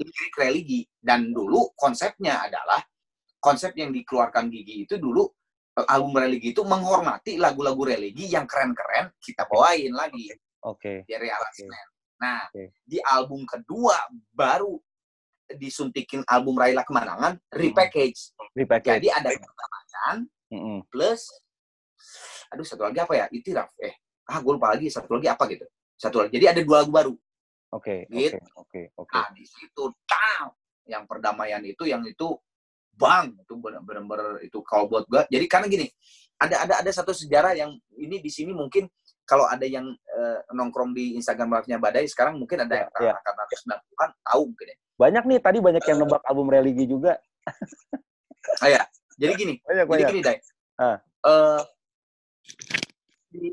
lirik 0.00 0.34
religi 0.38 0.80
dan 1.00 1.34
dulu 1.34 1.72
konsepnya 1.76 2.46
adalah 2.48 2.80
konsep 3.40 3.72
yang 3.76 3.92
dikeluarkan 3.92 4.48
Gigi 4.52 4.84
itu 4.84 4.96
dulu 4.96 5.24
eh, 5.76 5.86
album 5.88 6.20
religi 6.20 6.52
itu 6.52 6.62
menghormati 6.64 7.36
lagu-lagu 7.36 7.82
religi 7.88 8.30
yang 8.30 8.44
keren-keren 8.44 9.12
kita 9.20 9.44
bawain 9.48 9.92
lagi 9.92 10.30
Oke. 10.64 11.04
dari 11.08 11.28
aransemen. 11.28 11.86
Nah 12.20 12.48
Oke. 12.52 12.76
di 12.84 13.00
album 13.00 13.48
kedua 13.48 13.96
baru 14.32 14.76
disuntikin 15.56 16.22
album 16.26 16.54
Raila 16.54 16.84
Kemenangan 16.84 17.38
repackage. 17.50 18.34
Repackage. 18.52 19.00
Jadi 19.02 19.08
ada 19.10 19.28
pertambahan 19.30 20.16
Mm-mm. 20.50 20.78
plus 20.90 21.30
aduh 22.50 22.66
satu 22.66 22.82
lagi 22.82 22.98
apa 22.98 23.14
ya 23.14 23.26
itiraf 23.30 23.70
eh 23.78 23.94
ah 24.26 24.42
gue 24.42 24.52
lupa 24.58 24.74
lagi 24.74 24.90
satu 24.90 25.14
lagi 25.14 25.30
apa 25.30 25.46
gitu 25.46 25.62
satu 25.94 26.26
lagi 26.26 26.34
jadi 26.34 26.50
ada 26.50 26.60
dua 26.66 26.82
lagu 26.82 26.90
baru 26.90 27.14
Oke, 27.70 28.02
oke, 28.02 28.18
Gitu. 28.18 28.34
oke, 28.58 28.80
oke. 28.98 29.14
nah 29.14 29.30
di 29.30 29.46
situ 29.46 29.84
tang 30.10 30.50
yang 30.90 31.06
perdamaian 31.06 31.62
itu 31.62 31.86
yang 31.86 32.02
itu 32.02 32.34
bang 32.90 33.30
itu 33.38 33.54
benar-benar 33.54 34.42
itu 34.42 34.58
kalau 34.66 34.90
buat 34.90 35.06
gue 35.06 35.22
jadi 35.30 35.46
karena 35.46 35.66
gini 35.70 35.86
ada 36.42 36.66
ada 36.66 36.74
ada 36.82 36.90
satu 36.90 37.14
sejarah 37.14 37.54
yang 37.54 37.70
ini 37.94 38.18
di 38.18 38.26
sini 38.26 38.50
mungkin 38.50 38.90
kalau 39.22 39.46
ada 39.46 39.62
yang 39.62 39.86
eh, 39.86 40.38
nongkrong 40.50 40.90
di 40.90 41.14
Instagram 41.14 41.54
live-nya 41.54 41.78
Badai 41.78 42.10
sekarang 42.10 42.34
mungkin 42.34 42.66
ada 42.66 42.74
yang 42.74 42.90
Ya, 42.98 43.14
ya. 43.14 43.14
angkatan 43.14 43.46
90-an 43.78 44.10
tahu 44.26 44.42
mungkin 44.50 44.66
ya. 44.66 44.76
Banyak 45.00 45.24
nih 45.24 45.38
tadi 45.40 45.58
banyak 45.64 45.80
yang 45.80 45.98
nebak 46.04 46.20
album 46.28 46.52
religi 46.52 46.84
juga. 46.84 47.16
Ah, 48.60 48.68
ya. 48.68 48.82
Jadi 49.16 49.32
gini, 49.36 49.54
Banyak 49.64 49.86
Jadi 49.88 49.92
banyak. 49.96 50.08
gini, 50.12 50.20
Dai. 50.20 50.38
Ah. 50.76 50.96
Eh, 51.00 51.60
di 53.32 53.48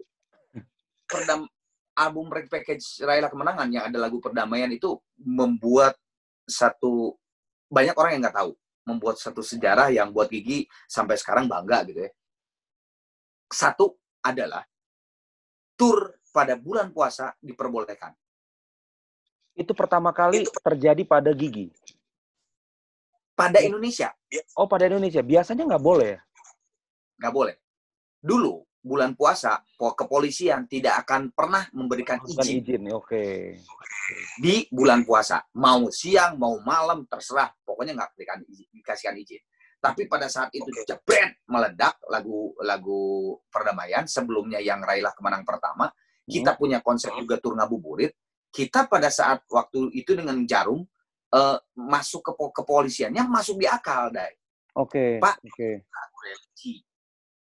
perdam 1.08 1.48
album 1.96 2.28
repackage 2.28 3.04
Raila 3.04 3.32
Kemenangan 3.32 3.68
yang 3.72 3.88
ada 3.88 3.96
lagu 3.96 4.20
perdamaian 4.20 4.68
itu 4.72 5.00
membuat 5.24 5.96
satu 6.44 7.16
banyak 7.68 7.96
orang 7.96 8.12
yang 8.16 8.22
nggak 8.28 8.38
tahu 8.40 8.52
membuat 8.88 9.20
satu 9.20 9.44
sejarah 9.44 9.92
yang 9.92 10.16
buat 10.16 10.32
Gigi 10.32 10.64
sampai 10.88 11.20
sekarang 11.20 11.52
bangga 11.52 11.84
gitu 11.88 12.08
ya. 12.08 12.12
Satu 13.52 14.00
adalah 14.24 14.64
tur 15.76 16.16
pada 16.32 16.56
bulan 16.56 16.92
puasa 16.96 17.36
diperbolehkan. 17.44 18.16
Itu 19.58 19.74
pertama 19.74 20.14
kali 20.14 20.46
terjadi 20.62 21.02
pada 21.02 21.34
Gigi. 21.34 21.74
Pada 23.34 23.62
Indonesia 23.62 24.14
Oh, 24.54 24.70
pada 24.70 24.86
Indonesia. 24.86 25.22
Biasanya 25.26 25.66
nggak 25.66 25.84
boleh 25.84 26.08
ya? 26.18 26.20
nggak 27.18 27.34
boleh. 27.34 27.56
Dulu 28.22 28.62
bulan 28.78 29.18
puasa 29.18 29.58
po- 29.76 29.98
kepolisian 29.98 30.70
tidak 30.70 31.04
akan 31.04 31.34
pernah 31.34 31.66
memberikan 31.74 32.22
Bukan 32.22 32.46
izin 32.46 32.62
izin. 32.62 32.84
Oke. 32.94 33.58
di 34.40 34.64
bulan 34.72 35.04
puasa. 35.04 35.44
Mau 35.60 35.92
siang, 35.92 36.40
mau 36.40 36.56
malam, 36.64 37.04
terserah. 37.10 37.52
Pokoknya 37.66 37.98
nggak 37.98 38.16
dikasih 38.16 38.46
izin, 38.48 38.68
dikasihkan 38.72 39.16
izin. 39.20 39.42
Tapi 39.78 40.08
pada 40.10 40.26
saat 40.32 40.50
itu 40.56 40.66
jebret 40.88 41.38
meledak 41.46 42.00
lagu 42.10 42.56
lagu 42.64 43.36
perdamaian 43.52 44.08
sebelumnya 44.08 44.58
yang 44.64 44.80
Raila 44.82 45.12
kemenang 45.14 45.44
pertama, 45.44 45.92
kita 46.24 46.56
punya 46.56 46.80
konsep 46.80 47.12
juga 47.20 47.38
tur 47.38 47.54
ngabuburit. 47.60 48.16
Kita 48.50 48.88
pada 48.88 49.12
saat 49.12 49.44
waktu 49.48 49.92
itu 49.94 50.16
dengan 50.16 50.38
jarum 50.44 50.84
eh, 51.28 51.58
masuk 51.76 52.24
ke 52.24 52.32
po- 52.34 52.56
kepolisiannya 52.56 53.20
masuk 53.28 53.60
di 53.60 53.68
akal, 53.68 54.08
Dai. 54.10 54.32
Oke. 54.80 55.20
Pak. 55.20 55.44
Oke. 55.44 55.84
religi. 56.18 56.82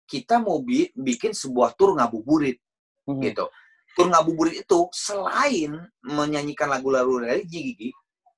Kita 0.08 0.40
mau 0.40 0.64
bi- 0.64 0.92
bikin 0.94 1.36
sebuah 1.36 1.76
tur 1.76 1.92
ngabuburit 1.96 2.60
Mhm. 3.12 3.22
gitu. 3.22 3.46
Tur 3.94 4.08
ngabuburit 4.10 4.64
itu 4.64 4.80
selain 4.96 5.78
menyanyikan 6.02 6.72
lagu-lagu 6.72 7.22
religi 7.22 7.76
Gigi, 7.76 7.90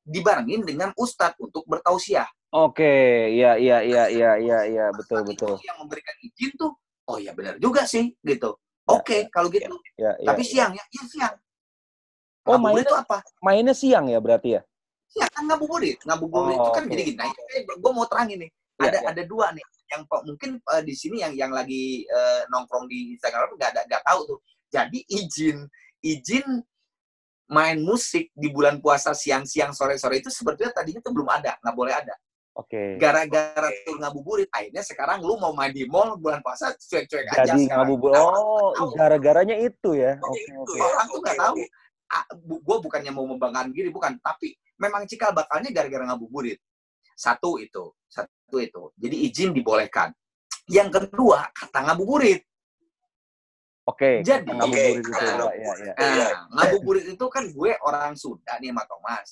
dibarengin 0.02 0.66
dengan 0.66 0.90
ustadz 0.98 1.38
untuk 1.38 1.62
bertausiah. 1.66 2.28
Oke, 2.50 3.30
iya 3.30 3.54
iya 3.60 3.86
iya 3.86 4.04
iya 4.10 4.32
iya 4.42 4.60
iya 4.66 4.86
betul 4.94 5.22
Saat 5.24 5.30
betul. 5.30 5.56
itu 5.60 5.66
yang 5.68 5.78
memberikan 5.84 6.16
izin 6.24 6.52
tuh, 6.56 6.72
oh 7.06 7.18
ya 7.22 7.32
benar 7.38 7.60
juga 7.60 7.86
sih 7.86 8.16
gitu. 8.22 8.58
Oke, 8.86 9.30
kalau 9.30 9.50
gitu. 9.50 9.78
Ya, 9.98 10.14
ya, 10.22 10.30
Tapi 10.34 10.42
ya. 10.42 10.50
siang 10.50 10.72
ya, 10.74 10.84
ya 10.90 11.04
siang. 11.06 11.36
Oh, 12.46 12.56
Ngabuburit 12.56 12.86
mainnya- 12.86 12.86
itu 12.86 12.96
apa? 12.96 13.18
mainnya 13.42 13.74
siang 13.74 14.06
ya 14.06 14.20
berarti 14.22 14.50
ya? 14.54 14.62
Ya 15.16 15.26
kan 15.34 15.44
ngabuburit. 15.46 15.98
Ngabuburit 16.06 16.56
Oh, 16.56 16.62
itu 16.62 16.72
kan 16.72 16.84
oke. 16.86 16.92
jadi 16.92 17.02
gini. 17.04 17.18
Nah, 17.18 17.32
gue 17.76 17.92
mau 17.92 18.06
terangin 18.06 18.38
nih. 18.46 18.52
Ya, 18.76 18.84
ada 18.86 18.98
ya. 19.00 19.08
ada 19.10 19.24
dua 19.24 19.56
nih 19.56 19.64
yang 19.86 20.02
mungkin 20.28 20.50
eh, 20.60 20.84
di 20.84 20.94
sini 20.94 21.24
yang 21.24 21.32
yang 21.32 21.50
lagi 21.50 22.04
eh, 22.04 22.42
nongkrong 22.50 22.86
di 22.86 23.16
Instagram 23.16 23.56
nggak 23.56 23.70
ada 23.72 23.82
nggak 23.88 24.04
tahu 24.04 24.20
tuh. 24.28 24.40
Jadi 24.68 25.00
izin 25.08 25.64
izin 26.04 26.44
main 27.48 27.78
musik 27.80 28.34
di 28.34 28.50
bulan 28.50 28.82
puasa 28.82 29.14
siang-siang 29.14 29.72
sore-sore 29.72 30.20
itu 30.20 30.28
sebetulnya 30.28 30.74
tadinya 30.74 31.00
tuh 31.00 31.14
belum 31.14 31.30
ada, 31.30 31.56
nggak 31.62 31.76
boleh 31.78 31.94
ada. 31.94 32.14
Oke. 32.56 32.96
Gara-gara 32.98 33.68
tur 33.86 34.00
ngabuburit, 34.00 34.48
akhirnya 34.50 34.80
sekarang 34.82 35.20
lu 35.20 35.36
mau 35.36 35.52
main 35.52 35.70
di 35.70 35.84
mall 35.86 36.16
bulan 36.16 36.40
puasa 36.40 36.72
cuek-cuek 36.74 37.28
aja 37.30 37.52
Jadi 37.52 37.68
sekarang. 37.68 37.84
ngabubur. 37.86 38.12
Nah, 38.12 38.32
Oh, 38.76 38.92
gara-garanya 38.96 39.56
itu 39.56 39.92
ya. 39.94 40.16
Oke 40.20 40.42
oke. 40.58 40.78
Orang 40.80 41.08
tuh 41.08 41.20
nggak 41.22 41.36
tahu. 41.38 41.56
Gue 42.36 42.78
bukannya 42.82 43.12
mau 43.12 43.26
membanggakan 43.28 43.72
diri, 43.76 43.90
bukan. 43.92 44.20
Tapi 44.22 44.56
memang 44.80 45.04
cikal 45.10 45.36
bakalnya 45.36 45.72
gara-gara 45.72 46.06
ngabuburit. 46.14 46.60
Satu 47.16 47.58
itu, 47.60 47.96
satu 48.08 48.58
itu. 48.60 48.92
Jadi 49.00 49.16
izin 49.28 49.50
dibolehkan. 49.56 50.12
Yang 50.68 51.00
kedua, 51.00 51.48
kata 51.56 51.80
ngabuburit. 51.92 52.44
Oke. 53.86 54.26
Jadi- 54.26 54.50
ngabuburit 54.50 54.98
itu 55.00 55.12
ya 55.14 55.34
ya 55.54 55.74
ya. 55.78 55.94
Nah, 55.94 56.32
ngabuburit 56.58 57.06
itu 57.06 57.26
kan 57.30 57.44
gue 57.48 57.72
orang 57.86 58.18
Sunda 58.18 58.58
nih 58.58 58.74
sama 58.74 58.84
Thomas. 58.90 59.28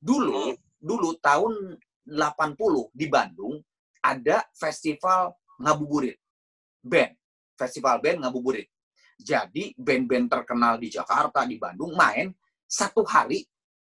Dulu, 0.00 0.56
dulu 0.80 1.10
tahun 1.20 1.76
80 2.08 2.88
di 2.96 3.06
Bandung 3.12 3.60
ada 4.00 4.44
festival 4.56 5.36
ngabuburit. 5.60 6.16
Band. 6.80 7.12
Festival 7.58 8.00
band 8.00 8.24
ngabuburit. 8.24 8.70
Jadi 9.18 9.74
band-band 9.74 10.30
terkenal 10.30 10.78
di 10.78 10.88
Jakarta, 10.94 11.42
di 11.42 11.58
Bandung 11.58 11.98
main 11.98 12.30
satu 12.64 13.02
hari 13.02 13.42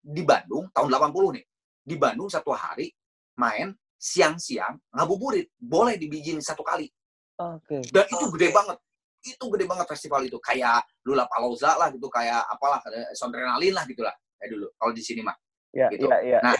di 0.01 0.26
Bandung 0.26 0.65
tahun 0.74 0.89
80 0.89 1.38
nih. 1.38 1.45
Di 1.86 1.95
Bandung 1.95 2.26
satu 2.26 2.49
hari 2.57 2.89
main 3.38 3.69
siang-siang 4.01 4.82
ngabuburit. 4.89 5.53
Boleh 5.61 5.95
dibijin 6.01 6.41
satu 6.41 6.65
kali. 6.65 6.89
Oke. 7.38 7.86
Dan 7.93 8.05
itu 8.09 8.26
gede 8.34 8.49
banget. 8.49 8.78
Itu 9.22 9.45
gede 9.53 9.65
banget 9.69 9.86
festival 9.86 10.26
itu. 10.26 10.41
Kayak 10.41 10.82
Lula 11.05 11.30
Palauza 11.30 11.78
lah 11.78 11.93
gitu, 11.93 12.09
kayak 12.09 12.41
apalah, 12.49 12.82
eh, 12.89 13.13
Sondrenalin 13.13 13.78
lah 13.78 13.86
gitu 13.86 14.01
lah. 14.01 14.13
Kayak 14.41 14.57
dulu. 14.57 14.67
Kalau 14.74 14.91
di 14.93 15.03
sini 15.05 15.22
mah. 15.22 15.38
Ya, 15.72 15.88
Gitu. 15.88 16.03
iya, 16.03 16.17
iya. 16.19 16.39
Nah, 16.43 16.57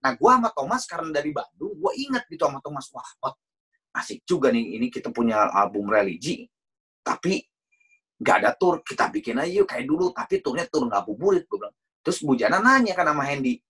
nah 0.00 0.12
gue 0.16 0.30
sama 0.30 0.48
Thomas 0.54 0.82
karena 0.88 1.10
dari 1.12 1.34
Bandung, 1.34 1.74
gue 1.76 1.92
inget 2.00 2.24
gitu 2.32 2.48
sama 2.48 2.64
Thomas, 2.64 2.88
wah, 2.96 3.04
wah, 3.20 3.34
asik 4.00 4.24
juga 4.24 4.48
nih, 4.48 4.80
ini 4.80 4.88
kita 4.88 5.12
punya 5.12 5.52
album 5.52 5.90
religi, 5.92 6.48
tapi 7.04 7.44
nggak 8.18 8.36
ada 8.42 8.50
tour, 8.58 8.82
kita 8.82 9.08
bikin 9.14 9.38
aja 9.38 9.50
yuk 9.62 9.66
kayak 9.70 9.86
dulu, 9.86 10.10
tapi 10.10 10.42
turnya 10.42 10.66
tur 10.66 10.86
ngabuburit, 10.90 11.46
gue 11.46 11.58
bilang. 11.58 11.74
Terus 12.02 12.18
Bujana 12.26 12.58
nanya 12.58 12.94
kan 12.98 13.06
sama 13.06 13.22
Hendy, 13.26 13.62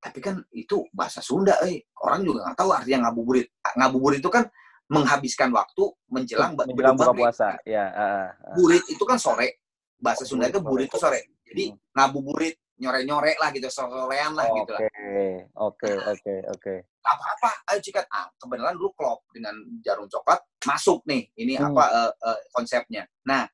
tapi 0.00 0.18
kan 0.24 0.40
itu 0.56 0.88
bahasa 0.92 1.20
Sunda, 1.20 1.60
eh. 1.68 1.84
orang 2.00 2.24
juga 2.24 2.48
nggak 2.48 2.56
tahu 2.56 2.70
artinya 2.72 2.98
ngabuburit. 3.08 3.52
Ngabuburit 3.76 4.20
itu 4.24 4.30
kan 4.32 4.44
menghabiskan 4.90 5.54
waktu 5.54 5.84
menjelang, 6.10 6.58
menjelang 6.58 6.98
buka 6.98 7.14
puasa. 7.14 7.48
Ya, 7.62 7.86
ah, 7.94 8.28
ah. 8.34 8.54
burit 8.58 8.82
itu 8.90 9.04
kan 9.06 9.20
sore. 9.22 9.62
Bahasa 10.00 10.26
Sunda 10.26 10.50
itu 10.50 10.58
burit 10.58 10.90
itu 10.90 10.98
sore. 10.98 11.30
Jadi 11.46 11.70
Hmm. 11.70 11.78
ngabuburit, 11.94 12.58
nyore-nyore 12.80 13.38
lah 13.38 13.54
gitu, 13.54 13.68
sore-sorean 13.70 14.34
lah 14.34 14.50
gitu 14.50 14.72
lah. 14.74 14.80
Oke, 14.82 15.22
oke, 15.54 15.90
oke, 16.10 16.34
oke. 16.56 16.74
Gak 17.00 17.14
apa-apa, 17.16 17.50
ayo 17.70 17.78
cikat. 17.84 18.06
Ah, 18.10 18.26
kebenaran 18.40 18.74
dulu 18.74 18.90
klop 18.98 19.22
dengan 19.30 19.54
jarum 19.84 20.08
coklat, 20.10 20.40
masuk 20.66 21.06
nih. 21.06 21.28
Ini 21.38 21.60
Hmm. 21.60 21.70
apa 21.70 21.84
eh, 21.86 22.12
eh, 22.26 22.38
konsepnya. 22.50 23.02
Nah, 23.30 23.46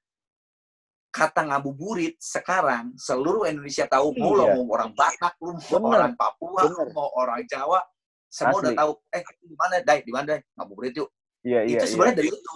kata 1.16 1.48
ngabuburit 1.48 2.20
sekarang 2.20 2.92
seluruh 3.00 3.48
Indonesia 3.48 3.88
tahu 3.88 4.12
mau 4.20 4.36
lo 4.36 4.44
Iya. 4.44 4.54
mau 4.60 4.64
orang 4.76 4.92
Batak, 4.92 5.32
lu 5.40 5.56
mau 5.56 5.64
Bener, 5.80 5.96
orang 5.96 6.12
Papua, 6.20 6.60
bener. 6.68 6.88
mau 6.92 7.08
orang 7.16 7.40
Jawa, 7.48 7.80
semua 8.28 8.60
udah 8.60 8.68
Asli. 8.68 8.80
tahu. 8.84 8.92
Eh, 9.16 9.22
di 9.40 9.56
mana, 9.56 9.74
Dai? 9.80 10.00
Di 10.04 10.12
mana, 10.12 10.26
Dai? 10.36 10.40
Ngabuburit 10.52 10.92
yuk. 10.92 11.08
Iya, 11.40 11.60
iya, 11.64 11.80
itu 11.80 11.84
iya. 11.84 11.88
sebenarnya 11.88 12.16
dari 12.20 12.28
itu. 12.28 12.52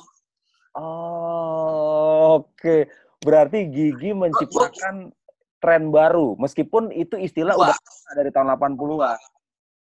Oh, 0.77 2.45
oke. 2.45 2.77
Berarti 3.21 3.59
Gigi 3.69 4.11
menciptakan 4.13 5.13
tren 5.61 5.89
baru, 5.89 6.37
meskipun 6.37 6.89
itu 6.93 7.17
istilah 7.17 7.53
Dua. 7.53 7.69
udah 7.69 7.77
ada 7.77 8.13
dari 8.17 8.31
tahun 8.33 8.49
80-an. 8.57 9.19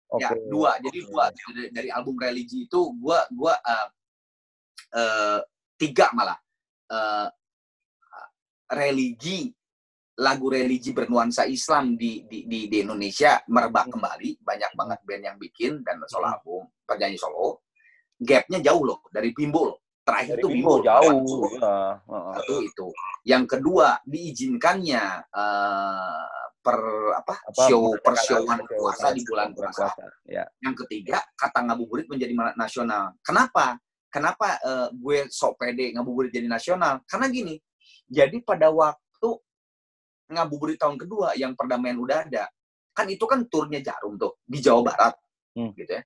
Oke. 0.08 0.24
Ya, 0.24 0.30
dua. 0.48 0.72
Jadi 0.80 1.00
dua 1.04 1.24
dari, 1.30 1.64
dari 1.68 1.90
album 1.92 2.16
religi 2.16 2.64
itu 2.64 2.80
gua 2.96 3.28
gua 3.28 3.60
eh, 3.60 3.88
eh, 4.94 5.40
tiga 5.76 6.08
malah 6.14 6.38
Eh, 6.88 7.28
religi 8.70 9.52
lagu 10.18 10.50
religi 10.50 10.92
bernuansa 10.98 11.46
Islam 11.46 11.94
di 11.94 12.26
di 12.26 12.50
di, 12.50 12.60
di 12.66 12.78
Indonesia 12.82 13.38
merebak 13.48 13.94
kembali 13.94 14.42
banyak 14.42 14.72
banget 14.74 15.00
band 15.06 15.24
yang 15.24 15.38
bikin 15.38 15.86
dan 15.86 16.02
solo 16.10 16.26
Hmm. 16.26 16.34
album 16.42 16.62
penyanyi 16.90 17.18
solo 17.22 17.62
gapnya 18.18 18.58
jauh 18.66 18.82
loh 18.82 19.00
dari 19.14 19.30
Bimbo 19.30 19.62
loh 19.70 19.78
terakhir 20.02 20.40
Dari 20.40 20.42
itu 20.42 20.48
Bimbo 20.50 20.74
Bimbo 20.82 20.88
jauh. 20.90 21.42
Ya. 21.54 22.02
satu 22.34 22.56
itu 22.66 22.88
yang 23.30 23.44
kedua 23.46 24.02
diizinkannya 24.10 25.04
eh, 25.30 26.26
per 26.58 26.80
apa, 27.14 27.36
Apa, 27.48 27.62
show 27.70 27.94
show 28.26 28.42
puasa 28.76 29.14
di 29.14 29.22
bulan 29.22 29.54
puasa 29.54 29.94
Ya. 30.26 30.44
yang 30.66 30.74
ketiga 30.74 31.22
kata 31.38 31.62
ngabuburit 31.62 32.10
menjadi 32.10 32.34
nasional 32.58 33.14
kenapa 33.22 33.78
kenapa 34.10 34.58
eh, 34.66 34.88
gue 34.98 35.30
sok 35.30 35.62
pede 35.62 35.94
ngabuburit 35.94 36.34
jadi 36.34 36.50
nasional 36.50 37.06
karena 37.06 37.30
gini 37.30 37.56
jadi 38.08 38.38
pada 38.42 38.72
waktu 38.72 39.30
ngabuburit 40.28 40.76
tahun 40.80 41.00
kedua 41.00 41.36
yang 41.40 41.56
perdamaian 41.56 41.96
udah 41.96 42.28
ada 42.28 42.48
kan 42.92 43.08
itu 43.08 43.24
kan 43.24 43.46
turnya 43.48 43.80
jarum 43.80 44.18
tuh 44.18 44.36
di 44.44 44.60
Jawa 44.60 44.82
Barat 44.84 45.16
Hmm. 45.58 45.74
gitu 45.74 45.90
ya 45.90 46.06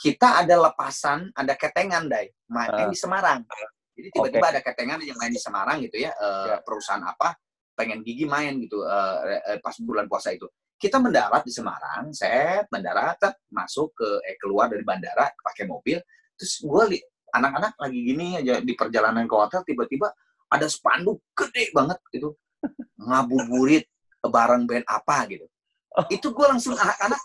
kita 0.00 0.40
ada 0.40 0.56
lepasan 0.56 1.28
ada 1.36 1.52
ketengan 1.52 2.08
dai 2.08 2.32
main 2.48 2.72
Ah. 2.72 2.88
di 2.88 2.96
Semarang 2.96 3.44
jadi 3.92 4.08
tiba-tiba 4.08 4.46
ada 4.56 4.60
ketengan 4.64 5.00
yang 5.04 5.16
main 5.20 5.32
di 5.32 5.40
Semarang 5.40 5.80
gitu 5.84 6.00
ya, 6.00 6.12
eh, 6.16 6.48
Ya. 6.52 6.56
perusahaan 6.64 7.04
apa 7.04 7.36
pengen 7.76 8.00
gigi 8.00 8.24
main 8.24 8.56
gitu 8.56 8.80
eh, 8.88 9.40
eh, 9.52 9.58
pas 9.60 9.76
bulan 9.84 10.08
puasa 10.08 10.32
itu 10.32 10.48
kita 10.76 11.00
mendarat 11.00 11.40
di 11.40 11.52
Semarang, 11.52 12.12
set 12.12 12.68
mendarat, 12.68 13.16
masuk 13.48 13.96
ke 13.96 14.08
eh, 14.28 14.36
keluar 14.36 14.68
dari 14.68 14.84
bandara 14.84 15.28
pakai 15.40 15.64
mobil, 15.64 15.96
terus 16.36 16.60
gue 16.60 17.00
anak-anak 17.32 17.76
lagi 17.80 17.98
gini 18.00 18.36
aja 18.36 18.60
di 18.60 18.72
perjalanan 18.76 19.24
ke 19.24 19.32
hotel 19.36 19.60
tiba-tiba 19.64 20.12
ada 20.50 20.66
spanduk 20.70 21.22
gede 21.34 21.70
banget 21.74 21.98
gitu. 22.10 22.34
Ngabuburit 22.98 23.86
bareng 24.26 24.66
band 24.66 24.86
apa 24.86 25.26
gitu. 25.30 25.46
Itu 26.12 26.36
gue 26.36 26.44
langsung 26.44 26.76
anak-anak, 26.76 27.20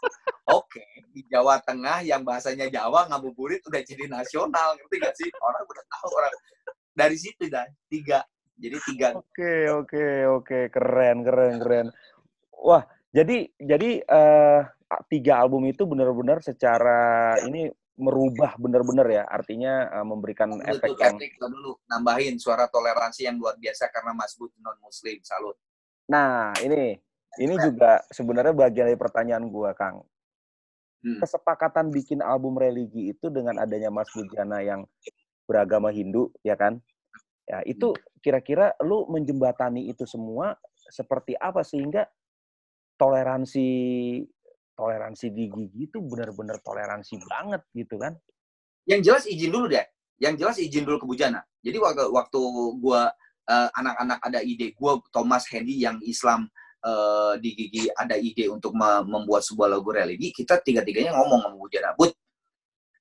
oke 0.47 0.83
di 1.11 1.27
Jawa 1.27 1.59
Tengah 1.59 2.07
yang 2.07 2.23
bahasanya 2.23 2.71
Jawa 2.71 3.11
ngabuburit 3.11 3.59
udah 3.67 3.83
jadi 3.83 4.07
nasional, 4.07 4.79
ngerti 4.79 4.95
gak 5.03 5.15
sih? 5.19 5.29
Orang 5.43 5.63
udah 5.67 5.85
tahu 5.91 6.09
orang. 6.15 6.33
Dari 6.91 7.17
situ 7.19 7.51
dah 7.51 7.67
tiga, 7.91 8.23
jadi 8.55 8.77
tiga. 8.87 9.07
Oke, 9.19 9.67
oke, 9.71 10.07
oke, 10.39 10.59
keren, 10.71 11.23
keren, 11.23 11.55
keren. 11.59 11.87
Wah, 12.63 12.83
jadi 13.11 13.47
jadi 13.59 14.03
eh, 14.03 14.61
tiga 15.11 15.43
album 15.43 15.67
itu 15.67 15.83
benar-benar 15.83 16.39
secara 16.43 17.35
ini 17.43 17.67
merubah 17.99 18.55
benar-benar 18.55 19.07
ya, 19.11 19.23
artinya 19.27 19.89
eh, 19.91 20.05
memberikan 20.05 20.55
Dulu 20.55 20.63
efek 20.67 20.89
yang. 20.97 21.17
Dulu 21.19 21.71
nambahin 21.87 22.35
suara 22.39 22.67
toleransi 22.71 23.27
yang 23.27 23.37
luar 23.37 23.59
biasa 23.59 23.91
karena 23.91 24.15
Mas 24.15 24.33
Bud 24.35 24.51
non 24.63 24.77
Muslim. 24.81 25.19
Salut. 25.21 25.55
Nah, 26.07 26.51
ini 26.63 26.97
ini 27.39 27.55
juga 27.63 28.03
sebenarnya 28.11 28.51
bagian 28.51 28.87
dari 28.91 28.99
pertanyaan 28.99 29.47
gua, 29.47 29.71
Kang. 29.71 30.03
Hmm. 31.01 31.17
Kesepakatan 31.17 31.89
bikin 31.89 32.21
album 32.21 32.59
religi 32.59 33.15
itu 33.15 33.31
dengan 33.33 33.57
adanya 33.57 33.89
Mas 33.89 34.11
Bujana 34.13 34.61
yang 34.61 34.85
beragama 35.49 35.89
Hindu, 35.89 36.29
ya 36.45 36.53
kan? 36.53 36.77
Ya, 37.49 37.65
itu 37.65 37.91
kira-kira 38.21 38.77
lu 38.85 39.09
menjembatani 39.09 39.89
itu 39.89 40.05
semua 40.05 40.55
seperti 40.91 41.33
apa 41.35 41.65
sehingga 41.65 42.05
toleransi 43.01 43.67
toleransi 44.81 45.29
di 45.29 45.45
gigi 45.45 45.85
itu 45.85 46.01
benar-benar 46.01 46.57
toleransi 46.65 47.21
banget 47.29 47.61
gitu 47.77 48.01
kan? 48.01 48.17
Yang 48.89 49.01
jelas 49.05 49.23
izin 49.29 49.53
dulu 49.53 49.69
deh. 49.69 49.85
Yang 50.17 50.33
jelas 50.41 50.57
izin 50.57 50.83
dulu 50.89 50.97
ke 50.97 51.05
Bujana. 51.05 51.45
Jadi 51.61 51.77
waktu 51.77 52.09
waktu 52.09 52.41
gua 52.81 53.13
eh, 53.45 53.69
anak-anak 53.77 54.19
ada 54.25 54.39
ide, 54.41 54.73
gua 54.73 54.97
Thomas 55.13 55.45
Hendy 55.45 55.77
yang 55.77 56.01
Islam 56.01 56.49
eh, 56.81 57.33
di 57.37 57.53
gigi 57.53 57.93
ada 57.93 58.17
ide 58.17 58.49
untuk 58.49 58.73
me- 58.73 59.05
membuat 59.05 59.45
sebuah 59.45 59.77
lagu 59.77 59.93
religi, 59.93 60.33
kita 60.33 60.57
tiga-tiganya 60.65 61.13
ngomong 61.13 61.45
sama 61.45 61.55
Bujana, 61.61 61.93
Bud, 61.93 62.09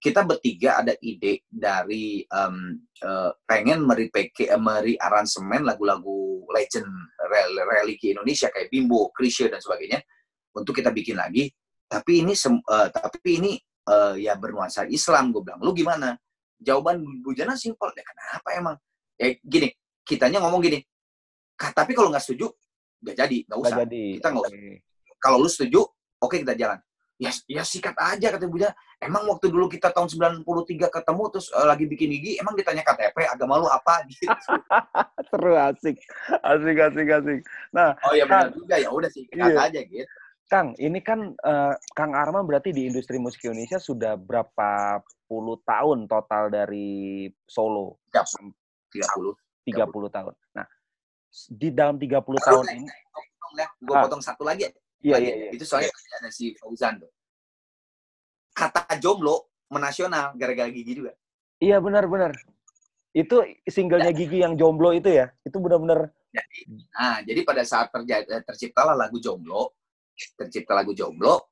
kita 0.01 0.25
bertiga 0.25 0.81
ada 0.81 0.97
ide 1.05 1.45
dari 1.49 2.25
em, 2.25 2.57
eh, 3.05 3.31
pengen 3.45 3.85
meripeke, 3.85 4.49
meri 4.57 4.97
aransemen 4.97 5.65
lagu-lagu 5.65 6.45
legend 6.49 6.89
rel- 7.29 7.65
religi 7.69 8.17
Indonesia 8.17 8.49
kayak 8.49 8.73
Bimbo, 8.73 9.13
Krisya 9.13 9.53
dan 9.53 9.61
sebagainya 9.61 10.01
untuk 10.57 10.73
kita 10.73 10.89
bikin 10.89 11.21
lagi. 11.21 11.53
Tapi 11.91 12.23
ini 12.23 12.33
eh, 12.39 12.89
tapi 12.95 13.31
ini 13.43 13.53
eh, 13.91 14.15
ya 14.23 14.39
bernuansa 14.39 14.87
Islam 14.87 15.35
gue 15.35 15.43
bilang. 15.43 15.59
Lu 15.59 15.75
gimana? 15.75 16.15
Jawaban 16.63 17.03
Bujana 17.27 17.59
simpel. 17.59 17.91
Ya 17.99 18.05
kenapa 18.07 18.49
emang? 18.55 18.77
Ya 19.19 19.35
gini, 19.43 19.75
kitanya 20.07 20.39
ngomong 20.39 20.63
gini. 20.63 20.79
"Kak, 21.59 21.75
tapi 21.75 21.93
kalau 21.99 22.15
nggak 22.15 22.23
setuju, 22.23 22.47
nggak 23.03 23.17
jadi, 23.19 23.39
nggak 23.51 23.59
usah. 23.59 23.77
jadi. 23.85 24.05
Kita 24.23 24.29
nggak 24.31 24.45
usah. 24.47 24.59
Kalau 25.19 25.37
lu 25.43 25.51
setuju, 25.51 25.81
oke 26.23 26.37
kita 26.39 26.55
jalan. 26.55 26.79
Ya, 27.21 27.29
ya 27.53 27.61
sikat 27.61 27.93
aja 28.01 28.33
kata 28.33 28.49
Bujana. 28.49 28.73
Emang 28.97 29.29
waktu 29.29 29.53
dulu 29.53 29.69
kita 29.69 29.93
tahun 29.93 30.09
93 30.09 30.89
ketemu 30.89 31.23
terus 31.29 31.53
eh, 31.53 31.67
lagi 31.69 31.85
bikin 31.85 32.09
gigi, 32.17 32.33
emang 32.41 32.57
ditanya 32.57 32.81
KTP 32.81 33.29
agama 33.29 33.61
lu 33.61 33.69
apa 33.69 34.05
gitu. 34.09 34.25
Seru 35.29 35.53
asik. 35.53 36.01
Asik 36.41 36.77
asik 36.81 37.09
asik. 37.09 37.41
Nah, 37.77 37.93
Oh 38.09 38.17
ya 38.17 38.25
benar 38.25 38.53
juga 38.57 38.77
ya 38.81 38.89
udah 38.89 39.11
sikat 39.13 39.37
Iya. 39.37 39.57
aja 39.69 39.81
gitu. 39.85 40.09
Kang, 40.51 40.75
ini 40.83 40.99
kan 40.99 41.31
eh, 41.39 41.75
Kang 41.95 42.11
Arman 42.11 42.43
berarti 42.43 42.75
di 42.75 42.91
industri 42.91 43.23
musik 43.23 43.47
Indonesia 43.47 43.79
sudah 43.79 44.19
berapa 44.19 44.99
puluh 45.31 45.63
tahun 45.63 46.11
total 46.11 46.51
dari 46.51 47.31
solo? 47.47 48.03
30. 48.11 48.99
30 49.63 50.11
tahun. 50.11 50.35
Nah, 50.59 50.67
di 51.55 51.71
dalam 51.71 51.95
30 51.95 52.43
tahun 52.43 52.67
ini, 52.67 52.87
Gue 53.83 53.95
Ah. 53.99 54.07
potong 54.07 54.23
satu 54.23 54.47
lagi. 54.47 54.67
ya. 54.67 54.71
iya 55.03 55.17
iya 55.23 55.35
iya. 55.35 55.51
Itu 55.55 55.67
soalnya 55.67 55.91
tadi 55.91 56.11
ada 56.23 56.31
si 56.31 56.55
Fauzan 56.59 57.03
tuh. 57.03 57.11
Kata 58.55 58.87
jomblo 58.99 59.51
menasional 59.71 60.35
gara-gara 60.39 60.71
gigi 60.71 61.03
juga. 61.03 61.15
Iya 61.59 61.79
benar-benar. 61.83 62.35
Itu 63.11 63.43
singlenya 63.67 64.15
Gigi 64.15 64.39
yang 64.39 64.55
jomblo 64.55 64.95
itu 64.95 65.11
ya. 65.11 65.35
Itu 65.43 65.59
benar-benar 65.59 66.15
Nah, 66.95 67.27
jadi 67.27 67.43
pada 67.43 67.67
saat 67.67 67.91
terjadi, 67.91 68.39
terciptalah 68.47 68.95
lagu 68.95 69.19
jomblo, 69.19 69.75
tercipta 70.37 70.73
lagu 70.75 70.93
jomblo 70.93 71.51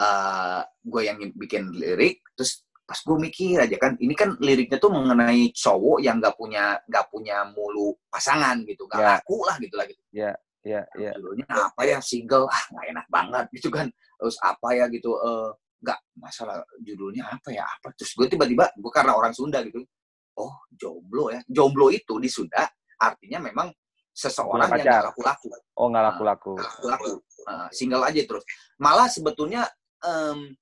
uh, 0.00 0.60
gue 0.80 1.02
yang 1.04 1.18
bikin 1.36 1.70
lirik 1.74 2.20
terus 2.34 2.64
pas 2.84 2.98
gue 2.98 3.16
mikir 3.22 3.54
aja 3.62 3.76
kan 3.78 3.94
ini 4.02 4.14
kan 4.18 4.34
liriknya 4.42 4.82
tuh 4.82 4.90
mengenai 4.90 5.54
cowok 5.54 6.02
yang 6.02 6.18
nggak 6.18 6.34
punya 6.34 6.74
nggak 6.90 7.06
punya 7.06 7.46
mulu 7.54 7.94
pasangan 8.10 8.58
gitu 8.66 8.82
nggak 8.90 8.98
Ya. 8.98 9.08
laku 9.14 9.36
lah 9.46 9.56
gitu 9.62 9.74
lah 9.78 9.86
gitu 9.86 10.02
Ya, 10.10 10.32
ya, 10.66 10.82
ya. 10.98 11.14
judulnya 11.14 11.46
apa 11.70 11.86
ya 11.86 12.02
single 12.02 12.50
ah 12.50 12.62
nggak 12.74 12.86
enak 12.90 13.06
banget 13.06 13.46
gitu 13.54 13.70
kan 13.70 13.86
terus 14.18 14.34
apa 14.42 14.68
ya 14.74 14.90
gitu 14.90 15.14
eh, 15.16 15.50
nggak 15.80 15.98
masalah 16.18 16.60
judulnya 16.82 17.30
apa 17.30 17.48
ya 17.54 17.62
apa 17.62 17.94
terus 17.94 18.10
gue 18.12 18.26
tiba-tiba 18.26 18.68
gue 18.74 18.90
karena 18.92 19.14
orang 19.14 19.30
Sunda 19.30 19.62
gitu 19.62 19.86
oh 20.34 20.52
jomblo 20.74 21.30
ya 21.30 21.38
jomblo 21.46 21.94
itu 21.94 22.18
di 22.18 22.26
Sunda 22.26 22.66
artinya 22.98 23.38
memang 23.38 23.70
seseorang 24.10 24.66
yang 24.66 24.82
nggak 24.82 24.90
pacar. 24.90 25.02
laku-laku 25.14 25.48
Oh, 25.78 25.86
nggak 25.88 26.04
laku-laku. 26.10 26.52
laku-laku 26.58 27.12
Uh, 27.46 27.68
single 27.72 28.04
aja 28.04 28.20
terus. 28.24 28.44
Malah 28.76 29.08
sebetulnya 29.08 29.64
em, 30.04 30.52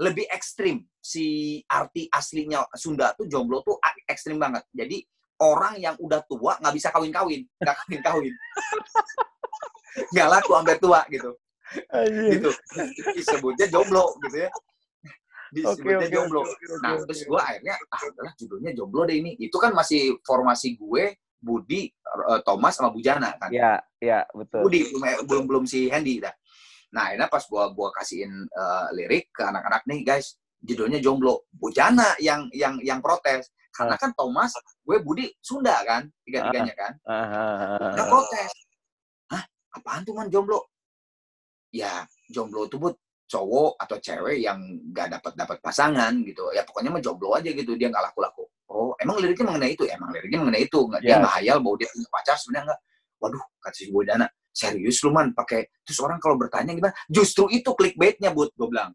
lebih 0.00 0.26
ekstrim. 0.32 0.84
Si 1.02 1.58
arti 1.66 2.06
aslinya 2.06 2.62
Sunda 2.78 3.10
tuh 3.18 3.26
jomblo 3.26 3.60
tuh 3.66 3.76
ekstrim 4.06 4.38
banget. 4.38 4.62
Jadi 4.70 5.02
orang 5.42 5.74
yang 5.82 5.94
udah 5.98 6.22
tua 6.24 6.56
nggak 6.62 6.74
bisa 6.74 6.88
kawin-kawin. 6.94 7.42
Nggak 7.58 7.76
kawin-kawin. 7.84 8.34
Nggak 10.12 10.28
laku 10.32 10.56
sampai 10.56 10.76
tua 10.80 11.00
gitu. 11.12 11.30
Gitu. 12.32 12.50
Disebutnya 13.12 13.66
jomblo 13.68 14.16
gitu 14.28 14.48
ya. 14.48 14.50
Disebutnya 15.52 16.08
oke, 16.08 16.08
jomblo. 16.08 16.40
oke, 16.48 16.56
oke, 16.56 16.80
nah 16.80 16.96
terus 17.04 17.28
gue 17.28 17.36
akhirnya 17.36 17.76
ah 17.92 18.00
udahlah 18.08 18.32
judulnya 18.40 18.70
jomblo 18.72 19.04
deh 19.04 19.16
ini. 19.20 19.36
Itu 19.36 19.60
kan 19.60 19.76
masih 19.76 20.16
formasi 20.24 20.80
gue 20.80 21.12
Budi 21.42 21.90
eh, 21.90 22.40
Thomas 22.46 22.78
sama 22.78 22.94
Bujana 22.94 23.34
kan 23.36 23.50
Ya, 23.50 23.82
ya, 23.98 24.22
betul. 24.30 24.62
Budi 24.62 24.86
belum 24.94 25.26
belum 25.26 25.44
belum 25.50 25.64
si 25.66 25.90
Hendy 25.90 26.22
dah. 26.22 26.32
Nah, 26.94 27.10
akhirnya 27.10 27.26
pas 27.26 27.42
gua 27.50 27.74
gua 27.74 27.90
kasihin 27.90 28.46
eh, 28.46 28.86
lirik 28.94 29.34
ke 29.34 29.42
anak-anak 29.42 29.82
nih, 29.90 30.00
guys, 30.06 30.38
judulnya 30.62 31.02
jomblo. 31.02 31.50
Bujana 31.50 32.14
yang 32.22 32.46
yang 32.54 32.78
yang 32.80 33.02
protes. 33.02 33.50
Karena 33.72 33.96
kan 33.96 34.12
Thomas, 34.12 34.52
gue 34.84 35.00
Budi 35.00 35.32
Sunda 35.40 35.80
kan, 35.88 36.04
tiga-tiganya 36.28 36.76
kan. 36.76 36.92
Ah, 37.08 37.24
ah, 37.24 37.54
ah, 37.80 37.92
Dia 37.96 38.04
ah. 38.04 38.08
protes. 38.12 38.52
Hah? 39.32 39.42
Apaan 39.72 40.04
tuh 40.04 40.12
man 40.12 40.28
jomblo? 40.28 40.68
Ya, 41.72 42.04
jomblo 42.28 42.68
tuh 42.68 42.76
buat 42.76 42.96
cowok 43.32 43.80
atau 43.80 43.96
cewek 43.96 44.44
yang 44.44 44.60
gak 44.92 45.16
dapat 45.16 45.32
dapat 45.32 45.56
pasangan 45.64 46.12
gitu. 46.20 46.52
Ya 46.52 46.68
pokoknya 46.68 46.92
mah 46.92 47.00
jomblo 47.00 47.32
aja 47.32 47.48
gitu, 47.48 47.72
dia 47.80 47.88
nggak 47.88 48.12
laku-laku. 48.12 48.44
Oh, 48.72 48.96
emang 48.96 49.20
liriknya 49.20 49.52
mengenai 49.52 49.76
itu? 49.76 49.84
Emang 49.84 50.08
liriknya 50.16 50.38
mengenai 50.40 50.64
itu. 50.64 50.80
Nggak, 50.80 51.00
Dia 51.04 51.10
Yes. 51.12 51.20
nggak 51.20 51.34
hayal 51.36 51.56
bahwa 51.60 51.76
dia 51.76 51.88
punya 51.92 52.08
pacar 52.08 52.36
sebenarnya 52.40 52.64
nggak. 52.72 52.80
Waduh, 53.22 53.44
kata 53.60 53.76
si 53.76 53.84
Bodana, 53.92 54.26
serius 54.50 54.98
lu 55.04 55.10
man 55.14 55.30
pakai 55.30 55.60
terus 55.86 55.98
orang 56.02 56.18
kalau 56.18 56.34
bertanya 56.40 56.72
gimana? 56.74 56.96
Justru 57.06 57.46
itu 57.52 57.70
clickbaitnya, 57.76 58.32
Bud, 58.34 58.50
gue 58.56 58.68
bilang. 58.72 58.90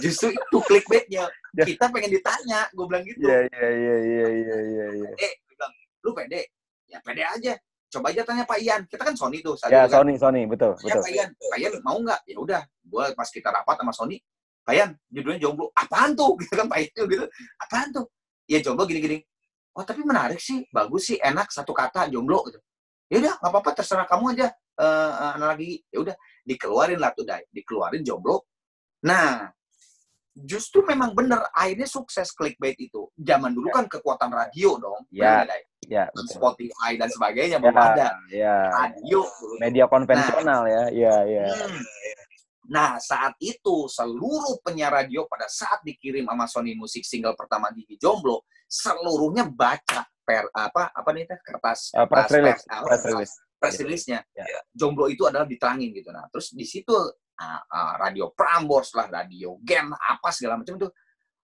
Justru 0.00 0.32
itu 0.32 0.58
clickbaitnya. 0.64 1.28
Ya. 1.52 1.64
Kita 1.68 1.92
pengen 1.92 2.16
ditanya, 2.16 2.64
gue 2.72 2.84
bilang 2.88 3.04
gitu. 3.04 3.20
Iya, 3.28 3.38
iya, 3.52 3.68
iya, 3.68 3.96
iya, 4.00 4.26
iya, 4.32 4.58
iya, 4.64 4.86
iya. 5.04 5.10
Eh, 5.20 5.32
gue 5.44 5.52
bilang, 5.52 5.72
lu 6.00 6.10
pede? 6.16 6.40
Ya 6.88 6.98
pede 7.04 7.22
aja. 7.26 7.52
Coba 7.92 8.08
aja 8.08 8.24
tanya 8.24 8.48
Pak 8.48 8.56
Ian. 8.64 8.88
Kita 8.88 9.04
kan 9.04 9.12
Sony 9.12 9.44
tuh. 9.44 9.52
Ya, 9.68 9.84
kan. 9.84 10.00
Sony, 10.00 10.16
Sony, 10.16 10.48
betul, 10.48 10.72
Ya 10.80 10.96
betul. 10.96 11.04
Pak 11.04 11.12
Ian, 11.12 11.28
Pak 11.36 11.58
Ian 11.60 11.72
mau 11.84 11.98
nggak? 12.00 12.20
Ya 12.24 12.36
udah, 12.40 12.62
gue 12.64 13.04
pas 13.12 13.28
kita 13.28 13.52
rapat 13.52 13.76
sama 13.76 13.92
Sony, 13.92 14.16
Pak 14.62 14.74
Ian, 14.78 14.90
judulnya 15.10 15.40
jomblo. 15.42 15.74
Apaan 15.74 16.14
tuh? 16.14 16.34
Gitu 16.40 16.54
kan 16.54 16.66
Pak 16.70 16.78
Ian 16.78 17.04
gitu. 17.10 17.26
Apaan 17.58 17.88
tuh? 17.90 18.06
Ya 18.46 18.58
jomblo 18.62 18.86
gini-gini. 18.86 19.18
Oh 19.72 19.82
tapi 19.88 20.04
menarik 20.04 20.36
sih, 20.36 20.68
bagus 20.68 21.08
sih, 21.08 21.18
enak 21.18 21.48
satu 21.48 21.72
kata 21.72 22.04
jomblo 22.12 22.44
gitu. 22.44 22.60
Ya 23.08 23.24
udah, 23.24 23.34
nggak 23.40 23.50
apa-apa, 23.56 23.70
terserah 23.72 24.04
kamu 24.04 24.36
aja. 24.36 24.52
Eh 24.76 25.12
uh, 25.16 25.36
lagi, 25.40 25.80
ya 25.88 25.98
udah, 26.04 26.16
dikeluarin 26.44 27.00
lah 27.00 27.12
tuh 27.16 27.24
Dai, 27.24 27.40
dikeluarin 27.48 28.04
jomblo. 28.04 28.44
Nah, 29.08 29.48
justru 30.36 30.84
memang 30.84 31.16
bener, 31.16 31.40
akhirnya 31.56 31.88
sukses 31.88 32.36
clickbait 32.36 32.76
itu. 32.76 33.08
Zaman 33.16 33.52
dulu 33.56 33.72
kan 33.72 33.88
kekuatan 33.88 34.28
radio 34.28 34.76
dong. 34.76 35.08
Ya. 35.08 35.48
Dai? 35.48 35.64
Ya, 35.88 36.06
betul. 36.14 36.36
Spotify 36.38 36.94
dan 36.94 37.08
sebagainya 37.10 37.58
Ya, 37.58 37.64
belum 37.64 37.76
ada. 37.76 38.08
ya. 38.30 38.56
Radio. 38.70 39.20
Media 39.58 39.84
konvensional 39.90 40.62
ya. 40.68 40.82
Iya, 40.92 41.14
iya. 41.26 41.44
Hmm. 41.48 41.80
Nah, 42.72 42.96
saat 42.96 43.36
itu 43.36 43.84
seluruh 43.84 44.64
penyiar 44.64 44.88
radio 44.88 45.28
pada 45.28 45.44
saat 45.44 45.84
dikirim 45.84 46.24
sama 46.24 46.48
Sony 46.48 46.72
Music 46.72 47.04
single 47.04 47.36
pertama 47.36 47.68
Gigi 47.76 48.00
Jomblo, 48.00 48.48
seluruhnya 48.64 49.44
baca 49.44 50.08
per 50.24 50.48
apa 50.56 50.88
apa 50.88 51.08
nih 51.12 51.28
teh 51.28 51.36
kertas 51.44 51.92
Eh, 51.92 52.06
press 52.08 52.32
release, 52.32 52.64
apa, 52.64 52.84
press 52.88 53.04
release. 53.04 53.34
press 53.60 53.76
release-nya. 53.76 54.20
Ya. 54.32 54.64
Jomblo 54.72 55.12
itu 55.12 55.28
adalah 55.28 55.44
diterangin 55.44 55.92
gitu. 55.92 56.08
Nah, 56.08 56.24
terus 56.32 56.56
di 56.56 56.64
situ 56.64 56.96
ah, 57.36 57.60
ah, 57.68 57.94
radio 58.00 58.32
Prambors 58.32 58.96
lah, 58.96 59.12
radio 59.12 59.60
Game 59.60 59.92
apa 59.92 60.32
segala 60.32 60.56
macam 60.56 60.80
itu. 60.80 60.88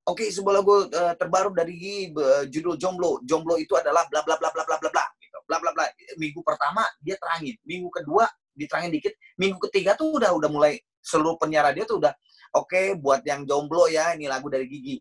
Oke, 0.08 0.32
sebuah 0.32 0.64
lagu 0.64 0.88
eh, 0.88 1.14
terbaru 1.20 1.52
dari 1.52 2.08
be- 2.08 2.48
judul 2.48 2.80
Jomblo. 2.80 3.20
Jomblo 3.28 3.60
itu 3.60 3.76
adalah 3.76 4.08
bla 4.08 4.24
bla 4.24 4.40
bla 4.40 4.48
bla 4.48 4.64
bla 4.64 4.76
bla 4.80 4.88
bla 4.88 5.04
gitu. 5.20 5.38
Bla 5.44 5.60
bla 5.60 5.70
bla. 5.76 5.84
Minggu 6.16 6.40
pertama 6.40 6.88
dia 7.04 7.20
terangin, 7.20 7.52
minggu 7.68 7.92
kedua 7.92 8.24
diterangin 8.56 8.90
dikit, 8.90 9.14
minggu 9.38 9.60
ketiga 9.70 9.94
tuh 9.94 10.18
udah 10.18 10.32
udah 10.34 10.50
mulai 10.50 10.80
seluruh 11.08 11.40
penyiar 11.40 11.72
radio 11.72 11.88
tuh 11.88 11.96
udah 12.04 12.12
oke 12.52 13.00
buat 13.00 13.24
yang 13.24 13.48
jomblo 13.48 13.88
ya 13.88 14.12
ini 14.12 14.28
lagu 14.28 14.52
dari 14.52 14.68
Gigi. 14.68 15.00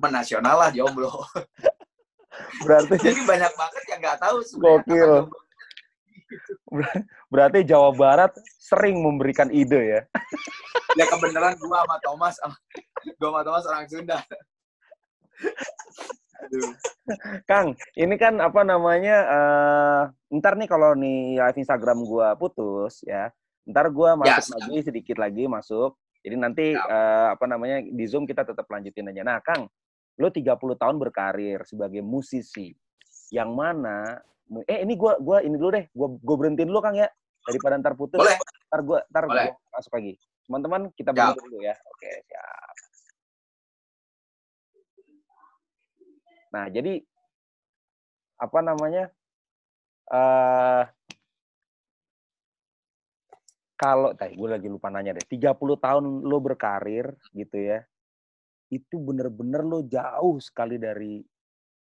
Menasional 0.00 0.56
lah 0.56 0.70
jomblo. 0.72 1.12
Berarti 2.64 2.96
Jadi 3.12 3.20
banyak 3.28 3.52
banget 3.52 3.84
yang 3.92 4.00
nggak 4.00 4.18
tahu 4.20 4.36
sebenarnya 4.40 4.80
Gokil. 4.80 5.12
berarti 7.30 7.62
Jawa 7.62 7.94
Barat 7.94 8.34
sering 8.58 8.98
memberikan 8.98 9.46
ide 9.52 9.78
ya. 9.78 10.00
Ya 10.98 11.04
kebenaran 11.06 11.54
gua 11.60 11.86
sama 11.86 11.96
Thomas 12.02 12.34
gua 13.20 13.28
sama 13.30 13.40
Thomas 13.46 13.64
orang 13.68 13.86
Sunda. 13.86 14.18
Aduh. 16.46 16.70
Kang, 17.46 17.78
ini 17.94 18.14
kan 18.18 18.42
apa 18.42 18.66
namanya? 18.66 19.16
eh 19.24 20.02
ntar 20.36 20.58
nih 20.58 20.68
kalau 20.68 20.98
nih 20.98 21.38
live 21.38 21.60
Instagram 21.62 22.02
gua 22.02 22.34
putus 22.34 23.06
ya, 23.06 23.30
ntar 23.66 23.90
Ya, 23.90 24.38
masuk 24.38 24.56
lagi 24.62 24.78
sedikit 24.86 25.16
lagi 25.18 25.44
masuk. 25.50 25.98
Jadi 26.22 26.36
nanti 26.38 26.66
Siap. 26.74 26.86
eh, 26.90 27.28
apa 27.34 27.44
namanya 27.46 27.82
di 27.82 28.04
Zoom 28.06 28.26
kita 28.26 28.42
tetap 28.42 28.66
lanjutin 28.66 29.10
aja. 29.10 29.22
Nah, 29.22 29.38
Kang, 29.42 29.66
lo 30.18 30.28
30 30.30 30.74
tahun 30.74 30.96
berkarir 30.98 31.62
sebagai 31.66 32.02
musisi. 32.02 32.74
Yang 33.30 33.50
mana 33.54 34.22
eh 34.70 34.82
ini 34.86 34.94
gua 34.94 35.18
gua 35.18 35.42
ini 35.42 35.58
dulu 35.58 35.70
deh, 35.74 35.86
gua 35.90 36.08
gua 36.18 36.36
berhentiin 36.38 36.70
dulu 36.70 36.78
Kang 36.82 36.94
ya 36.94 37.10
daripada 37.46 37.74
ntar 37.78 37.94
putus. 37.98 38.18
Boleh. 38.18 38.38
Ntar 38.70 38.80
gua 38.86 38.98
ntar 39.10 39.24
Boleh. 39.26 39.50
gua 39.50 39.74
masuk 39.74 39.92
lagi. 39.98 40.12
Teman-teman 40.46 40.82
kita 40.94 41.10
Siap. 41.10 41.18
berhenti 41.18 41.40
dulu 41.42 41.58
ya. 41.62 41.74
Oke, 41.90 42.10
siap. 42.26 42.74
Nah, 46.54 46.64
jadi 46.70 46.94
apa 48.38 48.58
namanya? 48.62 49.04
eh 50.06 50.82
kalau 53.76 54.12
tadi 54.16 54.34
gue 54.36 54.48
lagi 54.48 54.68
lupa 54.72 54.88
nanya 54.88 55.16
deh, 55.16 55.26
30 55.28 55.76
tahun 55.80 56.24
lo 56.24 56.38
berkarir 56.40 57.12
gitu 57.32 57.56
ya. 57.60 57.84
Itu 58.72 58.98
bener-bener 58.98 59.62
lo 59.62 59.84
jauh 59.86 60.40
sekali 60.42 60.76
dari 60.80 61.22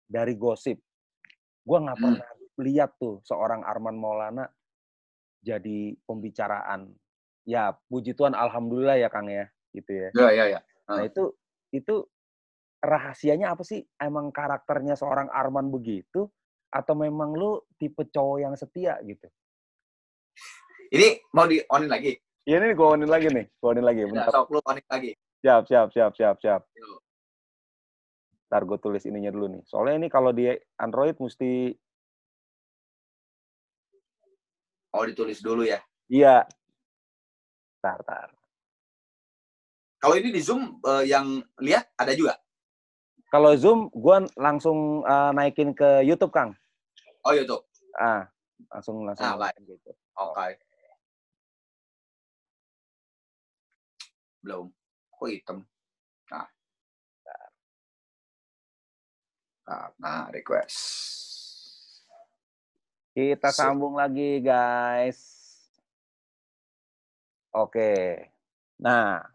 dari 0.05 0.33
gosip. 0.37 0.77
Gua 1.65 1.81
nggak 1.81 1.97
Hmm. 1.97 2.15
pernah 2.19 2.29
lihat 2.61 2.91
tuh 3.01 3.19
seorang 3.25 3.65
Arman 3.65 3.97
Maulana 3.97 4.45
jadi 5.43 5.95
pembicaraan. 6.07 6.93
Ya, 7.45 7.77
puji 7.89 8.17
Tuhan 8.17 8.33
alhamdulillah 8.33 8.97
ya 8.97 9.09
Kang 9.09 9.29
ya, 9.29 9.49
gitu 9.73 9.91
ya. 9.93 10.09
Ya 10.17 10.27
ya 10.33 10.45
ya. 10.57 10.59
Nah, 10.89 11.01
Hmm. 11.01 11.07
itu 11.09 11.23
itu 11.73 11.95
rahasianya 12.81 13.53
apa 13.53 13.61
sih? 13.65 13.85
Emang 14.01 14.29
karakternya 14.33 14.93
seorang 14.97 15.29
Arman 15.33 15.69
begitu 15.73 16.29
atau 16.73 16.93
memang 16.97 17.33
lu 17.37 17.61
tipe 17.79 18.05
cowok 18.09 18.37
yang 18.41 18.53
setia 18.57 18.97
gitu? 19.05 19.27
Ini 20.91 21.07
mau 21.33 21.45
di 21.49 21.57
onin 21.71 21.89
lagi. 21.89 22.13
Ya 22.45 22.61
ini 22.61 22.77
gue 22.77 22.87
onin 22.87 23.09
lagi 23.09 23.27
nih, 23.33 23.45
gue 23.49 23.69
onin 23.69 23.85
lagi. 23.85 24.05
Ya, 24.05 24.07
Bentar. 24.11 24.29
sok 24.29 24.53
lu 24.53 24.59
onin 24.69 24.85
lagi. 24.85 25.11
Siap, 25.41 25.61
siap, 25.65 25.87
siap, 25.93 26.11
siap, 26.13 26.35
siap. 26.41 26.61
Ntar 28.49 28.61
gue 28.69 28.77
tulis 28.77 29.01
ininya 29.09 29.33
dulu 29.33 29.49
nih. 29.57 29.61
Soalnya 29.65 30.05
ini 30.05 30.07
kalau 30.13 30.29
di 30.29 30.53
Android 30.77 31.17
mesti, 31.17 31.73
Oh 34.95 35.03
ditulis 35.03 35.43
dulu 35.43 35.67
ya. 35.67 35.83
iya. 36.07 36.47
Ntar, 37.83 37.99
ntar. 38.07 38.29
Kalau 39.99 40.15
ini 40.15 40.31
di 40.31 40.39
Zoom 40.39 40.79
eh, 40.85 41.03
yang 41.11 41.43
lihat 41.59 41.91
ada 41.99 42.15
juga. 42.15 42.39
Kalau 43.27 43.51
Zoom, 43.59 43.91
gue 43.91 44.17
langsung 44.39 45.03
eh, 45.03 45.31
naikin 45.35 45.75
ke 45.75 46.05
YouTube, 46.05 46.31
Kang. 46.31 46.55
Oh 47.27 47.33
YouTube. 47.35 47.65
Ah, 47.99 48.29
langsung 48.71 49.03
langsung. 49.03 49.25
Ah, 49.25 49.35
baik. 49.35 49.57
gitu. 49.67 49.91
Oke. 50.15 50.55
Belum. 54.45 54.69
Kok 55.09 55.25
hitam? 55.25 55.65
Nah. 56.29 56.45
Nah, 59.65 59.85
nah 59.97 60.23
request. 60.29 60.77
Kita 63.17 63.49
sambung 63.49 63.97
lagi, 63.97 64.37
guys. 64.45 65.17
Oke. 67.57 68.21
Nah, 68.77 69.25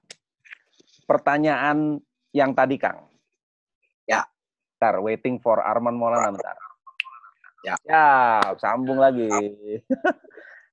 pertanyaan 1.11 1.99
yang 2.31 2.55
tadi, 2.55 2.79
Kang. 2.79 3.11
Ya. 4.07 4.23
Bentar, 4.79 5.03
waiting 5.03 5.43
for 5.43 5.59
Arman 5.59 5.99
Maulana 5.99 6.31
bentar. 6.31 6.55
Ya. 7.67 7.75
Ya, 7.83 8.09
sambung 8.63 9.03
lagi. 9.03 9.27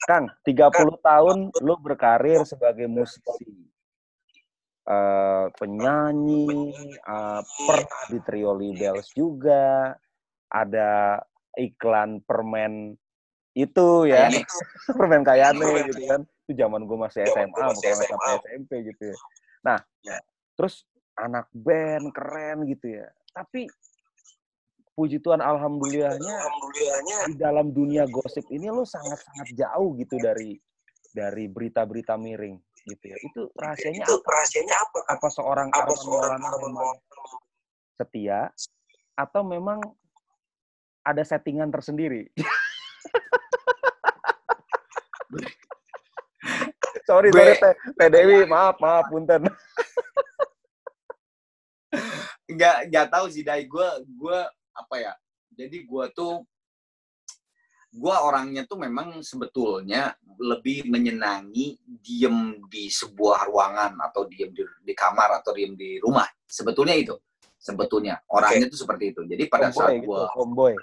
Kang, 0.08 0.30
30 0.46 0.78
tahun 1.02 1.38
lu 1.58 1.74
berkarir 1.82 2.46
sebagai 2.46 2.86
musisi. 2.86 3.66
Uh, 4.88 5.52
penyanyi, 5.60 6.72
uh, 7.04 7.44
pernah 7.44 8.04
di 8.08 8.20
Trio 8.24 8.56
Libels 8.56 9.12
juga, 9.12 9.92
ada 10.48 11.20
iklan 11.60 12.24
permen 12.24 12.96
itu 13.52 14.08
ya, 14.08 14.32
permen 14.98 15.28
kayane 15.28 15.92
gitu 15.92 16.08
kan. 16.08 16.22
Itu 16.48 16.56
zaman 16.56 16.88
gue 16.88 16.98
masih 17.04 17.28
SMA, 17.28 17.52
bukan 17.52 17.76
sampai 18.00 18.40
SMP 18.40 18.72
gitu 18.88 19.12
ya. 19.12 19.18
Nah, 19.68 19.78
ya. 20.08 20.24
terus 20.56 20.88
anak 21.20 21.52
band 21.52 22.14
keren 22.16 22.64
gitu 22.70 23.02
ya. 23.02 23.12
Tapi 23.36 23.68
puji 24.98 25.20
Tuhan 25.20 25.42
alhamdulillahnya, 25.42 26.36
alhamdulillahnya 26.42 27.18
di 27.30 27.36
dalam 27.36 27.70
dunia 27.74 28.06
gosip 28.08 28.46
ini 28.50 28.72
lo 28.72 28.82
sangat-sangat 28.82 29.54
jauh 29.54 29.94
gitu 30.00 30.16
dari 30.18 30.58
dari 31.14 31.50
berita-berita 31.50 32.18
miring 32.18 32.58
gitu 32.88 33.06
ya. 33.12 33.18
Itu 33.20 33.52
rahasianya 33.60 34.08
itu 34.08 34.16
apa? 34.18 34.30
Rahasianya 34.32 34.76
apa? 34.80 35.00
Apa 35.12 35.28
seorang 35.28 35.68
apa 35.76 35.92
Arman 35.92 36.08
Maulana 36.08 36.50
memang 36.64 36.96
setia 37.98 38.54
atau 39.18 39.42
memang 39.44 39.82
ada 41.04 41.24
settingan 41.24 41.72
tersendiri? 41.72 42.28
sorry, 47.08 47.32
sorry, 47.32 47.56
Teh 47.96 48.10
Dewi, 48.12 48.44
maaf, 48.48 48.76
maaf, 48.80 49.08
punten. 49.08 49.48
Nggak, 52.48 52.78
nggak 52.92 53.08
tahu 53.12 53.26
sih, 53.32 53.44
Dai. 53.44 53.68
Gue, 53.68 53.88
gue 54.08 54.40
apa 54.76 54.96
ya? 55.00 55.14
Jadi 55.56 55.84
gue 55.84 56.06
tuh, 56.16 56.44
gue 57.98 58.16
orangnya 58.16 58.64
tuh 58.70 58.78
memang 58.78 59.26
sebetulnya 59.26 60.14
lebih 60.38 60.86
menyenangi 60.86 61.82
diem 61.82 62.62
di 62.70 62.93
sebuah 62.93 63.50
ruangan 63.50 63.98
atau 64.06 64.30
diem 64.30 64.54
di, 64.54 64.62
di 64.86 64.93
kamar 64.93 65.41
atau 65.41 65.52
diem 65.58 65.74
di 65.74 65.98
rumah. 65.98 66.30
Sebetulnya 66.45 66.93
itu, 66.93 67.18
sebetulnya 67.58 68.22
orangnya 68.30 68.70
okay. 68.70 68.74
tuh 68.74 68.80
seperti 68.86 69.18
itu. 69.18 69.22
Jadi 69.26 69.43
pada 69.50 69.74
homeboy, 69.74 69.82
saat 69.82 69.98
gue, 69.98 70.06
gitu, 70.06 70.36
homeboy. 70.38 70.74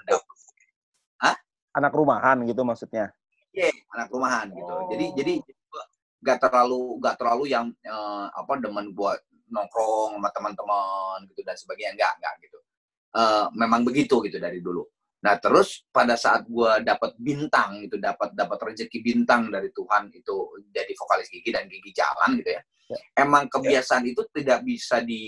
Hah? 1.23 1.35
Anak 1.79 1.91
rumahan 1.95 2.37
gitu 2.43 2.61
maksudnya? 2.67 3.15
Iya, 3.55 3.71
yeah, 3.71 3.95
anak 3.95 4.11
rumahan 4.11 4.51
gitu. 4.51 4.73
Oh. 4.75 4.91
Jadi, 4.91 5.05
jadi 5.15 5.33
gak 6.25 6.37
terlalu 6.41 6.97
gak 6.99 7.15
terlalu 7.21 7.43
yang 7.53 7.69
uh, 7.85 8.27
apa 8.33 8.57
demen 8.57 8.91
buat 8.91 9.21
nongkrong 9.45 10.17
sama 10.17 10.29
teman-teman 10.33 11.17
gitu 11.29 11.45
dan 11.45 11.53
sebagainya 11.53 11.93
enggak 11.93 12.13
enggak 12.17 12.33
gitu 12.41 12.59
uh, 13.13 13.45
memang 13.53 13.85
begitu 13.85 14.17
gitu 14.25 14.41
dari 14.41 14.57
dulu 14.57 14.89
nah 15.25 15.41
terus 15.41 15.81
pada 15.89 16.13
saat 16.13 16.45
gue 16.45 16.71
dapat 16.85 17.17
bintang 17.17 17.81
gitu 17.81 17.97
dapat 17.97 18.37
dapat 18.37 18.61
rezeki 18.61 19.01
bintang 19.01 19.49
dari 19.49 19.73
Tuhan 19.73 20.13
itu 20.13 20.61
jadi 20.69 20.93
vokalis 20.93 21.33
gigi 21.33 21.49
dan 21.49 21.65
gigi 21.65 21.89
jalan 21.97 22.37
gitu 22.37 22.53
ya, 22.53 22.61
ya. 22.93 22.97
emang 23.25 23.49
kebiasaan 23.49 24.05
ya. 24.05 24.13
itu 24.13 24.21
tidak 24.29 24.61
bisa 24.61 25.01
di 25.01 25.25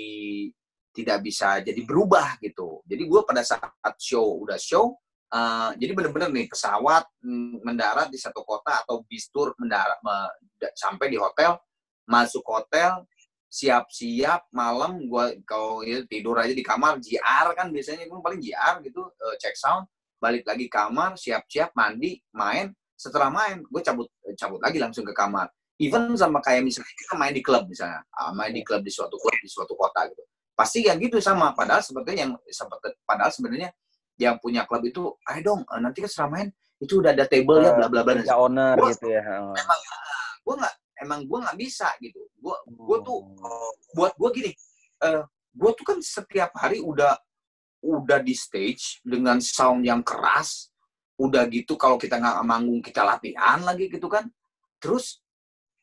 tidak 0.94 1.26
bisa 1.26 1.66
jadi 1.66 1.82
berubah 1.82 2.38
gitu 2.46 2.86
jadi 2.86 3.02
gue 3.10 3.22
pada 3.26 3.42
saat 3.42 3.98
show 3.98 4.46
udah 4.46 4.62
show 4.62 4.94
Uh, 5.28 5.76
jadi 5.76 5.92
benar-benar 5.92 6.32
nih 6.32 6.48
pesawat 6.48 7.04
mm, 7.20 7.60
mendarat 7.60 8.08
di 8.08 8.16
satu 8.16 8.48
kota 8.48 8.80
atau 8.88 9.04
bis 9.12 9.28
tour 9.28 9.52
mendarat 9.60 10.00
me, 10.00 10.16
sampai 10.72 11.12
di 11.12 11.20
hotel, 11.20 11.60
masuk 12.08 12.48
hotel, 12.48 13.04
siap-siap 13.48 14.52
malam 14.52 15.08
gua 15.08 15.32
kalau 15.48 15.82
ya, 15.82 16.04
tidur 16.06 16.36
aja 16.38 16.52
di 16.52 16.62
kamar 16.62 17.00
JR 17.00 17.56
kan 17.56 17.72
biasanya 17.72 18.06
gue 18.06 18.20
paling 18.20 18.44
JR 18.44 18.84
gitu 18.84 19.08
uh, 19.08 19.36
check 19.40 19.56
sound 19.56 19.88
balik 20.20 20.44
lagi 20.44 20.68
kamar 20.68 21.16
siap-siap 21.16 21.72
mandi 21.72 22.20
main 22.36 22.76
setelah 22.98 23.32
main 23.32 23.64
gue 23.64 23.82
cabut 23.82 24.10
cabut 24.36 24.60
lagi 24.60 24.78
langsung 24.82 25.08
ke 25.08 25.14
kamar 25.16 25.48
even 25.80 26.12
sama 26.20 26.44
kayak 26.44 26.66
misalnya 26.66 26.92
kita 26.92 27.14
main 27.16 27.34
di 27.34 27.44
klub 27.46 27.64
misalnya 27.70 28.04
uh, 28.20 28.36
main 28.36 28.52
di 28.52 28.66
klub 28.66 28.84
di 28.84 28.92
suatu 28.92 29.16
klub 29.16 29.38
di 29.40 29.48
suatu 29.48 29.78
kota 29.78 30.10
gitu 30.12 30.24
pasti 30.58 30.84
yang 30.84 30.98
gitu 31.00 31.22
sama 31.22 31.54
padahal 31.54 31.80
sebetulnya 31.86 32.28
yang 32.28 32.34
padahal 33.06 33.32
sebenarnya 33.32 33.70
yang 34.18 34.36
punya 34.42 34.66
klub 34.66 34.82
itu, 34.84 35.14
ayo 35.30 35.42
dong, 35.46 35.62
eh, 35.64 35.80
nanti 35.80 36.02
kan 36.02 36.10
setelah 36.10 36.30
main 36.34 36.48
itu 36.78 36.94
udah 37.02 37.14
ada 37.14 37.26
table 37.30 37.62
ya, 37.62 37.72
bla 37.74 37.88
bla 37.90 38.02
bla. 38.02 38.22
Ya 38.22 38.38
owner 38.38 38.74
gua, 38.78 38.90
gitu 38.94 39.08
ya. 39.10 39.22
Oh. 39.42 39.54
Emang 39.54 39.80
gue 40.42 40.56
nggak, 40.58 40.76
emang 41.04 41.26
gue 41.26 41.38
nggak 41.42 41.58
bisa 41.58 41.90
gitu. 42.02 42.22
Gue 42.38 42.56
gue 42.68 42.98
tuh 43.04 43.20
oh. 43.24 43.72
buat 43.94 44.14
gue 44.16 44.30
gini, 44.36 44.52
uh, 45.04 45.22
eh, 45.22 45.24
gue 45.28 45.72
tuh 45.74 45.86
kan 45.86 45.98
setiap 46.02 46.52
hari 46.58 46.82
udah 46.82 47.18
udah 47.84 48.20
di 48.22 48.34
stage 48.34 49.00
dengan 49.06 49.38
sound 49.38 49.86
yang 49.86 50.02
keras, 50.02 50.74
udah 51.22 51.46
gitu 51.50 51.78
kalau 51.78 51.96
kita 51.96 52.18
nggak 52.18 52.44
manggung 52.46 52.82
kita 52.82 53.06
latihan 53.06 53.62
lagi 53.62 53.90
gitu 53.90 54.10
kan. 54.10 54.26
Terus 54.82 55.22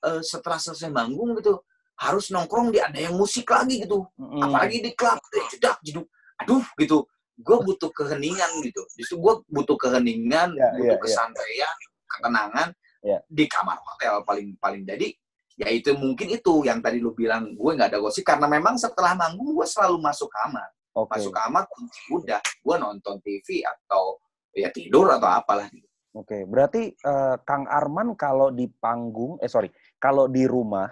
uh, 0.07 0.23
setelah 0.23 0.59
selesai 0.59 0.91
manggung 0.91 1.35
gitu 1.39 1.63
harus 1.95 2.35
nongkrong 2.35 2.75
di 2.75 2.83
ada 2.83 2.99
yang 2.99 3.15
musik 3.15 3.47
lagi 3.47 3.79
gitu, 3.87 4.03
mm. 4.19 4.43
apalagi 4.43 4.83
di 4.83 4.91
klub, 4.99 5.23
jedak 5.55 5.79
jeduk, 5.87 6.11
aduh 6.43 6.67
gitu 6.75 7.07
gue 7.35 7.59
butuh 7.67 7.91
keheningan 7.91 8.51
gitu 8.63 8.83
justru 8.95 9.19
gue 9.19 9.35
butuh 9.51 9.75
keheningan 9.75 10.55
yeah, 10.55 10.71
butuh 10.79 10.87
yeah, 10.87 10.99
ya. 10.99 11.03
kesantaian 11.03 11.75
yeah. 11.75 12.07
ketenangan 12.07 12.69
yeah. 13.05 13.21
di 13.29 13.45
kamar 13.45 13.77
hotel 13.85 14.25
paling 14.25 14.57
paling 14.57 14.83
jadi 14.89 15.13
ya 15.55 15.69
itu 15.71 15.95
mungkin 15.95 16.35
itu 16.35 16.67
yang 16.67 16.83
tadi 16.83 16.99
lu 16.99 17.15
bilang 17.15 17.55
gue 17.55 17.71
nggak 17.77 17.95
ada 17.95 18.01
gosip 18.03 18.27
karena 18.27 18.51
memang 18.51 18.75
setelah 18.75 19.15
manggung 19.15 19.55
gue 19.55 19.69
selalu 19.69 20.03
masuk 20.03 20.27
kamar 20.33 20.67
okay. 20.97 21.21
masuk 21.21 21.33
kamar 21.37 21.63
udah 22.11 22.41
gue 22.43 22.77
nonton 22.81 23.21
TV 23.23 23.63
atau 23.63 24.19
ya 24.55 24.71
tidur 24.71 25.11
atau 25.11 25.29
apalah 25.29 25.67
gitu. 25.69 25.87
Oke, 26.15 26.31
okay. 26.31 26.43
berarti 26.47 26.95
uh, 27.03 27.43
Kang 27.43 27.67
Arman 27.67 28.15
kalau 28.15 28.55
di 28.55 28.71
panggung, 28.71 29.35
eh 29.43 29.51
sorry, 29.51 29.67
kalau 29.99 30.31
di 30.31 30.47
rumah 30.47 30.87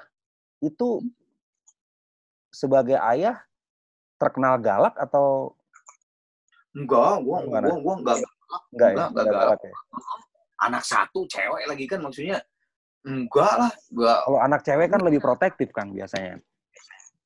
itu 0.58 0.98
sebagai 2.50 2.98
ayah 2.98 3.38
terkenal 4.18 4.58
galak 4.58 4.98
atau 4.98 5.54
Enggak, 6.74 7.22
gua 7.22 7.38
gua 7.46 7.60
gua, 7.62 7.76
gua 7.78 7.94
enggak 8.02 8.16
enggak 8.18 8.28
enggak, 8.72 8.88
enggak, 8.90 9.06
enggak, 9.12 9.44
enggak, 9.46 9.60
ya? 9.62 9.74
Anak 10.62 10.86
satu 10.86 11.26
cewek 11.26 11.66
lagi 11.66 11.84
kan 11.90 11.98
maksudnya 11.98 12.38
enggak 13.02 13.54
lah, 13.58 13.72
enggak. 13.90 14.20
Kalau 14.30 14.40
anak 14.40 14.60
cewek 14.62 14.88
kan 14.88 15.00
lebih 15.02 15.20
protektif 15.20 15.68
kan 15.74 15.90
biasanya. 15.90 16.38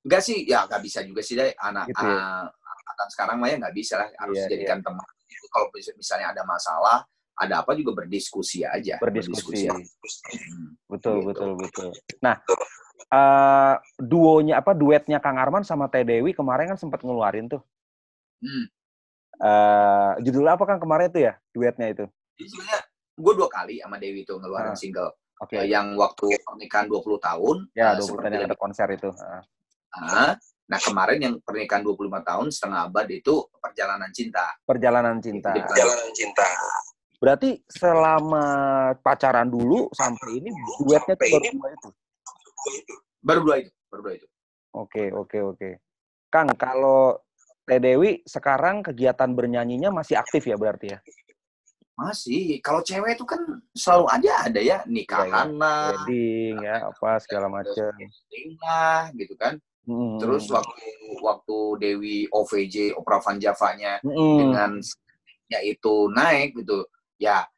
Enggak 0.03 0.23
sih, 0.25 0.49
ya 0.49 0.65
enggak 0.65 0.81
bisa 0.81 1.05
juga 1.05 1.21
sih 1.21 1.37
deh 1.37 1.53
anak 1.61 1.93
gitu 1.93 2.05
ya? 2.05 2.49
uh, 2.97 3.09
sekarang 3.13 3.37
mah 3.37 3.49
ya 3.53 3.57
enggak 3.61 3.77
bisa 3.77 4.01
lah 4.01 4.09
harus 4.17 4.41
iya, 4.41 4.49
jadikan 4.49 4.81
iya. 4.81 4.87
teman. 4.89 5.07
Kalau 5.53 5.67
misalnya 5.73 6.27
ada 6.33 6.43
masalah, 6.49 6.99
ada 7.37 7.55
apa 7.61 7.77
juga 7.77 7.93
berdiskusi 8.03 8.65
aja. 8.65 8.97
Berdiskusi. 8.97 9.69
berdiskusi. 9.69 10.37
Hmm. 10.49 10.69
Betul, 10.89 11.21
gitu. 11.21 11.29
betul, 11.29 11.51
betul. 11.61 11.89
Nah, 12.25 12.41
uh, 13.13 13.75
duonya 14.01 14.65
apa 14.65 14.73
duetnya 14.73 15.21
Kang 15.21 15.37
Arman 15.37 15.63
sama 15.63 15.93
Teh 15.93 16.03
Dewi 16.03 16.33
kemarin 16.33 16.73
kan 16.75 16.79
sempat 16.81 17.05
ngeluarin 17.05 17.53
tuh. 17.53 17.63
Hmm. 18.41 18.67
Uh, 19.37 20.13
judulnya 20.25 20.57
apa 20.57 20.65
kan 20.65 20.79
kemarin 20.81 21.13
itu 21.13 21.29
ya 21.29 21.37
duetnya 21.53 21.87
itu? 21.93 22.05
Sebenarnya 22.41 22.81
gue 23.17 23.33
dua 23.33 23.49
kali 23.49 23.81
sama 23.81 23.97
Dewi 23.97 24.23
itu 24.23 24.37
ngeluarin 24.37 24.77
uh, 24.77 24.79
single. 24.79 25.11
Oke. 25.41 25.57
Okay. 25.57 25.65
Uh, 25.65 25.67
yang 25.67 25.97
waktu 25.97 26.37
pernikahan 26.45 26.87
20 26.89 27.17
tahun. 27.21 27.57
Ya, 27.73 27.97
uh, 27.97 28.05
20 28.05 28.23
tahun 28.23 28.33
yang 28.37 28.47
ada 28.53 28.59
konser 28.61 28.89
itu. 28.93 29.09
Uh. 29.13 29.43
Uh, 29.97 30.33
nah 30.69 30.81
kemarin 30.83 31.19
yang 31.23 31.35
pernikahan 31.41 31.81
25 31.81 32.29
tahun 32.29 32.47
setengah 32.53 32.81
abad 32.93 33.07
itu 33.09 33.35
perjalanan 33.57 34.11
cinta. 34.13 34.47
Perjalanan 34.69 35.17
cinta. 35.25 35.51
Jadi, 35.57 35.65
perjalanan 35.65 36.11
cinta. 36.13 36.47
Berarti 37.17 37.51
selama 37.65 38.47
pacaran 39.01 39.49
dulu 39.49 39.89
sampai 39.97 40.37
ini 40.37 40.53
duetnya 40.85 41.17
itu 41.17 41.33
baru 41.33 41.49
dua 41.57 41.69
itu. 41.73 41.89
Baru 43.25 43.41
dua 43.41 43.57
itu, 43.65 43.71
baru 43.89 44.01
dua 44.05 44.15
itu. 44.21 44.27
Oke, 44.77 45.05
oke, 45.09 45.39
oke. 45.41 45.71
Kang, 46.29 46.53
kalau 46.61 47.17
Teh 47.65 47.81
Dewi 47.81 48.21
sekarang 48.29 48.85
kegiatan 48.85 49.33
bernyanyinya 49.33 49.89
masih 49.91 50.21
aktif 50.21 50.45
ya 50.45 50.61
berarti 50.61 50.93
ya? 50.93 50.99
Masih. 51.97 52.61
Kalau 52.61 52.85
cewek 52.85 53.17
itu 53.17 53.25
kan 53.25 53.41
selalu 53.73 54.07
aja 54.13 54.33
ada 54.45 54.61
ya 54.61 54.79
nikahan 54.85 55.49
ya, 55.49 55.57
lah, 55.57 55.85
wedding 56.05 56.55
ya 56.61 56.77
apa 56.93 57.11
segala 57.25 57.49
macam. 57.49 57.93
lah 58.61 59.09
gitu 59.17 59.35
kan. 59.41 59.57
Hmm. 59.89 60.21
Terus 60.21 60.45
waktu 60.53 60.85
waktu 61.25 61.59
Dewi 61.81 62.17
OVJ 62.29 63.01
Opera 63.01 63.19
Van 63.25 63.41
Java-nya 63.41 64.05
hmm. 64.05 64.37
dengan 64.37 64.71
ya 65.49 65.65
itu 65.65 66.13
naik 66.13 66.61
gitu. 66.61 66.85
Ya 67.17 67.49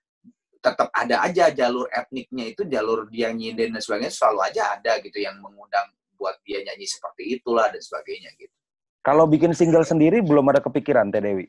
tetap 0.63 0.91
ada 0.95 1.27
aja 1.27 1.51
jalur 1.51 1.91
etniknya 1.91 2.55
itu 2.55 2.63
jalur 2.67 3.11
dia 3.11 3.35
nyinden 3.35 3.75
dan 3.75 3.83
sebagainya 3.83 4.15
selalu 4.15 4.39
aja 4.47 4.63
ada 4.79 5.03
gitu 5.03 5.19
yang 5.19 5.39
mengundang 5.43 5.87
buat 6.19 6.39
dia 6.43 6.63
nyanyi 6.63 6.87
seperti 6.87 7.39
itulah 7.39 7.71
dan 7.71 7.83
sebagainya 7.83 8.31
gitu. 8.39 8.55
Kalau 9.03 9.27
bikin 9.27 9.55
single 9.55 9.87
sendiri 9.87 10.23
belum 10.23 10.47
ada 10.51 10.63
kepikiran 10.63 11.11
Teh 11.11 11.23
Dewi? 11.23 11.47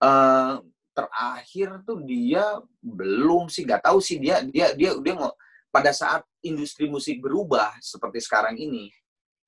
Uh, 0.00 0.64
terakhir 1.00 1.68
tuh 1.88 1.98
dia 2.04 2.44
belum 2.84 3.48
sih 3.48 3.64
nggak 3.64 3.88
tahu 3.88 3.98
sih 4.04 4.20
dia 4.20 4.44
dia 4.44 4.76
dia 4.76 4.92
dia 5.00 5.14
mau 5.16 5.32
pada 5.70 5.94
saat 5.94 6.26
industri 6.44 6.90
musik 6.90 7.22
berubah 7.22 7.78
seperti 7.80 8.20
sekarang 8.20 8.58
ini 8.58 8.90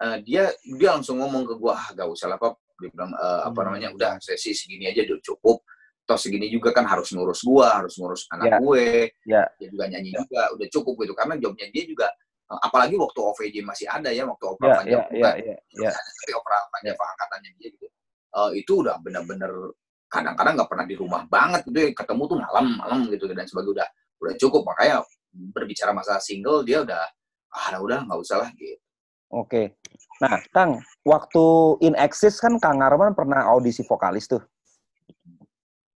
uh, 0.01 0.17
dia 0.23 0.49
dia 0.65 0.89
langsung 0.97 1.21
ngomong 1.21 1.45
ke 1.45 1.55
gua 1.59 1.77
ah, 1.77 1.87
gak 1.93 2.09
usah 2.09 2.31
lah 2.31 2.39
kok 2.39 2.63
dia 2.81 2.91
bilang 2.91 3.13
uh, 3.15 3.47
apa 3.47 3.59
hmm. 3.59 3.67
namanya 3.69 3.89
udah 3.95 4.13
sesi 4.19 4.57
segini 4.57 4.89
aja 4.91 5.05
udah 5.07 5.21
cukup 5.21 5.63
toh 6.03 6.19
segini 6.19 6.51
juga 6.51 6.75
kan 6.75 6.83
harus 6.83 7.15
ngurus 7.15 7.47
gua 7.47 7.79
harus 7.79 7.95
ngurus 7.95 8.27
anak 8.35 8.47
yeah. 8.51 8.59
gue 8.59 8.87
yeah. 9.23 9.47
dia 9.59 9.69
juga 9.71 9.85
nyanyi 9.87 10.11
yeah. 10.11 10.21
juga 10.27 10.41
udah 10.59 10.69
cukup 10.73 10.95
gitu 11.07 11.15
karena 11.15 11.35
jobnya 11.39 11.67
dia 11.71 11.85
juga 11.87 12.07
uh, 12.51 12.61
apalagi 12.67 12.99
waktu 12.99 13.19
OVJ 13.23 13.57
masih 13.63 13.87
ada 13.87 14.11
ya 14.11 14.27
waktu 14.27 14.45
opera 14.51 14.83
yeah, 14.83 15.07
yeah, 15.15 15.35
yeah, 15.39 15.59
yeah, 15.79 15.95
yeah. 15.95 16.37
opera 16.39 16.59
panjang 16.75 16.99
yeah. 16.99 17.11
angkatannya 17.15 17.51
dia 17.59 17.69
gitu 17.71 17.87
uh, 18.35 18.51
itu 18.51 18.73
udah 18.83 18.97
benar-benar 18.99 19.53
kadang-kadang 20.13 20.61
nggak 20.61 20.69
pernah 20.69 20.85
di 20.85 20.97
rumah 21.01 21.25
banget 21.25 21.65
gitu 21.65 21.79
ya 21.81 21.91
ketemu 21.97 22.23
tuh 22.29 22.39
malam-malam 22.45 22.99
gitu 23.09 23.25
dan 23.33 23.49
sebagainya 23.49 23.73
udah 23.81 23.89
udah 24.21 24.35
cukup 24.37 24.63
makanya 24.69 25.01
berbicara 25.33 25.97
masalah 25.97 26.21
single 26.21 26.61
dia 26.61 26.85
udah 26.85 27.01
ah 27.53 27.81
udah 27.81 28.05
nggak 28.05 28.21
usah 28.21 28.45
lah 28.45 28.51
gitu. 28.53 28.77
Oke. 29.33 29.81
Nah, 30.21 30.45
Kang, 30.53 30.85
waktu 31.09 31.45
In 31.89 31.97
Exist 31.97 32.45
kan 32.45 32.61
Kang 32.61 32.85
Arman 32.85 33.17
pernah 33.17 33.49
audisi 33.49 33.81
vokalis 33.81 34.29
tuh. 34.29 34.45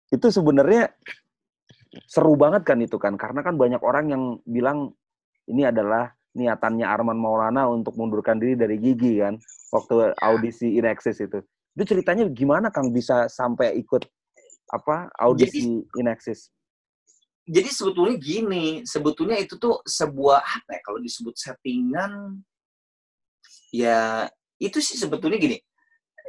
Itu 0.09 0.33
sebenarnya 0.33 0.89
seru 2.09 2.33
banget 2.37 2.65
kan 2.65 2.81
itu 2.81 2.97
kan 2.97 3.17
karena 3.21 3.41
kan 3.45 3.57
banyak 3.57 3.81
orang 3.81 4.13
yang 4.13 4.23
bilang 4.45 4.93
ini 5.49 5.69
adalah 5.69 6.13
niatannya 6.37 6.85
Arman 6.85 7.17
Maulana 7.17 7.69
untuk 7.69 7.97
mundurkan 7.97 8.37
diri 8.37 8.57
dari 8.57 8.77
Gigi 8.77 9.21
kan 9.21 9.41
waktu 9.73 10.17
audisi 10.21 10.77
In 10.81 10.89
Exist 10.89 11.21
itu. 11.21 11.41
Itu 11.77 11.85
ceritanya 11.93 12.25
gimana 12.33 12.73
Kang 12.73 12.89
bisa 12.89 13.29
sampai 13.29 13.77
ikut 13.77 14.09
apa 14.73 15.13
audisi 15.21 15.63
jadi, 15.63 16.01
Inexis? 16.01 16.49
Jadi 17.47 17.71
sebetulnya 17.71 18.17
gini, 18.19 18.83
sebetulnya 18.83 19.37
itu 19.39 19.61
tuh 19.61 19.85
sebuah 19.85 20.41
apa 20.41 20.71
ya 20.75 20.81
kalau 20.83 20.99
disebut 20.99 21.37
settingan 21.37 22.41
ya 23.71 24.25
itu 24.57 24.81
sih 24.81 24.97
sebetulnya 24.97 25.37
gini 25.37 25.59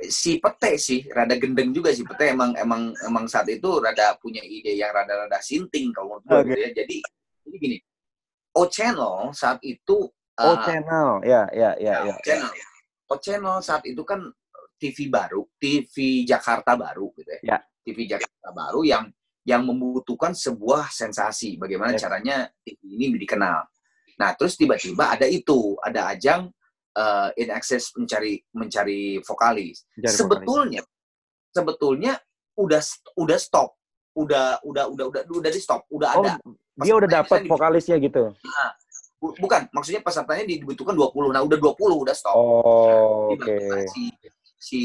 si 0.05 0.37
pete 0.37 0.77
sih 0.77 1.09
rada 1.09 1.33
gendeng 1.41 1.73
juga 1.73 1.89
sih 1.89 2.05
pete 2.05 2.29
emang 2.29 2.53
emang 2.53 2.93
emang 3.01 3.25
saat 3.25 3.49
itu 3.49 3.81
rada 3.81 4.13
punya 4.21 4.45
ide 4.45 4.77
yang 4.77 4.93
rada-rada 4.93 5.41
sinting 5.41 5.89
kalau 5.89 6.21
menurut 6.21 6.45
okay. 6.45 6.49
gitu 6.53 6.59
ya 6.61 6.69
jadi 6.83 6.97
jadi 7.47 7.57
gini 7.57 7.77
O 8.53 8.69
Channel 8.69 9.33
saat 9.33 9.57
itu 9.65 10.05
O 10.37 10.49
uh, 10.53 10.57
Channel 10.61 11.25
ya 11.25 11.49
ya 11.49 11.71
ya 11.81 11.93
ya, 12.05 12.13
ya. 12.13 12.15
Channel 12.21 12.51
O 13.09 13.15
Channel 13.17 13.57
saat 13.65 13.83
itu 13.89 14.01
kan 14.05 14.29
TV 14.77 15.09
baru, 15.09 15.43
TV 15.57 16.23
Jakarta 16.23 16.77
baru 16.77 17.09
gitu 17.17 17.29
ya. 17.41 17.57
ya. 17.57 17.57
TV 17.81 18.05
Jakarta 18.05 18.49
baru 18.53 18.85
yang 18.85 19.09
yang 19.47 19.63
membutuhkan 19.63 20.35
sebuah 20.35 20.91
sensasi 20.91 21.55
bagaimana 21.55 21.95
ya. 21.95 22.07
caranya 22.07 22.51
TV 22.61 22.79
ini 22.99 23.15
dikenal. 23.15 23.63
Nah, 24.19 24.35
terus 24.35 24.59
tiba-tiba 24.59 25.15
ada 25.15 25.23
itu, 25.23 25.79
ada 25.79 26.11
ajang 26.11 26.51
uh, 26.99 27.29
in 27.39 27.47
access 27.49 27.95
mencari 27.95 28.43
mencari 28.51 29.23
vokalis. 29.23 29.87
Mencari 29.95 30.13
sebetulnya 30.13 30.81
vokalis. 30.83 31.53
sebetulnya 31.55 32.13
udah 32.59 32.81
udah 33.17 33.39
stop. 33.39 33.69
Udah 34.17 34.59
udah 34.65 34.89
udah 34.89 35.05
udah 35.13 35.21
udah 35.29 35.51
di 35.53 35.61
stop, 35.61 35.85
udah 35.93 36.09
oh, 36.17 36.25
ada. 36.25 36.31
Dia 36.81 36.93
udah 36.97 37.09
dapat 37.21 37.45
vokalisnya 37.45 38.01
gitu. 38.01 38.33
Nah, 38.33 38.69
bukan, 39.21 39.69
maksudnya 39.69 40.01
pesertanya 40.01 40.43
dibutuhkan 40.43 40.97
20. 40.97 41.37
Nah, 41.37 41.45
udah 41.45 41.57
20 41.61 42.03
udah 42.03 42.15
stop. 42.17 42.33
Oh, 42.33 43.31
oke. 43.37 43.45
Okay 43.45 44.09
si 44.57 44.83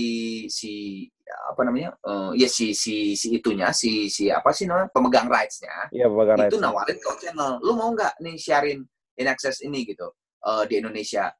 si 0.53 1.09
apa 1.49 1.64
namanya 1.64 1.97
uh, 2.05 2.37
ya 2.37 2.45
si 2.45 2.77
si 2.77 3.16
si 3.16 3.41
itunya 3.41 3.73
si 3.73 4.12
si 4.12 4.29
apa 4.29 4.53
sih 4.53 4.68
namanya 4.68 4.93
pemegang 4.93 5.33
rights-nya 5.33 5.89
ya, 5.89 6.05
pemegang 6.12 6.45
itu 6.45 6.61
rights 6.61 6.64
nawarin 6.64 6.99
ke 7.01 7.11
channel 7.25 7.57
lu 7.64 7.73
mau 7.73 7.89
nggak 7.97 8.20
nih 8.20 8.37
sharing 8.37 8.85
in 9.16 9.27
access 9.29 9.61
ini? 9.64 9.85
gitu 9.85 10.09
uh, 10.47 10.64
di 10.68 10.81
Indonesia. 10.81 11.31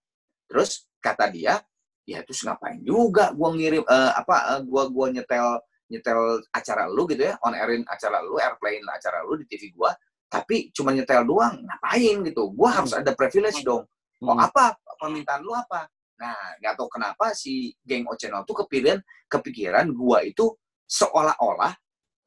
Terus 0.49 0.89
kata 1.03 1.29
dia 1.33 1.59
ya 2.03 2.19
terus 2.27 2.43
ngapain 2.43 2.83
juga 2.83 3.31
gua 3.31 3.55
ngirim 3.55 3.87
uh, 3.87 4.13
apa 4.19 4.59
uh, 4.59 4.61
gua 4.67 4.91
gua 4.91 5.07
nyetel 5.15 5.63
nyetel 5.87 6.43
acara 6.51 6.91
lu 6.91 7.07
gitu 7.07 7.31
ya 7.31 7.39
on 7.47 7.55
airin 7.55 7.87
acara 7.87 8.19
lu 8.25 8.41
airplane 8.43 8.83
acara 8.91 9.23
lu 9.23 9.39
di 9.39 9.47
TV 9.47 9.71
gua 9.71 9.95
tapi 10.27 10.75
cuma 10.75 10.91
nyetel 10.91 11.23
doang 11.29 11.63
ngapain 11.63 12.17
gitu? 12.27 12.49
Gua 12.57 12.81
harus 12.81 12.97
hmm. 12.97 13.05
ada 13.05 13.13
privilege 13.13 13.61
dong. 13.63 13.85
Oh 14.23 14.35
hmm. 14.35 14.47
apa? 14.49 14.79
Permintaan 14.99 15.43
lu 15.45 15.53
apa 15.53 15.91
Nah, 16.23 16.39
nggak 16.63 16.79
tahu 16.79 16.87
kenapa 16.87 17.35
si 17.35 17.75
geng 17.83 18.07
Oceno 18.07 18.47
tuh 18.47 18.63
kepikiran 18.63 19.03
kepikiran 19.27 19.91
gua 19.91 20.23
itu 20.23 20.55
seolah-olah 20.87 21.75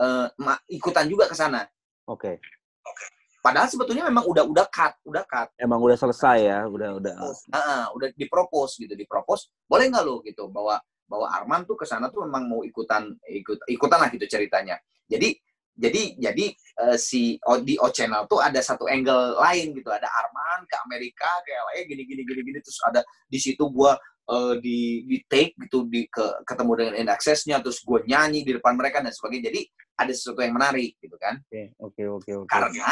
uh, 0.04 0.28
ikutan 0.68 1.08
juga 1.08 1.32
ke 1.32 1.36
sana. 1.38 1.64
Oke. 2.12 2.36
Okay. 2.36 2.36
Okay. 2.84 3.08
Padahal 3.46 3.70
sebetulnya 3.70 4.10
memang 4.10 4.26
udah 4.26 4.42
udah 4.42 4.66
cut, 4.74 4.98
udah 5.06 5.22
cut. 5.30 5.54
Emang 5.62 5.78
udah 5.78 5.94
selesai 5.94 6.38
ya, 6.50 6.60
udah 6.66 6.98
udah. 6.98 7.14
Nah, 7.54 7.94
udah 7.94 8.10
dipropos 8.18 8.74
gitu, 8.82 8.98
dipropos. 8.98 9.54
Boleh 9.70 9.86
nggak 9.86 10.02
lo 10.02 10.20
gitu 10.26 10.50
bahwa 10.50 10.82
bahwa 11.06 11.30
Arman 11.30 11.62
tuh 11.70 11.78
ke 11.78 11.86
sana 11.86 12.10
tuh 12.10 12.26
memang 12.26 12.50
mau 12.50 12.62
ikutan 12.66 13.14
ikut 13.30 13.70
ikutan 13.70 14.02
lah 14.02 14.10
gitu 14.10 14.26
ceritanya. 14.26 14.82
Jadi 15.06 15.38
jadi 15.76 16.16
jadi 16.16 16.46
uh, 16.88 16.98
si 16.98 17.36
di 17.68 17.76
O 17.84 17.92
Channel 17.92 18.24
tuh 18.32 18.40
ada 18.40 18.64
satu 18.64 18.88
angle 18.88 19.36
lain 19.36 19.76
gitu. 19.76 19.92
Ada 19.92 20.08
Arman 20.08 20.64
ke 20.72 20.76
Amerika 20.88 21.28
kayak 21.44 21.60
LA 21.68 21.76
gini 21.84 22.04
gini 22.08 22.22
gini 22.24 22.42
gini. 22.48 22.60
Terus 22.64 22.80
ada 22.88 23.04
di 23.28 23.36
situ 23.36 23.68
gua 23.68 24.00
uh, 24.32 24.56
di 24.56 25.04
di 25.04 25.20
take 25.28 25.52
gitu 25.68 25.84
di 25.92 26.08
ke, 26.08 26.48
ketemu 26.48 26.72
dengan 26.80 26.94
in 26.96 27.08
accessnya. 27.12 27.60
Terus 27.60 27.84
gue 27.84 28.08
nyanyi 28.08 28.48
di 28.48 28.56
depan 28.56 28.80
mereka 28.80 29.04
dan 29.04 29.12
sebagainya. 29.12 29.52
Jadi 29.52 29.62
ada 30.00 30.12
sesuatu 30.16 30.40
yang 30.40 30.56
menarik 30.56 30.96
gitu 31.04 31.16
kan. 31.20 31.44
Oke 31.44 31.52
okay, 31.52 31.66
oke 31.76 31.94
okay, 32.00 32.06
oke. 32.40 32.48
Okay, 32.48 32.52
karena 32.52 32.90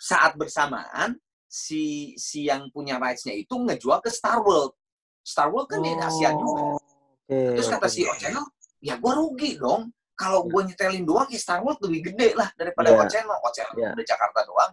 saat 0.00 0.32
bersamaan 0.40 1.20
si 1.44 2.16
si 2.16 2.48
yang 2.48 2.72
punya 2.72 2.96
rights-nya 2.96 3.36
itu 3.36 3.52
ngejual 3.52 4.00
ke 4.00 4.08
Star 4.08 4.40
World. 4.40 4.72
Star 5.20 5.52
World 5.52 5.68
kan 5.68 5.82
oh, 5.82 5.84
di 5.84 5.92
Asia 6.00 6.30
juga. 6.32 6.62
okay, 7.28 7.60
terus 7.60 7.68
kata 7.68 7.84
okay. 7.84 7.92
si 7.92 8.00
O 8.08 8.14
Channel 8.16 8.46
ya 8.80 8.96
gua 8.96 9.12
rugi 9.20 9.60
dong 9.60 9.92
kalau 10.20 10.44
gue 10.44 10.62
nyetelin 10.68 11.08
doang 11.08 11.24
ya 11.32 11.40
Star 11.40 11.64
lebih 11.64 12.12
gede 12.12 12.36
lah 12.36 12.52
daripada 12.52 12.92
yeah. 12.92 13.08
Channel. 13.08 13.38
Channel 13.56 13.76
yeah. 13.80 13.92
udah 13.96 14.04
Jakarta 14.04 14.44
doang. 14.44 14.72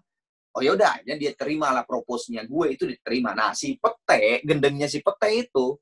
Oh 0.52 0.62
ya 0.66 0.76
udah, 0.76 1.00
dia 1.06 1.32
terima 1.40 1.72
lah 1.72 1.88
proposnya 1.88 2.44
gue 2.44 2.76
itu 2.76 2.84
diterima. 2.84 3.32
Nah 3.32 3.56
si 3.56 3.80
pete, 3.80 4.44
gendengnya 4.44 4.92
si 4.92 5.00
pete 5.00 5.48
itu 5.48 5.80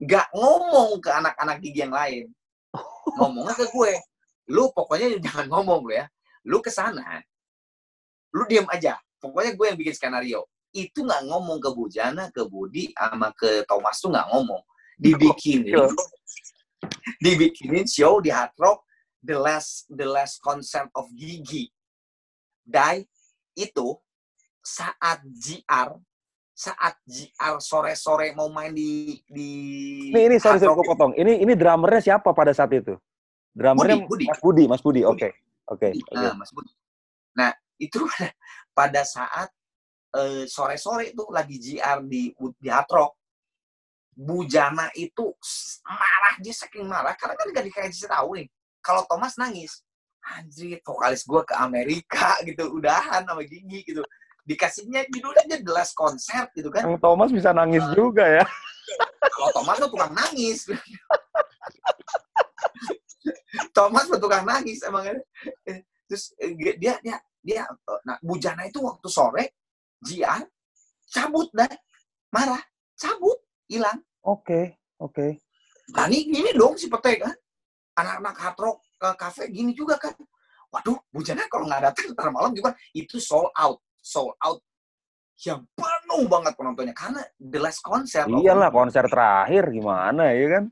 nggak 0.00 0.32
ngomong 0.32 1.04
ke 1.04 1.10
anak-anak 1.12 1.56
gigi 1.60 1.84
yang 1.84 1.92
lain. 1.92 2.32
Ngomongnya 3.20 3.54
ke 3.58 3.66
gue. 3.68 3.92
Lu 4.54 4.70
pokoknya 4.72 5.18
jangan 5.20 5.46
ngomong 5.50 5.84
lu 5.84 5.92
ya. 5.92 6.06
Lu 6.46 6.62
ke 6.62 6.68
sana, 6.68 7.20
lu 8.32 8.44
diam 8.46 8.68
aja. 8.68 9.00
Pokoknya 9.18 9.56
gue 9.56 9.66
yang 9.72 9.78
bikin 9.80 9.94
skenario. 9.96 10.40
Itu 10.74 11.06
nggak 11.06 11.24
ngomong 11.30 11.58
ke 11.62 11.70
Bujana, 11.72 12.28
ke 12.28 12.44
Budi, 12.44 12.92
sama 12.92 13.32
ke 13.32 13.64
Thomas 13.64 13.96
tuh 13.98 14.12
nggak 14.12 14.28
ngomong. 14.30 14.62
Dibikinin, 15.00 15.90
dibikinin 17.24 17.86
show 17.88 18.20
di 18.20 18.30
Hard 18.30 18.52
Rock 18.60 18.84
the 19.24 19.40
last 19.40 19.88
the 19.88 20.04
last 20.04 20.44
concert 20.44 20.92
of 20.92 21.08
Gigi. 21.16 21.72
Dai 22.64 23.08
itu 23.56 23.96
saat 24.60 25.24
GR 25.24 25.96
saat 26.54 26.94
GR 27.02 27.54
sore-sore 27.58 28.30
mau 28.38 28.46
main 28.52 28.70
di 28.70 29.18
di 29.26 29.50
ini 30.14 30.30
ini 30.30 30.36
sorry 30.38 30.60
sorry 30.60 30.70
aku 30.70 30.84
potong. 30.86 31.12
Ini 31.16 31.42
ini 31.42 31.52
drummernya 31.56 32.14
siapa 32.14 32.30
pada 32.36 32.52
saat 32.52 32.70
itu? 32.76 32.94
Drummernya 33.56 34.04
Budi, 34.04 34.06
Budi. 34.06 34.24
Mas 34.28 34.40
Budi 34.40 34.64
Mas 34.68 34.82
Budi. 34.84 35.00
Oke 35.02 35.34
oke 35.66 35.88
nah, 36.14 36.36
Mas 36.36 36.52
Budi. 36.52 36.70
Nah 37.34 37.50
itu 37.80 38.06
pada 38.78 39.02
saat 39.02 39.50
uh, 40.14 40.44
sore-sore 40.46 41.10
itu 41.10 41.24
lagi 41.32 41.56
GR 41.58 41.98
di 42.06 42.30
di 42.60 42.68
Hard 42.70 42.90
Rock 42.92 43.12
Bujana 44.14 44.94
itu 44.94 45.34
marah 45.82 46.38
dia 46.38 46.54
saking 46.54 46.86
marah 46.86 47.18
karena 47.18 47.34
kan 47.34 47.50
gak 47.50 47.66
dikasih 47.66 48.06
tahu 48.06 48.38
nih 48.38 48.46
kalau 48.84 49.02
Thomas 49.08 49.40
nangis 49.40 49.80
anjir 50.24 50.80
vokalis 50.84 51.24
gue 51.24 51.42
ke 51.44 51.54
Amerika 51.56 52.36
gitu 52.48 52.76
udahan 52.76 53.24
sama 53.24 53.40
Gigi 53.48 53.80
gitu. 53.84 54.04
Dikasihnya 54.44 55.08
judulnya 55.08 55.40
aja 55.48 55.56
The 55.56 55.72
Last 55.72 55.96
Concert 55.96 56.52
gitu 56.52 56.68
kan. 56.68 56.84
Yang 56.84 57.00
Thomas 57.00 57.32
bisa 57.32 57.56
nangis 57.56 57.80
uh, 57.80 57.96
juga 57.96 58.28
ya. 58.28 58.44
Kalau 59.24 59.48
Thomas 59.56 59.80
tuh 59.80 59.88
tukang 59.88 60.12
nangis. 60.12 60.68
Thomas 63.76 64.04
tuh 64.04 64.20
tukang 64.20 64.44
nangis 64.44 64.84
emang 64.84 65.16
terus 66.04 66.36
eh, 66.36 66.52
dia 66.76 67.00
dia 67.00 67.16
dia 67.40 67.64
nah 68.04 68.20
Bujana 68.20 68.68
itu 68.68 68.84
waktu 68.84 69.08
sore 69.08 69.44
Jian 70.04 70.44
cabut 71.08 71.48
dah. 71.56 71.72
Marah 72.28 72.60
cabut 73.00 73.40
hilang. 73.64 74.04
Oke 74.20 74.44
okay, 74.44 74.64
oke. 75.00 75.16
Okay. 75.16 75.30
nah 75.96 76.04
ini 76.08 76.28
gini 76.28 76.52
dong 76.52 76.76
si 76.76 76.92
Pete 76.92 77.16
kan 77.20 77.32
anak-anak 77.94 78.34
hard 78.38 78.58
rock 78.58 78.78
ke 78.98 79.08
cafe 79.18 79.42
gini 79.50 79.72
juga 79.74 79.98
kan. 79.98 80.14
Waduh, 80.70 80.98
bujana 81.14 81.46
kalau 81.46 81.70
nggak 81.70 81.82
datang 81.90 82.06
ntar 82.14 82.28
malam 82.34 82.50
juga 82.50 82.74
itu 82.90 83.22
sold 83.22 83.50
out, 83.54 83.78
sold 84.02 84.34
out 84.42 84.58
yang 85.42 85.66
penuh 85.74 86.30
banget 86.30 86.54
penontonnya 86.54 86.94
karena 86.94 87.22
the 87.38 87.58
last 87.58 87.82
konser. 87.82 88.26
Iyalah 88.26 88.70
konser 88.70 89.06
terakhir 89.06 89.70
gimana 89.70 90.30
ya 90.34 90.46
kan? 90.58 90.64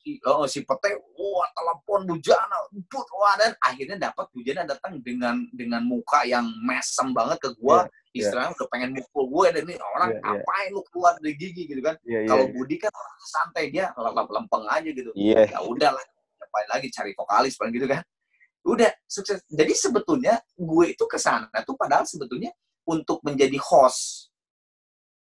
si, 0.00 0.18
oh, 0.26 0.44
si 0.48 0.64
pete 0.64 0.96
wah 1.14 1.48
telepon 1.54 2.08
bujana 2.08 2.58
put 2.88 3.06
wah 3.14 3.36
dan 3.36 3.52
akhirnya 3.62 4.10
dapat 4.10 4.26
bujana 4.32 4.66
datang 4.66 4.98
dengan 5.04 5.36
dengan 5.52 5.84
muka 5.84 6.24
yang 6.26 6.48
mesem 6.64 7.12
banget 7.14 7.38
ke 7.38 7.50
gua 7.60 7.86
Iya, 8.10 8.26
istilahnya 8.26 8.50
udah 8.58 8.68
pengen 8.74 8.90
mukul 8.98 9.24
gue 9.30 9.46
dan 9.54 9.62
ini 9.70 9.78
orang 9.78 10.10
Iya, 10.10 10.18
iya. 10.18 10.30
ngapain 10.34 10.68
lu 10.74 10.82
keluar 10.90 11.14
dari 11.22 11.34
gigi 11.38 11.62
gitu 11.70 11.78
kan 11.78 11.94
Iya, 12.02 12.26
iya. 12.26 12.28
kalau 12.34 12.44
Budi 12.50 12.76
kan 12.82 12.90
santai 13.22 13.70
dia 13.70 13.94
lempeng 14.02 14.66
aja 14.66 14.90
gitu 14.90 15.14
Iya. 15.14 15.46
ya 15.46 15.62
udahlah 15.62 16.02
ngapain 16.50 16.68
lagi 16.74 16.90
cari 16.90 17.14
vokalis 17.14 17.54
paling 17.54 17.78
gitu 17.78 17.86
kan. 17.86 18.02
Udah 18.66 18.90
sukses. 19.06 19.46
Jadi 19.46 19.72
sebetulnya 19.78 20.42
gue 20.58 20.86
itu 20.90 21.04
ke 21.06 21.16
sana 21.16 21.46
tuh 21.62 21.78
padahal 21.78 22.02
sebetulnya 22.02 22.50
untuk 22.90 23.22
menjadi 23.22 23.54
host 23.62 24.34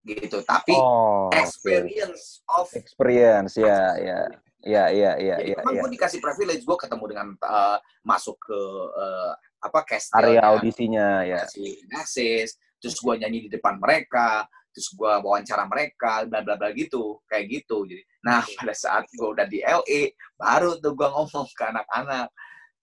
gitu. 0.01 0.41
Tapi 0.41 0.73
Oh, 0.73 1.29
experience 1.29 2.41
of 2.49 2.65
experience 2.73 3.53
ya 3.53 3.93
ya 4.01 4.19
ya 4.59 4.83
ya 4.91 5.11
ya 5.15 5.35
Jadi 5.39 5.53
ya, 5.53 5.57
memang 5.61 5.75
ya. 5.77 5.81
gue 5.85 5.91
dikasih 5.95 6.19
privilege 6.19 6.65
gue 6.65 6.77
ketemu 6.81 7.05
dengan 7.13 7.27
uh, 7.45 7.77
masuk 8.01 8.35
ke 8.41 8.59
uh, 8.97 9.31
apa 9.61 9.79
castle 9.85 10.17
area 10.17 10.41
audisinya 10.49 11.23
ya. 11.23 11.45
Kasih 11.93 12.49
terus 12.79 12.95
gue 12.97 13.13
nyanyi 13.21 13.47
di 13.47 13.49
depan 13.51 13.75
mereka, 13.77 14.47
terus 14.71 14.89
gue 14.93 15.11
wawancara 15.25 15.65
mereka, 15.65 16.25
bla 16.29 16.45
bla 16.45 16.55
bla 16.55 16.69
gitu, 16.73 17.19
kayak 17.25 17.45
gitu. 17.49 17.85
Jadi, 17.85 18.03
nah 18.25 18.45
pada 18.45 18.73
saat 18.73 19.05
gue 19.09 19.27
udah 19.27 19.47
di 19.49 19.59
LA, 19.61 20.13
baru 20.37 20.77
tuh 20.77 20.93
gue 20.93 21.07
ngomong 21.07 21.45
ke 21.51 21.63
anak-anak, 21.63 22.27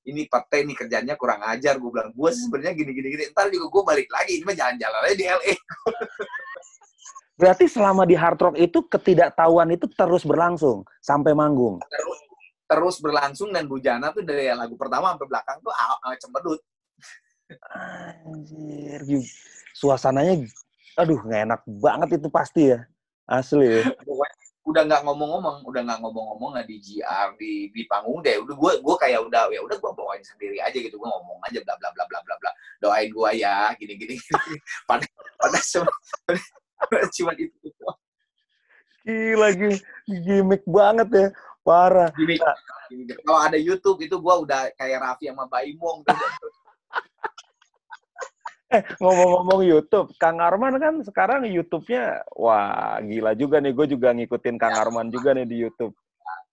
ini 0.07 0.27
Pete 0.31 0.63
ini 0.63 0.73
kerjanya 0.75 1.15
kurang 1.19 1.43
ajar, 1.47 1.79
gue 1.79 1.91
bilang, 1.91 2.11
gue 2.15 2.31
sebenarnya 2.31 2.75
gini 2.75 2.91
gini 2.95 3.09
gini, 3.15 3.25
ntar 3.35 3.51
juga 3.51 3.67
gue 3.71 3.83
balik 3.83 4.09
lagi, 4.11 4.39
ini 4.39 4.45
mah 4.47 4.57
jalan-jalan 4.57 5.01
aja 5.07 5.15
di 5.15 5.25
LA. 5.27 5.53
berarti 7.37 7.69
selama 7.69 8.09
di 8.09 8.17
hard 8.17 8.41
rock 8.41 8.57
itu 8.57 8.81
ketidaktahuan 8.89 9.69
itu 9.69 9.85
terus 9.93 10.25
berlangsung 10.25 10.89
sampai 11.05 11.37
manggung 11.37 11.77
Terus 11.85 12.19
terus 12.67 12.97
berlangsung 12.99 13.55
dan 13.55 13.71
Bujana 13.71 14.11
tuh 14.11 14.27
dari 14.27 14.51
lagu 14.51 14.75
pertama 14.75 15.15
sampai 15.15 15.29
belakang 15.31 15.57
tuh 15.63 15.71
cembedut. 16.19 16.61
Anjir, 18.27 19.23
suasananya, 19.71 20.51
aduh 20.97 21.21
nggak 21.21 21.43
enak 21.47 21.61
banget 21.69 22.09
itu 22.17 22.29
pasti 22.33 22.73
ya, 22.73 22.81
asli 23.29 23.81
ya. 23.81 23.83
Udah 24.67 24.83
nggak 24.83 25.07
ngomong-ngomong, 25.07 25.63
udah 25.63 25.81
nggak 25.87 26.01
ngomong-ngomong 26.03 26.59
nggak 26.59 26.67
di 26.67 26.77
GR 26.83 27.29
di 27.39 27.71
di 27.71 27.83
panggung 27.87 28.19
deh. 28.25 28.35
Udah 28.43 28.55
gue 28.59 28.73
gue 28.83 28.97
kayak 28.99 29.21
udah 29.23 29.47
ya 29.55 29.63
udah 29.63 29.77
gue 29.79 29.93
bawain 29.95 30.25
sendiri 30.27 30.59
aja 30.59 30.75
gitu. 30.75 30.99
Gue 30.99 31.07
ngomong 31.07 31.39
aja 31.47 31.63
bla 31.63 31.79
bla 31.79 31.95
bla 31.95 32.05
bla 32.11 32.19
bla 32.27 32.35
bla. 32.43 32.51
Doain 32.83 33.07
gue 33.07 33.31
ya 33.39 33.71
gini 33.79 33.95
gini. 33.95 34.17
pada 34.91 35.07
pada 35.39 35.59
cuma 35.63 35.93
cuma 37.15 37.33
itu. 37.39 37.71
Gila, 39.07 39.55
gi- 39.55 39.85
gimmick 40.27 40.67
banget 40.67 41.09
ya, 41.15 41.27
parah. 41.63 42.11
Gini, 42.19 42.43
gini. 42.91 43.15
Kalau 43.23 43.39
ada 43.39 43.55
YouTube 43.55 44.03
itu 44.03 44.19
gue 44.19 44.35
udah 44.35 44.67
kayak 44.75 44.99
Raffi 44.99 45.31
sama 45.31 45.47
Baimong. 45.47 46.03
Tuh. 46.03 46.19
Eh, 48.67 48.83
ngomong-ngomong 48.99 49.63
YouTube, 49.63 50.11
Kang 50.19 50.43
Arman 50.43 50.75
kan 50.83 50.99
sekarang 51.07 51.47
YouTube-nya, 51.47 52.27
wah 52.35 52.99
gila 52.99 53.39
juga 53.39 53.63
nih, 53.63 53.71
gue 53.71 53.87
juga 53.95 54.11
ngikutin 54.11 54.59
Kang 54.59 54.75
Arman 54.75 55.07
juga 55.07 55.39
nih 55.39 55.47
di 55.47 55.63
YouTube. 55.63 55.95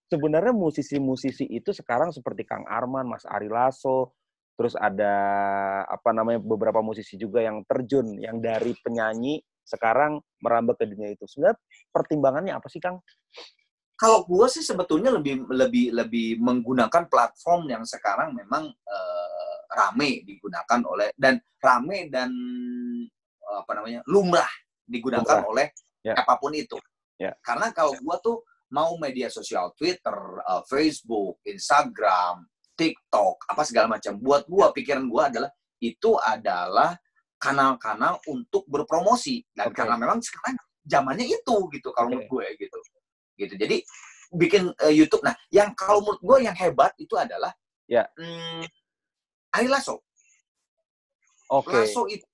Sebenarnya 0.06 0.54
musisi-musisi 0.54 1.50
itu 1.50 1.74
sekarang 1.74 2.14
seperti 2.14 2.46
Kang 2.46 2.70
Arman, 2.70 3.10
Mas 3.10 3.26
Ari 3.26 3.50
Lasso, 3.50 4.14
terus 4.54 4.78
ada 4.78 5.14
apa 5.90 6.14
namanya 6.14 6.38
beberapa 6.38 6.86
musisi 6.86 7.18
juga 7.18 7.42
yang 7.42 7.66
terjun, 7.66 8.22
yang 8.22 8.38
dari 8.38 8.78
penyanyi 8.78 9.42
sekarang 9.66 10.22
merambah 10.38 10.78
ke 10.78 10.86
dunia 10.86 11.18
itu. 11.18 11.26
Sebenarnya 11.26 11.58
pertimbangannya 11.90 12.54
apa 12.54 12.70
sih 12.70 12.78
Kang? 12.78 13.02
Kalau 13.98 14.22
gue 14.30 14.48
sih 14.54 14.62
sebetulnya 14.62 15.10
lebih 15.10 15.50
lebih 15.50 15.96
lebih 15.98 16.38
menggunakan 16.38 17.10
platform 17.10 17.74
yang 17.74 17.82
sekarang 17.90 18.38
memang 18.38 18.70
eh, 18.70 19.13
rame 19.74 20.22
digunakan 20.22 20.80
oleh 20.86 21.10
dan 21.18 21.42
rame 21.58 22.08
dan 22.14 22.30
eh, 23.42 23.58
apa 23.58 23.72
namanya 23.82 24.00
lumrah 24.06 24.50
digunakan 24.86 25.42
Lumrah. 25.42 25.50
oleh 25.50 25.68
Ya. 26.04 26.20
apa 26.20 26.36
pun 26.36 26.52
itu. 26.52 26.76
Ya. 27.16 27.32
Karena 27.40 27.72
kalau 27.72 27.96
gue 27.96 28.16
tuh 28.20 28.44
mau 28.76 29.00
media 29.00 29.32
sosial 29.32 29.72
Twitter, 29.80 30.12
eh, 30.44 30.62
Facebook, 30.68 31.40
Instagram, 31.48 32.44
TikTok, 32.76 33.48
apa 33.48 33.64
segala 33.64 33.88
macam. 33.96 34.20
Buat 34.20 34.44
gue 34.52 34.66
pikiran 34.84 35.08
gue 35.08 35.24
adalah 35.24 35.50
itu 35.80 36.12
adalah 36.20 36.92
kanal-kanal 37.40 38.20
untuk 38.28 38.64
berpromosi 38.68 39.44
dan 39.52 39.72
Oke. 39.72 39.80
karena 39.80 39.96
memang 40.00 40.20
sekarang 40.24 40.56
zamannya 40.84 41.28
itu 41.28 41.56
gitu 41.76 41.92
kalau 41.92 42.08
Oke. 42.08 42.24
menurut 42.24 42.30
gue 42.32 42.46
gitu 42.68 42.78
gitu 43.36 43.54
jadi 43.60 43.78
bikin 44.32 44.72
eh, 44.80 44.94
YouTube 44.96 45.24
nah 45.24 45.36
yang 45.52 45.76
kalau 45.76 46.00
menurut 46.04 46.24
gue 46.24 46.38
yang 46.48 46.56
hebat 46.56 46.92
itu 47.00 47.16
adalah 47.20 47.52
Ya. 47.84 48.08
hmm, 48.16 48.64
Ari 49.54 49.68
Lasso 49.70 50.02
Oke. 51.54 51.74
Lasso 51.74 52.10
itu 52.10 52.26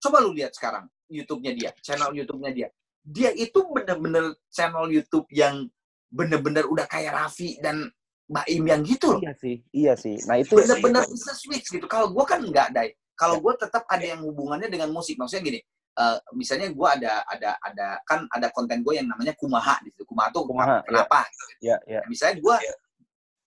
coba 0.00 0.20
lu 0.24 0.32
lihat 0.32 0.52
sekarang 0.56 0.88
YouTube-nya 1.08 1.52
dia 1.52 1.70
channel 1.84 2.12
YouTube-nya 2.16 2.50
dia 2.52 2.68
dia 3.04 3.30
itu 3.36 3.60
bener-bener 3.68 4.32
channel 4.48 4.88
YouTube 4.88 5.28
yang 5.28 5.68
bener-bener 6.08 6.64
udah 6.64 6.88
kayak 6.88 7.12
Raffi 7.12 7.60
dan 7.60 7.92
Mbak 8.24 8.46
Im 8.48 8.64
yang 8.64 8.82
gitu 8.86 9.06
loh 9.12 9.20
Iya 9.20 9.34
sih, 9.36 9.56
iya 9.76 9.94
sih. 9.98 10.16
Nah 10.24 10.40
itu 10.40 10.56
bener-bener 10.56 11.04
bisa 11.04 11.36
switch 11.36 11.68
gitu. 11.68 11.84
Kalau 11.84 12.08
gue 12.08 12.24
kan 12.24 12.40
nggak, 12.40 12.72
Dai. 12.72 12.96
Kalau 13.12 13.36
gue 13.38 13.52
tetap 13.60 13.84
ada 13.84 14.00
yang 14.00 14.24
hubungannya 14.24 14.72
dengan 14.72 14.88
musik. 14.88 15.20
Maksudnya 15.20 15.44
gini, 15.44 15.60
eh, 16.00 16.18
misalnya 16.32 16.72
gue 16.72 16.88
ada 16.88 17.20
ada 17.28 17.60
ada 17.60 17.86
kan 18.08 18.24
ada 18.32 18.48
konten 18.56 18.80
gue 18.80 18.96
yang 18.96 19.06
namanya 19.12 19.36
kumaha 19.36 19.76
di 19.84 19.92
situ. 19.92 20.08
Kumaha 20.08 20.32
tuh 20.32 20.48
Kumaha, 20.48 20.80
kenapa? 20.88 21.28
ya 21.60 21.76
ya. 21.84 22.00
Misalnya 22.08 22.40
gue, 22.40 22.56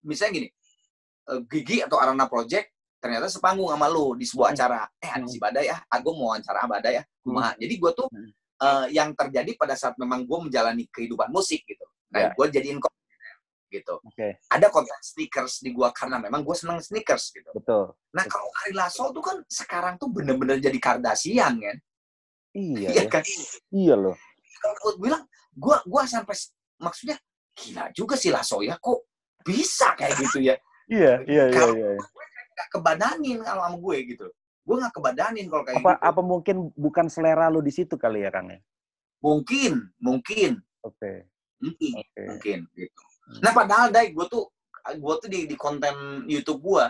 misalnya 0.05 0.31
gini, 0.37 0.49
eh, 1.33 1.39
Gigi 1.49 1.77
atau 1.81 1.97
Arana 1.97 2.29
Project 2.29 2.76
ternyata 2.97 3.29
sepanggung 3.29 3.69
sama 3.69 3.87
lu 3.87 4.17
di 4.17 4.25
sebuah 4.25 4.51
Hmm. 4.51 4.57
acara. 4.57 4.81
Eh 4.97 5.11
ada 5.11 5.25
si 5.29 5.37
Badai 5.37 5.69
ya, 5.69 5.77
aku 5.87 6.09
mau 6.13 6.33
wawancara 6.33 6.65
Badai 6.65 6.97
ya. 6.99 7.03
Kumaha. 7.21 7.53
Jadi 7.55 7.73
gue 7.77 7.91
tuh 7.93 8.07
Hmm. 8.09 8.31
eh, 8.57 8.85
yang 8.89 9.13
terjadi 9.13 9.53
pada 9.53 9.77
saat 9.77 9.93
memang 10.01 10.25
gue 10.25 10.37
menjalani 10.49 10.89
kehidupan 10.89 11.29
musik 11.29 11.61
gitu. 11.63 11.85
Nah, 12.09 12.19
Ya. 12.19 12.29
gue 12.33 12.45
jadiin 12.49 12.81
gitu. 13.67 13.99
Oke, 13.99 14.39
Ada 14.47 14.71
konten 14.71 14.95
sneakers 15.03 15.59
di 15.59 15.75
gua 15.75 15.91
karena 15.91 16.17
memang 16.17 16.39
gue 16.39 16.55
seneng 16.55 16.79
sneakers 16.79 17.35
gitu. 17.35 17.51
betul. 17.51 17.91
Nah 18.15 18.23
kalau 18.23 18.47
Ari 18.63 18.71
Lasso 18.71 19.11
tuh 19.11 19.19
kan 19.19 19.37
sekarang 19.43 19.99
tuh 19.99 20.07
bener-bener 20.07 20.55
jadi 20.57 20.79
Kardashian 20.79 21.59
kan? 21.59 21.77
Iya 22.55 22.89
Iya 22.95 23.03
ya. 23.03 23.11
kan? 23.11 23.23
Iya 23.69 23.95
loh. 23.99 24.15
Kalau 24.63 24.75
gue 24.79 25.11
bilang, 25.11 25.27
gua 25.53 25.83
gua 25.83 26.07
sampai 26.07 26.33
maksudnya 26.79 27.19
gila 27.53 27.91
juga 27.91 28.15
sih 28.15 28.31
Lasso 28.31 28.63
ya 28.63 28.79
kok 28.79 29.03
bisa 29.43 29.93
kayak 29.99 30.15
gitu 30.15 30.39
ya? 30.47 30.55
Iya, 30.87 31.13
iya, 31.27 31.43
iya, 31.51 31.53
Kalau 31.53 31.75
iya. 31.75 31.91
Nggak 32.57 32.69
kebadanin 32.73 33.37
kalau 33.45 33.61
sama 33.69 33.77
gue 33.77 33.97
gitu. 34.09 34.27
Gue 34.65 34.75
nggak 34.81 34.93
kebadanin 34.97 35.45
kalau 35.45 35.63
kayak 35.63 35.77
Apa 35.77 35.91
gitu. 35.93 36.07
apa 36.09 36.21
mungkin 36.25 36.55
bukan 36.73 37.05
selera 37.07 37.45
lu 37.53 37.61
di 37.61 37.69
situ 37.69 37.93
kali 37.95 38.25
ya, 38.25 38.33
Kang 38.33 38.49
ya? 38.49 38.57
Mungkin, 39.21 39.93
mungkin, 40.01 40.57
Oke, 40.81 41.29
mungkin, 41.61 41.93
oke. 42.01 42.21
mungkin 42.25 42.57
gitu. 42.73 43.01
Nah 43.45 43.51
padahal 43.53 43.93
Dai, 43.93 44.09
gue 44.09 44.25
tuh 44.25 44.49
gue 44.87 45.15
tuh 45.21 45.29
di, 45.29 45.45
di 45.45 45.55
konten 45.59 46.25
YouTube 46.25 46.63
gue 46.65 46.85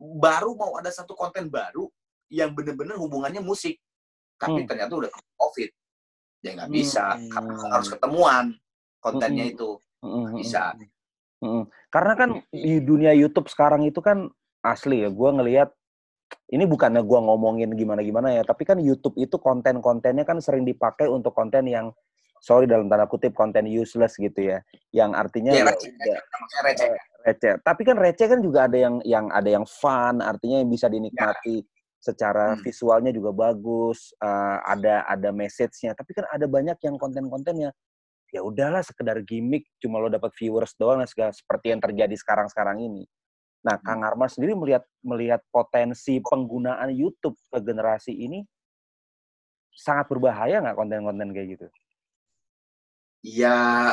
baru 0.00 0.56
mau 0.56 0.78
ada 0.80 0.88
satu 0.88 1.12
konten 1.12 1.52
baru 1.52 1.84
yang 2.32 2.56
bener-bener 2.56 2.96
hubungannya 2.96 3.44
musik. 3.44 3.76
Tapi 4.40 4.64
Hmm. 4.64 4.68
ternyata 4.72 4.92
udah 4.96 5.10
COVID. 5.36 5.70
Ya 6.40 6.50
nggak 6.56 6.70
bisa. 6.72 7.20
Hmm. 7.20 7.28
Karena 7.28 7.52
harus 7.76 7.88
ketemuan 7.92 8.44
kontennya 9.02 9.44
Hmm. 9.44 9.52
itu. 9.52 9.70
Mm-mm, 10.00 10.40
Bisa. 10.40 10.72
mm-mm. 10.72 10.88
Mm-mm. 11.44 11.64
Karena 11.92 12.12
kan 12.16 12.30
di 12.48 12.80
dunia 12.80 13.12
YouTube 13.12 13.48
sekarang 13.52 13.84
itu 13.84 14.00
kan 14.00 14.32
asli 14.60 15.04
ya, 15.04 15.10
gue 15.10 15.30
ngelihat 15.32 15.70
ini 16.54 16.62
bukannya 16.66 17.02
gue 17.02 17.18
ngomongin 17.20 17.70
gimana-gimana 17.74 18.30
ya, 18.34 18.42
tapi 18.46 18.62
kan 18.62 18.78
YouTube 18.78 19.18
itu 19.18 19.34
konten-kontennya 19.38 20.22
kan 20.22 20.38
sering 20.38 20.62
dipakai 20.62 21.10
untuk 21.10 21.34
konten 21.34 21.66
yang 21.66 21.90
sorry 22.40 22.64
dalam 22.64 22.88
tanda 22.88 23.04
kutip 23.04 23.34
konten 23.36 23.66
useless 23.66 24.16
gitu 24.16 24.54
ya, 24.54 24.58
yang 24.94 25.12
artinya 25.12 25.52
Ya, 25.52 25.62
ya 25.62 25.66
receh. 25.74 25.90
udah 25.90 26.18
Maksudnya 26.22 26.62
receh. 26.64 26.90
receh. 27.26 27.52
Tapi 27.60 27.82
kan 27.84 27.96
receh 28.00 28.26
kan 28.30 28.40
juga 28.40 28.64
ada 28.70 28.78
yang 28.78 29.02
yang 29.04 29.26
ada 29.28 29.50
yang 29.50 29.66
fun, 29.68 30.22
artinya 30.24 30.62
yang 30.62 30.70
bisa 30.70 30.86
dinikmati 30.88 31.66
secara 32.00 32.56
Hmm. 32.56 32.64
visualnya 32.64 33.12
juga 33.12 33.30
bagus, 33.36 34.16
eh, 34.16 34.58
ada 34.64 35.04
ada 35.04 35.28
message-nya. 35.36 35.92
Tapi 35.92 36.16
kan 36.16 36.24
ada 36.32 36.48
banyak 36.48 36.80
yang 36.80 36.96
konten-kontennya 36.96 37.76
ya 38.30 38.40
udahlah 38.46 38.80
sekedar 38.86 39.20
gimmick, 39.26 39.66
cuma 39.82 39.98
lo 39.98 40.06
dapat 40.06 40.30
viewers 40.38 40.72
doang, 40.78 41.02
nah, 41.02 41.08
segala 41.10 41.34
seperti 41.34 41.74
yang 41.74 41.82
terjadi 41.82 42.14
sekarang-sekarang 42.14 42.78
ini. 42.78 43.02
Nah, 43.60 43.76
Hmm. 43.76 43.84
Kang 43.84 44.00
Arman 44.04 44.30
sendiri 44.30 44.56
melihat 44.56 44.84
melihat 45.04 45.44
potensi 45.52 46.20
penggunaan 46.24 46.88
YouTube 46.96 47.36
ke 47.52 47.60
generasi 47.60 48.16
ini 48.16 48.40
sangat 49.76 50.08
berbahaya 50.08 50.64
nggak 50.64 50.76
konten-konten 50.76 51.30
kayak 51.36 51.48
gitu? 51.56 51.66
Ya 53.20 53.92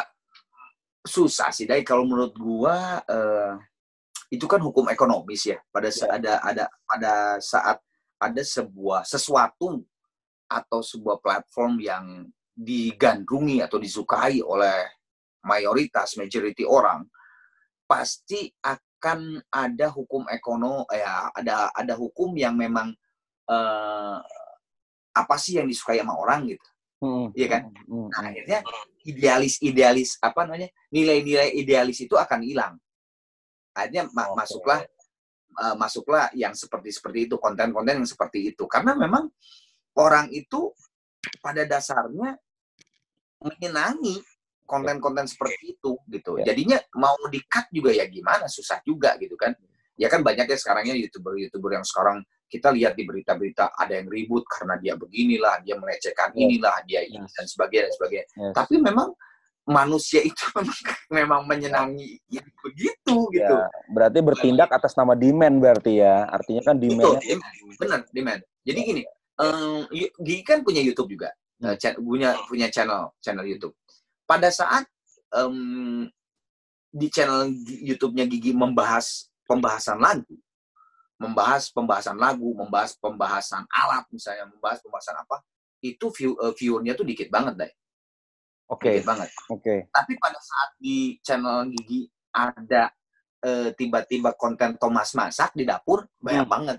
susah 1.03 1.51
sih, 1.51 1.67
Dai. 1.67 1.83
Kalau 1.83 2.07
menurut 2.07 2.31
gua 2.39 3.03
eh, 3.03 3.53
itu 4.31 4.47
kan 4.47 4.59
hukum 4.63 4.87
ekonomis 4.87 5.51
ya. 5.51 5.59
Pada 5.71 5.91
saat 5.91 6.23
ada 6.23 6.39
ada 6.43 6.65
pada 6.87 7.13
saat 7.43 7.77
ada 8.17 8.43
sebuah 8.43 9.03
sesuatu 9.03 9.83
atau 10.47 10.79
sebuah 10.79 11.19
platform 11.19 11.83
yang 11.83 12.05
digandrungi 12.55 13.61
atau 13.61 13.77
disukai 13.77 14.39
oleh 14.41 14.87
mayoritas 15.45 16.17
majority 16.17 16.65
orang 16.65 17.05
pasti 17.85 18.49
akan 18.63 18.86
ada 19.53 19.87
hukum 19.93 20.25
ekonomi 20.29 20.83
ya 20.91 21.29
ada 21.31 21.69
ada 21.71 21.93
hukum 21.93 22.33
yang 22.33 22.57
memang 22.57 22.91
uh, 23.47 24.17
apa 25.13 25.35
sih 25.37 25.57
yang 25.57 25.65
disukai 25.69 26.01
sama 26.01 26.17
orang 26.17 26.49
gitu 26.49 26.69
hmm. 27.01 27.27
iya 27.33 27.47
kan 27.49 27.61
hmm. 27.73 28.07
nah, 28.13 28.21
akhirnya 28.29 28.59
idealis 29.05 29.61
idealis 29.61 30.09
apa 30.21 30.45
namanya 30.45 30.69
nilai-nilai 30.93 31.53
idealis 31.57 32.01
itu 32.01 32.13
akan 32.17 32.41
hilang 32.41 32.73
akhirnya 33.73 34.09
ma 34.13 34.29
okay. 34.29 34.35
masuklah 34.37 34.81
uh, 35.61 35.75
masuklah 35.77 36.25
yang 36.33 36.53
seperti 36.53 36.89
seperti 36.93 37.29
itu 37.29 37.35
konten-konten 37.37 38.01
yang 38.03 38.09
seperti 38.09 38.53
itu 38.53 38.65
karena 38.65 38.97
memang 38.97 39.29
orang 39.97 40.29
itu 40.29 40.73
pada 41.41 41.65
dasarnya 41.65 42.37
menyenangi 43.41 44.17
konten-konten 44.67 45.25
seperti 45.25 45.79
itu 45.79 45.95
gitu. 46.11 46.37
Ya. 46.43 46.51
Jadinya 46.51 46.77
mau 46.99 47.15
di-cut 47.31 47.71
juga 47.71 47.95
ya 47.95 48.05
gimana 48.05 48.45
susah 48.51 48.83
juga 48.83 49.15
gitu 49.17 49.39
kan. 49.39 49.55
Ya 49.97 50.11
kan 50.11 50.21
banyak 50.21 50.45
ya 50.45 50.57
sekarangnya 50.59 50.93
YouTuber-YouTuber 50.93 51.73
yang 51.73 51.85
sekarang 51.87 52.21
kita 52.47 52.69
lihat 52.69 52.93
di 52.93 53.03
berita-berita 53.03 53.73
ada 53.73 53.97
yang 53.97 54.07
ribut 54.07 54.45
karena 54.45 54.77
dia 54.77 54.93
beginilah, 54.93 55.63
dia 55.65 55.73
melecehkan 55.75 56.31
ya. 56.37 56.45
inilah, 56.45 56.75
dia 56.85 57.01
ini 57.03 57.25
dan 57.33 57.45
sebagainya 57.49 57.89
dan 57.89 57.93
sebagainya. 57.97 58.27
Yes. 58.29 58.53
Tapi 58.53 58.75
memang 58.77 59.09
manusia 59.67 60.21
itu 60.23 60.45
memang, 61.17 61.43
menyenangi 61.49 62.21
ya, 62.29 62.45
begitu 62.61 63.15
gitu. 63.33 63.55
Ya, 63.57 63.67
berarti 63.91 64.19
bertindak 64.21 64.69
atas 64.69 64.95
nama 64.95 65.17
demand 65.17 65.59
berarti 65.59 65.99
ya. 65.99 66.29
Artinya 66.29 66.61
kan 66.61 66.75
demand. 66.77 67.19
Benar, 67.81 67.99
demand. 68.13 68.41
Jadi 68.63 68.79
gini, 68.85 69.01
um, 69.41 69.83
Gigi 70.23 70.43
kan 70.45 70.61
punya 70.61 70.79
YouTube 70.79 71.11
juga. 71.11 71.33
Uh, 71.57 71.73
punya 71.97 72.37
punya 72.45 72.69
channel 72.69 73.17
channel 73.17 73.41
YouTube 73.41 73.73
pada 74.27 74.51
saat 74.51 74.83
um, 75.31 76.05
di 76.91 77.07
channel 77.07 77.47
YouTube-nya 77.63 78.27
Gigi 78.27 78.51
membahas 78.51 79.31
pembahasan 79.47 79.97
lagu, 80.03 80.35
membahas 81.15 81.71
pembahasan 81.71 82.19
lagu, 82.19 82.51
membahas 82.51 82.93
pembahasan 82.99 83.63
alat 83.71 84.03
misalnya, 84.11 84.51
membahas 84.51 84.83
pembahasan 84.83 85.15
apa, 85.17 85.41
itu 85.79 86.05
view 86.13 86.35
uh, 86.37 86.51
viewernya 86.51 86.93
tuh 86.93 87.07
dikit 87.07 87.31
banget 87.31 87.55
deh. 87.55 87.71
Oke. 88.67 88.83
Okay. 88.83 88.93
Dikit 88.99 89.07
banget. 89.07 89.29
Oke. 89.47 89.61
Okay. 89.63 89.79
Tapi 89.87 90.13
pada 90.19 90.39
saat 90.43 90.69
di 90.75 91.15
channel 91.23 91.71
Gigi 91.71 92.11
ada 92.35 92.91
uh, 93.47 93.69
tiba-tiba 93.73 94.35
konten 94.35 94.75
Thomas 94.75 95.15
masak 95.15 95.55
di 95.55 95.63
dapur, 95.63 96.05
banyak 96.19 96.45
hmm. 96.45 96.53
banget. 96.53 96.77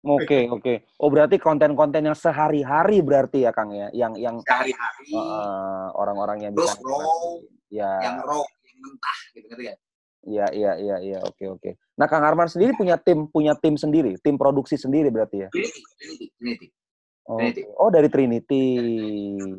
Oke, 0.00 0.24
okay, 0.24 0.42
oke. 0.48 0.62
Okay. 0.64 0.76
Oh, 0.96 1.12
berarti 1.12 1.36
konten-konten 1.36 2.00
yang 2.00 2.16
sehari-hari 2.16 3.04
berarti 3.04 3.44
ya, 3.44 3.52
Kang 3.52 3.68
ya? 3.68 3.92
Yang 3.92 4.12
yang 4.16 4.36
sehari-hari. 4.40 5.12
Uh, 5.12 5.92
orang-orang 5.92 6.48
yang 6.48 6.52
bisa 6.56 6.72
raw, 6.80 7.36
ya. 7.68 7.92
yang 8.00 8.16
raw, 8.24 8.40
yang 8.40 8.78
mentah 8.80 9.18
gitu 9.36 9.46
gitu 9.52 9.62
ya. 9.68 9.74
Iya, 10.24 10.46
iya, 10.56 10.72
iya, 10.80 10.96
iya. 11.04 11.18
Oke, 11.20 11.44
okay, 11.44 11.46
oke. 11.52 11.60
Okay. 11.60 11.72
Nah, 12.00 12.08
Kang 12.08 12.24
Arman 12.24 12.48
sendiri 12.48 12.72
punya 12.72 12.96
tim 12.96 13.28
punya 13.28 13.52
tim 13.52 13.76
sendiri, 13.76 14.16
tim 14.24 14.40
produksi 14.40 14.80
sendiri 14.80 15.12
berarti 15.12 15.44
ya? 15.44 15.48
Trinity, 15.52 15.82
Trinity, 16.00 16.26
Trinity. 16.32 16.66
Oh, 17.28 17.36
Trinity. 17.36 17.62
oh 17.68 17.90
dari 17.92 18.08
Trinity. 18.08 18.66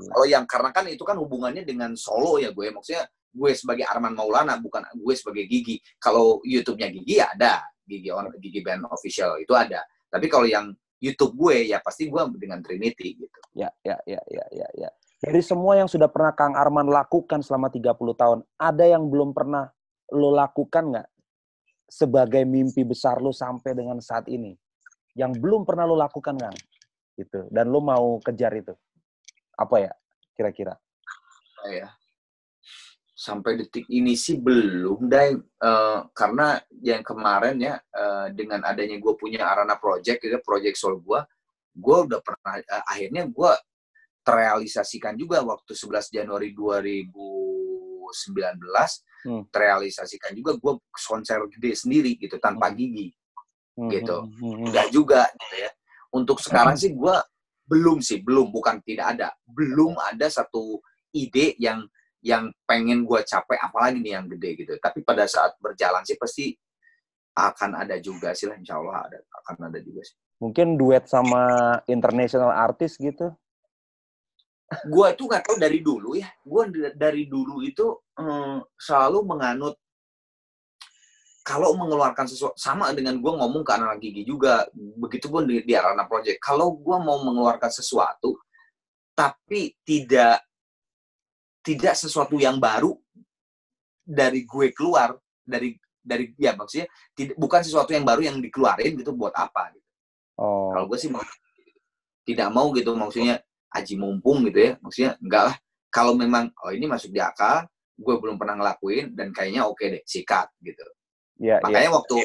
Kalau 0.10 0.26
yang 0.26 0.50
karena 0.50 0.70
kan 0.74 0.86
itu 0.90 1.06
kan 1.06 1.22
hubungannya 1.22 1.62
dengan 1.62 1.94
solo 1.94 2.42
ya 2.42 2.50
gue, 2.50 2.66
maksudnya 2.74 3.06
gue 3.30 3.52
sebagai 3.54 3.86
Arman 3.86 4.18
Maulana 4.18 4.58
bukan 4.58 4.90
gue 4.90 5.14
sebagai 5.14 5.46
Gigi. 5.46 5.78
Kalau 6.02 6.42
YouTube-nya 6.42 6.90
Gigi 6.90 7.22
ya 7.22 7.30
ada, 7.30 7.62
Gigi 7.86 8.10
on 8.10 8.34
Gigi 8.42 8.66
Band 8.66 8.90
Official 8.90 9.38
itu 9.38 9.54
ada 9.54 9.86
tapi 10.12 10.28
kalau 10.28 10.44
yang 10.44 10.76
YouTube 11.02 11.34
gue 11.34 11.72
ya 11.74 11.82
pasti 11.82 12.12
gue 12.12 12.22
dengan 12.38 12.62
Trinity 12.62 13.18
gitu. 13.18 13.38
Ya, 13.58 13.74
ya, 13.82 13.98
ya, 14.06 14.22
ya, 14.30 14.46
ya, 14.54 14.68
ya. 14.78 14.90
Dari 15.18 15.42
semua 15.42 15.80
yang 15.80 15.90
sudah 15.90 16.12
pernah 16.12 16.36
Kang 16.36 16.54
Arman 16.54 16.92
lakukan 16.92 17.42
selama 17.42 17.74
30 17.74 17.98
tahun, 18.14 18.40
ada 18.60 18.86
yang 18.86 19.10
belum 19.10 19.34
pernah 19.34 19.72
lo 20.14 20.30
lakukan 20.36 20.94
nggak 20.94 21.08
sebagai 21.90 22.44
mimpi 22.46 22.86
besar 22.86 23.18
lo 23.18 23.34
sampai 23.34 23.74
dengan 23.74 23.98
saat 23.98 24.30
ini? 24.30 24.54
Yang 25.18 25.42
belum 25.42 25.66
pernah 25.66 25.90
lo 25.90 25.98
lakukan 25.98 26.38
Kang? 26.38 26.58
Gitu. 27.18 27.50
Dan 27.50 27.74
lo 27.74 27.82
mau 27.82 28.22
kejar 28.22 28.54
itu. 28.54 28.76
Apa 29.58 29.82
ya 29.82 29.94
kira-kira? 30.38 30.78
Ya 31.70 31.90
sampai 33.22 33.53
detik 33.53 33.85
ini 33.93 34.18
sih 34.18 34.41
belum 34.41 35.06
deh 35.06 35.38
uh, 35.61 36.10
karena 36.10 36.57
yang 36.81 37.06
kemarin 37.06 37.61
ya 37.61 37.77
uh, 37.77 38.34
dengan 38.34 38.65
adanya 38.65 38.98
gue 38.98 39.14
punya 39.14 39.45
Arana 39.45 39.77
Project 39.77 40.26
gitu 40.26 40.41
Project 40.41 40.73
Soul 40.73 41.06
gue 41.06 41.22
gue 41.77 41.98
udah 42.10 42.18
pernah 42.26 42.57
uh, 42.57 42.84
akhirnya 42.89 43.30
gue 43.30 43.52
terrealisasikan 44.26 45.14
juga 45.14 45.45
waktu 45.45 45.69
11 45.69 46.18
Januari 46.18 46.49
2019 46.57 48.10
hmm. 48.10 49.53
terrealisasikan 49.53 50.34
juga 50.34 50.57
gue 50.57 50.73
konser 50.89 51.45
gede 51.53 51.77
sendiri 51.77 52.18
gitu 52.18 52.41
tanpa 52.41 52.73
hmm. 52.73 52.76
gigi 52.81 53.14
hmm. 53.77 53.89
gitu 54.02 54.18
enggak 54.65 54.89
hmm, 54.89 54.89
hmm. 54.89 54.98
juga 54.98 55.30
gitu 55.30 55.56
ya 55.61 55.69
untuk 56.18 56.41
sekarang 56.41 56.73
sih 56.73 56.98
gue 56.98 57.15
belum 57.69 58.02
sih 58.02 58.26
belum 58.26 58.49
bukan 58.49 58.81
tidak 58.81 59.14
ada 59.14 59.30
belum 59.45 59.93
ada 60.10 60.26
satu 60.26 60.81
ide 61.14 61.53
yang 61.61 61.85
yang 62.22 62.53
pengen 62.69 63.03
gue 63.03 63.19
capek 63.26 63.57
apalagi 63.57 63.98
nih 63.99 64.14
yang 64.18 64.26
gede 64.30 64.49
gitu. 64.61 64.73
Tapi 64.77 65.02
pada 65.02 65.26
saat 65.26 65.57
berjalan 65.57 66.06
sih 66.06 66.15
pasti 66.15 66.53
akan 67.34 67.88
ada 67.88 67.95
juga 67.98 68.35
sih 68.38 68.45
lah 68.45 68.60
insya 68.60 68.77
Allah 68.77 69.10
ada 69.10 69.18
akan 69.43 69.73
ada 69.73 69.80
juga 69.81 70.06
sih. 70.06 70.15
Mungkin 70.41 70.77
duet 70.77 71.06
sama 71.10 71.77
international 71.89 72.53
artist 72.53 72.98
gitu? 73.02 73.34
Gue 74.88 75.07
itu 75.11 75.27
nggak 75.27 75.43
tahu 75.43 75.57
dari 75.60 75.80
dulu 75.84 76.15
ya. 76.15 76.30
Gue 76.45 76.69
dari 76.95 77.27
dulu 77.27 77.65
itu 77.65 77.98
hmm, 78.15 78.77
selalu 78.77 79.19
menganut 79.26 79.76
kalau 81.41 81.73
mengeluarkan 81.73 82.30
sesuatu 82.30 82.53
sama 82.53 82.93
dengan 82.93 83.18
gue 83.18 83.34
ngomong 83.34 83.65
ke 83.65 83.72
anak 83.73 83.98
gigi 83.98 84.22
juga 84.22 84.69
begitu 84.76 85.26
gue 85.26 85.41
di, 85.49 85.56
di 85.65 85.73
Arana 85.73 86.06
Project. 86.06 86.38
Kalau 86.38 86.77
gue 86.77 86.98
mau 87.02 87.18
mengeluarkan 87.26 87.73
sesuatu 87.73 88.38
tapi 89.18 89.76
tidak 89.84 90.41
tidak 91.62 91.94
sesuatu 91.94 92.38
yang 92.42 92.58
baru 92.58 92.98
dari 94.02 94.44
gue 94.44 94.74
keluar 94.74 95.16
dari 95.46 95.78
dari 96.02 96.34
ya 96.36 96.58
maksudnya 96.58 96.90
tidak 97.14 97.38
bukan 97.38 97.62
sesuatu 97.62 97.94
yang 97.94 98.02
baru 98.02 98.26
yang 98.26 98.38
dikeluarin 98.42 98.98
gitu 98.98 99.14
buat 99.14 99.34
apa 99.38 99.72
gitu. 99.78 99.90
Oh. 100.42 100.74
Kalau 100.74 100.86
gue 100.90 100.98
sih 100.98 101.10
mau 101.14 101.22
tidak 102.26 102.50
mau 102.50 102.74
gitu 102.74 102.98
maksudnya 102.98 103.42
aji 103.72 103.96
mumpung 103.96 104.44
gitu 104.50 104.60
ya 104.60 104.72
maksudnya 104.84 105.12
enggak 105.22 105.44
lah 105.54 105.56
kalau 105.94 106.14
memang 106.18 106.50
oh 106.66 106.72
ini 106.74 106.86
masuk 106.90 107.14
di 107.14 107.22
akal 107.22 107.66
gue 108.02 108.16
belum 108.18 108.36
pernah 108.42 108.58
ngelakuin 108.58 109.14
dan 109.14 109.30
kayaknya 109.30 109.70
oke 109.70 109.78
okay 109.78 110.00
deh 110.00 110.04
sikat 110.04 110.50
gitu. 110.66 110.82
Ya, 111.42 111.62
Makanya 111.62 111.90
ya. 111.90 111.96
waktu 111.98 112.16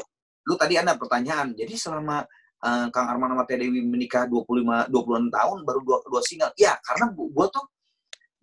lu 0.47 0.55
tadi 0.55 0.79
ada 0.79 0.95
pertanyaan 0.95 1.53
jadi 1.53 1.73
selama 1.77 2.25
uh, 2.65 2.87
Kang 2.89 3.07
Arman 3.09 3.35
sama 3.35 3.43
Teh 3.45 3.59
Dewi 3.59 3.83
menikah 3.85 4.25
25 4.25 4.89
26 4.89 5.29
tahun 5.29 5.57
baru 5.61 5.79
dua 5.85 5.97
dua 6.09 6.21
single. 6.25 6.53
Ya 6.57 6.77
karena 6.81 7.13
gue 7.13 7.45
tuh 7.53 7.65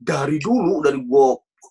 dari 0.05 0.37
dulu 0.37 0.85
dari 0.85 1.01
gue 1.01 1.29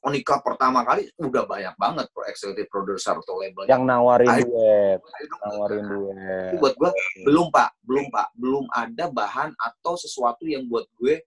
nikah 0.09 0.41
pertama 0.43 0.83
kali 0.83 1.07
udah 1.21 1.45
banyak 1.45 1.75
banget 1.79 2.05
pro 2.11 2.25
executive 2.27 2.67
producer 2.67 3.15
atau 3.15 3.39
label 3.39 3.69
yang 3.69 3.87
nawarin 3.87 4.27
Ayo, 4.27 4.49
duet. 4.49 4.99
Nawarin 5.47 5.83
duet. 5.87 6.51
Buat 6.59 6.73
gue 6.75 6.91
belum 7.23 7.47
pak. 7.53 7.69
Belum 7.85 8.05
pak. 8.11 8.27
Belum 8.35 8.65
ada 8.73 9.05
bahan 9.07 9.55
atau 9.55 9.93
sesuatu 9.95 10.43
yang 10.43 10.67
buat 10.67 10.89
gue 10.99 11.23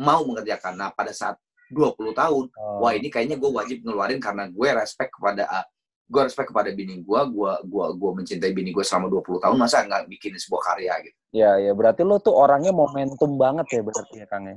mau 0.00 0.26
mengerjakan. 0.26 0.74
Nah 0.74 0.90
pada 0.90 1.14
saat 1.14 1.38
20 1.70 2.16
tahun 2.16 2.44
oh. 2.48 2.80
wah 2.80 2.96
ini 2.96 3.12
kayaknya 3.12 3.36
gue 3.36 3.50
wajib 3.52 3.84
ngeluarin 3.84 4.18
karena 4.18 4.48
gue 4.48 4.68
respect 4.72 5.12
kepada 5.12 5.44
uh, 5.44 5.66
gue 6.08 6.22
respect 6.24 6.48
kepada 6.48 6.72
bini 6.72 7.04
gue 7.04 7.20
gue 7.28 7.52
gue 7.68 7.86
gue 7.92 8.10
mencintai 8.16 8.52
bini 8.56 8.72
gue 8.72 8.80
selama 8.80 9.12
20 9.20 9.44
tahun 9.44 9.56
masa 9.60 9.84
nggak 9.84 10.08
bikin 10.08 10.32
sebuah 10.40 10.62
karya 10.64 10.96
gitu? 11.04 11.16
Ya 11.36 11.60
ya 11.60 11.76
berarti 11.76 12.08
lo 12.08 12.16
tuh 12.24 12.32
orangnya 12.32 12.72
momentum 12.72 13.36
banget 13.36 13.68
ya 13.68 13.80
berarti 13.84 14.16
ya 14.16 14.26
kang 14.32 14.48
ya 14.48 14.56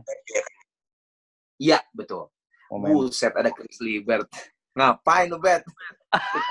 Iya, 1.62 1.78
betul. 1.94 2.26
Moment. 2.74 2.90
Buset, 2.90 3.30
ada 3.38 3.54
Chris 3.54 3.78
Libert. 3.86 4.26
Ngapain 4.74 5.30
lu, 5.30 5.38
Bet? 5.38 5.62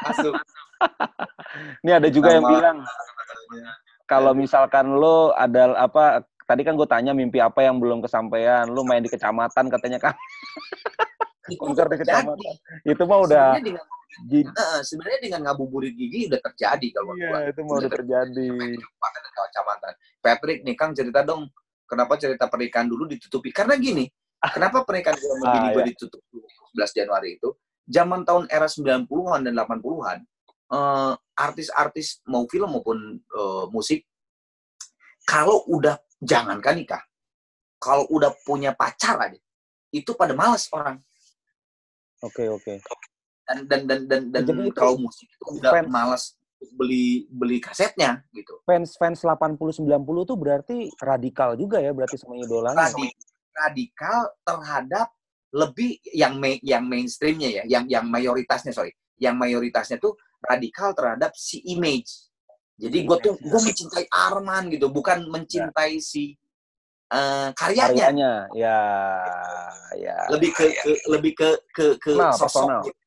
Masuk. 0.06 0.38
Ini 1.82 1.98
ada 1.98 2.08
juga 2.12 2.30
Nama, 2.30 2.36
yang 2.38 2.46
bilang, 2.46 2.76
kalau 4.06 4.32
misalkan 4.38 4.86
lo 4.94 5.34
ada 5.34 5.74
apa, 5.74 6.22
tadi 6.46 6.62
kan 6.62 6.78
gue 6.78 6.86
tanya 6.86 7.10
mimpi 7.10 7.42
apa 7.42 7.66
yang 7.66 7.82
belum 7.82 8.06
kesampaian, 8.06 8.70
lo 8.70 8.86
main 8.86 9.02
di 9.02 9.10
kecamatan 9.10 9.66
katanya 9.66 9.98
kan. 9.98 10.14
konser 11.58 11.90
di 11.90 11.98
kecamatan. 11.98 12.54
Itu 12.86 13.02
mah 13.10 13.18
udah 13.26 13.58
uh, 13.58 14.80
sebenarnya 14.86 15.20
dengan 15.22 15.40
ngabuburit 15.50 15.94
gigi 15.96 16.30
udah 16.30 16.40
terjadi 16.50 16.88
kalau 16.94 17.12
Iya, 17.18 17.50
itu 17.50 17.60
mah 17.66 17.74
udah, 17.82 17.90
terjadi. 17.90 18.50
Kecamatan. 19.34 19.92
Patrick 20.20 20.60
nih 20.62 20.74
Kang 20.78 20.92
cerita 20.94 21.26
dong, 21.26 21.48
kenapa 21.88 22.14
cerita 22.20 22.46
pernikahan 22.46 22.86
dulu 22.86 23.08
ditutupi? 23.08 23.50
Karena 23.50 23.74
gini, 23.74 24.06
Kenapa 24.48 24.88
pernikahan 24.88 25.20
gue 25.20 25.28
sama 25.28 25.46
bini 25.52 25.68
ah, 25.68 25.72
gue 25.76 25.82
iya. 25.84 25.90
ditutup 25.92 26.20
11 26.72 26.96
Januari 26.96 27.36
itu? 27.36 27.52
Zaman 27.84 28.24
tahun 28.24 28.48
era 28.48 28.64
90-an 28.64 29.40
dan 29.44 29.52
80-an, 29.52 30.18
uh, 30.72 31.12
artis-artis 31.36 32.24
mau 32.24 32.48
film 32.48 32.72
maupun 32.72 33.20
uh, 33.36 33.68
musik, 33.68 34.06
kalau 35.28 35.60
udah 35.68 36.00
jangankan 36.24 36.80
nikah, 36.80 37.02
kalau 37.76 38.08
udah 38.08 38.32
punya 38.48 38.72
pacar 38.72 39.20
aja, 39.20 39.36
itu 39.92 40.10
pada 40.16 40.32
males 40.32 40.64
orang. 40.72 40.96
Oke, 42.24 42.46
okay, 42.46 42.48
oke. 42.48 42.64
Okay. 42.64 42.76
dan 43.50 43.66
dan 43.66 43.80
dan 43.84 44.00
dan, 44.06 44.22
dan 44.30 44.42
Jadi 44.46 44.70
itu 44.70 44.78
kalau 44.78 44.94
musik 44.96 45.26
itu 45.26 45.44
udah 45.58 45.72
fans- 45.74 45.90
malas 45.90 46.22
beli 46.76 47.26
beli 47.32 47.58
kasetnya 47.58 48.22
gitu. 48.36 48.60
Fans 48.62 48.94
fans 48.94 49.24
80 49.24 49.56
90 49.58 50.28
tuh 50.28 50.36
berarti 50.38 50.76
radikal 51.00 51.56
juga 51.56 51.80
ya 51.82 51.90
berarti 51.90 52.20
sama 52.20 52.38
idolanya. 52.38 52.88
Radi- 52.88 53.16
radikal 53.54 54.30
terhadap 54.46 55.10
lebih 55.50 55.98
yang 56.14 56.38
main, 56.38 56.62
yang 56.62 56.86
mainstreamnya 56.86 57.50
ya, 57.50 57.62
yang 57.66 57.84
yang 57.90 58.06
mayoritasnya 58.06 58.70
sorry, 58.70 58.94
yang 59.18 59.34
mayoritasnya 59.34 59.98
tuh 59.98 60.14
radikal 60.38 60.94
terhadap 60.94 61.34
si 61.34 61.58
image. 61.66 62.30
Jadi 62.80 63.04
gue 63.04 63.16
tuh 63.20 63.34
gue 63.36 63.60
mencintai 63.60 64.06
Arman 64.08 64.70
gitu, 64.72 64.88
bukan 64.88 65.26
mencintai 65.28 66.00
si 66.00 66.38
eh, 67.10 67.50
karyanya. 67.52 68.08
Karyanya 68.14 68.32
ya 68.54 68.78
ya. 69.98 70.16
Lebih 70.32 70.50
ke, 70.54 70.64
ke- 70.80 71.02
lebih 71.10 71.32
ke 71.34 71.48
ke 71.74 71.86
ke 71.98 72.12
Personal, 72.14 72.38
sosok 72.38 72.48
personal. 72.48 72.82
gitu. 72.86 73.00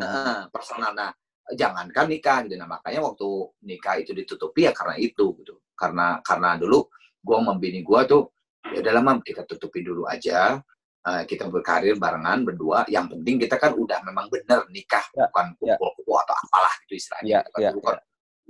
Nah, 0.00 0.40
personal. 0.48 0.90
Nah, 0.94 1.10
jangankan 1.52 2.06
nikah 2.08 2.38
gitu. 2.46 2.54
Nah, 2.56 2.68
makanya 2.70 3.00
waktu 3.04 3.28
nikah 3.66 3.94
itu 3.98 4.14
ditutupi 4.14 4.64
ya 4.64 4.72
karena 4.72 4.94
itu 4.96 5.34
gitu. 5.42 5.58
Karena 5.74 6.22
karena 6.22 6.54
dulu 6.56 6.86
gua 7.20 7.42
sama 7.42 7.58
bini 7.58 7.82
gua 7.84 8.06
tuh 8.06 8.30
ya 8.68 8.78
udah 8.84 8.92
lama 9.00 9.12
kita 9.24 9.48
tutupi 9.48 9.80
dulu 9.80 10.04
aja. 10.04 10.60
Eh, 11.00 11.24
kita 11.24 11.48
berkarir 11.48 11.96
barengan 11.96 12.44
berdua. 12.44 12.84
Yang 12.84 13.16
penting 13.16 13.40
kita 13.40 13.56
kan 13.56 13.72
udah 13.72 14.04
memang 14.04 14.28
bener 14.28 14.68
nikah, 14.68 15.00
Ya, 15.16 15.24
bukan 15.32 15.46
ya. 15.64 15.74
kumpul-kumpul 15.80 16.16
atau 16.28 16.36
apalah 16.36 16.72
gitu 16.84 17.00
istilahnya. 17.00 17.40
Ya, 17.40 17.40
kan. 17.48 17.60
ya, 17.64 17.70
Dulu 17.72 17.82
kan 17.88 17.96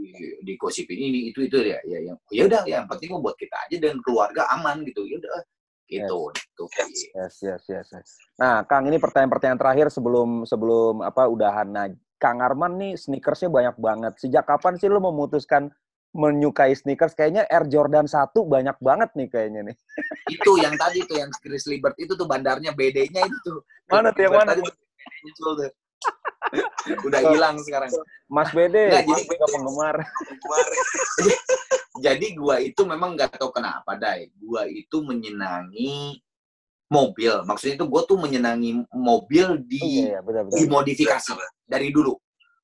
di, 0.01 0.11
digosipin 0.43 0.97
ini 0.97 1.29
itu 1.31 1.45
itu 1.45 1.61
ya 1.61 1.79
ya 1.85 1.99
yang 2.01 2.17
ya 2.33 2.43
udah 2.49 2.63
yang 2.65 2.85
penting 2.89 3.13
buat 3.21 3.37
kita 3.37 3.69
aja 3.69 3.77
dan 3.77 4.01
keluarga 4.01 4.49
aman 4.57 4.81
gitu 4.89 5.05
ya 5.05 5.21
udah 5.21 5.45
gitu 5.91 6.19
gitu 6.33 6.65
Yes, 7.19 7.43
yes, 7.43 7.63
yes, 7.67 7.87
yes. 7.91 8.11
Nah, 8.39 8.63
Kang, 8.63 8.87
ini 8.87 9.03
pertanyaan-pertanyaan 9.03 9.59
terakhir 9.59 9.87
sebelum 9.91 10.47
sebelum 10.47 11.03
apa 11.03 11.27
udahan. 11.27 11.67
Nah, 11.67 11.91
Kang 12.15 12.39
Arman 12.39 12.79
nih 12.79 12.95
sneakersnya 12.95 13.51
banyak 13.51 13.77
banget. 13.81 14.13
Sejak 14.23 14.47
kapan 14.47 14.79
sih 14.79 14.87
lu 14.87 15.03
memutuskan 15.03 15.67
menyukai 16.11 16.75
sneakers? 16.75 17.15
Kayaknya 17.15 17.47
Air 17.47 17.67
Jordan 17.71 18.07
1 18.07 18.31
banyak 18.35 18.77
banget 18.83 19.11
nih 19.15 19.29
kayaknya 19.31 19.61
nih. 19.73 19.77
itu 20.31 20.53
yang 20.63 20.75
tadi 20.79 21.03
tuh 21.07 21.17
yang 21.19 21.31
Chris 21.43 21.67
Libert 21.67 21.99
itu 21.99 22.15
tuh 22.15 22.27
bandarnya 22.27 22.71
BD-nya 22.75 23.27
itu 23.27 23.39
tuh. 23.43 23.59
Mana 23.91 24.15
tuh 24.15 24.23
yang 24.27 24.35
mana 24.35 24.55
Tadi 24.55 24.63
muncul 25.25 25.51
tuh. 25.59 25.71
Udah 27.07 27.21
hilang 27.29 27.57
sekarang. 27.61 27.93
Mas 28.31 28.49
Bede, 28.55 28.89
Nggak, 28.89 29.05
jadi 29.05 29.23
nggak 29.27 29.51
penggemar. 29.53 29.97
Jadi 32.01 32.33
gua 32.33 32.57
itu 32.65 32.81
memang 32.89 33.13
nggak 33.13 33.37
tahu 33.37 33.53
kenapa, 33.53 33.93
Dai. 34.01 34.33
Gua 34.41 34.65
itu 34.65 35.05
menyenangi 35.05 36.17
mobil. 36.89 37.45
Maksudnya 37.45 37.77
itu 37.77 37.87
gua 37.91 38.09
tuh 38.09 38.17
menyenangi 38.17 38.89
mobil 38.89 39.47
Oh, 39.53 39.61
di 39.61 40.09
iya, 40.09 40.17
iya, 40.17 40.21
benar, 40.25 40.49
benar. 40.49 40.57
dimodifikasi 40.57 41.31
dari 41.69 41.93
dulu. 41.93 42.17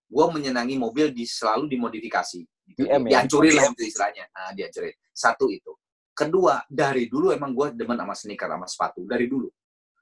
Gua 0.09 0.33
menyenangi 0.33 0.81
mobil 0.81 1.13
di 1.13 1.29
selalu 1.29 1.69
dimodifikasi. 1.69 2.49
Gitu. 2.67 2.83
BM 2.83 3.03
ya? 3.07 3.11
Dihancurin 3.23 3.53
lah 3.55 3.65
itu 3.71 3.83
istilahnya. 3.87 4.25
Nah, 4.35 4.51
dihancurin. 4.53 4.95
Satu 5.15 5.47
itu. 5.49 5.73
Kedua, 6.17 6.65
dari 6.67 7.07
dulu 7.07 7.31
emang 7.31 7.53
gua 7.55 7.71
demen 7.71 7.95
sama 7.95 8.15
sneaker 8.17 8.49
sama 8.51 8.67
sepatu 8.67 9.05
dari 9.07 9.31
dulu. 9.31 9.47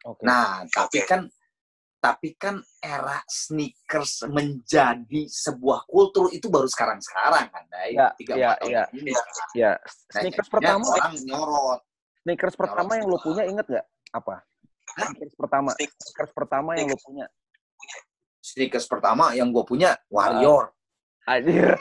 Oke. 0.08 0.22
Nah, 0.24 0.64
tapi 0.70 1.00
kan 1.04 1.26
tapi 2.04 2.36
kan 2.36 2.60
era 2.84 3.24
sneakers 3.24 4.28
menjadi 4.28 5.24
sebuah 5.24 5.88
kultur 5.88 6.28
itu 6.36 6.52
baru 6.52 6.68
sekarang-sekarang 6.68 7.48
kan, 7.48 7.64
Dai. 7.72 7.96
Ya, 7.96 8.12
Tiga 8.12 8.34
ya, 8.36 8.50
tahun 8.60 8.68
ya. 8.68 8.84
ini. 8.92 9.12
ya, 9.56 9.72
Nah, 9.80 10.20
sneakers 10.20 10.48
jadinya 10.52 10.52
pertama, 10.52 10.86
orang 10.92 11.14
nyorot. 11.24 11.80
sneakers 12.20 12.56
pertama 12.60 12.90
yang 13.00 13.06
lu 13.08 13.18
punya 13.24 13.42
inget 13.48 13.66
nggak? 13.72 13.86
Apa? 14.12 14.34
Sneakers 14.84 15.34
pertama, 15.40 15.70
sneakers 15.72 16.32
pertama 16.36 16.70
yang 16.76 16.86
lu 16.92 16.98
punya. 17.00 17.26
Sneakers 18.44 18.84
pertama 18.84 19.24
yang 19.32 19.48
gue 19.48 19.64
punya 19.64 19.96
Warrior. 20.12 20.76
Anjir. 21.24 21.80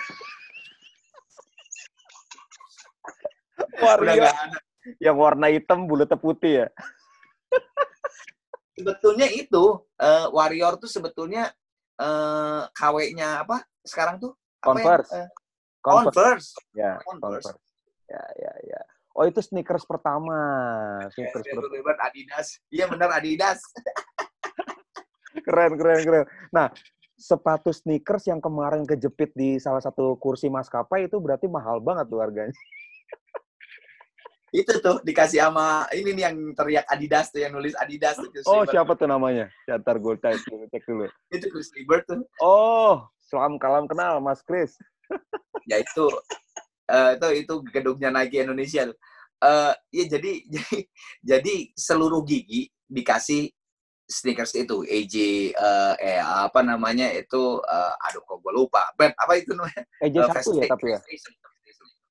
Udah 3.79 4.13
nggak 4.13 4.37
ada. 4.49 4.59
yang 4.99 5.15
warna 5.15 5.47
hitam 5.47 5.87
bulatnya 5.87 6.19
putih 6.19 6.53
ya. 6.65 6.67
Sebetulnya 8.73 9.29
itu 9.29 9.63
eh, 10.01 10.27
Warrior 10.33 10.81
tuh 10.81 10.89
sebetulnya 10.89 11.53
eh, 11.97 12.61
KW-nya 12.73 13.45
apa 13.45 13.63
sekarang 13.85 14.19
tuh? 14.19 14.33
Apa 14.59 14.79
ya? 14.79 14.83
Converse. 14.83 15.11
Eh, 15.13 15.27
Converse. 15.83 16.15
Converse. 16.15 16.49
Ya, 16.73 16.91
Converse. 17.05 17.47
Converse. 17.53 17.61
Ya, 18.09 18.23
ya, 18.39 18.53
ya. 18.75 18.81
Oh, 19.13 19.29
itu 19.29 19.39
sneakers 19.45 19.85
pertama. 19.85 20.37
Sneakers 21.13 21.45
Ya, 21.45 21.53
pertama. 21.53 21.93
Adidas. 22.01 22.47
Iya 22.73 22.85
benar 22.89 23.09
Adidas. 23.13 23.61
Keren, 25.45 25.73
keren, 25.75 26.01
keren. 26.05 26.25
Nah, 26.53 26.69
sepatu 27.17 27.73
sneakers 27.73 28.29
yang 28.29 28.37
kemarin 28.37 28.85
kejepit 28.85 29.33
di 29.33 29.57
salah 29.57 29.81
satu 29.81 30.13
kursi 30.21 30.45
maskapai 30.45 31.09
itu 31.09 31.17
berarti 31.17 31.49
mahal 31.49 31.81
banget 31.81 32.05
tuh 32.05 32.21
harganya. 32.21 32.53
Itu 34.53 34.69
tuh 34.77 35.01
dikasih 35.01 35.41
sama 35.41 35.89
ini 35.97 36.13
nih 36.13 36.23
yang 36.29 36.37
teriak 36.53 36.85
Adidas 36.85 37.33
tuh 37.33 37.41
yang 37.41 37.57
nulis 37.57 37.73
Adidas 37.73 38.21
tuh. 38.21 38.29
Chris 38.29 38.45
Oh, 38.45 38.61
siapa 38.69 38.93
tuh 38.93 39.09
namanya? 39.09 39.49
Ya, 39.65 39.81
ntar 39.81 39.97
gue 39.97 40.13
cek 40.13 40.45
dulu, 40.45 40.63
cek 40.69 40.83
dulu. 40.85 41.05
Itu 41.33 41.49
Chris 41.49 41.73
Libert 41.73 42.05
tuh. 42.05 42.21
Oh, 42.37 43.01
salam 43.17 43.57
kalam 43.57 43.89
kenal 43.89 44.21
Mas 44.21 44.45
Chris. 44.45 44.77
ya 45.69 45.81
itu 45.81 46.05
eh, 46.85 47.17
itu 47.17 47.27
itu 47.41 47.53
gedungnya 47.73 48.13
Nike 48.13 48.45
Indonesia 48.45 48.93
tuh. 48.93 48.97
Eh, 49.41 49.73
ya 49.89 50.03
jadi 50.05 50.31
jadi 50.53 50.77
jadi 51.25 51.55
seluruh 51.73 52.21
gigi 52.21 52.69
dikasih 52.85 53.49
sneakers 54.05 54.53
itu 54.53 54.85
AJ 54.85 55.15
eh, 55.57 55.93
eh 55.97 56.21
apa 56.21 56.61
namanya 56.61 57.09
itu 57.09 57.57
eh, 57.65 58.05
aduh 58.05 58.21
kok 58.21 58.37
gue 58.37 58.53
lupa 58.53 58.85
brand 58.93 59.17
apa 59.17 59.33
itu 59.41 59.57
namanya 59.57 59.81
EJ 59.97 60.15
Eh, 60.21 60.27
satu 60.29 60.61
ya 60.61 60.69
tapi 60.69 60.93
ya. 60.93 60.99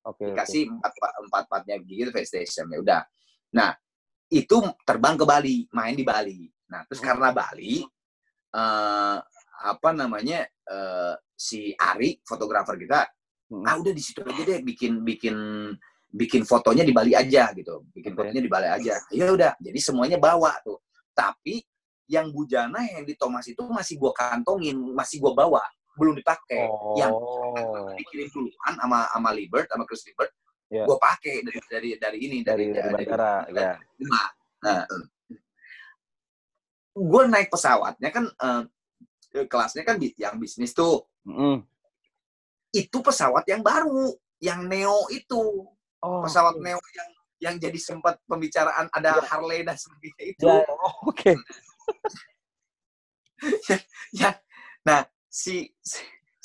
Oke. 0.02 0.30
dikasih 0.30 0.66
empat 0.68 0.92
empat 1.30 1.42
empatnya 1.46 1.76
gigi 1.82 2.02
itu 2.06 2.10
Fast 2.10 2.30
Station 2.34 2.66
ya 2.70 2.78
udah 2.82 3.02
nah 3.54 3.70
itu 4.32 4.56
terbang 4.82 5.14
ke 5.14 5.24
Bali 5.28 5.56
main 5.70 5.94
di 5.94 6.02
Bali 6.02 6.48
nah 6.70 6.82
terus 6.88 6.98
Hmm. 7.04 7.08
karena 7.14 7.28
Bali 7.30 7.84
eh 8.52 9.18
apa 9.62 9.90
namanya 9.94 10.42
eh, 10.46 11.14
si 11.32 11.70
Ari 11.72 12.18
fotografer 12.22 12.76
kita 12.76 13.06
Hmm. 13.52 13.68
ah 13.68 13.76
udah 13.76 13.92
di 13.92 14.00
situ 14.00 14.24
aja 14.24 14.42
deh 14.48 14.64
bikin 14.64 15.04
bikin 15.04 15.36
bikin 16.08 16.40
fotonya 16.48 16.88
di 16.88 16.92
Bali 16.96 17.12
aja 17.12 17.52
gitu 17.52 17.84
bikin 17.92 18.16
Oke. 18.16 18.24
fotonya 18.24 18.40
di 18.40 18.48
Bali 18.48 18.64
aja 18.64 18.96
ya 19.12 19.28
udah 19.28 19.52
jadi 19.60 19.76
semuanya 19.76 20.16
bawa 20.16 20.56
tuh 20.64 20.80
tapi 21.12 21.60
yang 22.08 22.32
bujana 22.32 22.80
yang 22.88 23.04
di 23.04 23.12
Thomas 23.12 23.44
itu 23.44 23.60
masih 23.68 24.00
gua 24.00 24.16
kantongin 24.16 24.72
masih 24.96 25.20
gua 25.20 25.36
bawa 25.36 25.60
belum 25.94 26.14
dipakai 26.16 26.64
yang 26.96 27.12
Oh. 27.12 27.92
dikirim 27.94 28.28
duluan 28.32 28.74
sama 28.80 29.04
sama 29.12 29.30
Libert 29.32 29.68
sama 29.68 29.84
Chris 29.84 30.04
Libert 30.08 30.32
Iya. 30.72 30.88
gua 30.88 30.96
pakai 30.96 31.44
dari 31.44 31.60
dari 31.68 31.88
dari 32.00 32.18
ini 32.24 32.36
Dari 32.40 32.72
dari 32.72 33.04
bandara, 33.04 33.44
ya. 33.52 33.76
Nah, 34.08 34.26
nah, 34.64 34.80
gue 36.92 37.22
naik 37.28 37.52
pesawatnya 37.52 38.08
kan 38.08 38.24
eh, 38.24 38.62
kelasnya 39.44 39.84
kan 39.84 40.00
yang 40.16 40.36
bisnis 40.36 40.72
tuh 40.72 41.04
Mm-mm. 41.28 41.60
itu 42.72 42.98
pesawat 43.00 43.44
yang 43.48 43.60
baru 43.60 44.16
yang 44.40 44.64
Neo 44.64 45.08
itu 45.08 45.68
Oh, 46.02 46.24
pesawat 46.24 46.56
oke. 46.56 46.64
Neo 46.64 46.80
yang 46.96 47.10
yang 47.38 47.54
jadi 47.60 47.78
sempat 47.78 48.16
pembicaraan 48.24 48.88
ada 48.90 49.20
Harley 49.22 49.62
dan 49.62 49.76
sebagainya 49.76 50.24
itu 50.24 50.46
Ya, 50.48 50.64
oh, 50.66 50.94
oke. 51.06 51.32
ya 54.20 54.30
nah 54.82 55.02
si 55.26 55.68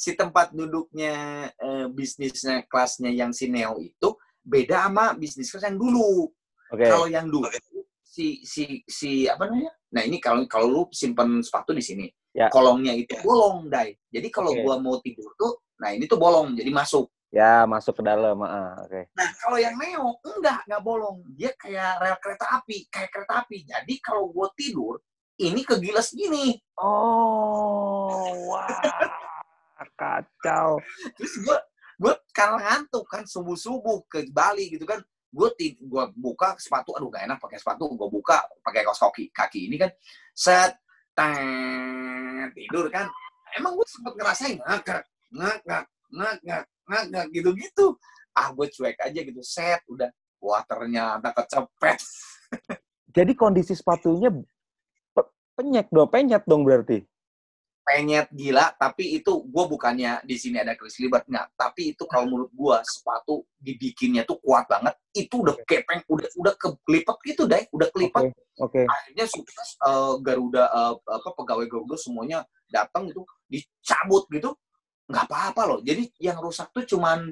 si, 0.08 0.16
tempat 0.16 0.56
duduknya 0.56 1.14
eh, 1.52 1.86
bisnisnya 1.92 2.64
kelasnya 2.72 3.12
yang 3.12 3.36
si 3.36 3.52
Neo 3.52 3.76
itu 3.84 4.16
beda 4.40 4.88
sama 4.88 5.12
bisnis 5.20 5.52
kelas 5.52 5.68
yang 5.68 5.76
dulu 5.76 6.32
Oke. 6.72 6.88
kalau 6.88 7.08
yang 7.12 7.28
dulu 7.28 7.52
si 8.00 8.42
si 8.48 8.82
si 8.88 9.28
apa 9.28 9.52
namanya 9.52 9.76
nah 9.92 10.02
ini 10.08 10.24
kalau 10.24 10.48
kalau 10.48 10.68
lu 10.72 10.82
simpen 10.96 11.44
sepatu 11.44 11.76
di 11.76 11.84
sini 11.84 12.08
Ya. 12.38 12.54
kolongnya 12.54 12.94
itu 12.94 13.18
bolong 13.26 13.66
dai 13.66 13.98
jadi 14.14 14.30
kalau 14.30 14.54
Oke. 14.54 14.62
gua 14.62 14.78
mau 14.78 15.02
tidur 15.02 15.34
tuh 15.34 15.58
nah 15.82 15.90
ini 15.90 16.06
tuh 16.06 16.22
bolong 16.22 16.54
jadi 16.54 16.70
masuk 16.70 17.10
Ya, 17.28 17.68
masuk 17.68 18.00
ke 18.00 18.04
dalam. 18.08 18.40
ah, 18.40 18.80
Oke. 18.88 19.12
Nah, 19.12 19.30
kalau 19.44 19.60
yang 19.60 19.76
Neo, 19.76 20.16
enggak, 20.24 20.64
enggak 20.64 20.80
bolong. 20.80 21.28
Dia 21.36 21.52
kayak 21.60 22.00
rel 22.00 22.18
kereta 22.24 22.48
api, 22.56 22.88
kayak 22.88 23.12
kereta 23.12 23.44
api. 23.44 23.68
Jadi 23.68 23.94
kalau 24.00 24.32
gue 24.32 24.48
tidur, 24.56 24.96
ini 25.36 25.60
kegiles 25.68 26.16
gini. 26.16 26.56
Oh, 26.80 28.32
wah. 28.48 29.27
Kacau. 29.98 30.82
Terus 31.18 31.34
gue 31.44 31.58
gue 31.98 32.14
karena 32.30 32.58
ngantuk 32.62 33.06
kan 33.10 33.26
subuh-subuh 33.26 34.06
ke 34.10 34.30
Bali 34.30 34.74
gitu 34.74 34.86
kan. 34.86 35.02
Gue 35.28 35.52
gue 35.60 36.04
buka 36.18 36.56
sepatu, 36.58 36.96
aduh 36.98 37.12
gak 37.12 37.28
enak 37.30 37.38
pakai 37.38 37.60
sepatu. 37.62 37.90
Gue 37.94 38.10
buka 38.10 38.42
pakai 38.64 38.82
kaos 38.88 39.02
kaki, 39.02 39.30
kaki 39.30 39.70
ini 39.70 39.76
kan. 39.78 39.92
Set, 40.34 40.78
tet, 41.14 42.50
tidur 42.56 42.88
kan. 42.90 43.10
Emang 43.54 43.78
gue 43.78 43.88
sempet 43.90 44.14
ngerasain 44.18 44.58
ngakak, 44.62 45.04
ngakak, 45.34 45.84
ngakak, 46.14 46.64
ngakak 46.88 47.26
gitu-gitu. 47.34 47.98
Ah, 48.38 48.54
gue 48.54 48.70
cuek 48.70 48.98
aja 49.02 49.20
gitu. 49.22 49.42
Set, 49.42 49.82
udah. 49.90 50.10
Wah, 50.38 50.62
ternyata 50.62 51.34
kecepet. 51.34 51.98
Jadi 53.18 53.34
kondisi 53.34 53.74
sepatunya 53.74 54.30
pe- 55.10 55.32
penyek 55.58 55.90
dong, 55.90 56.06
penyet 56.14 56.46
dong 56.46 56.62
berarti. 56.62 57.02
Penyet 57.88 58.28
gila 58.36 58.76
tapi 58.76 59.16
itu 59.16 59.48
gue 59.48 59.64
bukannya 59.64 60.20
di 60.28 60.36
sini 60.36 60.60
ada 60.60 60.76
Chris 60.76 61.00
Libert 61.00 61.24
nggak 61.24 61.56
tapi 61.56 61.96
itu 61.96 62.04
kalau 62.04 62.28
menurut 62.28 62.52
gue 62.52 62.78
sepatu 62.84 63.48
dibikinnya 63.56 64.28
tuh 64.28 64.44
kuat 64.44 64.68
banget 64.68 64.92
itu 65.16 65.40
udah 65.40 65.56
kepeng 65.64 66.04
udah 66.12 66.28
udah 66.36 66.54
kelipet 66.84 67.18
gitu 67.24 67.48
deh 67.48 67.64
udah 67.72 67.88
kelipet 67.96 68.36
Oke. 68.60 68.84
Okay. 68.84 68.86
akhirnya 68.86 69.26
sukses 69.32 69.80
uh, 69.88 70.20
Garuda 70.20 70.68
uh, 70.68 71.00
apa 71.00 71.30
pegawai 71.32 71.64
Garuda 71.72 71.96
semuanya 71.96 72.44
datang 72.68 73.08
gitu 73.08 73.24
dicabut 73.48 74.28
gitu 74.36 74.52
nggak 75.08 75.24
apa-apa 75.32 75.62
loh 75.64 75.80
jadi 75.80 76.04
yang 76.20 76.44
rusak 76.44 76.68
tuh 76.76 76.84
cuman 76.84 77.32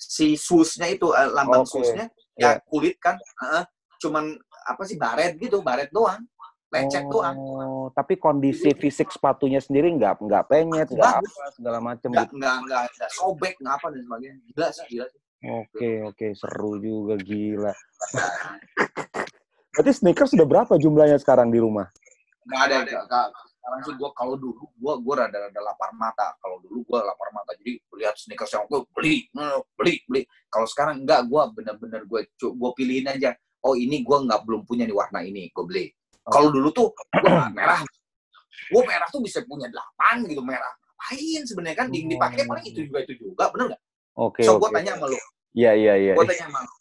si 0.00 0.32
susnya 0.40 0.88
itu 0.88 1.12
uh, 1.12 1.28
lambang 1.28 1.68
okay. 1.68 1.76
susnya 1.76 2.04
ya 2.40 2.56
yeah. 2.56 2.64
kulit 2.64 2.96
kan 2.96 3.20
uh, 3.44 3.68
cuman 4.00 4.32
apa 4.64 4.82
sih 4.88 4.96
baret 4.96 5.36
gitu 5.36 5.60
baret 5.60 5.92
doang 5.92 6.24
lecet 6.70 7.04
oh, 7.06 7.10
doang. 7.10 7.36
Tapi 7.90 8.14
kondisi 8.16 8.70
fisik 8.78 9.10
sepatunya 9.10 9.58
sendiri 9.58 9.90
nggak 9.98 10.22
nggak 10.22 10.44
penyet, 10.46 10.88
nggak 10.88 11.12
apa 11.18 11.46
segala 11.54 11.78
macam. 11.82 12.08
Nggak 12.14 12.30
nggak 12.30 12.56
nggak 12.66 13.10
sobek, 13.10 13.54
nggak 13.58 13.74
apa 13.74 13.86
dan 13.90 14.02
sebagainya. 14.06 14.36
Gila 14.54 14.68
sih, 14.70 14.86
gila 14.86 15.06
sih. 15.10 15.20
Oke 15.40 15.90
oke 16.06 16.26
seru 16.38 16.78
juga 16.78 17.14
gila. 17.18 17.74
Berarti 19.74 19.92
sneakers 19.94 20.34
sudah 20.34 20.46
berapa 20.46 20.74
jumlahnya 20.78 21.18
sekarang 21.22 21.50
di 21.50 21.58
rumah? 21.62 21.86
Nggak 22.46 22.62
ada, 22.70 22.76
nggak. 23.06 23.28
Sekarang 23.60 23.80
sih 23.86 23.94
gue 23.94 24.10
kalau 24.18 24.34
dulu 24.34 24.66
gue 24.66 24.94
gue 24.98 25.14
rada-rada 25.14 25.60
lapar 25.62 25.90
mata. 25.94 26.34
Kalau 26.42 26.58
dulu 26.62 26.82
gue 26.86 26.98
lapar 26.98 27.28
mata, 27.30 27.54
jadi 27.54 27.78
lihat 27.98 28.14
sneakers 28.18 28.50
yang 28.50 28.66
gue 28.66 28.82
beli, 28.94 29.30
beli, 29.78 30.02
beli. 30.10 30.22
Kalau 30.50 30.66
sekarang 30.66 31.06
enggak, 31.06 31.22
gue 31.30 31.42
bener-bener 31.54 32.02
gue 32.02 32.20
gue 32.34 32.70
pilihin 32.74 33.06
aja. 33.10 33.30
Oh 33.62 33.78
ini 33.78 34.02
gue 34.02 34.18
nggak 34.26 34.42
belum 34.42 34.66
punya 34.66 34.88
nih 34.88 34.96
warna 34.96 35.22
ini, 35.22 35.52
gue 35.54 35.64
beli 35.64 35.86
kalau 36.26 36.48
dulu 36.52 36.68
tuh 36.74 36.88
gua 37.22 37.48
merah, 37.52 37.80
gue 38.68 38.82
merah 38.84 39.08
tuh 39.08 39.24
bisa 39.24 39.40
punya 39.48 39.66
delapan 39.72 40.26
gitu 40.28 40.42
merah. 40.44 40.70
Ngapain 41.00 41.42
sebenarnya 41.48 41.76
kan 41.80 41.88
oh. 41.90 41.94
dipakai 41.96 42.42
paling 42.46 42.64
itu 42.70 42.80
juga 42.86 42.98
itu 43.02 43.14
juga, 43.18 43.44
bener 43.50 43.74
nggak? 43.74 43.82
Oke. 44.20 44.40
Okay, 44.40 44.44
so 44.46 44.54
okay. 44.54 44.60
gue 44.62 44.70
tanya 44.78 44.92
sama 44.94 45.06
lu. 45.10 45.18
Iya 45.56 45.72
iya 45.74 45.94
iya. 45.98 46.12
Gue 46.14 46.26
tanya 46.28 46.44
sama 46.46 46.58
lu. 46.62 46.74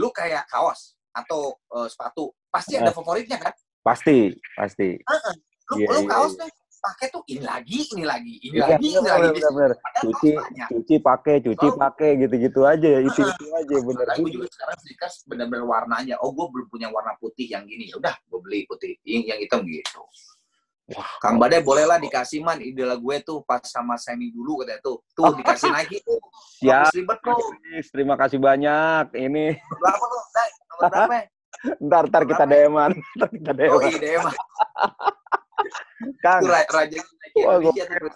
Lu 0.00 0.08
kayak 0.10 0.44
kaos 0.50 0.98
atau 1.14 1.54
uh, 1.70 1.86
sepatu 1.86 2.34
pasti 2.50 2.74
ada 2.80 2.90
favoritnya 2.90 3.38
kan? 3.38 3.54
Pasti 3.84 4.34
pasti. 4.58 4.98
Uh 5.06 5.12
-uh. 5.14 5.34
Lu, 5.70 5.74
yeah, 5.78 5.90
lu 5.94 6.00
iya, 6.02 6.08
kaos 6.10 6.32
yeah, 6.34 6.50
pakai 6.80 7.06
tuh 7.12 7.22
ini 7.28 7.44
lagi, 7.44 7.78
ini 7.92 8.04
lagi, 8.08 8.34
ini 8.40 8.56
iya, 8.56 8.74
lagi, 8.74 8.88
ini 8.88 9.04
lagi. 9.04 9.28
Bener, 9.36 9.52
bener. 9.52 9.72
Cuci, 10.00 10.30
cuci 10.72 10.94
pakai, 11.04 11.34
cuci 11.44 11.66
oh. 11.68 11.76
pakai, 11.76 12.10
gitu-gitu 12.24 12.60
aja, 12.64 12.90
itu 13.04 13.20
itu 13.20 13.46
aja, 13.52 13.76
bener. 13.84 14.06
Aku 14.16 14.28
juga 14.32 14.48
sekarang 14.48 14.76
sneakers 14.80 15.16
bener-bener 15.28 15.64
warnanya. 15.68 16.16
Oh, 16.24 16.32
gue 16.32 16.46
belum 16.48 16.66
punya 16.72 16.88
warna 16.88 17.12
putih 17.20 17.46
yang 17.52 17.68
gini. 17.68 17.92
Ya 17.92 18.00
udah, 18.00 18.14
gue 18.16 18.40
beli 18.40 18.64
putih, 18.64 18.96
yang 19.04 19.38
hitam 19.38 19.62
gitu. 19.68 20.02
Wah, 20.90 21.06
Kang 21.22 21.38
Badai 21.38 21.62
bolehlah 21.62 22.02
dikasih 22.02 22.42
man 22.42 22.58
idola 22.58 22.98
gue 22.98 23.16
tuh 23.22 23.46
pas 23.46 23.62
sama 23.62 23.94
Semi 23.94 24.34
dulu 24.34 24.66
katanya 24.66 24.82
tuh. 24.82 24.98
Tuh 25.14 25.22
oh. 25.22 25.32
dikasih 25.38 25.70
lagi 25.70 26.02
tuh. 26.02 26.18
Ya. 26.66 26.82
Ribet 26.90 27.18
tuh. 27.22 27.38
Terima 27.94 28.18
kasih 28.18 28.42
banyak. 28.42 29.14
Ini. 29.14 29.54
Berapa 29.54 30.04
tuh? 30.04 30.22
berapa? 30.80 31.16
Ntar, 31.60 32.08
ntar 32.08 32.24
kita 32.24 32.48
DM-an. 32.48 32.96
Ntar 33.20 33.28
kita 33.36 33.52
DM-an. 33.52 33.74
Oh 33.76 33.84
iya, 33.84 33.98
DM-an. 34.00 34.32
Kang. 36.24 36.42
Raja 36.46 37.00
naik 37.00 37.32
ke 37.32 37.38
Indonesia. 37.40 37.84
Tuh. 37.86 38.14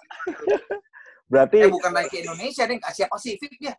Berarti 1.31 1.57
eh, 1.65 1.71
bukan 1.73 1.91
naik 1.93 2.09
ke 2.13 2.19
Indonesia 2.23 2.63
deh, 2.69 2.79
Asia 2.81 3.07
Pasifik 3.09 3.53
dia. 3.57 3.75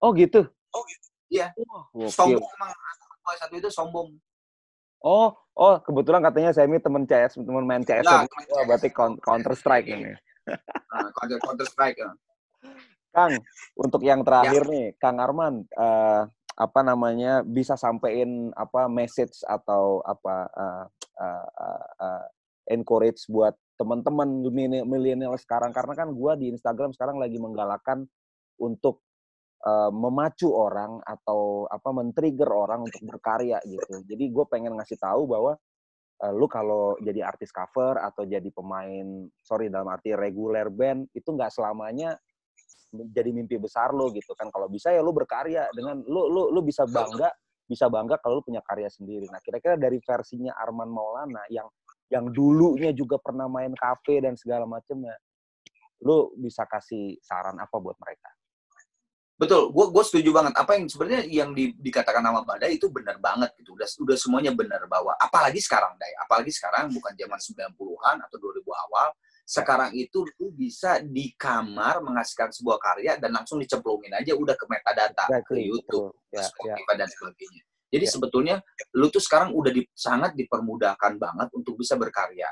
Oh 0.00 0.14
gitu. 0.14 0.46
Oh 0.72 0.82
gitu. 0.86 1.06
Iya. 1.26 1.50
Oh, 1.58 2.06
sombong 2.06 2.46
emang 2.46 2.72
satu 3.34 3.54
itu 3.58 3.68
sombong. 3.70 4.14
Oh, 5.02 5.34
oh 5.58 5.74
kebetulan 5.82 6.22
katanya 6.22 6.50
saya 6.54 6.70
ini 6.70 6.78
teman 6.78 7.04
CS, 7.04 7.38
teman 7.46 7.66
main 7.66 7.82
CS. 7.82 8.06
Ya, 8.06 8.22
oh, 8.26 8.64
berarti 8.64 8.88
Counter 8.94 9.54
Strike 9.58 9.86
ini. 9.90 10.14
Nah, 10.46 11.10
Counter 11.14 11.38
Counter 11.42 11.66
Strike. 11.66 11.98
Ya. 11.98 12.10
Kang, 13.10 13.32
untuk 13.74 14.04
yang 14.04 14.20
terakhir 14.22 14.68
ya. 14.68 14.70
nih, 14.70 14.86
Kang 15.00 15.16
Arman, 15.18 15.64
uh, 15.72 16.28
apa 16.56 16.80
namanya 16.80 17.44
bisa 17.44 17.76
sampein 17.76 18.52
apa 18.56 18.88
message 18.88 19.40
atau 19.44 20.00
apa 20.04 20.48
uh, 20.52 20.84
uh, 21.20 21.46
uh, 21.48 21.86
uh, 22.00 22.24
encourage 22.70 23.26
buat 23.30 23.54
teman-teman 23.76 24.42
milenial 24.88 25.36
sekarang 25.36 25.70
karena 25.70 25.92
kan 25.92 26.08
gue 26.10 26.32
di 26.40 26.46
Instagram 26.56 26.96
sekarang 26.96 27.20
lagi 27.20 27.36
menggalakkan 27.36 28.08
untuk 28.56 29.04
uh, 29.68 29.92
memacu 29.92 30.48
orang 30.48 30.98
atau 31.04 31.68
apa 31.68 31.88
men-trigger 31.92 32.48
orang 32.48 32.88
untuk 32.88 33.04
berkarya 33.04 33.60
gitu. 33.68 34.00
Jadi 34.08 34.24
gue 34.32 34.44
pengen 34.48 34.80
ngasih 34.80 34.96
tahu 34.96 35.28
bahwa 35.28 35.52
uh, 36.24 36.32
lu 36.32 36.48
kalau 36.48 36.96
jadi 37.04 37.28
artis 37.28 37.52
cover 37.52 38.00
atau 38.00 38.24
jadi 38.24 38.48
pemain 38.48 39.28
sorry 39.44 39.68
dalam 39.68 39.92
arti 39.92 40.16
reguler 40.16 40.72
band 40.72 41.12
itu 41.12 41.28
nggak 41.28 41.52
selamanya 41.52 42.16
jadi 42.96 43.28
mimpi 43.28 43.60
besar 43.60 43.92
lo 43.92 44.08
gitu 44.08 44.32
kan. 44.32 44.48
Kalau 44.48 44.72
bisa 44.72 44.88
ya 44.88 45.04
lu 45.04 45.12
berkarya 45.12 45.68
dengan 45.76 46.00
lu 46.00 46.32
lu 46.32 46.48
lu 46.48 46.60
bisa 46.64 46.88
bangga 46.88 47.28
bisa 47.66 47.90
bangga 47.90 48.16
kalau 48.22 48.40
lu 48.40 48.44
punya 48.46 48.62
karya 48.62 48.86
sendiri. 48.86 49.26
Nah, 49.26 49.42
kira-kira 49.42 49.74
dari 49.74 49.98
versinya 49.98 50.54
Arman 50.54 50.86
Maulana 50.86 51.42
yang 51.50 51.66
yang 52.10 52.30
dulunya 52.30 52.94
juga 52.94 53.18
pernah 53.18 53.50
main 53.50 53.74
kafe 53.74 54.22
dan 54.22 54.38
segala 54.38 54.64
macamnya, 54.64 55.14
lu 56.02 56.30
bisa 56.38 56.62
kasih 56.68 57.18
saran 57.22 57.58
apa 57.58 57.76
buat 57.78 57.98
mereka? 57.98 58.30
Betul, 59.36 59.68
gue 59.68 59.86
gue 59.92 60.04
setuju 60.06 60.32
banget. 60.32 60.56
Apa 60.56 60.80
yang 60.80 60.88
sebenarnya 60.88 61.22
yang 61.28 61.52
di, 61.52 61.76
dikatakan 61.76 62.24
nama 62.24 62.40
Badai 62.40 62.80
itu 62.80 62.88
benar 62.88 63.20
banget 63.20 63.52
gitu. 63.60 63.76
Udah 63.76 63.84
udah 63.84 64.16
semuanya 64.16 64.48
benar 64.56 64.88
bahwa 64.88 65.12
apalagi 65.20 65.60
sekarang 65.60 65.92
Dai, 66.00 66.08
apalagi 66.24 66.48
sekarang 66.48 66.88
bukan 66.88 67.12
zaman 67.12 67.36
90-an 67.36 68.16
atau 68.24 68.36
2000 68.40 68.64
awal, 68.64 69.12
sekarang 69.44 69.92
itu 69.92 70.24
lu 70.40 70.56
bisa 70.56 71.04
di 71.04 71.36
kamar 71.36 72.00
menghasilkan 72.00 72.48
sebuah 72.48 72.80
karya 72.80 73.20
dan 73.20 73.36
langsung 73.36 73.60
dicemplungin 73.60 74.16
aja 74.16 74.32
udah 74.32 74.56
ke 74.56 74.64
metadata 74.72 75.28
exactly. 75.28 75.68
ke 75.68 75.68
YouTube, 75.68 76.16
ya, 76.32 76.40
Spotify 76.40 76.94
ya. 76.96 76.98
dan 77.04 77.08
sebagainya. 77.12 77.62
Jadi 77.96 78.06
ya. 78.06 78.12
sebetulnya 78.12 78.56
lu 78.92 79.08
tuh 79.08 79.24
sekarang 79.24 79.56
udah 79.56 79.72
di, 79.72 79.82
sangat 79.96 80.36
dipermudahkan 80.36 81.16
banget 81.16 81.48
untuk 81.56 81.80
bisa 81.80 81.96
berkarya. 81.96 82.48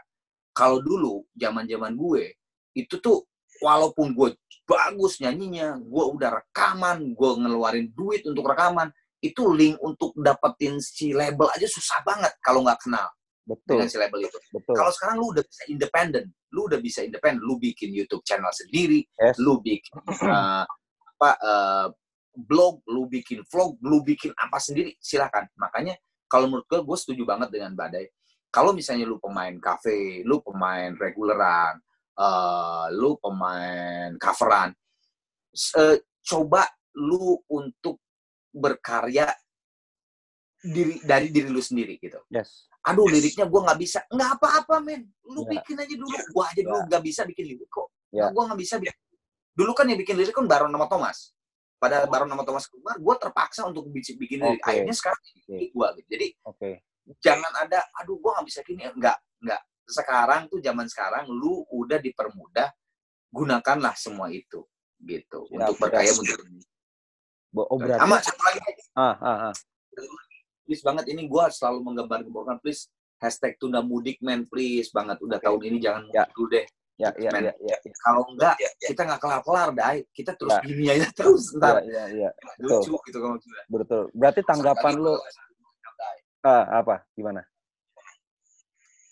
Kalau 0.57 0.81
dulu 0.81 1.29
zaman-zaman 1.37 1.93
gue 1.93 2.33
itu 2.75 2.97
tuh 2.99 3.29
walaupun 3.61 4.17
gue 4.17 4.33
bagus 4.65 5.21
nyanyinya, 5.21 5.77
gue 5.77 6.05
udah 6.17 6.41
rekaman, 6.41 7.13
gue 7.13 7.31
ngeluarin 7.45 7.93
duit 7.93 8.25
untuk 8.25 8.49
rekaman, 8.49 8.89
itu 9.21 9.43
link 9.53 9.77
untuk 9.81 10.13
dapetin 10.17 10.81
si 10.81 11.17
label 11.17 11.49
aja 11.53 11.65
susah 11.65 12.05
banget 12.05 12.33
kalau 12.45 12.61
nggak 12.61 12.77
kenal 12.85 13.09
Betul. 13.45 13.81
dengan 13.81 13.89
si 13.89 13.97
label 13.97 14.21
itu. 14.29 14.39
Betul. 14.53 14.75
Kalau 14.77 14.93
sekarang 14.93 15.17
lu 15.21 15.27
udah 15.33 15.45
bisa 15.45 15.63
independen, 15.69 16.25
lu 16.53 16.61
udah 16.69 16.81
bisa 16.81 17.01
independen, 17.05 17.41
lu 17.45 17.57
bikin 17.57 17.93
YouTube 17.93 18.25
channel 18.25 18.53
sendiri, 18.53 19.05
yes. 19.21 19.37
lu 19.41 19.61
bikin 19.65 19.93
uh, 20.29 20.65
apa 21.15 21.31
uh, 21.41 21.87
blog, 22.35 22.83
lu 22.91 23.07
bikin 23.07 23.47
vlog, 23.47 23.79
lu 23.81 24.03
bikin 24.03 24.35
apa 24.35 24.59
sendiri, 24.59 24.99
silahkan. 24.99 25.47
Makanya 25.57 25.95
kalau 26.27 26.51
menurut 26.51 26.67
gue, 26.67 26.81
gue 26.83 26.99
setuju 26.99 27.23
banget 27.23 27.49
dengan 27.55 27.73
Badai. 27.79 28.11
Kalau 28.51 28.75
misalnya 28.75 29.07
lu 29.07 29.19
pemain 29.19 29.55
cafe, 29.59 30.23
lu 30.27 30.39
pemain 30.43 30.95
reguleran, 30.95 31.79
uh, 32.19 32.87
lu 32.95 33.19
pemain 33.19 34.15
coveran, 34.19 34.71
uh, 35.79 35.97
coba 36.23 36.63
lu 36.95 37.39
untuk 37.51 37.99
berkarya 38.55 39.27
diri 40.63 41.03
dari 41.03 41.35
diri 41.35 41.51
lu 41.51 41.59
sendiri 41.59 41.99
gitu. 41.99 42.23
Yes. 42.31 42.71
Aduh 42.87 43.11
liriknya 43.11 43.51
gue 43.51 43.61
nggak 43.65 43.81
bisa, 43.81 44.07
nggak 44.07 44.31
apa-apa 44.39 44.79
men. 44.83 45.03
Lu 45.27 45.43
yeah. 45.43 45.59
bikin 45.59 45.77
aja 45.83 45.95
dulu. 45.99 46.15
Gue 46.15 46.45
aja 46.47 46.61
dulu 46.63 46.79
ya. 46.79 46.87
nggak 46.87 47.03
yeah. 47.03 47.11
bisa 47.11 47.23
bikin 47.27 47.45
lirik 47.51 47.71
kok. 47.71 47.89
Yeah. 48.15 48.31
Gue 48.31 48.43
nggak 48.47 48.61
bisa 48.61 48.75
bikin. 48.79 48.97
Dulu 49.55 49.71
kan 49.75 49.87
yang 49.91 49.99
bikin 49.99 50.15
lirik 50.15 50.35
kan 50.35 50.47
Baron 50.47 50.71
nama 50.71 50.87
Thomas 50.87 51.35
pada 51.79 52.09
baru 52.09 52.25
nama 52.25 52.43
Thomas 52.47 52.65
keluar, 52.71 52.97
gue 52.97 53.15
terpaksa 53.21 53.69
untuk 53.69 53.91
bikin 53.93 54.41
okay. 54.41 54.61
Akhirnya 54.63 54.95
sekarang 54.97 55.21
okay. 55.21 55.69
gue 55.69 55.87
gitu. 56.01 56.09
Jadi 56.09 56.27
okay. 56.47 56.75
jangan 57.21 57.53
ada, 57.61 57.81
aduh 58.01 58.17
gue 58.17 58.31
nggak 58.31 58.47
bisa 58.47 58.61
gini. 58.65 58.89
Enggak, 58.89 59.19
enggak. 59.45 59.61
Sekarang 59.85 60.49
tuh 60.49 60.65
zaman 60.65 60.89
sekarang, 60.89 61.29
lu 61.29 61.67
udah 61.69 62.01
dipermudah, 62.01 62.73
gunakanlah 63.29 63.93
semua 63.99 64.33
itu 64.33 64.65
gitu 65.05 65.45
ya, 65.53 65.69
untuk 65.69 65.77
berkaya 65.85 66.11
untuk 66.15 66.41
ini. 66.49 66.65
Oh 67.55 67.79
berarti. 67.79 68.01
Sama 68.03 68.17
satu 68.19 68.43
lagi. 68.43 68.61
Ah, 68.97 69.15
ah, 69.21 69.39
ah. 69.51 69.55
Please 70.65 70.81
banget 70.81 71.05
ini 71.13 71.29
gue 71.29 71.45
selalu 71.53 71.85
menggambar-gambarkan 71.85 72.57
please 72.65 72.89
hashtag 73.21 73.55
tunda 73.61 73.85
mudik 73.85 74.19
men 74.25 74.49
please 74.49 74.89
banget 74.91 75.21
udah 75.21 75.39
okay. 75.39 75.47
tahun 75.47 75.61
ini 75.69 75.77
jangan 75.79 76.03
ya. 76.11 76.25
dulu 76.33 76.57
deh 76.57 76.67
Ya, 76.95 77.11
ya, 77.19 77.31
ya, 77.35 77.51
ya, 77.59 77.77
ya. 77.83 77.93
Kalau 78.07 78.23
enggak, 78.31 78.55
ya, 78.63 78.71
ya. 78.71 78.89
kita 78.95 79.03
nggak 79.03 79.19
kelar-kelar, 79.19 79.69
Dai. 79.75 80.07
Kita 80.15 80.39
terus 80.39 80.55
ya. 80.55 80.63
gini 80.63 80.85
aja 80.95 81.09
terus. 81.11 81.51
Ntar. 81.59 81.83
Ya, 81.83 82.07
ya, 82.07 82.31
ya. 82.31 82.31
Lucu 82.63 82.95
gitu 83.11 83.19
kalau 83.19 83.37
sudah. 83.43 83.65
Betul. 83.67 84.03
Berarti 84.15 84.41
tanggapan 84.47 84.95
lu 85.03 85.15
ah, 86.47 86.65
apa? 86.79 87.03
Gimana? 87.19 87.43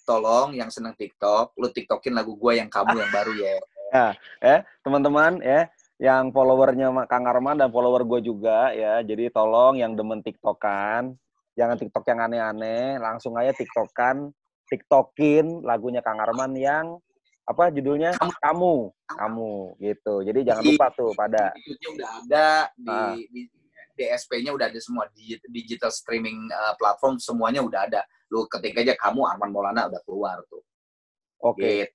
Tolong 0.06 0.54
yang 0.54 0.70
seneng 0.70 0.94
TikTok, 0.94 1.59
lu 1.59 1.74
TikTokin 1.74 2.14
lagu 2.14 2.38
gua 2.38 2.54
yang 2.54 2.70
kamu 2.70 3.02
yang 3.02 3.10
baru 3.10 3.34
ya. 3.34 3.54
Ya, 3.92 4.16
eh, 4.40 4.64
teman-teman 4.80 5.36
ya, 5.44 5.68
yang 6.00 6.32
followernya 6.32 6.88
Kang 7.12 7.28
Arman 7.28 7.60
dan 7.60 7.68
follower 7.68 8.09
gue 8.09 8.24
juga 8.24 8.72
ya. 8.72 9.04
Jadi 9.04 9.28
tolong 9.28 9.76
yang 9.76 9.92
demen 9.92 10.24
TikTokan, 10.24 11.12
jangan 11.52 11.76
TikTok 11.76 12.00
yang 12.09 12.24
aneh-aneh, 12.24 12.96
langsung 12.96 13.36
aja 13.36 13.52
TikTokan, 13.52 14.32
TikTokin 14.64 15.60
lagunya 15.60 16.00
Kang 16.00 16.24
Arman 16.24 16.56
yang 16.56 16.96
apa 17.43 17.74
judulnya 17.74 18.14
Kamu. 18.14 18.32
kamu 18.39 18.74
kamu 19.19 19.52
gitu 19.82 20.14
jadi 20.23 20.40
jangan 20.47 20.62
lupa 20.62 20.86
tuh 20.94 21.10
pada 21.12 21.51
udah 21.90 22.10
ada 22.23 22.47
di, 22.78 22.86
Ah. 22.89 23.14
di 23.19 23.43
DSP-nya 23.93 24.56
udah 24.56 24.73
ada 24.73 24.81
semua 24.81 25.05
di 25.12 25.36
digital 25.52 25.93
streaming 25.93 26.48
uh, 26.48 26.73
platform 26.81 27.20
semuanya 27.20 27.60
udah 27.60 27.85
ada. 27.85 28.01
Lu 28.32 28.48
ketik 28.48 28.73
aja 28.73 28.97
kamu 28.97 29.20
Arman 29.28 29.52
Maulana 29.52 29.85
udah 29.85 30.01
keluar 30.09 30.40
tuh. 30.48 30.64
oke 31.44 31.60
Gitu. 31.60 31.93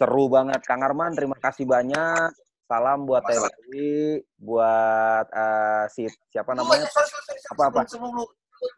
seru 0.00 0.32
banget 0.32 0.64
Kang 0.64 0.80
Arman 0.80 1.12
terima 1.12 1.36
kasih 1.36 1.68
banyak 1.68 2.32
salam 2.64 3.04
buat. 3.04 3.28
TWI 3.28 4.24
buat 4.40 5.26
eh, 5.28 5.84
si 5.92 6.08
siapa 6.32 6.56
namanya 6.56 6.88
sorry, 6.88 7.08
sorry, 7.12 7.24
sorry. 7.28 7.40
Apa, 7.52 7.62
apa? 7.68 7.80
Sebelum, 7.84 8.08
sebelum 8.08 8.10
lu, 8.16 8.24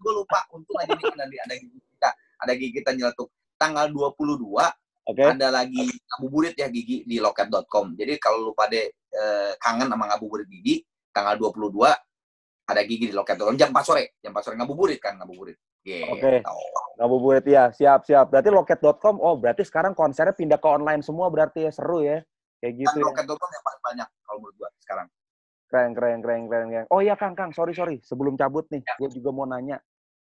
gue 0.03 0.13
lupa. 0.19 0.39
Untung 0.51 0.77
aja 0.83 0.91
nih 0.91 1.07
nanti 1.15 1.37
ada 1.39 1.55
gigi 1.55 1.79
kita, 1.87 2.11
ada 2.41 2.53
gigi 2.59 2.73
kita 2.83 2.91
nyeletuk. 2.99 3.29
Tanggal 3.55 3.87
22 3.95 4.59
oke 5.11 5.23
ada 5.27 5.49
lagi 5.51 5.83
ngabuburit 5.87 6.55
ya 6.55 6.71
gigi 6.71 7.03
di 7.05 7.19
loket.com. 7.19 7.99
Jadi 7.99 8.15
kalau 8.23 8.51
lu 8.51 8.53
pada 8.55 8.79
eh, 8.79 9.53
kangen 9.59 9.91
sama 9.91 10.07
ngabuburit 10.15 10.47
gigi, 10.47 10.81
tanggal 11.11 11.35
22 11.37 11.71
ada 12.71 12.81
gigi 12.87 13.11
di 13.11 13.15
loket.com 13.15 13.59
jam 13.59 13.75
4 13.75 13.83
sore. 13.83 14.15
Jam 14.23 14.31
4 14.31 14.47
sore 14.47 14.55
ngabuburit 14.57 14.99
kan 15.03 15.19
ngabuburit. 15.19 15.59
Gitu. 15.81 16.07
Oke. 16.13 16.45
ngabuburit 17.01 17.45
ya 17.49 17.73
siap 17.73 18.05
siap 18.05 18.29
berarti 18.29 18.53
loket.com 18.53 19.17
oh 19.17 19.41
berarti 19.41 19.65
sekarang 19.65 19.97
konsernya 19.97 20.37
pindah 20.37 20.61
ke 20.61 20.69
online 20.69 21.01
semua 21.01 21.33
berarti 21.33 21.65
ya 21.65 21.73
seru 21.73 22.05
ya 22.05 22.21
kayak 22.61 22.77
Kan 22.77 22.81
gitu 22.85 22.97
ya. 23.01 23.05
loket.com 23.09 23.49
yang 23.49 23.65
paling 23.65 23.83
banyak 23.89 24.09
kalau 24.23 24.39
menurut 24.45 24.57
gua 24.61 24.69
sekarang. 24.85 25.09
Keren, 25.71 25.95
keren, 25.95 26.19
keren, 26.19 26.43
keren, 26.51 26.67
keren. 26.69 26.87
Oh 26.91 26.99
iya, 26.99 27.15
Kang, 27.15 27.39
Kang, 27.39 27.55
sorry, 27.55 27.71
sorry. 27.73 28.03
Sebelum 28.03 28.35
cabut 28.35 28.67
nih, 28.75 28.83
Ya. 28.83 28.99
gue 28.99 29.07
juga 29.15 29.31
mau 29.31 29.47
nanya. 29.47 29.79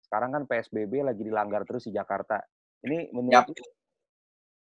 Sekarang 0.07 0.31
kan 0.31 0.47
PSBB 0.47 1.03
lagi 1.03 1.27
dilanggar 1.27 1.67
terus 1.67 1.91
di 1.91 1.93
Jakarta. 1.93 2.39
Ini 2.87 3.11
menurut 3.11 3.43
Yap. 3.43 3.51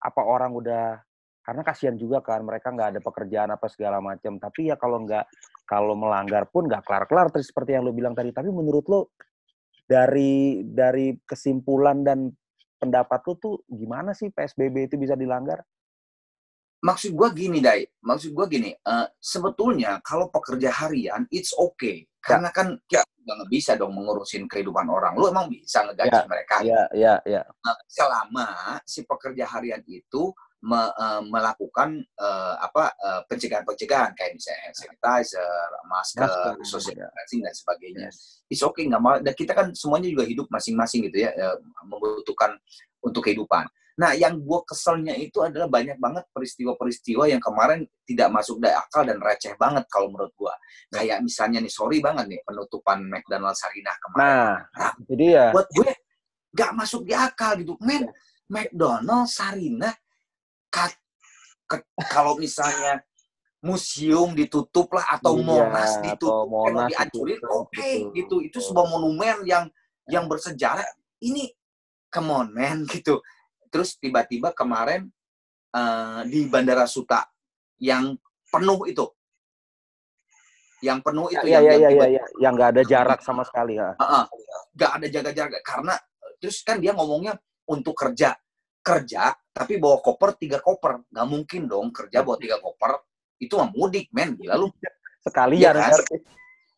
Apa 0.01 0.21
orang 0.25 0.57
udah 0.57 0.97
karena 1.41 1.63
kasihan 1.65 1.97
juga 1.97 2.21
kan 2.21 2.45
mereka 2.45 2.69
nggak 2.71 2.97
ada 2.97 3.01
pekerjaan 3.01 3.51
apa 3.53 3.67
segala 3.73 3.99
macam. 3.99 4.37
Tapi 4.37 4.71
ya 4.71 4.77
kalau 4.77 5.03
nggak 5.05 5.25
kalau 5.65 5.97
melanggar 5.97 6.47
pun 6.47 6.69
nggak 6.69 6.85
kelar-kelar 6.85 7.33
terus 7.33 7.49
seperti 7.49 7.77
yang 7.77 7.89
lo 7.89 7.93
bilang 7.97 8.13
tadi. 8.13 8.31
Tapi 8.31 8.49
menurut 8.53 8.85
lo 8.87 9.01
dari 9.89 10.63
dari 10.63 11.17
kesimpulan 11.25 12.05
dan 12.07 12.31
pendapat 12.79 13.21
lo 13.27 13.35
tuh 13.37 13.55
gimana 13.67 14.15
sih 14.15 14.31
PSBB 14.31 14.93
itu 14.93 14.97
bisa 15.01 15.17
dilanggar? 15.17 15.65
Maksud 16.81 17.13
gua 17.13 17.29
gini 17.33 17.61
Dai, 17.61 17.85
maksud 18.01 18.33
gua 18.33 18.49
gini, 18.49 18.73
eh, 18.73 19.07
sebetulnya 19.21 20.01
kalau 20.01 20.33
pekerja 20.33 20.73
harian 20.85 21.25
it's 21.33 21.53
okay 21.57 22.05
karena 22.21 22.53
kan 22.53 22.77
udah 22.77 23.05
nggak 23.25 23.51
bisa 23.53 23.79
dong 23.81 23.97
mengurusin 23.97 24.45
kehidupan 24.45 24.85
orang. 24.91 25.17
Lu 25.17 25.31
emang 25.31 25.49
bisa 25.49 25.87
ngegaji 25.87 26.21
mereka 26.29 26.55
Iya, 26.61 26.83
iya, 26.93 27.15
iya. 27.25 27.43
Nah, 27.47 27.77
selama 27.89 28.47
si 28.85 29.07
pekerja 29.09 29.47
harian 29.49 29.81
itu 29.89 30.35
me- 30.61 30.93
eh, 30.93 31.23
melakukan 31.25 31.97
eh, 32.01 32.55
apa 32.61 32.93
eh, 32.93 33.21
pencegahan-pencegahan 33.31 34.13
kayak 34.13 34.37
misalnya 34.37 34.61
hand 34.69 34.77
sanitizer, 34.77 35.69
masker, 35.89 36.27
Masker, 36.29 36.55
social 36.67 36.97
ya. 36.97 37.09
distancing 37.09 37.41
dan 37.45 37.55
sebagainya. 37.57 38.09
Yes. 38.13 38.45
It's 38.51 38.63
okay 38.67 38.85
nggak 38.91 39.01
mau. 39.01 39.17
Dan 39.17 39.33
kita 39.33 39.53
kan 39.57 39.67
semuanya 39.73 40.09
juga 40.13 40.25
hidup 40.29 40.47
masing-masing 40.53 41.09
gitu 41.09 41.25
ya, 41.25 41.31
eh, 41.33 41.57
membutuhkan 41.89 42.57
untuk 43.01 43.25
kehidupan. 43.25 43.65
Nah, 44.01 44.17
yang 44.17 44.41
gue 44.41 44.61
keselnya 44.65 45.13
itu 45.13 45.45
adalah 45.45 45.69
banyak 45.69 46.01
banget 46.01 46.25
peristiwa-peristiwa 46.33 47.29
yang 47.29 47.37
kemarin 47.37 47.85
tidak 48.09 48.33
masuk 48.33 48.57
dari 48.57 48.73
akal 48.73 49.05
dan 49.05 49.21
receh 49.21 49.53
banget 49.61 49.85
kalau 49.93 50.09
menurut 50.09 50.33
gue. 50.33 50.55
Kayak 50.89 51.21
misalnya 51.21 51.61
nih, 51.61 51.69
sorry 51.69 52.01
banget 52.01 52.33
nih, 52.33 52.41
penutupan 52.49 53.05
McDonald 53.05 53.53
Sarinah 53.61 53.97
kemarin. 54.01 54.25
Nah, 54.25 54.57
Nah, 54.73 54.93
jadi 55.05 55.27
ya 55.29 55.47
buat 55.53 55.69
gue 55.69 55.91
nggak 56.57 56.73
masuk 56.73 57.05
di 57.05 57.13
akal 57.13 57.61
gitu. 57.61 57.77
Men, 57.85 58.09
McDonald 58.49 59.29
Sarinah 59.29 59.93
kat, 60.73 60.97
ke- 61.69 61.85
kalau 62.09 62.41
misalnya 62.41 63.05
museum 63.61 64.33
ditutup 64.33 64.89
lah 64.97 65.05
atau 65.21 65.37
Iya, 65.37 65.45
Monas 65.45 65.93
atau 65.93 66.05
ditutup, 66.09 66.49
mau 66.49 66.65
Monas 66.73 66.89
dihancurin, 66.89 67.41
oke 67.45 67.69
betul, 67.77 68.13
gitu. 68.17 68.37
Itu 68.41 68.59
betul. 68.59 68.67
sebuah 68.73 68.87
monumen 68.89 69.37
yang 69.45 69.65
yang 70.09 70.25
bersejarah. 70.25 70.89
Ini 71.21 71.53
come 72.09 72.33
on 72.33 72.49
man 72.57 72.83
gitu. 72.97 73.21
Terus 73.71 73.97
tiba-tiba 73.97 74.51
kemarin 74.53 75.07
eh, 75.75 76.21
di 76.27 76.47
Bandara 76.51 76.85
Suta 76.85 77.25
yang 77.79 78.19
penuh 78.51 78.85
itu. 78.91 79.07
Yang 80.81 80.99
penuh 81.05 81.29
itu 81.29 81.45
Iya, 81.45 81.61
yang, 81.61 81.65
iya, 81.65 81.75
yang 81.77 81.93
iya, 81.93 82.07
iya. 82.19 82.25
Yang 82.41 82.53
nggak 82.57 82.71
ada 82.77 82.83
jarak 82.85 83.21
sama 83.23 83.43
sekali. 83.47 83.79
Ya. 83.79 83.95
Nggak 84.75 84.91
ada 84.97 85.07
jaga-jaga 85.07 85.59
karena 85.63 85.95
terus 86.41 86.65
kan 86.65 86.81
dia 86.81 86.97
ngomongnya 86.97 87.37
untuk 87.69 87.93
kerja 87.93 88.33
kerja 88.81 89.37
tapi 89.53 89.77
bawa 89.77 90.01
koper 90.01 90.41
tiga 90.41 90.59
koper 90.59 91.05
nggak 91.13 91.29
mungkin 91.29 91.69
dong 91.69 91.93
kerja 91.93 92.25
bawa 92.25 92.41
tiga 92.41 92.57
koper 92.57 92.97
itu 93.37 93.53
mah 93.61 93.69
mudik 93.77 94.09
men 94.11 94.35
gila 94.35 94.57
lu 94.57 94.73
Sekalian. 95.21 95.61
Iya 95.61 95.71
kan? 95.77 95.93
berarti. 95.93 96.17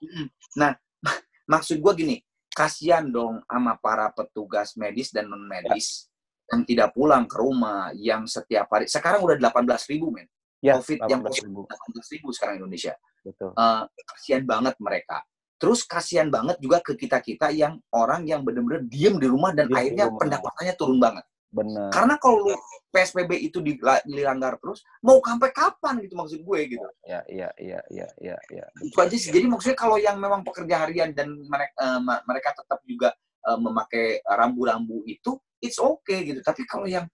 Mm. 0.02 0.26
nah 0.58 0.72
maksud 1.52 1.78
gua 1.78 1.94
gini 1.94 2.18
kasihan 2.50 3.06
dong 3.06 3.38
sama 3.46 3.78
para 3.78 4.10
petugas 4.10 4.74
medis 4.74 5.14
dan 5.14 5.30
non 5.30 5.46
medis 5.46 6.10
yang 6.52 6.62
tidak 6.68 6.88
pulang 6.92 7.24
ke 7.24 7.36
rumah 7.40 7.88
yang 7.96 8.28
setiap 8.28 8.68
hari 8.68 8.84
sekarang 8.84 9.24
udah 9.24 9.40
18 9.40 9.90
ribu 9.90 10.12
men 10.12 10.28
Ya, 10.62 10.78
COVID 10.78 11.10
yang 11.10 11.26
18.000. 11.26 11.66
18 11.98 12.14
ribu 12.14 12.28
sekarang 12.30 12.62
Indonesia 12.62 12.94
Betul. 13.26 13.50
eh, 13.50 13.82
kasihan 14.06 14.46
banget 14.46 14.78
mereka. 14.78 15.26
Terus 15.58 15.82
kasihan 15.82 16.30
banget 16.30 16.62
juga 16.62 16.78
ke 16.78 16.94
kita-kita 16.94 17.50
yang 17.50 17.82
orang 17.90 18.22
yang 18.30 18.46
benar-benar 18.46 18.86
diem 18.86 19.18
di 19.18 19.26
rumah 19.26 19.50
dan 19.50 19.66
Diem 19.66 19.74
di 19.74 19.78
akhirnya 19.78 20.06
rumah. 20.06 20.20
pendapatannya 20.22 20.74
turun 20.78 20.98
banget. 21.02 21.24
Benar. 21.50 21.90
Karena 21.90 22.14
kalau 22.22 22.46
lu 22.46 22.54
PSBB 22.94 23.42
itu 23.42 23.58
dila- 23.58 24.06
dilanggar 24.06 24.54
terus, 24.62 24.86
mau 25.02 25.18
sampai 25.18 25.50
kapan 25.50 25.98
gitu 25.98 26.14
maksud 26.14 26.40
gue 26.46 26.60
gitu. 26.78 26.86
Ya, 27.10 27.26
iya, 27.26 27.50
iya, 27.58 27.82
iya, 27.90 28.06
iya, 28.22 28.36
iya. 28.54 28.64
Itu 28.86 29.02
aja 29.02 29.16
sih. 29.18 29.34
Jadi 29.34 29.50
maksudnya 29.50 29.74
kalau 29.74 29.98
yang 29.98 30.14
memang 30.14 30.46
pekerja 30.46 30.86
harian 30.86 31.10
dan 31.10 31.42
mereka 31.42 31.98
mereka 32.22 32.54
tetap 32.54 32.78
juga 32.86 33.10
eh, 33.42 33.58
memakai 33.58 34.22
rambu-rambu 34.22 35.02
itu, 35.10 35.34
it's 35.62 35.78
okay 35.78 36.26
gitu. 36.26 36.42
Tapi 36.42 36.66
kalau 36.66 36.84
yang 36.84 37.06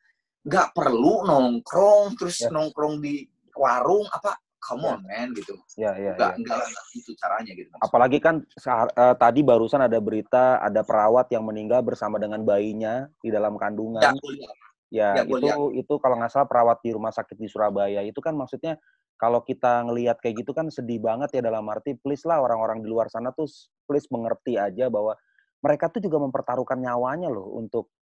nggak 0.42 0.72
perlu 0.72 1.28
nongkrong 1.28 2.16
terus 2.16 2.40
Ya. 2.40 2.48
nongkrong 2.48 3.04
di 3.04 3.28
warung 3.52 4.08
apa, 4.08 4.38
come 4.58 4.88
on 4.88 5.04
man 5.04 5.34
gitu. 5.36 5.54
Ya, 5.76 5.92
ya, 5.94 6.16
Enggak, 6.16 6.32
ya. 6.34 6.38
enggak 6.40 6.56
lah, 6.56 6.66
enggak 6.66 6.84
itu 6.96 7.10
caranya 7.20 7.52
gitu. 7.52 7.68
Apalagi 7.78 8.18
kan 8.18 8.34
eh, 8.42 9.14
tadi 9.20 9.40
barusan 9.44 9.84
ada 9.84 9.98
berita 10.00 10.58
ada 10.58 10.80
perawat 10.82 11.28
yang 11.30 11.44
meninggal 11.44 11.84
bersama 11.84 12.16
dengan 12.16 12.42
bayinya 12.42 13.06
di 13.20 13.28
dalam 13.28 13.60
kandungan. 13.60 14.02
Ya, 14.02 14.12
lihat. 14.16 14.56
Ya, 14.88 15.10
Ya, 15.20 15.22
itu 15.28 15.76
itu 15.76 15.94
kalau 16.00 16.16
nggak 16.16 16.32
salah 16.32 16.48
perawat 16.48 16.80
di 16.80 16.96
rumah 16.96 17.12
sakit 17.12 17.36
di 17.36 17.44
Surabaya 17.44 18.00
itu 18.00 18.24
kan 18.24 18.32
maksudnya 18.32 18.80
kalau 19.20 19.44
kita 19.44 19.84
ngelihat 19.84 20.16
kayak 20.16 20.40
gitu 20.40 20.56
kan 20.56 20.72
sedih 20.72 20.96
banget 20.96 21.28
ya 21.36 21.44
dalam 21.44 21.66
arti 21.68 21.92
please 21.92 22.24
lah 22.24 22.40
orang-orang 22.40 22.80
di 22.80 22.88
luar 22.88 23.12
sana 23.12 23.28
tuh 23.36 23.44
please 23.84 24.08
mengerti 24.08 24.56
aja 24.56 24.88
bahwa 24.88 25.12
mereka 25.60 25.92
tuh 25.92 26.00
juga 26.00 26.16
mempertaruhkan 26.24 26.80
nyawanya 26.80 27.28
loh 27.28 27.52
untuk 27.60 27.92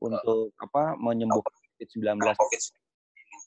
untuk 0.00 0.52
apa 0.60 0.96
menyembuhkan 0.98 1.54
COVID-19. 1.76 2.20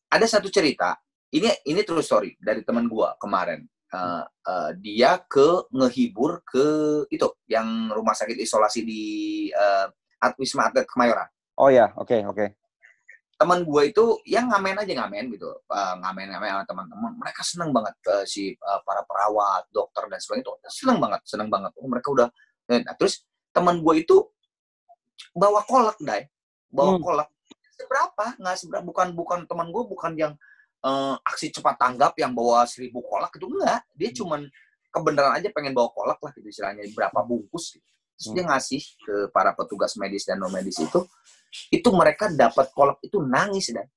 Ada 0.09 0.25
satu 0.25 0.49
cerita, 0.49 0.97
ini 1.29 1.49
ini 1.69 1.81
true 1.85 2.01
story 2.01 2.33
dari 2.41 2.65
teman 2.65 2.89
gua 2.89 3.13
kemarin. 3.21 3.65
Eh, 3.89 4.23
eh, 4.25 4.71
dia 4.81 5.17
ke 5.25 5.65
ngehibur 5.73 6.45
ke 6.45 6.65
itu 7.09 7.25
yang 7.49 7.89
rumah 7.89 8.13
sakit 8.13 8.37
isolasi 8.37 8.85
di 8.85 9.03
uh, 9.49 9.89
Wisma 10.37 10.69
Atlet 10.69 10.85
Kemayoran. 10.85 11.29
Oh 11.57 11.73
ya, 11.73 11.91
oke, 11.97 12.15
oke. 12.29 12.45
Teman 13.39 13.63
gua 13.63 13.87
itu 13.87 14.19
yang 14.27 14.51
ngamen 14.51 14.83
aja 14.83 14.93
ngamen 14.99 15.31
gitu, 15.31 15.47
Eh, 15.71 15.95
ngamen-ngamen 16.05 16.49
sama 16.59 16.63
teman-teman. 16.67 17.11
Mereka 17.17 17.41
seneng 17.41 17.71
banget 17.71 17.95
eh, 18.13 18.25
si 18.27 18.51
eh, 18.51 18.79
para 18.83 19.01
perawat, 19.07 19.67
dokter 19.71 20.05
dan 20.11 20.19
sebagainya 20.19 20.45
itu 20.45 20.53
seneng 20.69 20.97
banget, 20.99 21.21
seneng 21.25 21.49
banget. 21.51 21.71
Oh, 21.79 21.87
mereka 21.87 22.07
udah. 22.11 22.27
Nah, 22.69 22.95
terus 22.99 23.25
teman 23.55 23.81
gua 23.81 23.95
itu 23.97 24.27
bawa 25.35 25.63
kolak, 25.67 25.97
dai, 26.03 26.27
bawa 26.69 26.97
Hmm. 26.97 27.03
kolak. 27.03 27.29
Seberapa? 27.75 28.25
Nggak 28.39 28.57
seberapa. 28.61 28.83
Bukan 28.85 29.07
bukan 29.17 29.39
teman 29.49 29.67
gua 29.73 29.83
bukan 29.85 30.13
yang 30.15 30.33
eh, 30.79 31.15
aksi 31.27 31.51
cepat 31.51 31.75
tanggap 31.75 32.15
yang 32.15 32.31
bawa 32.31 32.63
seribu 32.63 33.03
kolak 33.03 33.35
itu 33.35 33.45
enggak. 33.51 33.83
Dia 33.99 34.09
cuman 34.15 34.47
kebenaran 34.89 35.35
aja 35.35 35.51
pengen 35.51 35.75
bawa 35.75 35.91
kolak 35.91 36.17
lah 36.23 36.31
gitu 36.33 36.47
istilahnya 36.49 36.87
berapa 36.95 37.19
bungkus 37.21 37.75
gitu. 37.75 37.85
Terus 38.19 38.35
dia 38.35 38.43
ngasih 38.47 38.81
ke 38.99 39.15
para 39.31 39.55
petugas 39.55 39.95
medis 39.95 40.27
dan 40.27 40.43
non 40.43 40.51
medis 40.51 40.75
itu, 40.75 41.07
itu 41.71 41.89
mereka 41.95 42.27
dapat 42.27 42.67
kolak 42.75 42.99
itu 42.99 43.23
nangis 43.23 43.71
dan 43.71 43.87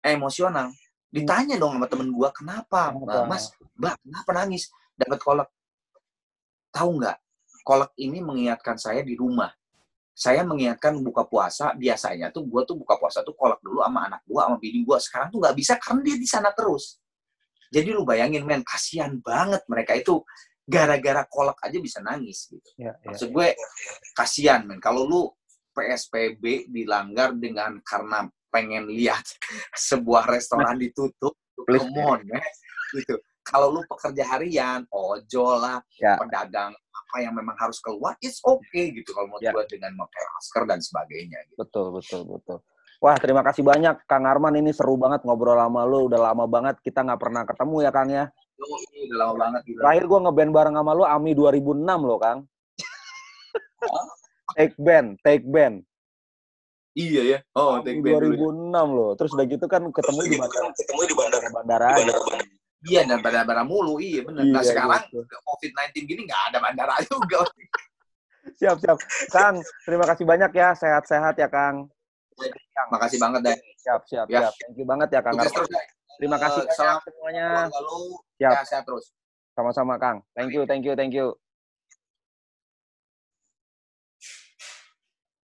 emosional. 0.00 0.72
Ditanya 1.12 1.60
dong 1.60 1.76
sama 1.76 1.84
temen 1.84 2.08
gua, 2.08 2.32
kenapa, 2.32 2.92
Kenapa? 2.96 3.28
Mas, 3.28 3.52
Mbak, 3.76 4.00
kenapa 4.00 4.30
nangis 4.32 4.72
dapat 4.96 5.20
kolak? 5.20 5.48
Tahu 6.72 6.90
nggak? 6.96 7.16
Kolak 7.60 7.92
ini 8.00 8.24
mengingatkan 8.24 8.80
saya 8.80 9.04
di 9.04 9.12
rumah. 9.12 9.52
Saya 10.12 10.44
mengingatkan 10.44 11.00
buka 11.00 11.24
puasa, 11.24 11.72
biasanya 11.72 12.28
tuh 12.28 12.44
gua 12.44 12.62
tuh 12.68 12.76
buka 12.76 13.00
puasa 13.00 13.24
tuh 13.24 13.32
kolak 13.32 13.58
dulu 13.64 13.80
sama 13.80 14.06
anak 14.12 14.20
gua, 14.28 14.46
sama 14.48 14.56
bini 14.60 14.84
gua. 14.84 15.00
Sekarang 15.00 15.32
tuh 15.32 15.40
nggak 15.40 15.56
bisa 15.56 15.74
karena 15.80 16.00
dia 16.04 16.16
di 16.20 16.28
sana 16.28 16.50
terus. 16.52 17.00
Jadi 17.72 17.88
lu 17.96 18.04
bayangin, 18.04 18.44
men, 18.44 18.60
kasihan 18.60 19.16
banget 19.24 19.64
mereka 19.64 19.96
itu 19.96 20.20
gara-gara 20.68 21.24
kolak 21.24 21.56
aja 21.64 21.80
bisa 21.80 22.04
nangis 22.04 22.44
gitu. 22.52 22.68
Ya, 22.76 22.92
ya. 23.00 23.08
Maksud 23.08 23.32
gue 23.32 23.56
kasihan 24.12 24.60
men. 24.68 24.76
Kalau 24.76 25.08
lu 25.08 25.32
PSBB 25.72 26.68
dilanggar 26.68 27.32
dengan 27.32 27.80
karena 27.80 28.28
pengen 28.52 28.84
lihat 28.92 29.24
sebuah 29.88 30.28
restoran 30.28 30.76
ditutup, 30.76 31.32
Please. 31.64 31.80
come 31.80 31.96
on, 32.04 32.20
gitu. 32.92 33.16
Kalau 33.42 33.72
lu 33.74 33.80
pekerja 33.88 34.36
harian, 34.36 34.84
ojol 34.92 35.56
lah, 35.58 35.80
Ya. 35.98 36.14
pedagang 36.20 36.76
apa 37.12 37.28
yang 37.28 37.36
memang 37.36 37.52
harus 37.60 37.76
keluar, 37.84 38.16
it's 38.24 38.40
okay 38.40 38.88
gitu 38.88 39.12
kalau 39.12 39.28
menurut 39.28 39.44
Ya. 39.44 39.52
gue 39.52 39.76
dengan 39.76 39.92
memakai 39.92 40.24
masker 40.32 40.64
dan 40.64 40.80
sebagainya. 40.80 41.44
Gitu. 41.44 41.60
Betul, 41.60 41.86
betul, 41.92 42.24
betul. 42.24 42.58
Wah, 43.04 43.20
terima 43.20 43.44
kasih 43.44 43.60
banyak 43.60 44.00
Kang 44.08 44.24
Arman. 44.24 44.56
Ini 44.56 44.72
seru 44.72 44.96
banget 44.96 45.20
ngobrol 45.28 45.60
sama 45.60 45.84
lu. 45.84 46.08
Udah 46.08 46.32
lama 46.32 46.48
banget 46.48 46.80
kita 46.80 47.04
nggak 47.04 47.20
pernah 47.20 47.44
ketemu 47.44 47.76
ya, 47.84 47.90
Kang 47.92 48.08
ya. 48.08 48.24
Oh, 48.56 48.78
ini 48.88 49.12
udah 49.12 49.18
lama 49.20 49.34
banget 49.44 49.60
gitu. 49.68 49.78
Terakhir 49.84 50.04
gue 50.08 50.18
ngeband 50.24 50.50
bareng 50.56 50.74
sama 50.80 50.92
lu 50.96 51.04
AMI 51.04 51.32
2006 51.36 52.00
loh, 52.00 52.16
Kang. 52.16 52.38
take 54.56 54.76
band, 54.80 55.08
take 55.20 55.44
band. 55.44 55.84
Iya 56.96 57.22
ya. 57.28 57.38
Oh, 57.52 57.76
AMI 57.76 57.84
take 57.84 58.00
band 58.00 58.20
dulu. 58.24 58.56
2006 58.72 58.96
loh. 58.96 59.10
Terus 59.20 59.30
udah 59.36 59.46
gitu 59.52 59.66
kan 59.68 59.82
ketemu 59.92 60.18
di 60.24 60.36
bandara. 60.40 60.68
ketemu 60.72 61.00
di 61.04 61.14
bandara 61.20 61.46
Bandara 61.52 61.86
aja. 61.92 62.14
Iya, 62.82 63.06
dan 63.06 63.22
bandara 63.22 63.62
mulu. 63.62 64.02
Iya, 64.02 64.26
bener. 64.26 64.42
nah, 64.50 64.58
Iya, 64.58 64.74
sekarang 64.74 65.02
gitu. 65.06 65.22
COVID-19 65.22 65.94
gini 66.02 66.20
nggak 66.26 66.42
ada 66.50 66.58
bandara 66.58 66.94
juga. 67.10 67.46
Siap, 68.58 68.76
siap. 68.82 68.98
Kang, 69.30 69.62
terima 69.86 70.04
kasih 70.10 70.24
banyak 70.26 70.50
ya. 70.50 70.74
Sehat-sehat 70.74 71.38
ya, 71.38 71.46
Kang. 71.46 71.86
Makasih 72.90 73.22
banget, 73.22 73.40
deh. 73.46 73.56
Siap, 73.78 74.02
siap, 74.06 74.26
Ya. 74.26 74.50
siap. 74.50 74.52
Thank 74.58 74.76
you 74.78 74.86
banget 74.86 75.08
ya, 75.14 75.20
Kang 75.22 75.38
terus. 75.38 75.54
Terima 76.18 76.36
kasih 76.38 76.62
banyak 76.62 76.74
salam 76.74 76.98
semuanya. 77.06 77.46
Lalu, 77.70 78.18
Siap. 78.38 78.52
ya, 78.52 78.62
sehat 78.66 78.84
terus. 78.84 79.14
Sama-sama, 79.54 79.94
Kang. 79.98 80.26
Thank 80.34 80.50
you, 80.54 80.62
thank 80.66 80.82
you, 80.82 80.94
thank 80.94 81.14
you. 81.14 81.38